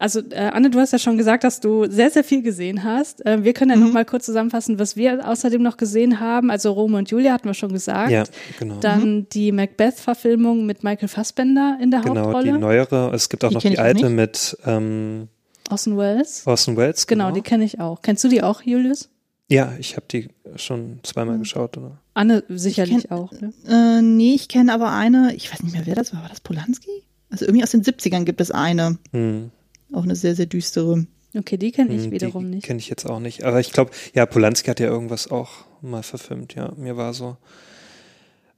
Also, 0.00 0.20
äh, 0.30 0.36
Anne, 0.52 0.70
du 0.70 0.78
hast 0.78 0.92
ja 0.92 0.98
schon 1.00 1.18
gesagt, 1.18 1.42
dass 1.42 1.58
du 1.58 1.90
sehr, 1.90 2.10
sehr 2.10 2.22
viel 2.22 2.42
gesehen 2.42 2.84
hast. 2.84 3.26
Äh, 3.26 3.42
wir 3.42 3.52
können 3.52 3.72
ja 3.72 3.76
noch 3.76 3.92
mal 3.92 4.04
kurz 4.04 4.26
zusammenfassen, 4.26 4.78
was 4.78 4.94
wir 4.96 5.28
außerdem 5.28 5.60
noch 5.60 5.76
gesehen 5.76 6.20
haben. 6.20 6.50
Also 6.52 6.70
Romeo 6.70 6.98
und 6.98 7.10
Julia 7.10 7.32
hatten 7.32 7.46
wir 7.48 7.54
schon 7.54 7.72
gesagt. 7.72 8.10
Ja, 8.12 8.22
genau. 8.60 8.76
Dann 8.80 9.26
die 9.32 9.50
Macbeth-Verfilmung 9.50 10.66
mit 10.66 10.84
Michael 10.84 11.08
Fassbender 11.08 11.78
in 11.82 11.90
der 11.90 12.00
Genau, 12.02 12.14
die 12.14 12.20
Hauptrolle. 12.20 12.58
neuere. 12.58 13.10
Es 13.12 13.28
gibt 13.28 13.44
auch 13.44 13.48
Die 13.48 13.54
noch 13.56 13.62
die 13.62 13.78
alte 13.78 14.06
nicht. 14.08 14.14
mit 14.14 14.56
ähm, 14.66 15.28
Orson 15.70 15.96
Welles. 15.98 16.42
Orson 16.46 16.76
Welles. 16.76 17.06
Genau, 17.08 17.32
die 17.32 17.40
kenne 17.42 17.64
ich 17.64 17.80
auch. 17.80 18.00
Kennst 18.02 18.22
du 18.22 18.28
die 18.28 18.42
auch, 18.42 18.62
Julius? 18.62 19.08
Ja, 19.50 19.72
ich 19.80 19.96
habe 19.96 20.06
die 20.10 20.28
schon 20.56 21.00
zweimal 21.02 21.34
Hm. 21.34 21.42
geschaut. 21.42 21.76
Oder? 21.76 21.98
Anne 22.14 22.44
sicherlich 22.48 23.06
kenn- 23.08 23.10
auch. 23.10 23.32
Ne? 23.32 23.52
Äh, 23.68 24.02
nee, 24.02 24.34
ich 24.34 24.48
kenne 24.48 24.72
aber 24.72 24.92
eine, 24.92 25.34
ich 25.34 25.52
weiß 25.52 25.62
nicht 25.64 25.72
mehr, 25.72 25.86
wer 25.86 25.94
das 25.96 26.12
war. 26.14 26.22
War 26.22 26.28
das 26.28 26.40
Polanski? 26.40 26.90
Also 27.30 27.44
irgendwie 27.46 27.64
aus 27.64 27.70
den 27.72 27.82
70ern 27.82 28.24
gibt 28.24 28.40
es 28.40 28.50
eine. 28.50 28.98
Hm. 29.12 29.50
Auch 29.92 30.02
eine 30.04 30.16
sehr, 30.16 30.34
sehr 30.34 30.46
düstere. 30.46 31.06
Okay, 31.36 31.56
die 31.56 31.72
kenne 31.72 31.94
ich 31.94 32.02
Hm, 32.04 32.10
wiederum 32.10 32.44
die 32.50 32.56
nicht. 32.56 32.66
kenne 32.66 32.78
ich 32.78 32.88
jetzt 32.88 33.06
auch 33.06 33.20
nicht. 33.20 33.44
Aber 33.44 33.60
ich 33.60 33.72
glaube, 33.72 33.90
ja, 34.14 34.26
Polanski 34.26 34.68
hat 34.70 34.80
ja 34.80 34.86
irgendwas 34.88 35.30
auch 35.30 35.50
mal 35.82 36.02
verfilmt. 36.02 36.54
Ja, 36.54 36.72
mir 36.76 36.96
war 36.96 37.12
so. 37.14 37.36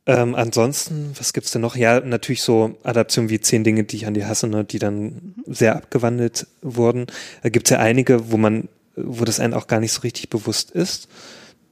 Ähm, 0.07 0.35
ansonsten, 0.35 1.13
was 1.19 1.33
gibt's 1.33 1.51
denn 1.51 1.61
noch? 1.63 1.77
Ja, 1.77 2.01
natürlich 2.01 2.43
so 2.43 2.77
Adaptionen 2.83 3.29
wie 3.31 3.41
Zehn 3.41 3.65
Dinge, 3.65 3.85
die 3.85 3.97
ich 3.97 4.07
an 4.07 4.15
die 4.15 4.25
hasse, 4.25 4.47
ne, 4.49 4.65
die 4.65 4.79
dann 4.79 5.35
sehr 5.47 5.77
abgewandelt 5.77 6.47
wurden. 6.63 7.07
Da 7.43 7.49
gibt's 7.51 7.71
ja 7.71 7.79
einige, 7.79 8.31
wo 8.33 8.37
man, 8.37 8.69
wo 8.97 9.25
das 9.25 9.41
einen 9.41 9.55
auch 9.55 9.67
gar 9.67 9.79
nicht 9.81 9.93
so 9.93 10.01
richtig 10.01 10.31
bewusst 10.31 10.71
ist. 10.71 11.09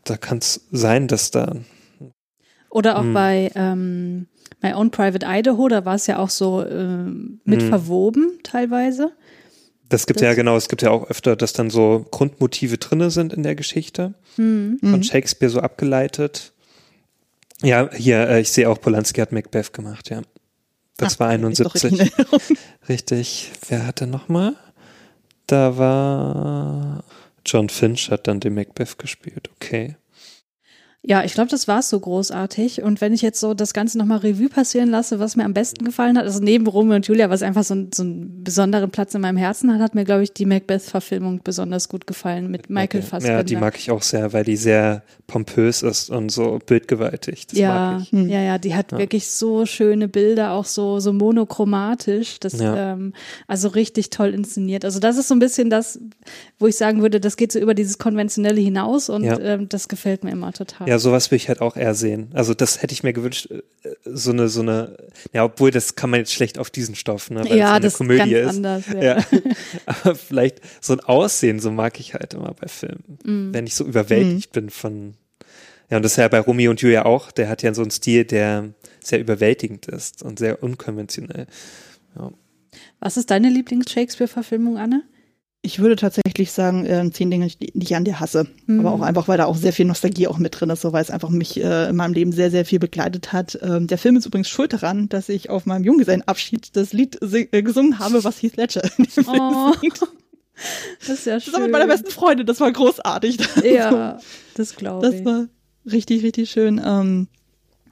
Da 0.04 0.16
kann 0.16 0.38
es 0.38 0.66
sein, 0.70 1.08
dass 1.08 1.30
da 1.30 1.56
Oder 2.70 2.96
Hm. 2.98 3.10
auch 3.10 3.14
bei 3.14 3.50
ähm, 3.54 4.26
My 4.62 4.74
Own 4.74 4.90
Private 4.90 5.26
Idaho, 5.28 5.68
da 5.68 5.84
war 5.84 5.94
es 5.94 6.06
ja 6.06 6.18
auch 6.18 6.30
so 6.30 6.64
ähm, 6.66 7.40
mit 7.44 7.62
Hm. 7.62 7.68
verwoben 7.70 8.38
teilweise. 8.42 9.12
Das 9.88 10.06
gibt 10.06 10.20
ja 10.20 10.34
genau, 10.34 10.56
es 10.56 10.68
gibt 10.68 10.82
ja 10.82 10.90
auch 10.90 11.08
öfter, 11.08 11.34
dass 11.34 11.54
dann 11.54 11.70
so 11.70 12.06
Grundmotive 12.10 12.76
drinne 12.78 13.10
sind 13.10 13.32
in 13.32 13.42
der 13.42 13.54
Geschichte. 13.54 14.14
Hm. 14.36 14.78
Von 14.80 15.02
Shakespeare 15.02 15.50
so 15.50 15.60
abgeleitet. 15.60 16.52
Ja, 17.62 17.90
hier, 17.92 18.28
äh, 18.28 18.40
ich 18.40 18.50
sehe 18.52 18.68
auch, 18.68 18.80
Polanski 18.80 19.20
hat 19.20 19.32
Macbeth 19.32 19.72
gemacht, 19.72 20.10
ja. 20.10 20.22
Das 20.96 21.16
Ah, 21.16 21.20
war 21.20 21.32
hab 21.32 21.48
ich 21.50 21.58
doch 21.58 21.74
71. 21.74 22.12
richtig. 22.88 23.52
Wer 23.68 23.86
hatte 23.86 24.06
nochmal? 24.06 24.56
Da 25.46 25.78
war 25.78 27.04
John 27.46 27.68
Finch 27.70 28.10
hat 28.10 28.26
dann 28.26 28.40
den 28.40 28.54
Macbeth 28.54 28.98
gespielt. 28.98 29.48
Okay. 29.56 29.96
Ja, 31.04 31.22
ich 31.24 31.32
glaube, 31.32 31.48
das 31.48 31.68
war 31.68 31.80
so 31.80 31.98
großartig. 32.00 32.82
Und 32.82 33.00
wenn 33.00 33.12
ich 33.14 33.22
jetzt 33.22 33.38
so 33.38 33.54
das 33.54 33.72
Ganze 33.72 33.96
nochmal 33.98 34.18
Revue 34.18 34.48
passieren 34.48 34.90
lasse, 34.90 35.20
was 35.20 35.36
mir 35.36 35.44
am 35.44 35.54
besten 35.54 35.84
gefallen 35.84 36.18
hat, 36.18 36.24
also 36.24 36.40
neben 36.40 36.66
Romeo 36.66 36.96
und 36.96 37.06
Julia, 37.06 37.30
was 37.30 37.42
einfach 37.42 37.62
so, 37.62 37.74
ein, 37.76 37.90
so 37.94 38.02
einen 38.02 38.42
besonderen 38.42 38.90
Platz 38.90 39.14
in 39.14 39.20
meinem 39.20 39.36
Herzen 39.36 39.72
hat, 39.72 39.80
hat 39.80 39.94
mir, 39.94 40.04
glaube 40.04 40.24
ich, 40.24 40.32
die 40.32 40.44
Macbeth-Verfilmung 40.44 41.40
besonders 41.44 41.88
gut 41.88 42.06
gefallen 42.08 42.50
mit 42.50 42.68
Michael 42.68 43.02
Fassbender. 43.02 43.38
Ja, 43.38 43.42
die 43.44 43.54
mag 43.56 43.78
ich 43.78 43.92
auch 43.92 44.02
sehr, 44.02 44.32
weil 44.32 44.44
die 44.44 44.56
sehr 44.56 45.02
pompös 45.28 45.82
ist 45.82 46.10
und 46.10 46.30
so 46.30 46.58
bildgewaltig. 46.66 47.46
Das 47.46 47.58
ja, 47.58 47.92
mag 47.92 48.02
ich. 48.02 48.12
ja, 48.30 48.40
ja, 48.42 48.58
die 48.58 48.74
hat 48.74 48.90
Ja. 48.90 48.98
wirklich 48.98 49.30
so 49.30 49.66
schöne 49.66 50.08
Bilder, 50.08 50.50
auch 50.52 50.64
so, 50.64 50.98
so 50.98 51.12
monochromatisch. 51.12 52.40
Das, 52.40 52.58
Ja. 52.60 52.92
ähm, 52.94 53.12
also 53.46 53.68
richtig 53.68 54.10
toll 54.10 54.34
inszeniert. 54.34 54.84
Also 54.84 54.98
das 54.98 55.16
ist 55.16 55.28
so 55.28 55.34
ein 55.34 55.38
bisschen 55.38 55.70
das, 55.70 56.00
wo 56.58 56.66
ich 56.66 56.76
sagen 56.76 57.02
würde, 57.02 57.20
das 57.20 57.36
geht 57.36 57.52
so 57.52 57.60
über 57.60 57.74
dieses 57.74 57.98
Konventionelle 57.98 58.60
hinaus 58.60 59.08
und 59.08 59.22
Ja. 59.24 59.38
ähm, 59.38 59.68
das 59.68 59.88
gefällt 59.88 60.24
mir 60.24 60.30
immer 60.32 60.52
total. 60.52 60.87
Ja, 60.88 60.98
sowas 60.98 61.30
will 61.30 61.36
ich 61.36 61.48
halt 61.50 61.60
auch 61.60 61.76
eher 61.76 61.94
sehen. 61.94 62.30
Also 62.32 62.54
das 62.54 62.80
hätte 62.80 62.94
ich 62.94 63.02
mir 63.02 63.12
gewünscht, 63.12 63.50
äh, 63.50 63.60
so 64.06 64.30
eine, 64.30 64.48
so 64.48 64.62
eine, 64.62 64.96
ja, 65.34 65.44
obwohl 65.44 65.70
das 65.70 65.96
kann 65.96 66.08
man 66.08 66.20
jetzt 66.20 66.32
schlecht 66.32 66.58
auf 66.58 66.70
diesen 66.70 66.94
Stoff, 66.94 67.28
ne, 67.30 67.44
weil 67.44 67.58
Ja, 67.58 67.66
es 67.66 67.70
eine 67.72 67.80
das 67.82 67.92
ist 67.92 67.98
Komödie 67.98 68.34
ist. 68.34 68.48
anders, 68.48 68.84
ja. 68.86 69.02
Ja. 69.18 69.24
Aber 69.86 70.14
vielleicht 70.14 70.62
so 70.80 70.94
ein 70.94 71.00
Aussehen, 71.00 71.60
so 71.60 71.70
mag 71.70 72.00
ich 72.00 72.14
halt 72.14 72.32
immer 72.32 72.54
bei 72.54 72.68
Filmen. 72.68 73.18
Mm. 73.22 73.52
Wenn 73.52 73.66
ich 73.66 73.74
so 73.74 73.84
überwältigt 73.84 74.52
bin 74.52 74.70
von, 74.70 75.12
ja, 75.90 75.98
und 75.98 76.02
das 76.02 76.12
ist 76.12 76.16
ja 76.16 76.28
bei 76.28 76.40
Romeo 76.40 76.70
und 76.70 76.80
Julia 76.80 77.04
auch, 77.04 77.32
der 77.32 77.50
hat 77.50 77.62
ja 77.62 77.74
so 77.74 77.82
einen 77.82 77.90
Stil, 77.90 78.24
der 78.24 78.70
sehr 79.04 79.20
überwältigend 79.20 79.88
ist 79.88 80.22
und 80.22 80.38
sehr 80.38 80.62
unkonventionell. 80.62 81.48
Ja. 82.16 82.30
Was 82.98 83.18
ist 83.18 83.30
deine 83.30 83.50
Lieblings-Shakespeare-Verfilmung, 83.50 84.78
Anne? 84.78 85.02
Ich 85.68 85.80
würde 85.80 85.96
tatsächlich 85.96 86.50
sagen, 86.50 86.86
äh, 86.86 87.10
zehn 87.10 87.30
Dinge, 87.30 87.46
die 87.46 87.70
ich 87.74 87.94
an 87.94 88.04
dir 88.04 88.20
hasse. 88.20 88.46
Mhm. 88.66 88.80
Aber 88.80 88.92
auch 88.92 89.02
einfach, 89.02 89.28
weil 89.28 89.36
da 89.36 89.44
auch 89.44 89.54
sehr 89.54 89.74
viel 89.74 89.84
Nostalgie 89.84 90.26
auch 90.26 90.38
mit 90.38 90.58
drin 90.58 90.70
ist, 90.70 90.80
so 90.80 90.94
weil 90.94 91.02
es 91.02 91.10
einfach 91.10 91.28
mich 91.28 91.62
äh, 91.62 91.90
in 91.90 91.96
meinem 91.96 92.14
Leben 92.14 92.32
sehr, 92.32 92.50
sehr 92.50 92.64
viel 92.64 92.78
begleitet 92.78 93.34
hat. 93.34 93.58
Ähm, 93.60 93.86
der 93.86 93.98
Film 93.98 94.16
ist 94.16 94.24
übrigens 94.24 94.48
schuld 94.48 94.72
daran, 94.72 95.10
dass 95.10 95.28
ich 95.28 95.50
auf 95.50 95.66
meinem 95.66 95.84
Junggesellenabschied 95.84 96.74
das 96.74 96.94
Lied 96.94 97.18
äh, 97.20 97.62
gesungen 97.62 97.98
habe, 97.98 98.24
was 98.24 98.42
Heath 98.42 98.56
Ledger 98.56 98.82
in 98.82 99.04
dem 99.04 99.10
Film 99.10 99.26
Oh, 99.28 99.74
singt. 99.78 100.00
das 101.00 101.10
ist 101.10 101.26
ja 101.26 101.38
schön. 101.38 101.52
Zusammen 101.52 101.64
mit 101.64 101.72
meiner 101.72 101.86
besten 101.86 102.10
Freundin, 102.10 102.46
das 102.46 102.60
war 102.60 102.72
großartig. 102.72 103.36
Ja, 103.62 104.18
das 104.54 104.74
glaube 104.74 105.06
ich. 105.06 105.16
Das 105.16 105.24
war 105.26 105.48
richtig, 105.84 106.22
richtig 106.22 106.50
schön. 106.50 106.80
Ähm, 106.82 107.28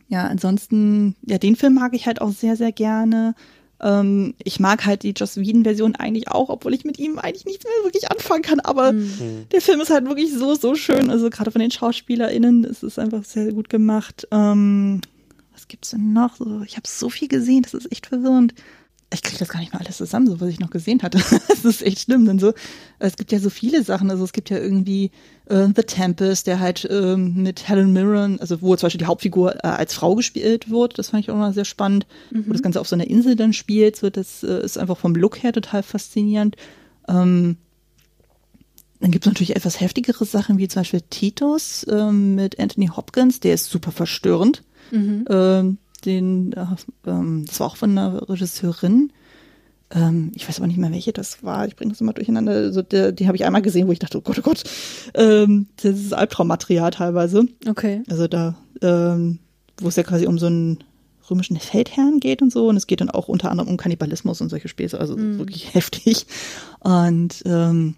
ja, 0.09 0.27
ansonsten, 0.28 1.15
ja, 1.27 1.36
den 1.36 1.57
Film 1.57 1.74
mag 1.74 1.93
ich 1.93 2.07
halt 2.07 2.23
auch 2.23 2.32
sehr, 2.32 2.57
sehr 2.57 2.73
gerne. 2.73 3.35
Ähm, 3.81 4.35
ich 4.43 4.61
mag 4.61 4.86
halt 4.86 5.03
die 5.03 5.11
Joss 5.11 5.36
Whedon-Version 5.36 5.97
eigentlich 5.97 6.28
auch, 6.28 6.48
obwohl 6.48 6.74
ich 6.74 6.85
mit 6.85 6.98
ihm 6.98 7.19
eigentlich 7.19 7.44
nichts 7.44 7.65
mehr 7.65 7.85
wirklich 7.85 8.11
anfangen 8.11 8.43
kann. 8.43 8.61
Aber 8.61 8.93
der 9.53 9.61
Film 9.61 9.81
ist 9.81 9.90
halt 9.90 10.07
wirklich 10.07 10.32
so, 10.32 10.55
so 10.55 10.74
schön. 10.74 11.11
Also 11.11 11.31
gerade 11.31 11.51
von 11.51 11.61
den 11.61 11.70
SchauspielerInnen, 11.70 12.65
es 12.65 12.82
ist 12.82 12.98
einfach 12.98 13.24
sehr 13.24 13.53
gut 13.53 13.69
gemacht. 13.69 14.27
Ähm, 14.31 15.01
was 15.53 15.69
gibt's 15.69 15.90
denn 15.90 16.12
noch? 16.12 16.36
So, 16.36 16.62
ich 16.62 16.77
habe 16.77 16.86
so 16.86 17.09
viel 17.11 17.28
gesehen, 17.28 17.62
das 17.62 17.74
ist 17.74 17.90
echt 17.90 18.07
verwirrend. 18.07 18.55
Ich 19.12 19.23
kriege 19.23 19.39
das 19.39 19.49
gar 19.49 19.61
nicht 19.61 19.73
mal 19.73 19.78
alles 19.78 19.99
zusammen, 19.99 20.27
so 20.27 20.41
was 20.41 20.49
ich 20.49 20.59
noch 20.59 20.70
gesehen 20.70 21.03
hatte. 21.03 21.19
Das 21.49 21.65
ist 21.65 21.83
echt 21.83 22.01
schlimm, 22.01 22.27
denn 22.27 22.39
so, 22.39 22.53
es 22.99 23.16
gibt 23.16 23.33
ja 23.33 23.39
so 23.39 23.51
viele 23.51 23.83
Sachen. 23.83 24.11
Also 24.11 24.23
es 24.24 24.33
gibt 24.33 24.51
ja 24.51 24.59
irgendwie 24.59 25.11
äh, 25.47 25.66
The 25.74 25.83
Tempest, 25.83 26.47
der 26.47 26.61
halt 26.61 26.87
ähm, 26.91 27.43
mit 27.43 27.69
Helen 27.69 27.93
Mirren, 27.93 28.41
also 28.41 28.62
wo 28.62 28.77
zum 28.77 28.87
Beispiel 28.87 28.99
die 28.99 29.07
Hauptfigur 29.07 29.57
äh, 29.57 29.69
als 29.69 29.95
Frau 29.95 30.15
gespielt 30.15 30.70
wird. 30.70 30.99
Das 30.99 31.11
fand 31.11 31.24
ich 31.24 31.31
auch 31.31 31.37
mal 31.37 31.53
sehr 31.53 31.65
spannend. 31.65 32.07
Wo 32.47 32.53
das 32.53 32.62
Ganze 32.62 32.81
auf 32.81 32.89
so 32.89 32.95
einer 32.95 33.09
Insel 33.09 33.37
dann 33.37 33.53
spielt. 33.53 33.97
So, 33.97 34.11
das 34.11 34.43
äh, 34.43 34.65
ist 34.65 34.78
einfach 34.78 34.97
vom 34.97 35.15
Look 35.15 35.43
her 35.43 35.53
total 35.53 35.83
faszinierend. 35.83 36.57
Ähm, 37.09 37.57
dann 39.01 39.11
gibt 39.11 39.27
es 39.27 39.31
natürlich 39.31 39.57
etwas 39.57 39.81
heftigere 39.81 40.24
Sachen, 40.24 40.59
wie 40.59 40.69
zum 40.69 40.81
Beispiel 40.81 41.03
Titus 41.11 41.87
ähm, 41.89 42.35
mit 42.35 42.59
Anthony 42.59 42.89
Hopkins, 42.89 43.41
der 43.41 43.55
ist 43.55 43.66
super 43.70 43.93
verstörend. 43.93 44.62
Ähm, 45.28 45.78
den, 46.01 46.52
äh, 46.52 46.66
ähm, 47.06 47.44
das 47.47 47.60
war 47.60 47.68
auch 47.68 47.77
von 47.77 47.90
einer 47.90 48.28
Regisseurin. 48.28 49.12
Ähm, 49.90 50.32
ich 50.35 50.48
weiß 50.48 50.59
aber 50.59 50.66
nicht 50.66 50.78
mehr, 50.78 50.90
welche 50.90 51.12
das 51.12 51.43
war. 51.43 51.66
Ich 51.66 51.77
bringe 51.77 51.93
das 51.93 52.01
immer 52.01 52.12
durcheinander. 52.12 52.52
Also 52.52 52.82
der, 52.82 53.12
die 53.12 53.27
habe 53.27 53.36
ich 53.36 53.44
einmal 53.44 53.62
gesehen, 53.62 53.86
wo 53.86 53.93
ich 53.93 53.98
dachte, 53.98 54.18
oh 54.18 54.23
Gott, 54.23 54.39
oh 54.39 54.43
Gott, 54.43 54.64
ähm, 55.14 55.68
das 55.77 55.98
ist 55.98 56.12
Albtraummaterial 56.12 56.90
teilweise. 56.90 57.47
Okay. 57.68 58.02
Also 58.09 58.27
da, 58.27 58.56
ähm, 58.82 59.39
wo 59.81 59.89
es 59.89 59.97
ja 59.97 60.02
quasi 60.02 60.27
um 60.27 60.39
so 60.39 60.47
einen 60.47 60.82
römischen 61.31 61.59
Feldherrn 61.59 62.20
geht 62.20 62.43
und 62.43 62.52
so. 62.52 62.68
Und 62.68 62.77
es 62.77 62.86
geht 62.86 63.01
dann 63.01 63.10
auch 63.10 63.28
unter 63.28 63.51
anderem 63.51 63.70
um 63.70 63.77
Kannibalismus 63.77 64.40
und 64.40 64.48
solche 64.48 64.68
Späße. 64.68 64.98
Also 64.98 65.16
wirklich 65.16 65.74
heftig. 65.74 66.27
Und 66.81 67.43
ähm, 67.44 67.94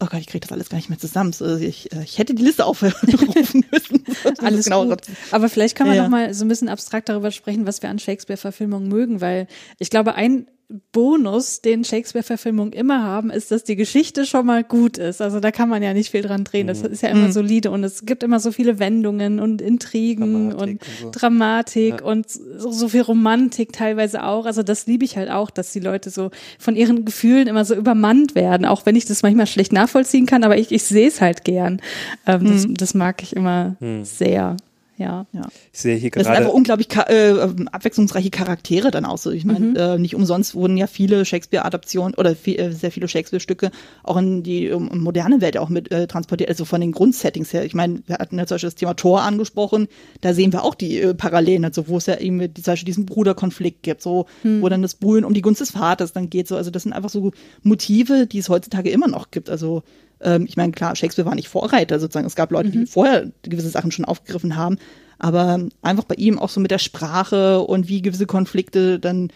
oh 0.00 0.06
Gott, 0.06 0.20
ich 0.20 0.26
kriege 0.26 0.40
das 0.40 0.52
alles 0.52 0.68
gar 0.68 0.76
nicht 0.76 0.88
mehr 0.88 0.98
zusammen. 0.98 1.32
So, 1.32 1.56
ich, 1.56 1.92
äh, 1.92 2.02
ich 2.02 2.18
hätte 2.18 2.34
die 2.34 2.42
Liste 2.44 2.64
aufrufen 2.64 3.08
müssen. 3.70 4.04
Alles 4.38 4.64
genau 4.64 4.86
gut. 4.86 5.02
Aber 5.30 5.48
vielleicht 5.48 5.76
kann 5.76 5.86
man 5.86 5.96
Ja, 5.96 6.02
noch 6.04 6.10
mal 6.10 6.32
so 6.34 6.44
ein 6.44 6.48
bisschen 6.48 6.68
abstrakt 6.68 7.08
darüber 7.08 7.30
sprechen, 7.30 7.66
was 7.66 7.82
wir 7.82 7.90
an 7.90 7.98
Shakespeare-Verfilmungen 7.98 8.88
mögen, 8.88 9.20
weil 9.20 9.46
ich 9.78 9.90
glaube, 9.90 10.14
ein 10.14 10.46
Bonus, 10.92 11.62
den 11.62 11.82
Shakespeare-Verfilmungen 11.82 12.74
immer 12.74 13.02
haben, 13.02 13.30
ist, 13.30 13.50
dass 13.50 13.64
die 13.64 13.76
Geschichte 13.76 14.26
schon 14.26 14.44
mal 14.44 14.62
gut 14.62 14.98
ist. 14.98 15.22
Also 15.22 15.40
da 15.40 15.50
kann 15.50 15.70
man 15.70 15.82
ja 15.82 15.94
nicht 15.94 16.10
viel 16.10 16.20
dran 16.20 16.44
drehen. 16.44 16.66
Das 16.66 16.82
ist 16.82 17.02
ja 17.02 17.08
immer 17.08 17.32
solide 17.32 17.70
und 17.70 17.84
es 17.84 18.04
gibt 18.04 18.22
immer 18.22 18.38
so 18.38 18.52
viele 18.52 18.78
Wendungen 18.78 19.40
und 19.40 19.62
Intrigen 19.62 20.50
Dramatik 20.50 20.60
und, 20.60 20.68
und 20.68 20.84
so. 21.00 21.10
Dramatik 21.10 22.02
und 22.02 22.30
so, 22.30 22.70
so 22.70 22.88
viel 22.88 23.00
Romantik 23.00 23.72
teilweise 23.72 24.24
auch. 24.24 24.44
Also 24.44 24.62
das 24.62 24.86
liebe 24.86 25.06
ich 25.06 25.16
halt 25.16 25.30
auch, 25.30 25.48
dass 25.48 25.72
die 25.72 25.80
Leute 25.80 26.10
so 26.10 26.30
von 26.58 26.76
ihren 26.76 27.06
Gefühlen 27.06 27.48
immer 27.48 27.64
so 27.64 27.74
übermannt 27.74 28.34
werden, 28.34 28.66
auch 28.66 28.84
wenn 28.84 28.94
ich 28.94 29.06
das 29.06 29.22
manchmal 29.22 29.46
schlecht 29.46 29.72
nachvollziehen 29.72 30.26
kann, 30.26 30.44
aber 30.44 30.58
ich, 30.58 30.70
ich 30.70 30.82
sehe 30.82 31.08
es 31.08 31.22
halt 31.22 31.44
gern. 31.44 31.80
Ähm, 32.26 32.44
das, 32.44 32.66
das 32.68 32.94
mag 32.94 33.22
ich 33.22 33.34
immer 33.34 33.76
sehr. 34.02 34.56
Ja. 34.98 35.26
Ich 35.72 35.80
sehe 35.80 35.96
hier 35.96 36.10
Das 36.10 36.24
sind 36.24 36.32
einfach 36.32 36.44
gerade. 36.44 36.54
unglaublich 36.56 36.88
äh, 37.08 37.30
ähm, 37.30 37.68
abwechslungsreiche 37.68 38.30
Charaktere 38.30 38.90
dann 38.90 39.04
auch 39.04 39.18
so. 39.18 39.30
Ich 39.30 39.44
meine, 39.44 39.78
äh, 39.78 39.98
nicht 39.98 40.16
umsonst 40.16 40.54
wurden 40.54 40.76
ja 40.76 40.88
viele 40.88 41.24
Shakespeare-Adaptionen 41.24 42.14
oder 42.14 42.34
viel, 42.34 42.58
äh, 42.58 42.72
sehr 42.72 42.90
viele 42.90 43.06
Shakespeare-Stücke 43.06 43.70
auch 44.02 44.16
in 44.16 44.42
die 44.42 44.66
ähm, 44.66 44.90
moderne 44.94 45.40
Welt 45.40 45.56
auch 45.56 45.68
mit 45.68 45.92
äh, 45.92 46.06
transportiert, 46.08 46.50
also 46.50 46.64
von 46.64 46.80
den 46.80 46.92
Grundsettings 46.92 47.52
her. 47.52 47.64
Ich 47.64 47.74
meine, 47.74 48.00
wir 48.06 48.18
hatten 48.18 48.38
ja 48.38 48.46
zum 48.46 48.56
Beispiel 48.56 48.68
das 48.68 48.74
Thema 48.74 48.94
Tor 48.94 49.22
angesprochen, 49.22 49.88
da 50.20 50.34
sehen 50.34 50.52
wir 50.52 50.64
auch 50.64 50.74
die 50.74 51.00
äh, 51.00 51.14
Parallelen, 51.14 51.64
also 51.64 51.86
wo 51.88 51.98
es 51.98 52.06
ja 52.06 52.18
eben 52.18 52.36
mit, 52.36 52.56
zum 52.56 52.72
Beispiel 52.72 52.86
diesen 52.86 53.06
Bruderkonflikt 53.06 53.82
gibt, 53.82 54.02
so, 54.02 54.26
wo 54.42 54.68
dann 54.68 54.82
das 54.82 54.94
Brühen 54.94 55.24
um 55.24 55.34
die 55.34 55.42
Gunst 55.42 55.60
des 55.60 55.70
Vaters 55.70 56.12
dann 56.12 56.30
geht, 56.30 56.48
so. 56.48 56.56
Also 56.56 56.70
das 56.70 56.82
sind 56.82 56.92
einfach 56.92 57.10
so 57.10 57.32
Motive, 57.62 58.26
die 58.26 58.38
es 58.38 58.48
heutzutage 58.48 58.90
immer 58.90 59.08
noch 59.08 59.30
gibt. 59.30 59.48
Also 59.50 59.82
ähm, 60.20 60.46
ich 60.48 60.56
meine, 60.56 60.72
klar, 60.72 60.96
Shakespeare 60.96 61.26
war 61.26 61.34
nicht 61.34 61.48
Vorreiter 61.48 62.00
sozusagen. 62.00 62.26
Es 62.26 62.36
gab 62.36 62.50
Leute, 62.50 62.70
die 62.70 62.86
vorher 62.86 63.30
gewisse 63.42 63.70
Sachen 63.70 63.90
schon 63.90 64.04
aufgegriffen 64.04 64.56
haben. 64.56 64.78
Aber 65.18 65.60
einfach 65.82 66.04
bei 66.04 66.14
ihm 66.14 66.38
auch 66.38 66.48
so 66.48 66.60
mit 66.60 66.70
der 66.70 66.78
Sprache 66.78 67.60
und 67.60 67.88
wie 67.88 68.02
gewisse 68.02 68.26
Konflikte 68.26 68.98
dann 69.00 69.30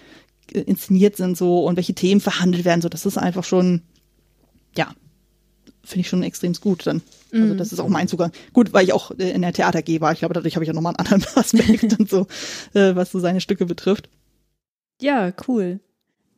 äh, 0.52 0.60
inszeniert 0.60 1.16
sind 1.16 1.36
so 1.36 1.64
und 1.64 1.76
welche 1.76 1.94
Themen 1.94 2.20
verhandelt 2.20 2.64
werden, 2.64 2.82
so 2.82 2.88
das 2.88 3.06
ist 3.06 3.18
einfach 3.18 3.44
schon, 3.44 3.82
ja, 4.76 4.94
finde 5.84 6.02
ich 6.02 6.08
schon 6.08 6.22
extrem 6.22 6.52
gut 6.54 6.86
dann. 6.86 7.02
Also 7.32 7.54
das 7.54 7.72
ist 7.72 7.80
auch 7.80 7.88
mein 7.88 8.08
Zugang. 8.08 8.30
Gut, 8.52 8.72
weil 8.72 8.84
ich 8.84 8.92
auch 8.92 9.10
äh, 9.12 9.30
in 9.30 9.42
der 9.42 9.52
Theater 9.52 9.78
AG 9.78 10.00
war. 10.00 10.12
Ich 10.12 10.18
glaube, 10.18 10.34
dadurch 10.34 10.54
habe 10.54 10.64
ich 10.64 10.68
ja 10.68 10.74
nochmal 10.74 10.94
einen 10.96 11.06
anderen 11.08 11.24
Aspekt 11.34 11.82
und 11.98 12.08
so, 12.08 12.26
äh, 12.74 12.94
was 12.94 13.10
so 13.10 13.20
seine 13.20 13.40
Stücke 13.40 13.66
betrifft. 13.66 14.08
Ja, 15.00 15.32
cool. 15.48 15.80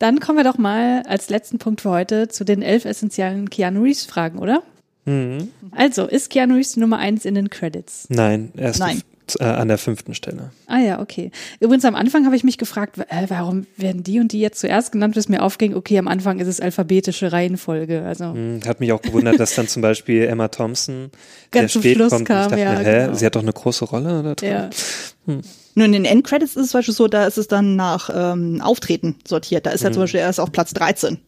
Dann 0.05 0.21
kommen 0.21 0.37
wir 0.37 0.45
doch 0.45 0.59
mal 0.59 1.03
als 1.09 1.31
letzten 1.31 1.57
Punkt 1.57 1.81
für 1.81 1.89
heute 1.89 2.29
zu 2.29 2.45
den 2.45 2.61
elf 2.61 2.85
essentiellen 2.85 3.49
Keanu 3.49 3.85
Reeves 3.85 4.05
Fragen, 4.05 4.39
oder? 4.39 4.63
Mhm. 5.07 5.49
Also, 5.71 6.05
ist 6.05 6.29
Keanu 6.29 6.57
Reeves 6.57 6.75
die 6.75 6.81
Nummer 6.81 6.99
eins 6.99 7.25
in 7.25 7.35
den 7.35 7.49
Credits? 7.49 8.05
Nein, 8.11 8.53
erst 8.55 8.81
Nein. 8.81 9.01
Äh, 9.41 9.45
an 9.45 9.69
der 9.69 9.79
fünften 9.79 10.15
Stelle. 10.15 10.51
Ah 10.67 10.81
ja, 10.81 11.01
okay. 11.01 11.31
Übrigens 11.59 11.87
am 11.87 11.95
Anfang 11.95 12.27
habe 12.27 12.37
ich 12.37 12.45
mich 12.45 12.59
gefragt, 12.59 12.99
äh, 12.99 13.25
warum 13.29 13.67
werden 13.79 14.03
die 14.03 14.21
und 14.21 14.33
die 14.33 14.41
jetzt 14.41 14.61
zuerst 14.61 14.93
genannt, 14.93 15.15
bis 15.15 15.31
mir 15.31 15.43
aufging, 15.43 15.75
okay, 15.75 15.97
am 15.99 16.07
Anfang 16.09 16.39
ist 16.39 16.49
es 16.49 16.61
alphabetische 16.61 17.33
Reihenfolge. 17.33 18.03
Also 18.03 18.35
Hm, 18.35 18.61
Hat 18.67 18.81
mich 18.81 18.93
auch 18.93 19.01
gewundert, 19.01 19.41
dass 19.41 19.55
dann 19.55 19.69
zum 19.69 19.81
Beispiel 19.81 20.25
Emma 20.25 20.49
Thompson 20.49 21.11
Ganz 21.51 21.73
sehr 21.73 21.81
spät 21.81 21.97
Schluss 21.97 22.13
kommt. 22.13 22.27
kam, 22.29 22.43
ich 22.43 22.49
dachte 22.51 22.61
ja, 22.61 22.73
mir, 22.73 22.85
hä, 22.85 23.05
genau. 23.07 23.15
sie 23.15 23.25
hat 23.25 23.35
doch 23.37 23.43
eine 23.43 23.55
große 23.55 23.87
Rolle 23.87 24.23
da 24.23 24.35
drin. 24.35 24.51
ja. 24.51 25.35
Nur 25.75 25.87
in 25.87 25.93
den 25.93 26.05
Endcredits 26.05 26.57
ist 26.57 26.65
es 26.67 26.71
zum 26.71 26.79
Beispiel 26.79 26.95
so, 26.95 27.09
da 27.09 27.27
ist 27.27 27.39
es 27.39 27.49
dann 27.49 27.77
nach 27.77 28.11
ähm, 28.15 28.61
Auftreten 28.61 29.17
sortiert. 29.27 29.67
Da 29.67 29.71
ist 29.71 29.83
er 29.85 29.93
zum 29.93 30.03
Beispiel 30.03 30.21
erst 30.21 30.41
auf 30.41 30.53
Platz 30.53 30.73
13. 30.75 31.19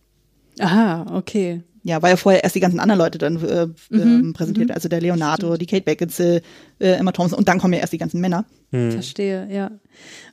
Aha, 0.61 1.07
okay. 1.17 1.63
Ja, 1.83 2.03
weil 2.03 2.11
ja 2.11 2.17
vorher 2.17 2.43
erst 2.43 2.57
die 2.57 2.61
ganzen 2.61 2.81
anderen 2.81 2.99
Leute 2.99 3.19
dann 3.19 3.37
äh, 3.45 3.67
Mhm, 3.67 4.01
ähm, 4.01 4.33
präsentiert, 4.33 4.73
also 4.73 4.89
der 4.89 5.01
Leonardo, 5.01 5.57
die 5.57 5.67
Kate 5.67 5.85
Beckinsale, 5.85 6.43
äh, 6.81 6.93
Emma 6.93 7.13
Thompson 7.13 7.39
und 7.39 7.47
dann 7.47 7.61
kommen 7.61 7.75
ja 7.75 7.81
erst 7.81 7.93
die 7.93 7.99
ganzen 7.99 8.21
Männer. 8.21 8.45
Verstehe, 8.71 9.47
ja. 9.51 9.71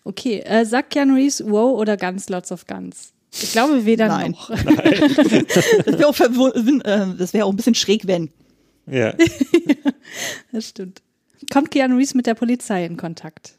Okay, 0.04 0.40
äh, 0.40 0.66
sagt 0.66 0.90
Keanu 0.92 1.14
Reeves 1.14 1.44
wow 1.46 1.78
oder 1.80 1.96
Guns, 1.96 2.28
lots 2.30 2.52
of 2.52 2.66
Guns? 2.66 3.14
Ich 3.32 3.52
glaube 3.52 3.86
weder 3.86 4.08
Nein. 4.08 4.32
noch. 4.32 4.50
Das 5.86 6.00
wäre 6.00 6.08
auch, 6.08 6.20
äh, 6.20 7.34
wär 7.34 7.46
auch 7.46 7.52
ein 7.52 7.56
bisschen 7.56 7.76
schräg, 7.76 8.08
wenn. 8.08 8.30
Ja. 8.92 9.14
Das 10.52 10.68
stimmt. 10.68 11.02
Kommt 11.52 11.72
Keanu 11.72 11.96
Reeves 11.96 12.16
mit 12.16 12.26
der 12.26 12.34
Polizei 12.34 12.86
in 12.86 12.98
Kontakt? 12.98 13.58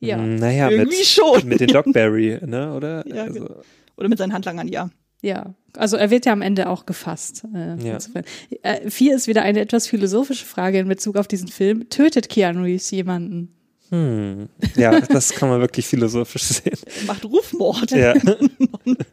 Ja. 0.00 0.16
Hm, 0.16 0.36
Naja, 0.36 0.70
Irgendwie 0.70 0.96
mit, 0.98 1.06
schon. 1.06 1.46
mit 1.46 1.60
den 1.60 1.68
Dogberry, 1.68 2.38
ne, 2.46 2.72
oder? 2.74 3.06
Ja, 3.06 3.24
also, 3.24 3.40
genau. 3.46 3.60
Oder 3.96 4.08
mit 4.08 4.18
seinen 4.18 4.32
Handlangern, 4.32 4.66
ja. 4.68 4.90
Ja, 5.22 5.54
also 5.76 5.98
er 5.98 6.10
wird 6.10 6.24
ja 6.24 6.32
am 6.32 6.40
Ende 6.40 6.68
auch 6.70 6.86
gefasst. 6.86 7.44
Äh, 7.54 7.76
Ja. 7.86 7.98
Äh, 8.62 8.88
vier 8.90 9.14
ist 9.14 9.28
wieder 9.28 9.42
eine 9.42 9.60
etwas 9.60 9.86
philosophische 9.86 10.46
Frage 10.46 10.78
in 10.78 10.88
Bezug 10.88 11.16
auf 11.16 11.28
diesen 11.28 11.48
Film. 11.48 11.90
Tötet 11.90 12.30
Keanu 12.30 12.62
Reeves 12.62 12.90
jemanden? 12.90 13.54
hm, 13.90 14.48
ja, 14.76 14.98
das 15.00 15.30
kann 15.32 15.48
man 15.50 15.60
wirklich 15.60 15.86
philosophisch 15.86 16.44
sehen. 16.44 16.78
Macht 17.06 17.24
Rufmord. 17.26 17.90
Ja. 17.90 18.14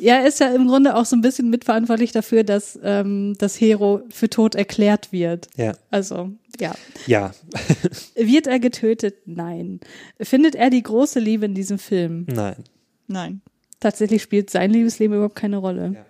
Ja, 0.00 0.16
er 0.16 0.26
ist 0.26 0.40
ja 0.40 0.54
im 0.54 0.68
Grunde 0.68 0.94
auch 0.94 1.04
so 1.04 1.16
ein 1.16 1.22
bisschen 1.22 1.50
mitverantwortlich 1.50 2.12
dafür, 2.12 2.44
dass 2.44 2.78
ähm, 2.82 3.34
das 3.38 3.60
Hero 3.60 4.02
für 4.10 4.30
tot 4.30 4.54
erklärt 4.54 5.12
wird. 5.12 5.48
Ja. 5.56 5.76
Also, 5.90 6.32
ja. 6.60 6.74
Ja. 7.06 7.32
Wird 8.14 8.46
er 8.46 8.60
getötet? 8.60 9.16
Nein. 9.26 9.80
Findet 10.20 10.54
er 10.54 10.70
die 10.70 10.82
große 10.82 11.18
Liebe 11.18 11.46
in 11.46 11.54
diesem 11.54 11.78
Film? 11.78 12.26
Nein. 12.28 12.64
Nein. 13.08 13.40
Tatsächlich 13.80 14.22
spielt 14.22 14.50
sein 14.50 14.70
Liebesleben 14.70 15.16
überhaupt 15.16 15.36
keine 15.36 15.56
Rolle. 15.56 16.04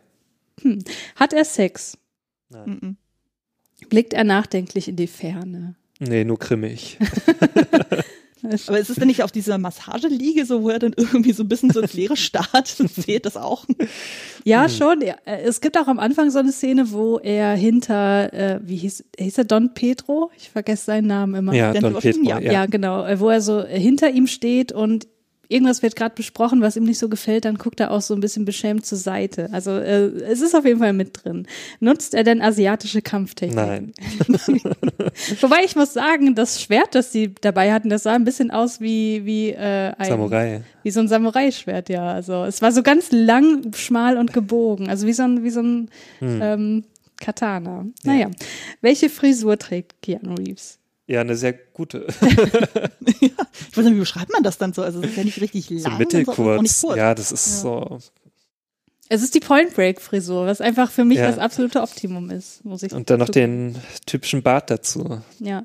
Hm. 0.63 0.79
Hat 1.17 1.33
er 1.33 1.45
Sex? 1.45 1.97
Mhm. 2.51 2.97
Blickt 3.89 4.13
er 4.13 4.25
nachdenklich 4.25 4.89
in 4.89 4.97
die 4.97 5.07
Ferne? 5.07 5.77
Nee, 5.99 6.25
nur 6.25 6.39
grimmig. 6.39 6.99
Aber 8.43 8.79
ist 8.79 8.91
es 8.91 8.97
denn 8.97 9.09
nicht 9.09 9.23
auf 9.23 9.33
dieser 9.33 9.59
Massageliege, 9.59 10.45
so 10.47 10.63
wo 10.63 10.71
er 10.71 10.79
dann 10.79 10.95
irgendwie 10.97 11.33
so 11.33 11.43
ein 11.43 11.49
bisschen 11.49 11.71
so 11.71 11.81
ins 11.81 11.93
Leere 11.95 12.17
starrt? 12.17 12.69
Zählt 13.03 13.27
das 13.27 13.37
auch? 13.37 13.65
Ja, 14.45 14.69
schon. 14.69 15.01
Ja. 15.03 15.17
Äh, 15.25 15.43
Es 15.43 15.61
gibt 15.61 15.77
auch 15.79 15.89
am 15.89 15.99
Anfang 15.99 16.31
so 16.31 16.39
eine 16.39 16.53
Szene, 16.53 16.93
wo 16.93 17.19
er 17.19 17.55
hinter, 17.55 18.33
äh, 18.33 18.61
wie 18.63 18.77
hieß, 18.77 19.05
hieß 19.19 19.39
er 19.39 19.45
Don 19.45 19.75
Pedro? 19.75 20.31
Ich 20.37 20.51
vergesse 20.51 20.87
seinen 20.87 21.07
Namen 21.07 21.35
immer. 21.35 21.55
Ja, 21.55 21.73
Don 21.73 21.95
Pedro, 21.95 22.23
ja. 22.23 22.39
ja. 22.41 22.67
Genau, 22.67 23.05
wo 23.19 23.29
er 23.31 23.41
so 23.41 23.65
hinter 23.65 24.11
ihm 24.11 24.27
steht 24.27 24.73
und 24.73 25.09
irgendwas 25.49 25.83
wird 25.83 25.97
gerade 25.97 26.15
besprochen, 26.15 26.61
was 26.61 26.77
ihm 26.77 26.85
nicht 26.85 26.99
so 26.99 27.09
gefällt, 27.09 27.45
dann 27.45 27.57
guckt 27.57 27.81
er 27.81 27.91
auch 27.91 28.01
so 28.03 28.15
ein 28.15 28.21
bisschen 28.21 28.45
beschämt 28.45 28.85
zur 28.87 28.99
Seite. 28.99 29.49
Also 29.53 29.71
äh, 29.73 30.09
es 30.23 30.41
ist 30.41 30.55
auf 30.55 30.65
jeden 30.65 30.79
Fall 30.79 30.93
mit 30.93 31.25
drin. 31.25 31.47
Nutzt 31.81 32.15
er 32.15 32.23
denn 32.25 32.43
asiatische 32.43 33.01
Kampftechniken? 33.03 33.93
Nein. 34.29 34.29
Wobei 35.41 35.65
ich 35.65 35.75
muss 35.77 35.93
sagen, 35.93 36.35
das 36.35 36.61
Schwert, 36.63 36.95
das 36.95 37.13
sie 37.13 37.35
dabei 37.41 37.73
hatten, 37.73 37.89
das 37.89 38.03
sah 38.03 38.15
ein 38.15 38.25
bisschen 38.25 38.51
aus 38.51 38.81
wie 38.81 39.25
wie 39.25 39.51
äh, 39.51 39.93
ein 39.97 40.09
Samurai. 40.09 40.63
wie 40.83 40.91
so 40.91 41.01
ein 41.01 41.09
Samurai-Schwert, 41.09 41.89
ja. 41.89 42.07
Also 42.13 42.45
es 42.45 42.61
war 42.63 42.73
so 42.73 42.83
ganz 42.83 43.11
lang, 43.11 43.73
schmal 43.75 44.17
und 44.19 44.33
gebogen, 44.33 44.89
also 44.91 45.07
wie 45.07 45.13
so 45.13 45.23
ein 45.23 45.45
wie 45.45 45.51
so 45.51 45.61
ein 45.61 45.91
Hm. 46.19 46.41
ähm, 46.43 46.85
Katana. 47.21 47.87
Naja, 48.05 48.31
welche 48.81 49.09
Frisur 49.11 49.59
trägt 49.59 50.01
Keanu 50.03 50.35
Reeves? 50.35 50.78
Ja, 51.09 51.23
eine 51.23 51.35
sehr 51.37 51.53
gute. 51.55 52.07
Ich 53.71 53.77
weiß 53.77 53.85
nicht, 53.85 53.95
wie 53.97 54.01
beschreibt 54.01 54.33
man 54.33 54.43
das 54.43 54.59
dann 54.59 54.73
so? 54.73 54.83
Also, 54.83 55.01
es 55.01 55.11
ist 55.11 55.17
ja 55.17 55.25
nicht 55.25 55.41
richtig 55.41 55.69
lang. 55.71 55.81
So 55.83 55.91
mittelkurz. 55.99 56.81
kurz. 56.81 56.97
Ja, 56.97 57.15
das 57.15 57.31
ist 57.33 57.61
so. 57.61 57.99
Es 59.09 59.23
ist 59.23 59.35
die 59.35 59.41
Point 59.41 59.75
Break 59.75 60.01
Frisur, 60.01 60.47
was 60.47 60.61
einfach 60.61 60.91
für 60.91 61.05
mich 61.05 61.19
Ja. 61.19 61.29
das 61.29 61.39
absolute 61.39 61.81
Optimum 61.83 62.31
ist, 62.31 62.65
muss 62.65 62.83
ich 62.83 62.93
Und 62.93 63.09
dann 63.11 63.19
noch 63.21 63.29
den 63.29 63.77
typischen 64.07 64.43
Bart 64.43 64.71
dazu. 64.71 65.21
Ja. 65.39 65.65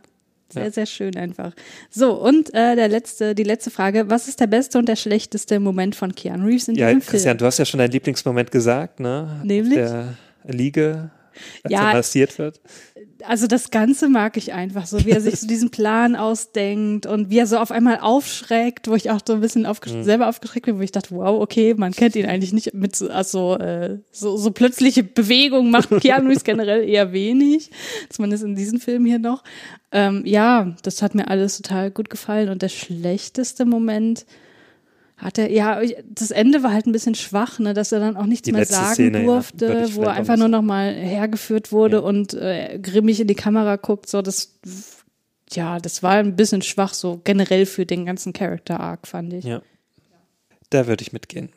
Sehr, 0.50 0.66
Ja. 0.66 0.72
sehr 0.72 0.86
schön 0.86 1.16
einfach. 1.18 1.54
So, 1.90 2.14
und 2.22 2.54
äh, 2.54 2.76
der 2.76 2.88
letzte, 2.88 3.34
die 3.36 3.44
letzte 3.44 3.72
Frage. 3.72 4.10
Was 4.10 4.28
ist 4.28 4.40
der 4.40 4.48
beste 4.48 4.78
und 4.78 4.88
der 4.88 4.96
schlechteste 4.96 5.60
Moment 5.60 5.96
von 5.96 6.14
Keanu 6.14 6.46
Reeves 6.46 6.68
in 6.68 6.76
Ja, 6.76 6.88
diesem 6.88 7.02
Christian, 7.02 7.32
Film? 7.32 7.38
du 7.40 7.46
hast 7.46 7.58
ja 7.58 7.66
schon 7.66 7.80
deinen 7.80 7.92
Lieblingsmoment 7.92 8.52
gesagt, 8.52 9.00
ne? 9.00 9.42
Nämlich? 9.44 9.80
Auf 9.80 9.90
der 9.90 10.18
Liege, 10.46 11.10
als 11.64 11.72
Ja. 11.74 11.88
er 11.90 11.94
massiert 11.98 12.38
wird. 12.38 12.62
Also 13.26 13.48
das 13.48 13.72
Ganze 13.72 14.10
mag 14.10 14.38
ich 14.38 14.54
einfach 14.54 14.86
so, 14.86 15.06
wie 15.06 15.12
er 15.12 15.22
sich 15.22 15.40
so 15.40 15.48
diesen 15.48 15.70
Plan 15.72 16.16
ausdenkt 16.16 17.06
und 17.06 17.30
wie 17.30 17.38
er 17.40 17.48
so 17.48 17.58
auf 17.58 17.72
einmal 17.72 18.00
aufschreckt, 18.00 18.88
wo 18.88 18.96
ich 18.96 19.12
auch 19.12 19.20
so 19.26 19.34
ein 19.34 19.42
bisschen 19.42 19.66
aufgesch 19.66 19.94
Mhm. 19.94 20.04
selber 20.04 20.28
aufgeschreckt 20.30 20.66
bin, 20.66 20.78
wo 20.78 20.82
ich 20.82 20.92
dachte, 20.92 21.12
wow, 21.16 21.42
okay, 21.42 21.74
man 21.78 21.92
kennt 21.94 22.16
ihn 22.16 22.26
eigentlich 22.26 22.54
nicht 22.54 22.74
mit 22.74 22.96
so, 22.96 23.10
also, 23.10 23.58
äh, 23.58 24.00
so, 24.12 24.38
so 24.38 24.52
plötzliche 24.52 25.04
Bewegungen 25.04 25.72
macht 25.72 25.90
Keanu 26.02 26.30
Reeves 26.30 26.44
generell 26.44 26.88
eher 26.88 27.14
wenig, 27.14 27.72
zumindest 28.10 28.44
in 28.44 28.56
diesem 28.56 28.80
Film 28.80 29.06
hier 29.06 29.20
noch. 29.20 29.44
Ähm, 29.92 30.24
ja, 30.26 30.76
das 30.84 31.02
hat 31.02 31.16
mir 31.16 31.28
alles 31.28 31.58
total 31.58 31.92
gut 31.92 32.10
gefallen 32.10 32.50
und 32.50 32.62
der 32.62 32.70
schlechteste 32.70 33.66
Moment 33.66 34.26
hat 35.24 35.38
er, 35.38 35.52
ja, 35.52 35.82
das 36.10 36.32
Ende 36.32 36.64
war 36.64 36.72
halt 36.74 36.86
ein 36.86 36.92
bisschen 36.92 37.16
schwach, 37.16 37.60
ne, 37.60 37.74
dass 37.74 37.92
er 37.92 38.00
dann 38.00 38.18
auch 38.18 38.26
nichts 38.26 38.46
Die 38.46 38.52
mehr 38.52 38.66
sagen 38.66 38.94
Szene, 38.94 39.20
ja, 39.20 39.26
durfte, 39.26 39.86
ich 39.88 39.96
wo 39.96 40.04
er 40.04 40.14
einfach 40.14 40.38
nur 40.38 40.48
noch 40.50 40.62
mal 40.62 40.94
hergeführt 40.94 41.72
wurde 41.72 41.98
Ja. 41.98 42.02
und 42.04 42.34
äh, 42.34 42.80
grimmig 42.82 43.20
in 43.20 43.28
die 43.28 43.36
Kamera 43.36 43.76
guckt, 43.78 44.10
so 44.10 44.22
das 44.22 44.60
ja, 45.52 45.78
das 45.80 46.02
war 46.04 46.14
ein 46.14 46.36
bisschen 46.36 46.62
schwach 46.62 46.94
so 46.94 47.22
generell 47.24 47.66
für 47.66 47.86
den 47.86 48.06
ganzen 48.06 48.34
Character 48.34 48.80
Arc, 48.80 49.08
fand 49.08 49.34
ich. 49.34 49.46
Ja. 49.46 49.62
Da 50.70 50.88
würde 50.88 51.04
ich 51.04 51.14
mitgehen. 51.14 51.50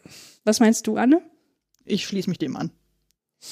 Was 0.44 0.60
meinst 0.60 0.86
du, 0.86 0.96
Anne? 0.96 1.22
Ich 1.84 2.06
schließe 2.06 2.28
mich 2.28 2.38
dem 2.38 2.56
an. 2.56 2.70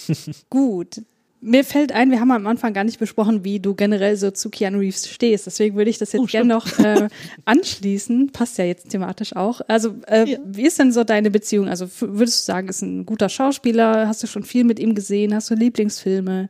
Gut. 0.50 1.00
Mir 1.46 1.62
fällt 1.62 1.92
ein, 1.92 2.10
wir 2.10 2.20
haben 2.20 2.30
am 2.30 2.46
Anfang 2.46 2.72
gar 2.72 2.84
nicht 2.84 2.98
besprochen, 2.98 3.44
wie 3.44 3.60
du 3.60 3.74
generell 3.74 4.16
so 4.16 4.30
zu 4.30 4.48
Keanu 4.48 4.78
Reeves 4.78 5.06
stehst. 5.08 5.46
Deswegen 5.46 5.76
würde 5.76 5.90
ich 5.90 5.98
das 5.98 6.12
jetzt 6.12 6.22
Oh, 6.22 6.26
gerne 6.26 6.48
noch 6.48 6.78
äh, 6.78 7.08
anschließen. 7.44 8.32
Passt 8.32 8.56
ja 8.58 8.64
jetzt 8.64 8.88
thematisch 8.88 9.36
auch. 9.36 9.60
Also, 9.68 9.94
äh, 10.06 10.24
Ja. 10.30 10.38
wie 10.46 10.66
ist 10.66 10.78
denn 10.78 10.90
so 10.92 11.04
deine 11.04 11.30
Beziehung? 11.30 11.68
Also, 11.68 11.86
würdest 12.00 12.40
du 12.48 12.52
sagen, 12.52 12.68
ist 12.68 12.82
ein 12.82 13.04
guter 13.06 13.28
Schauspieler? 13.28 14.08
Hast 14.08 14.22
du 14.22 14.26
schon 14.26 14.42
viel 14.44 14.64
mit 14.64 14.78
ihm 14.78 14.94
gesehen? 14.94 15.34
Hast 15.34 15.50
du 15.50 15.54
Lieblingsfilme? 15.54 16.48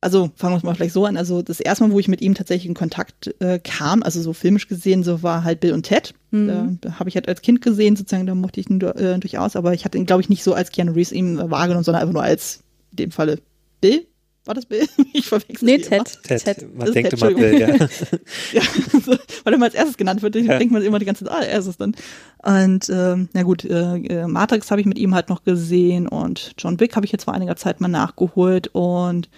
Also 0.00 0.30
fangen 0.36 0.52
wir 0.52 0.58
es 0.58 0.62
mal 0.62 0.76
vielleicht 0.76 0.94
so 0.94 1.04
an. 1.06 1.16
Also 1.16 1.42
das 1.42 1.58
erste 1.58 1.82
Mal, 1.82 1.92
wo 1.92 1.98
ich 1.98 2.06
mit 2.06 2.20
ihm 2.20 2.34
tatsächlich 2.36 2.66
in 2.68 2.74
Kontakt 2.74 3.34
äh, 3.40 3.58
kam, 3.58 4.04
also 4.04 4.22
so 4.22 4.32
filmisch 4.32 4.68
gesehen, 4.68 5.02
so 5.02 5.24
war 5.24 5.42
halt 5.42 5.58
Bill 5.58 5.72
und 5.72 5.82
Ted. 5.82 6.14
Da, 6.30 6.68
da 6.80 6.98
habe 7.00 7.08
ich 7.08 7.16
halt 7.16 7.26
als 7.26 7.42
Kind 7.42 7.62
gesehen, 7.62 7.96
sozusagen, 7.96 8.26
da 8.26 8.36
mochte 8.36 8.60
ich 8.60 8.70
ihn 8.70 8.80
äh, 8.80 9.18
durchaus, 9.18 9.56
aber 9.56 9.74
ich 9.74 9.84
hatte 9.84 9.98
ihn, 9.98 10.06
glaube 10.06 10.22
ich, 10.22 10.28
nicht 10.28 10.44
so 10.44 10.52
als 10.54 10.70
Keanu 10.70 10.92
Reeves 10.92 11.10
ihm 11.10 11.38
wahrgenommen, 11.50 11.82
sondern 11.82 12.02
einfach 12.02 12.12
nur 12.12 12.22
als, 12.22 12.60
in 12.92 12.96
dem 12.98 13.10
Falle, 13.10 13.40
Bill? 13.80 14.06
War 14.48 14.54
das 14.54 14.64
Bill? 14.64 14.86
Ich 15.12 15.26
verwechsel 15.26 15.66
Nee, 15.66 15.74
immer. 15.74 16.04
Ted. 16.04 16.22
Ted, 16.22 16.74
man 16.74 16.90
denkt 16.90 17.10
Ted, 17.10 17.20
immer 17.20 17.30
Bill, 17.34 17.60
ja. 17.60 17.68
Ja, 18.52 18.62
so, 19.04 19.12
weil 19.44 19.52
er 19.52 19.58
mal 19.58 19.66
als 19.66 19.74
erstes 19.74 19.98
genannt 19.98 20.22
wird, 20.22 20.36
Ja. 20.36 20.58
denkt 20.58 20.72
man 20.72 20.82
immer 20.82 20.98
die 20.98 21.04
ganze 21.04 21.26
Zeit, 21.26 21.34
ah, 21.34 21.42
er 21.42 21.58
ist 21.58 21.66
es 21.66 21.76
dann. 21.76 21.94
Und 22.42 22.88
ähm, 22.88 23.28
na 23.34 23.42
gut, 23.42 23.64
äh, 23.66 23.96
äh, 23.98 24.26
Matrix 24.26 24.70
habe 24.70 24.80
ich 24.80 24.86
mit 24.86 24.96
ihm 24.98 25.14
halt 25.14 25.28
noch 25.28 25.44
gesehen 25.44 26.08
und 26.08 26.52
John 26.56 26.80
Wick 26.80 26.96
habe 26.96 27.04
ich 27.04 27.12
jetzt 27.12 27.24
vor 27.24 27.34
einiger 27.34 27.56
Zeit 27.56 27.82
mal 27.82 27.88
nachgeholt 27.88 28.68
und 28.68 29.28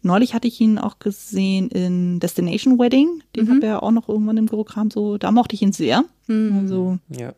neulich 0.00 0.32
hatte 0.32 0.48
ich 0.48 0.58
ihn 0.62 0.78
auch 0.78 0.98
gesehen 0.98 1.68
in 1.68 2.20
Destination 2.20 2.78
Wedding, 2.78 3.22
den 3.36 3.50
hat 3.50 3.62
er 3.62 3.68
ja 3.68 3.82
auch 3.82 3.90
noch 3.90 4.08
irgendwann 4.08 4.38
im 4.38 4.46
Programm 4.46 4.90
so, 4.90 5.18
da 5.18 5.30
mochte 5.30 5.54
ich 5.56 5.60
ihn 5.62 5.72
sehr. 5.72 6.04
Also, 6.26 6.98
ja. 7.10 7.34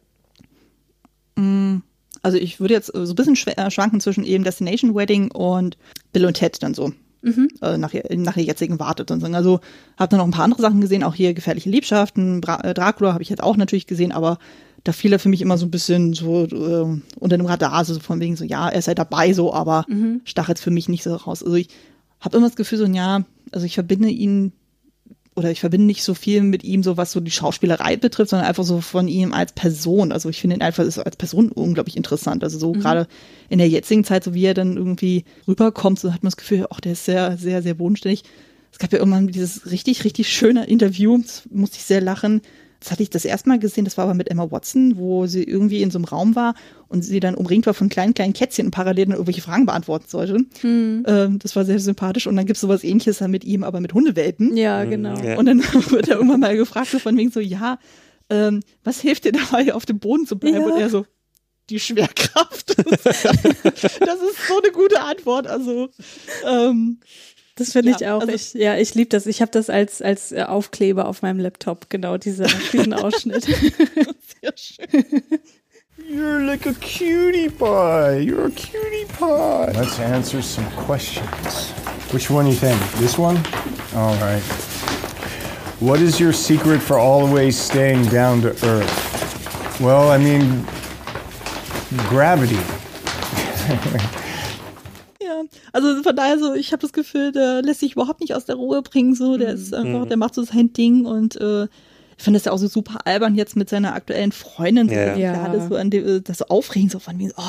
mh, 1.37 1.81
also 2.23 2.39
ich 2.39 2.61
würde 2.61 2.75
jetzt 2.75 2.93
so 2.93 3.01
ein 3.01 3.15
bisschen 3.15 3.37
äh, 3.57 3.71
schwanken 3.71 4.01
zwischen 4.01 4.25
eben 4.25 4.45
Destination 4.45 4.95
Wedding 4.95 5.31
und 5.31 5.77
Bill 6.13 6.27
und 6.27 6.35
Ted 6.35 6.63
dann 6.63 6.75
so. 6.75 6.93
Äh, 7.61 7.79
nach, 7.79 7.93
nach 8.11 8.35
der 8.35 8.45
jetzigen 8.45 8.79
Wartet 8.79 9.11
und 9.11 9.21
so. 9.21 9.27
Also 9.27 9.61
habe 9.99 10.09
dann 10.11 10.19
noch 10.19 10.27
ein 10.27 10.31
paar 10.31 10.45
andere 10.45 10.63
Sachen 10.63 10.81
gesehen, 10.81 11.03
auch 11.03 11.15
hier 11.15 11.35
Gefährliche 11.35 11.71
Liebschaften, 11.71 12.41
Bra 12.41 12.61
äh, 12.61 12.75
Dracula 12.75 13.13
habe 13.13 13.23
ich 13.23 13.29
jetzt 13.29 13.43
auch 13.43 13.57
natürlich 13.57 13.87
gesehen, 13.87 14.13
aber 14.13 14.39
da 14.85 14.93
fiel 14.93 15.13
er 15.13 15.19
für 15.19 15.29
mich 15.29 15.43
immer 15.43 15.59
so 15.59 15.67
ein 15.67 15.71
bisschen 15.73 16.15
so 16.15 16.45
äh, 16.45 17.01
unter 17.19 17.37
dem 17.37 17.47
Radar, 17.47 17.85
so 17.85 17.99
von 17.99 18.21
wegen 18.21 18.37
so, 18.37 18.45
ja, 18.45 18.69
er 18.69 18.81
sei 18.83 18.95
dabei 18.95 19.33
so, 19.33 19.53
aber 19.53 19.85
stach 20.25 20.49
jetzt 20.49 20.63
für 20.63 20.71
mich 20.71 20.89
nicht 20.89 21.03
so 21.03 21.15
raus. 21.15 21.43
Also 21.43 21.57
ich 21.57 21.69
habe 22.21 22.37
immer 22.37 22.47
das 22.47 22.57
Gefühl 22.57 22.79
so, 22.79 22.87
ja, 22.87 23.25
also 23.51 23.67
ich 23.67 23.75
verbinde 23.75 24.09
ihn 24.09 24.53
oder 25.37 25.51
ich 25.51 25.61
verbinde 25.61 25.87
nicht 25.87 26.03
so 26.03 26.15
viel 26.15 26.43
mit 26.43 26.65
ihm, 26.65 26.83
so 26.83 26.97
was 26.97 27.13
so 27.13 27.21
die 27.21 27.31
Schauspielerei 27.31 27.97
betrifft, 27.97 28.31
sondern 28.31 28.49
einfach 28.49 28.65
so 28.65 28.81
von 28.81 29.07
ihm 29.07 29.35
als 29.35 29.53
Person. 29.53 30.11
Also 30.11 30.31
ich 30.31 30.41
finde 30.41 30.57
ihn 30.57 30.63
einfach 30.63 30.85
als 30.85 31.17
Person 31.17 31.53
unglaublich 31.53 31.97
interessant. 31.97 32.43
Also 32.43 32.59
so 32.59 32.73
gerade 32.73 33.07
in 33.51 33.59
der 33.59 33.69
jetzigen 33.69 34.03
Zeit, 34.03 34.25
so 34.25 34.33
wie 34.33 34.47
er 34.47 34.55
dann 34.55 34.79
irgendwie 34.79 35.25
rüberkommt, 35.47 36.01
so 36.01 36.13
hat 36.13 36.23
man 36.23 36.31
das 36.31 36.39
Gefühl, 36.39 36.67
ach, 36.71 36.81
der 36.81 36.93
ist 36.93 37.05
sehr, 37.05 37.37
sehr, 37.37 37.63
sehr 37.63 37.75
bodenständig. 37.75 38.25
Es 38.73 38.79
gab 38.79 38.93
ja 38.93 38.99
irgendwann 38.99 39.29
dieses 39.29 39.71
richtig, 39.71 40.05
richtig 40.05 40.33
schöne 40.33 40.67
Interview, 40.67 41.19
das 41.19 41.43
musste 41.51 41.77
ich 41.77 41.85
sehr 41.85 42.01
lachen. 42.01 42.41
Das 42.81 42.91
hatte 42.91 43.03
ich 43.03 43.11
das 43.11 43.25
erste 43.25 43.49
Mal 43.49 43.59
gesehen, 43.59 43.85
das 43.85 43.97
war 43.97 44.05
aber 44.05 44.15
mit 44.15 44.31
Emma 44.31 44.51
Watson, 44.51 44.97
wo 44.97 45.27
sie 45.27 45.43
irgendwie 45.43 45.83
in 45.83 45.91
so 45.91 45.99
einem 45.99 46.05
Raum 46.05 46.37
war 46.37 46.55
und 46.89 47.03
sie 47.03 47.21
dann 47.21 47.35
umringt 47.35 47.67
war 47.67 47.75
von 47.75 47.89
kleinen, 47.89 48.15
kleinen 48.15 48.33
Kätzchen 48.33 48.67
und 48.67 48.71
parallel 48.71 49.07
dann 49.07 49.15
irgendwelche 49.15 49.43
Fragen 49.43 49.67
beantworten 49.67 50.07
sollte. 50.09 50.39
Ähm, 51.07 51.39
das 51.39 51.57
war 51.57 51.65
sehr 51.65 51.79
sympathisch. 51.79 52.27
Und 52.27 52.37
dann 52.37 52.47
gibt 52.47 52.57
es 52.57 52.61
sowas 52.61 52.85
ähnliches 52.85 53.19
dann 53.19 53.31
mit 53.31 53.45
ihm, 53.45 53.65
aber 53.65 53.81
mit 53.81 53.95
Hundewelpen. 53.95 54.57
Ja, 54.57 54.85
genau. 54.85 55.19
Ja. 55.21 55.39
Und 55.39 55.47
dann 55.47 55.61
wird 55.91 56.09
er 56.09 56.17
irgendwann 56.17 56.41
mal 56.41 56.57
gefragt, 56.57 56.89
so 56.89 56.99
von 56.99 57.17
wegen 57.17 57.31
so, 57.31 57.41
ja, 57.41 57.79
ähm, 58.29 58.63
was 58.85 59.01
hilft 59.01 59.25
dir 59.25 59.33
dabei, 59.33 59.73
auf 59.73 59.87
dem 59.87 59.99
Boden 59.99 60.27
zu 60.27 60.39
bleiben? 60.39 60.61
Ja. 60.61 60.67
Und 60.67 60.81
er 60.81 60.91
so, 60.91 61.07
die 61.71 61.81
Schwerkraft. 61.81 62.79
das 63.05 63.15
ist 63.15 64.49
so 64.49 64.61
eine 64.63 64.73
gute 64.73 65.01
Antwort. 65.01 65.47
Also, 65.47 65.89
ähm, 66.47 67.01
Das 67.57 67.73
finde 67.73 67.91
Ja, 67.93 67.97
ich 68.01 68.07
auch. 68.09 68.21
also- 68.21 68.33
ich, 68.33 68.55
ja, 68.55 68.77
ich 68.77 68.95
liebe 68.95 69.09
das. 69.11 69.27
Ich 69.27 69.41
habe 69.41 69.51
das 69.51 69.69
als, 69.71 70.01
als 70.03 70.31
äh, 70.33 70.43
Aufkleber 70.43 71.09
auf 71.09 71.23
meinem 71.23 71.41
Laptop, 71.41 71.89
genau, 71.91 72.17
diese, 72.19 72.45
diesen 72.73 72.93
Ausschnitt. 72.95 73.45
sehr 73.45 74.53
schön. 74.55 75.23
You're 75.99 76.39
like 76.45 76.67
a 76.67 76.73
cutie 76.75 77.49
pie. 77.49 78.19
You're 78.21 78.47
a 78.47 78.51
cutie 78.51 79.07
pie. 79.19 79.73
Let's 79.75 79.99
answer 79.99 80.41
some 80.43 80.67
questions. 80.87 81.73
Which 82.13 82.31
one 82.31 82.47
you 82.47 82.55
think? 82.55 82.79
This 82.99 83.19
one? 83.19 83.37
All 83.97 84.15
right. 84.21 84.43
What 85.81 86.01
is 86.01 86.21
your 86.21 86.33
secret 86.33 86.81
for 86.81 86.99
always 86.99 87.57
staying 87.59 88.05
down 88.11 88.43
to 88.43 88.49
earth? 88.67 89.81
Well, 89.81 90.11
I 90.11 90.19
mean, 90.19 90.65
gravity. 92.09 92.59
Also 95.73 96.03
von 96.03 96.15
daher 96.17 96.39
so, 96.39 96.55
ich 96.55 96.73
habe 96.73 96.81
das 96.83 96.93
Gefühl, 96.93 97.33
der 97.33 97.63
lässt 97.63 97.81
sich 97.81 97.93
überhaupt 97.93 98.21
nicht 98.21 98.35
aus 98.35 98.45
der 98.45 98.57
Ruhe 98.57 98.83
bringen. 98.83 99.15
So, 99.15 99.37
der 99.37 99.51
ist 99.55 99.75
einfach, 99.75 100.07
der 100.07 100.17
macht 100.17 100.35
so 100.35 100.43
sein 100.43 100.73
Ding 100.73 101.05
und 101.07 101.37
äh, 101.41 101.65
ich 102.19 102.25
finde 102.25 102.39
das 102.39 102.47
ja 102.47 102.53
auch 102.53 102.57
so 102.59 102.67
super 102.67 103.01
albern 103.05 103.35
jetzt 103.35 103.57
mit 103.57 103.69
seiner 103.69 103.93
aktuellen 103.95 104.33
Freundin, 104.33 104.89
so, 104.89 104.95
Ja. 104.95 105.15
die 105.15 105.21
Ja. 105.21 105.33
gerade 105.35 105.69
so 105.69 105.77
an 105.77 105.91
dem, 105.91 106.07
äh, 106.09 106.21
das 106.23 106.39
so 106.39 106.47
aufregen, 106.47 106.89
so 106.89 106.99
von 106.99 107.15
mir, 107.19 107.31
oh, 107.37 107.43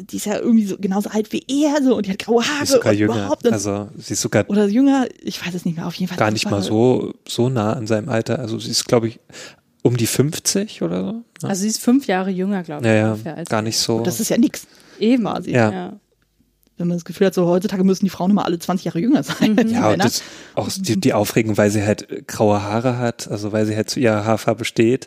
die 0.00 0.16
ist 0.16 0.26
ja 0.26 0.38
irgendwie 0.38 0.64
so 0.64 0.76
genauso 0.78 1.10
alt 1.10 1.32
wie 1.32 1.44
er, 1.48 1.82
so 1.82 1.96
und 1.96 2.06
die 2.06 2.12
hat 2.12 2.20
graue 2.20 2.40
Sie 2.44 2.48
Haare 2.48 2.62
ist 2.62 2.70
sogar 2.70 2.92
jünger. 2.92 3.14
überhaupt 3.16 3.44
und, 3.44 3.52
Also 3.52 3.88
sie 3.96 4.12
ist 4.12 4.20
sogar 4.22 4.48
oder 4.48 4.66
jünger, 4.68 5.06
ich 5.20 5.44
weiß 5.44 5.52
es 5.54 5.64
nicht 5.64 5.76
mehr, 5.76 5.88
auf 5.88 5.94
jeden 5.94 6.08
Fall. 6.08 6.18
gar 6.18 6.30
nicht 6.30 6.42
super- 6.44 6.54
mal 6.56 6.62
so, 6.62 7.14
so 7.28 7.48
nah 7.48 7.72
an 7.72 7.88
seinem 7.88 8.08
Alter. 8.08 8.38
Also 8.38 8.60
sie 8.60 8.70
ist, 8.70 8.86
glaube 8.86 9.08
ich, 9.08 9.18
um 9.82 9.96
die 9.96 10.06
50 10.06 10.82
oder 10.82 11.00
so. 11.04 11.12
Ja, 11.42 11.48
Also 11.48 11.62
sie 11.62 11.68
ist 11.68 11.78
fünf 11.82 12.06
Jahre 12.06 12.30
jünger, 12.30 12.62
glaube 12.62 12.82
ich. 12.82 12.86
ja, 12.86 12.94
ja 12.94 13.10
ungefähr 13.14 13.36
als 13.38 13.48
gar 13.48 13.62
nicht 13.62 13.76
so. 13.78 14.02
Das 14.04 14.20
ist 14.20 14.28
ja 14.28 14.38
nix. 14.38 14.68
eben. 15.00 15.24
quasi. 15.24 15.50
Ja. 15.50 15.72
ja. 15.72 15.92
Wenn 16.82 16.88
man 16.88 16.96
das 16.96 17.04
Gefühl 17.04 17.28
hat, 17.28 17.34
so 17.34 17.46
heutzutage 17.46 17.84
müssen 17.84 18.04
die 18.04 18.10
Frauen 18.10 18.32
immer 18.32 18.44
alle 18.44 18.58
20 18.58 18.86
Jahre 18.86 18.98
jünger 18.98 19.22
sein. 19.22 19.54
die 19.54 19.72
ja, 19.72 19.90
und 19.92 20.04
das, 20.04 20.20
auch 20.56 20.68
die, 20.76 20.98
die 20.98 21.12
Aufregung, 21.12 21.56
weil 21.56 21.70
sie 21.70 21.84
halt 21.84 22.26
graue 22.26 22.60
Haare 22.60 22.98
hat, 22.98 23.28
also 23.28 23.52
weil 23.52 23.66
sie 23.66 23.76
halt 23.76 23.88
zu 23.88 24.00
ihrer 24.00 24.24
Haarfarbe 24.24 24.64
steht. 24.64 25.06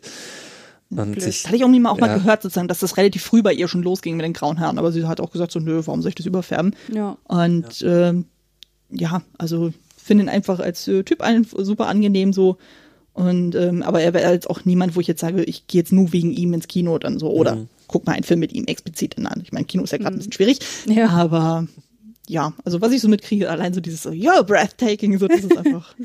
Und 0.90 1.22
sich, 1.22 1.42
Das 1.42 1.48
hatte 1.48 1.58
ich 1.58 1.64
irgendwie 1.64 1.82
mal 1.82 1.90
auch 1.90 2.00
mal 2.00 2.08
Ja. 2.08 2.18
gehört, 2.18 2.44
sozusagen, 2.44 2.70
dass 2.70 2.80
das 2.80 2.96
relativ 2.96 3.24
früh 3.24 3.44
bei 3.44 3.52
ihr 3.52 3.68
schon 3.68 3.84
losging 3.84 4.16
mit 4.16 4.24
den 4.24 4.32
grauen 4.32 4.62
Haaren, 4.62 4.80
aber 4.80 4.94
sie 4.94 5.06
hat 5.06 5.20
auch 5.20 5.32
gesagt, 5.32 5.52
so, 5.52 5.60
nö, 5.60 5.82
warum 5.84 6.02
soll 6.02 6.10
ich 6.10 6.16
das 6.16 6.26
überfärben? 6.26 6.74
Ja. 6.94 7.18
Und 7.26 7.82
ja, 7.82 8.08
ähm, 8.10 8.26
ja 8.90 9.22
also 9.38 9.74
finde 10.02 10.24
ihn 10.24 10.30
einfach 10.30 10.62
als 10.62 10.88
äh, 10.88 11.04
Typ 11.04 11.22
ein, 11.22 11.46
super 11.46 11.88
angenehm 11.88 12.32
so. 12.32 12.58
Und 13.12 13.54
ähm, 13.56 13.84
aber 13.84 14.00
er 14.02 14.14
wäre 14.14 14.32
jetzt 14.32 14.50
auch 14.50 14.64
niemand, 14.64 14.96
wo 14.96 15.02
ich 15.02 15.08
jetzt 15.08 15.20
sage, 15.20 15.44
ich 15.44 15.68
gehe 15.68 15.82
jetzt 15.82 15.92
nur 15.92 16.14
wegen 16.14 16.32
ihm 16.32 16.54
ins 16.54 16.70
Kino 16.70 16.98
dann 17.00 17.20
so 17.20 17.30
oder 17.32 17.56
Mhm. 17.56 17.68
Guck 17.88 18.06
mal 18.06 18.14
einen 18.14 18.24
Film 18.24 18.40
mit 18.40 18.54
ihm 18.54 18.66
explizit 18.66 19.18
an. 19.18 19.42
Ich 19.44 19.52
meine, 19.52 19.66
Kino 19.66 19.84
ist 19.84 19.92
ja 19.92 19.98
gerade 19.98 20.16
ein 20.16 20.18
bisschen 20.18 20.34
schwierig, 20.34 20.60
Ja. 20.88 21.10
aber 21.10 21.68
ja, 22.28 22.54
also 22.64 22.82
was 22.82 22.92
ich 22.92 23.02
so 23.02 23.08
mitkriege, 23.08 23.50
allein 23.50 23.74
so 23.74 23.82
dieses 23.82 24.02
so, 24.02 24.12
yo, 24.12 24.44
breathtaking, 24.44 25.18
so 25.20 25.28
das 25.28 25.44
ist 25.44 25.56
einfach, 25.58 25.96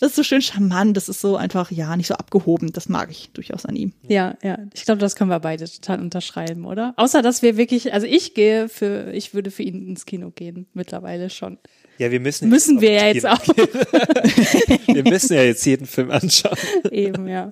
das 0.00 0.10
ist 0.10 0.16
so 0.16 0.22
schön 0.22 0.40
charmant, 0.40 0.96
das 0.96 1.10
ist 1.10 1.20
so 1.20 1.36
einfach, 1.36 1.70
ja, 1.70 1.94
nicht 1.94 2.06
so 2.06 2.14
abgehoben, 2.14 2.72
das 2.72 2.88
mag 2.88 3.10
ich 3.10 3.30
durchaus 3.34 3.66
an 3.66 3.76
ihm. 3.76 3.92
Ja, 4.08 4.36
ja. 4.42 4.58
Ich 4.72 4.84
glaube, 4.86 4.98
das 5.00 5.14
können 5.14 5.28
wir 5.28 5.40
beide 5.40 5.68
total 5.70 6.00
unterschreiben, 6.00 6.64
oder? 6.64 6.94
Außer, 6.96 7.20
dass 7.20 7.42
wir 7.42 7.58
wirklich, 7.58 7.92
also 7.92 8.06
ich 8.06 8.32
gehe 8.32 8.70
für, 8.70 9.12
ich 9.12 9.34
würde 9.34 9.50
für 9.50 9.62
ihn 9.62 9.86
ins 9.88 10.06
Kino 10.06 10.30
gehen, 10.30 10.66
mittlerweile 10.72 11.28
schon. 11.28 11.58
Ja, 11.98 12.10
wir 12.12 12.20
müssen. 12.20 12.48
Müssen 12.48 12.80
wir 12.80 12.92
ja 12.92 13.06
jetzt 13.08 13.26
auch. 13.26 13.40
wir 14.86 15.02
müssen 15.04 15.34
ja 15.34 15.42
jetzt 15.42 15.66
jeden 15.66 15.84
Film 15.86 16.10
anschauen. 16.12 16.56
Eben, 16.92 17.26
ja. 17.28 17.50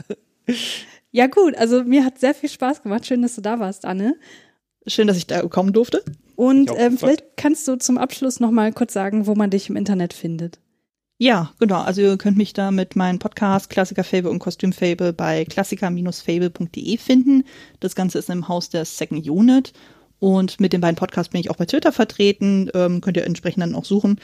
Ja, 1.16 1.28
gut. 1.28 1.56
Also 1.56 1.82
mir 1.82 2.04
hat 2.04 2.18
sehr 2.18 2.34
viel 2.34 2.50
Spaß 2.50 2.82
gemacht. 2.82 3.06
Schön, 3.06 3.22
dass 3.22 3.36
du 3.36 3.40
da 3.40 3.58
warst, 3.58 3.86
Anne. 3.86 4.16
Schön, 4.86 5.06
dass 5.06 5.16
ich 5.16 5.26
da 5.26 5.40
kommen 5.48 5.72
durfte. 5.72 6.04
Und 6.34 6.70
auch 6.70 6.78
ähm, 6.78 6.98
vielleicht 6.98 7.38
kannst 7.38 7.66
du 7.66 7.76
zum 7.76 7.96
Abschluss 7.96 8.38
noch 8.38 8.50
mal 8.50 8.70
kurz 8.70 8.92
sagen, 8.92 9.26
wo 9.26 9.34
man 9.34 9.48
dich 9.48 9.70
im 9.70 9.76
Internet 9.76 10.12
findet. 10.12 10.58
Ja, 11.16 11.54
genau. 11.58 11.80
Also 11.80 12.02
ihr 12.02 12.18
könnt 12.18 12.36
mich 12.36 12.52
da 12.52 12.70
mit 12.70 12.96
meinem 12.96 13.18
Podcast 13.18 13.70
Klassiker 13.70 14.04
Fable 14.04 14.30
und 14.30 14.40
Kostüm 14.40 14.74
Fable 14.74 15.14
bei 15.14 15.46
klassiker-fable.de 15.46 16.98
finden. 16.98 17.44
Das 17.80 17.94
Ganze 17.94 18.18
ist 18.18 18.28
im 18.28 18.48
Haus 18.48 18.68
der 18.68 18.84
Second 18.84 19.26
Unit. 19.26 19.72
Und 20.18 20.60
mit 20.60 20.74
den 20.74 20.82
beiden 20.82 20.96
Podcasts 20.96 21.30
bin 21.32 21.40
ich 21.40 21.48
auch 21.48 21.56
bei 21.56 21.64
Twitter 21.64 21.92
vertreten. 21.92 22.70
Ähm, 22.74 23.00
könnt 23.00 23.16
ihr 23.16 23.24
entsprechend 23.24 23.62
dann 23.62 23.74
auch 23.74 23.86
suchen. 23.86 24.20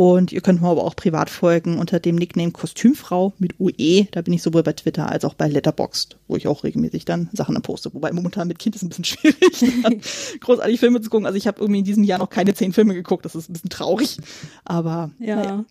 Und 0.00 0.32
ihr 0.32 0.40
könnt 0.40 0.62
mir 0.62 0.68
aber 0.68 0.84
auch 0.84 0.96
privat 0.96 1.28
folgen 1.28 1.78
unter 1.78 2.00
dem 2.00 2.16
Nickname 2.16 2.52
Kostümfrau 2.52 3.34
mit 3.38 3.60
UE. 3.60 4.06
Da 4.12 4.22
bin 4.22 4.32
ich 4.32 4.40
sowohl 4.42 4.62
bei 4.62 4.72
Twitter 4.72 5.10
als 5.10 5.26
auch 5.26 5.34
bei 5.34 5.46
Letterboxd, 5.46 6.16
wo 6.26 6.36
ich 6.36 6.48
auch 6.48 6.64
regelmäßig 6.64 7.04
dann 7.04 7.28
Sachen 7.34 7.60
poste. 7.60 7.92
Wobei 7.92 8.10
momentan 8.10 8.48
mit 8.48 8.58
Kind 8.58 8.74
ist 8.74 8.82
ein 8.82 8.88
bisschen 8.88 9.04
schwierig, 9.04 10.38
großartig 10.40 10.80
Filme 10.80 11.02
zu 11.02 11.10
gucken. 11.10 11.26
Also 11.26 11.36
ich 11.36 11.46
habe 11.46 11.60
irgendwie 11.60 11.80
in 11.80 11.84
diesem 11.84 12.02
Jahr 12.02 12.18
noch 12.18 12.30
keine 12.30 12.54
zehn 12.54 12.72
Filme 12.72 12.94
geguckt. 12.94 13.26
Das 13.26 13.34
ist 13.34 13.50
ein 13.50 13.52
bisschen 13.52 13.68
traurig. 13.68 14.16
Aber 14.64 15.10
Ja, 15.18 15.36
naja, 15.36 15.64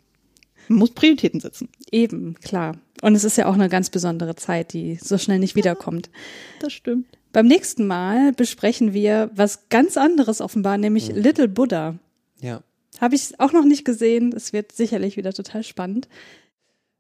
man 0.68 0.77
muss 0.77 0.91
Prioritäten 0.91 1.39
setzen. 1.39 1.68
eben, 1.89 2.35
klar. 2.35 2.77
Und 3.01 3.15
es 3.15 3.23
ist 3.23 3.35
ja 3.35 3.47
auch 3.47 3.56
eine 3.56 3.68
ganz 3.68 3.89
besondere 3.89 4.35
Zeit, 4.35 4.73
die 4.73 4.99
so 5.01 5.18
schnell 5.18 5.39
nicht 5.39 5.56
wiederkommt. 5.56 6.11
Das 6.60 6.73
stimmt. 6.73 7.07
Beim 7.34 7.47
nächsten 7.47 7.88
Mal 7.88 8.34
besprechen 8.34 8.93
wir 8.93 9.31
was 9.34 9.69
ganz 9.69 9.97
anderes 9.97 10.39
offenbar, 10.39 10.77
nämlich 10.77 11.07
Little 11.07 11.47
Buddha. 11.47 11.95
Ja. 12.41 12.61
Habe 13.00 13.16
ich 13.16 13.40
auch 13.40 13.52
noch 13.54 13.66
nicht 13.66 13.86
gesehen. 13.86 14.34
Es 14.36 14.54
wird 14.54 14.72
sicherlich 14.72 15.18
wieder 15.18 15.34
total 15.34 15.64
spannend. 15.64 16.08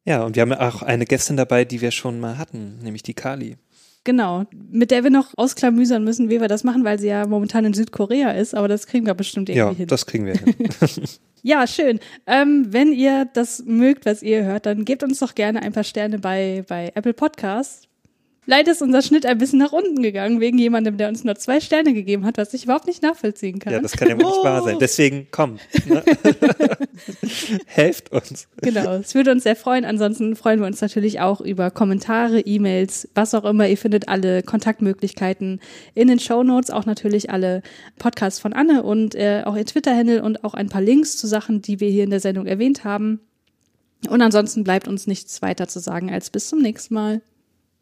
Ja, 0.05 0.23
und 0.23 0.35
wir 0.35 0.41
haben 0.41 0.53
auch 0.53 0.81
eine 0.81 1.05
Gästin 1.05 1.37
dabei, 1.37 1.65
die 1.65 1.81
wir 1.81 1.91
schon 1.91 2.19
mal 2.19 2.37
hatten, 2.37 2.79
nämlich 2.81 3.03
die 3.03 3.13
Kali. 3.13 3.57
Genau, 4.05 4.45
mit 4.71 4.91
der 4.91 5.03
wir 5.03 5.09
noch 5.11 5.37
ausklamüsern 5.37 6.03
müssen, 6.03 6.29
wie 6.29 6.39
wir 6.39 6.47
das 6.47 6.63
machen, 6.63 6.85
weil 6.85 6.97
sie 6.99 7.07
ja 7.09 7.27
momentan 7.27 7.65
in 7.65 7.73
Südkorea 7.73 8.31
ist, 8.31 8.55
aber 8.55 8.69
das 8.69 8.87
kriegen 8.87 9.05
wir 9.05 9.13
bestimmt 9.13 9.49
irgendwie 9.49 9.71
Ja, 9.73 9.77
hin. 9.77 9.87
das 9.87 10.05
kriegen 10.05 10.25
wir 10.25 10.35
hin. 10.35 10.55
Ja, 11.41 11.67
schön. 11.67 11.99
Ähm, 12.27 12.67
wenn 12.69 12.91
ihr 12.91 13.25
das 13.33 13.63
mögt, 13.65 14.05
was 14.05 14.21
ihr 14.23 14.43
hört, 14.43 14.65
dann 14.65 14.83
gebt 14.83 15.03
uns 15.03 15.19
doch 15.19 15.35
gerne 15.35 15.61
ein 15.61 15.71
paar 15.71 15.85
Sterne 15.85 16.19
bei, 16.19 16.65
bei 16.67 16.91
Apple 16.95 17.13
Podcasts. 17.13 17.87
Leider 18.49 18.71
ist 18.71 18.81
unser 18.81 19.03
Schnitt 19.03 19.27
ein 19.27 19.37
bisschen 19.37 19.59
nach 19.59 19.73
unten 19.73 20.01
gegangen, 20.01 20.39
wegen 20.39 20.57
jemandem, 20.57 20.97
der 20.97 21.07
uns 21.07 21.23
nur 21.23 21.35
zwei 21.35 21.59
Sterne 21.59 21.93
gegeben 21.93 22.25
hat, 22.25 22.39
was 22.39 22.51
ich 22.55 22.63
überhaupt 22.63 22.87
nicht 22.87 23.03
nachvollziehen 23.03 23.59
kann. 23.59 23.73
Ja, 23.73 23.79
das 23.79 23.91
kann 23.91 24.09
ja 24.09 24.17
wohl 24.17 24.25
nicht 24.25 24.43
wahr 24.43 24.63
sein. 24.63 24.77
Deswegen 24.81 25.27
kommt. 25.29 25.61
Ne? 25.85 26.03
Helft 27.67 28.11
uns. 28.11 28.47
Genau, 28.59 28.95
es 28.95 29.13
würde 29.13 29.33
uns 29.33 29.43
sehr 29.43 29.55
freuen. 29.55 29.85
Ansonsten 29.85 30.35
freuen 30.35 30.61
wir 30.61 30.65
uns 30.65 30.81
natürlich 30.81 31.19
auch 31.19 31.41
über 31.41 31.69
Kommentare, 31.69 32.39
E-Mails, 32.39 33.07
was 33.13 33.35
auch 33.35 33.45
immer. 33.45 33.67
Ihr 33.67 33.77
findet 33.77 34.09
alle 34.09 34.41
Kontaktmöglichkeiten 34.41 35.59
in 35.93 36.07
den 36.07 36.17
Show 36.17 36.41
Notes, 36.41 36.71
auch 36.71 36.87
natürlich 36.87 37.29
alle 37.29 37.61
Podcasts 37.99 38.39
von 38.39 38.53
Anne 38.53 38.81
und 38.81 39.13
äh, 39.13 39.43
auch 39.45 39.55
ihr 39.55 39.65
Twitter-Handle 39.67 40.23
und 40.23 40.43
auch 40.43 40.55
ein 40.55 40.69
paar 40.69 40.81
Links 40.81 41.17
zu 41.17 41.27
Sachen, 41.27 41.61
die 41.61 41.79
wir 41.79 41.91
hier 41.91 42.03
in 42.03 42.09
der 42.09 42.19
Sendung 42.19 42.47
erwähnt 42.47 42.83
haben. 42.83 43.19
Und 44.09 44.23
ansonsten 44.23 44.63
bleibt 44.63 44.87
uns 44.87 45.05
nichts 45.05 45.43
weiter 45.43 45.67
zu 45.67 45.79
sagen 45.79 46.09
als 46.09 46.31
bis 46.31 46.49
zum 46.49 46.63
nächsten 46.63 46.95
Mal. 46.95 47.21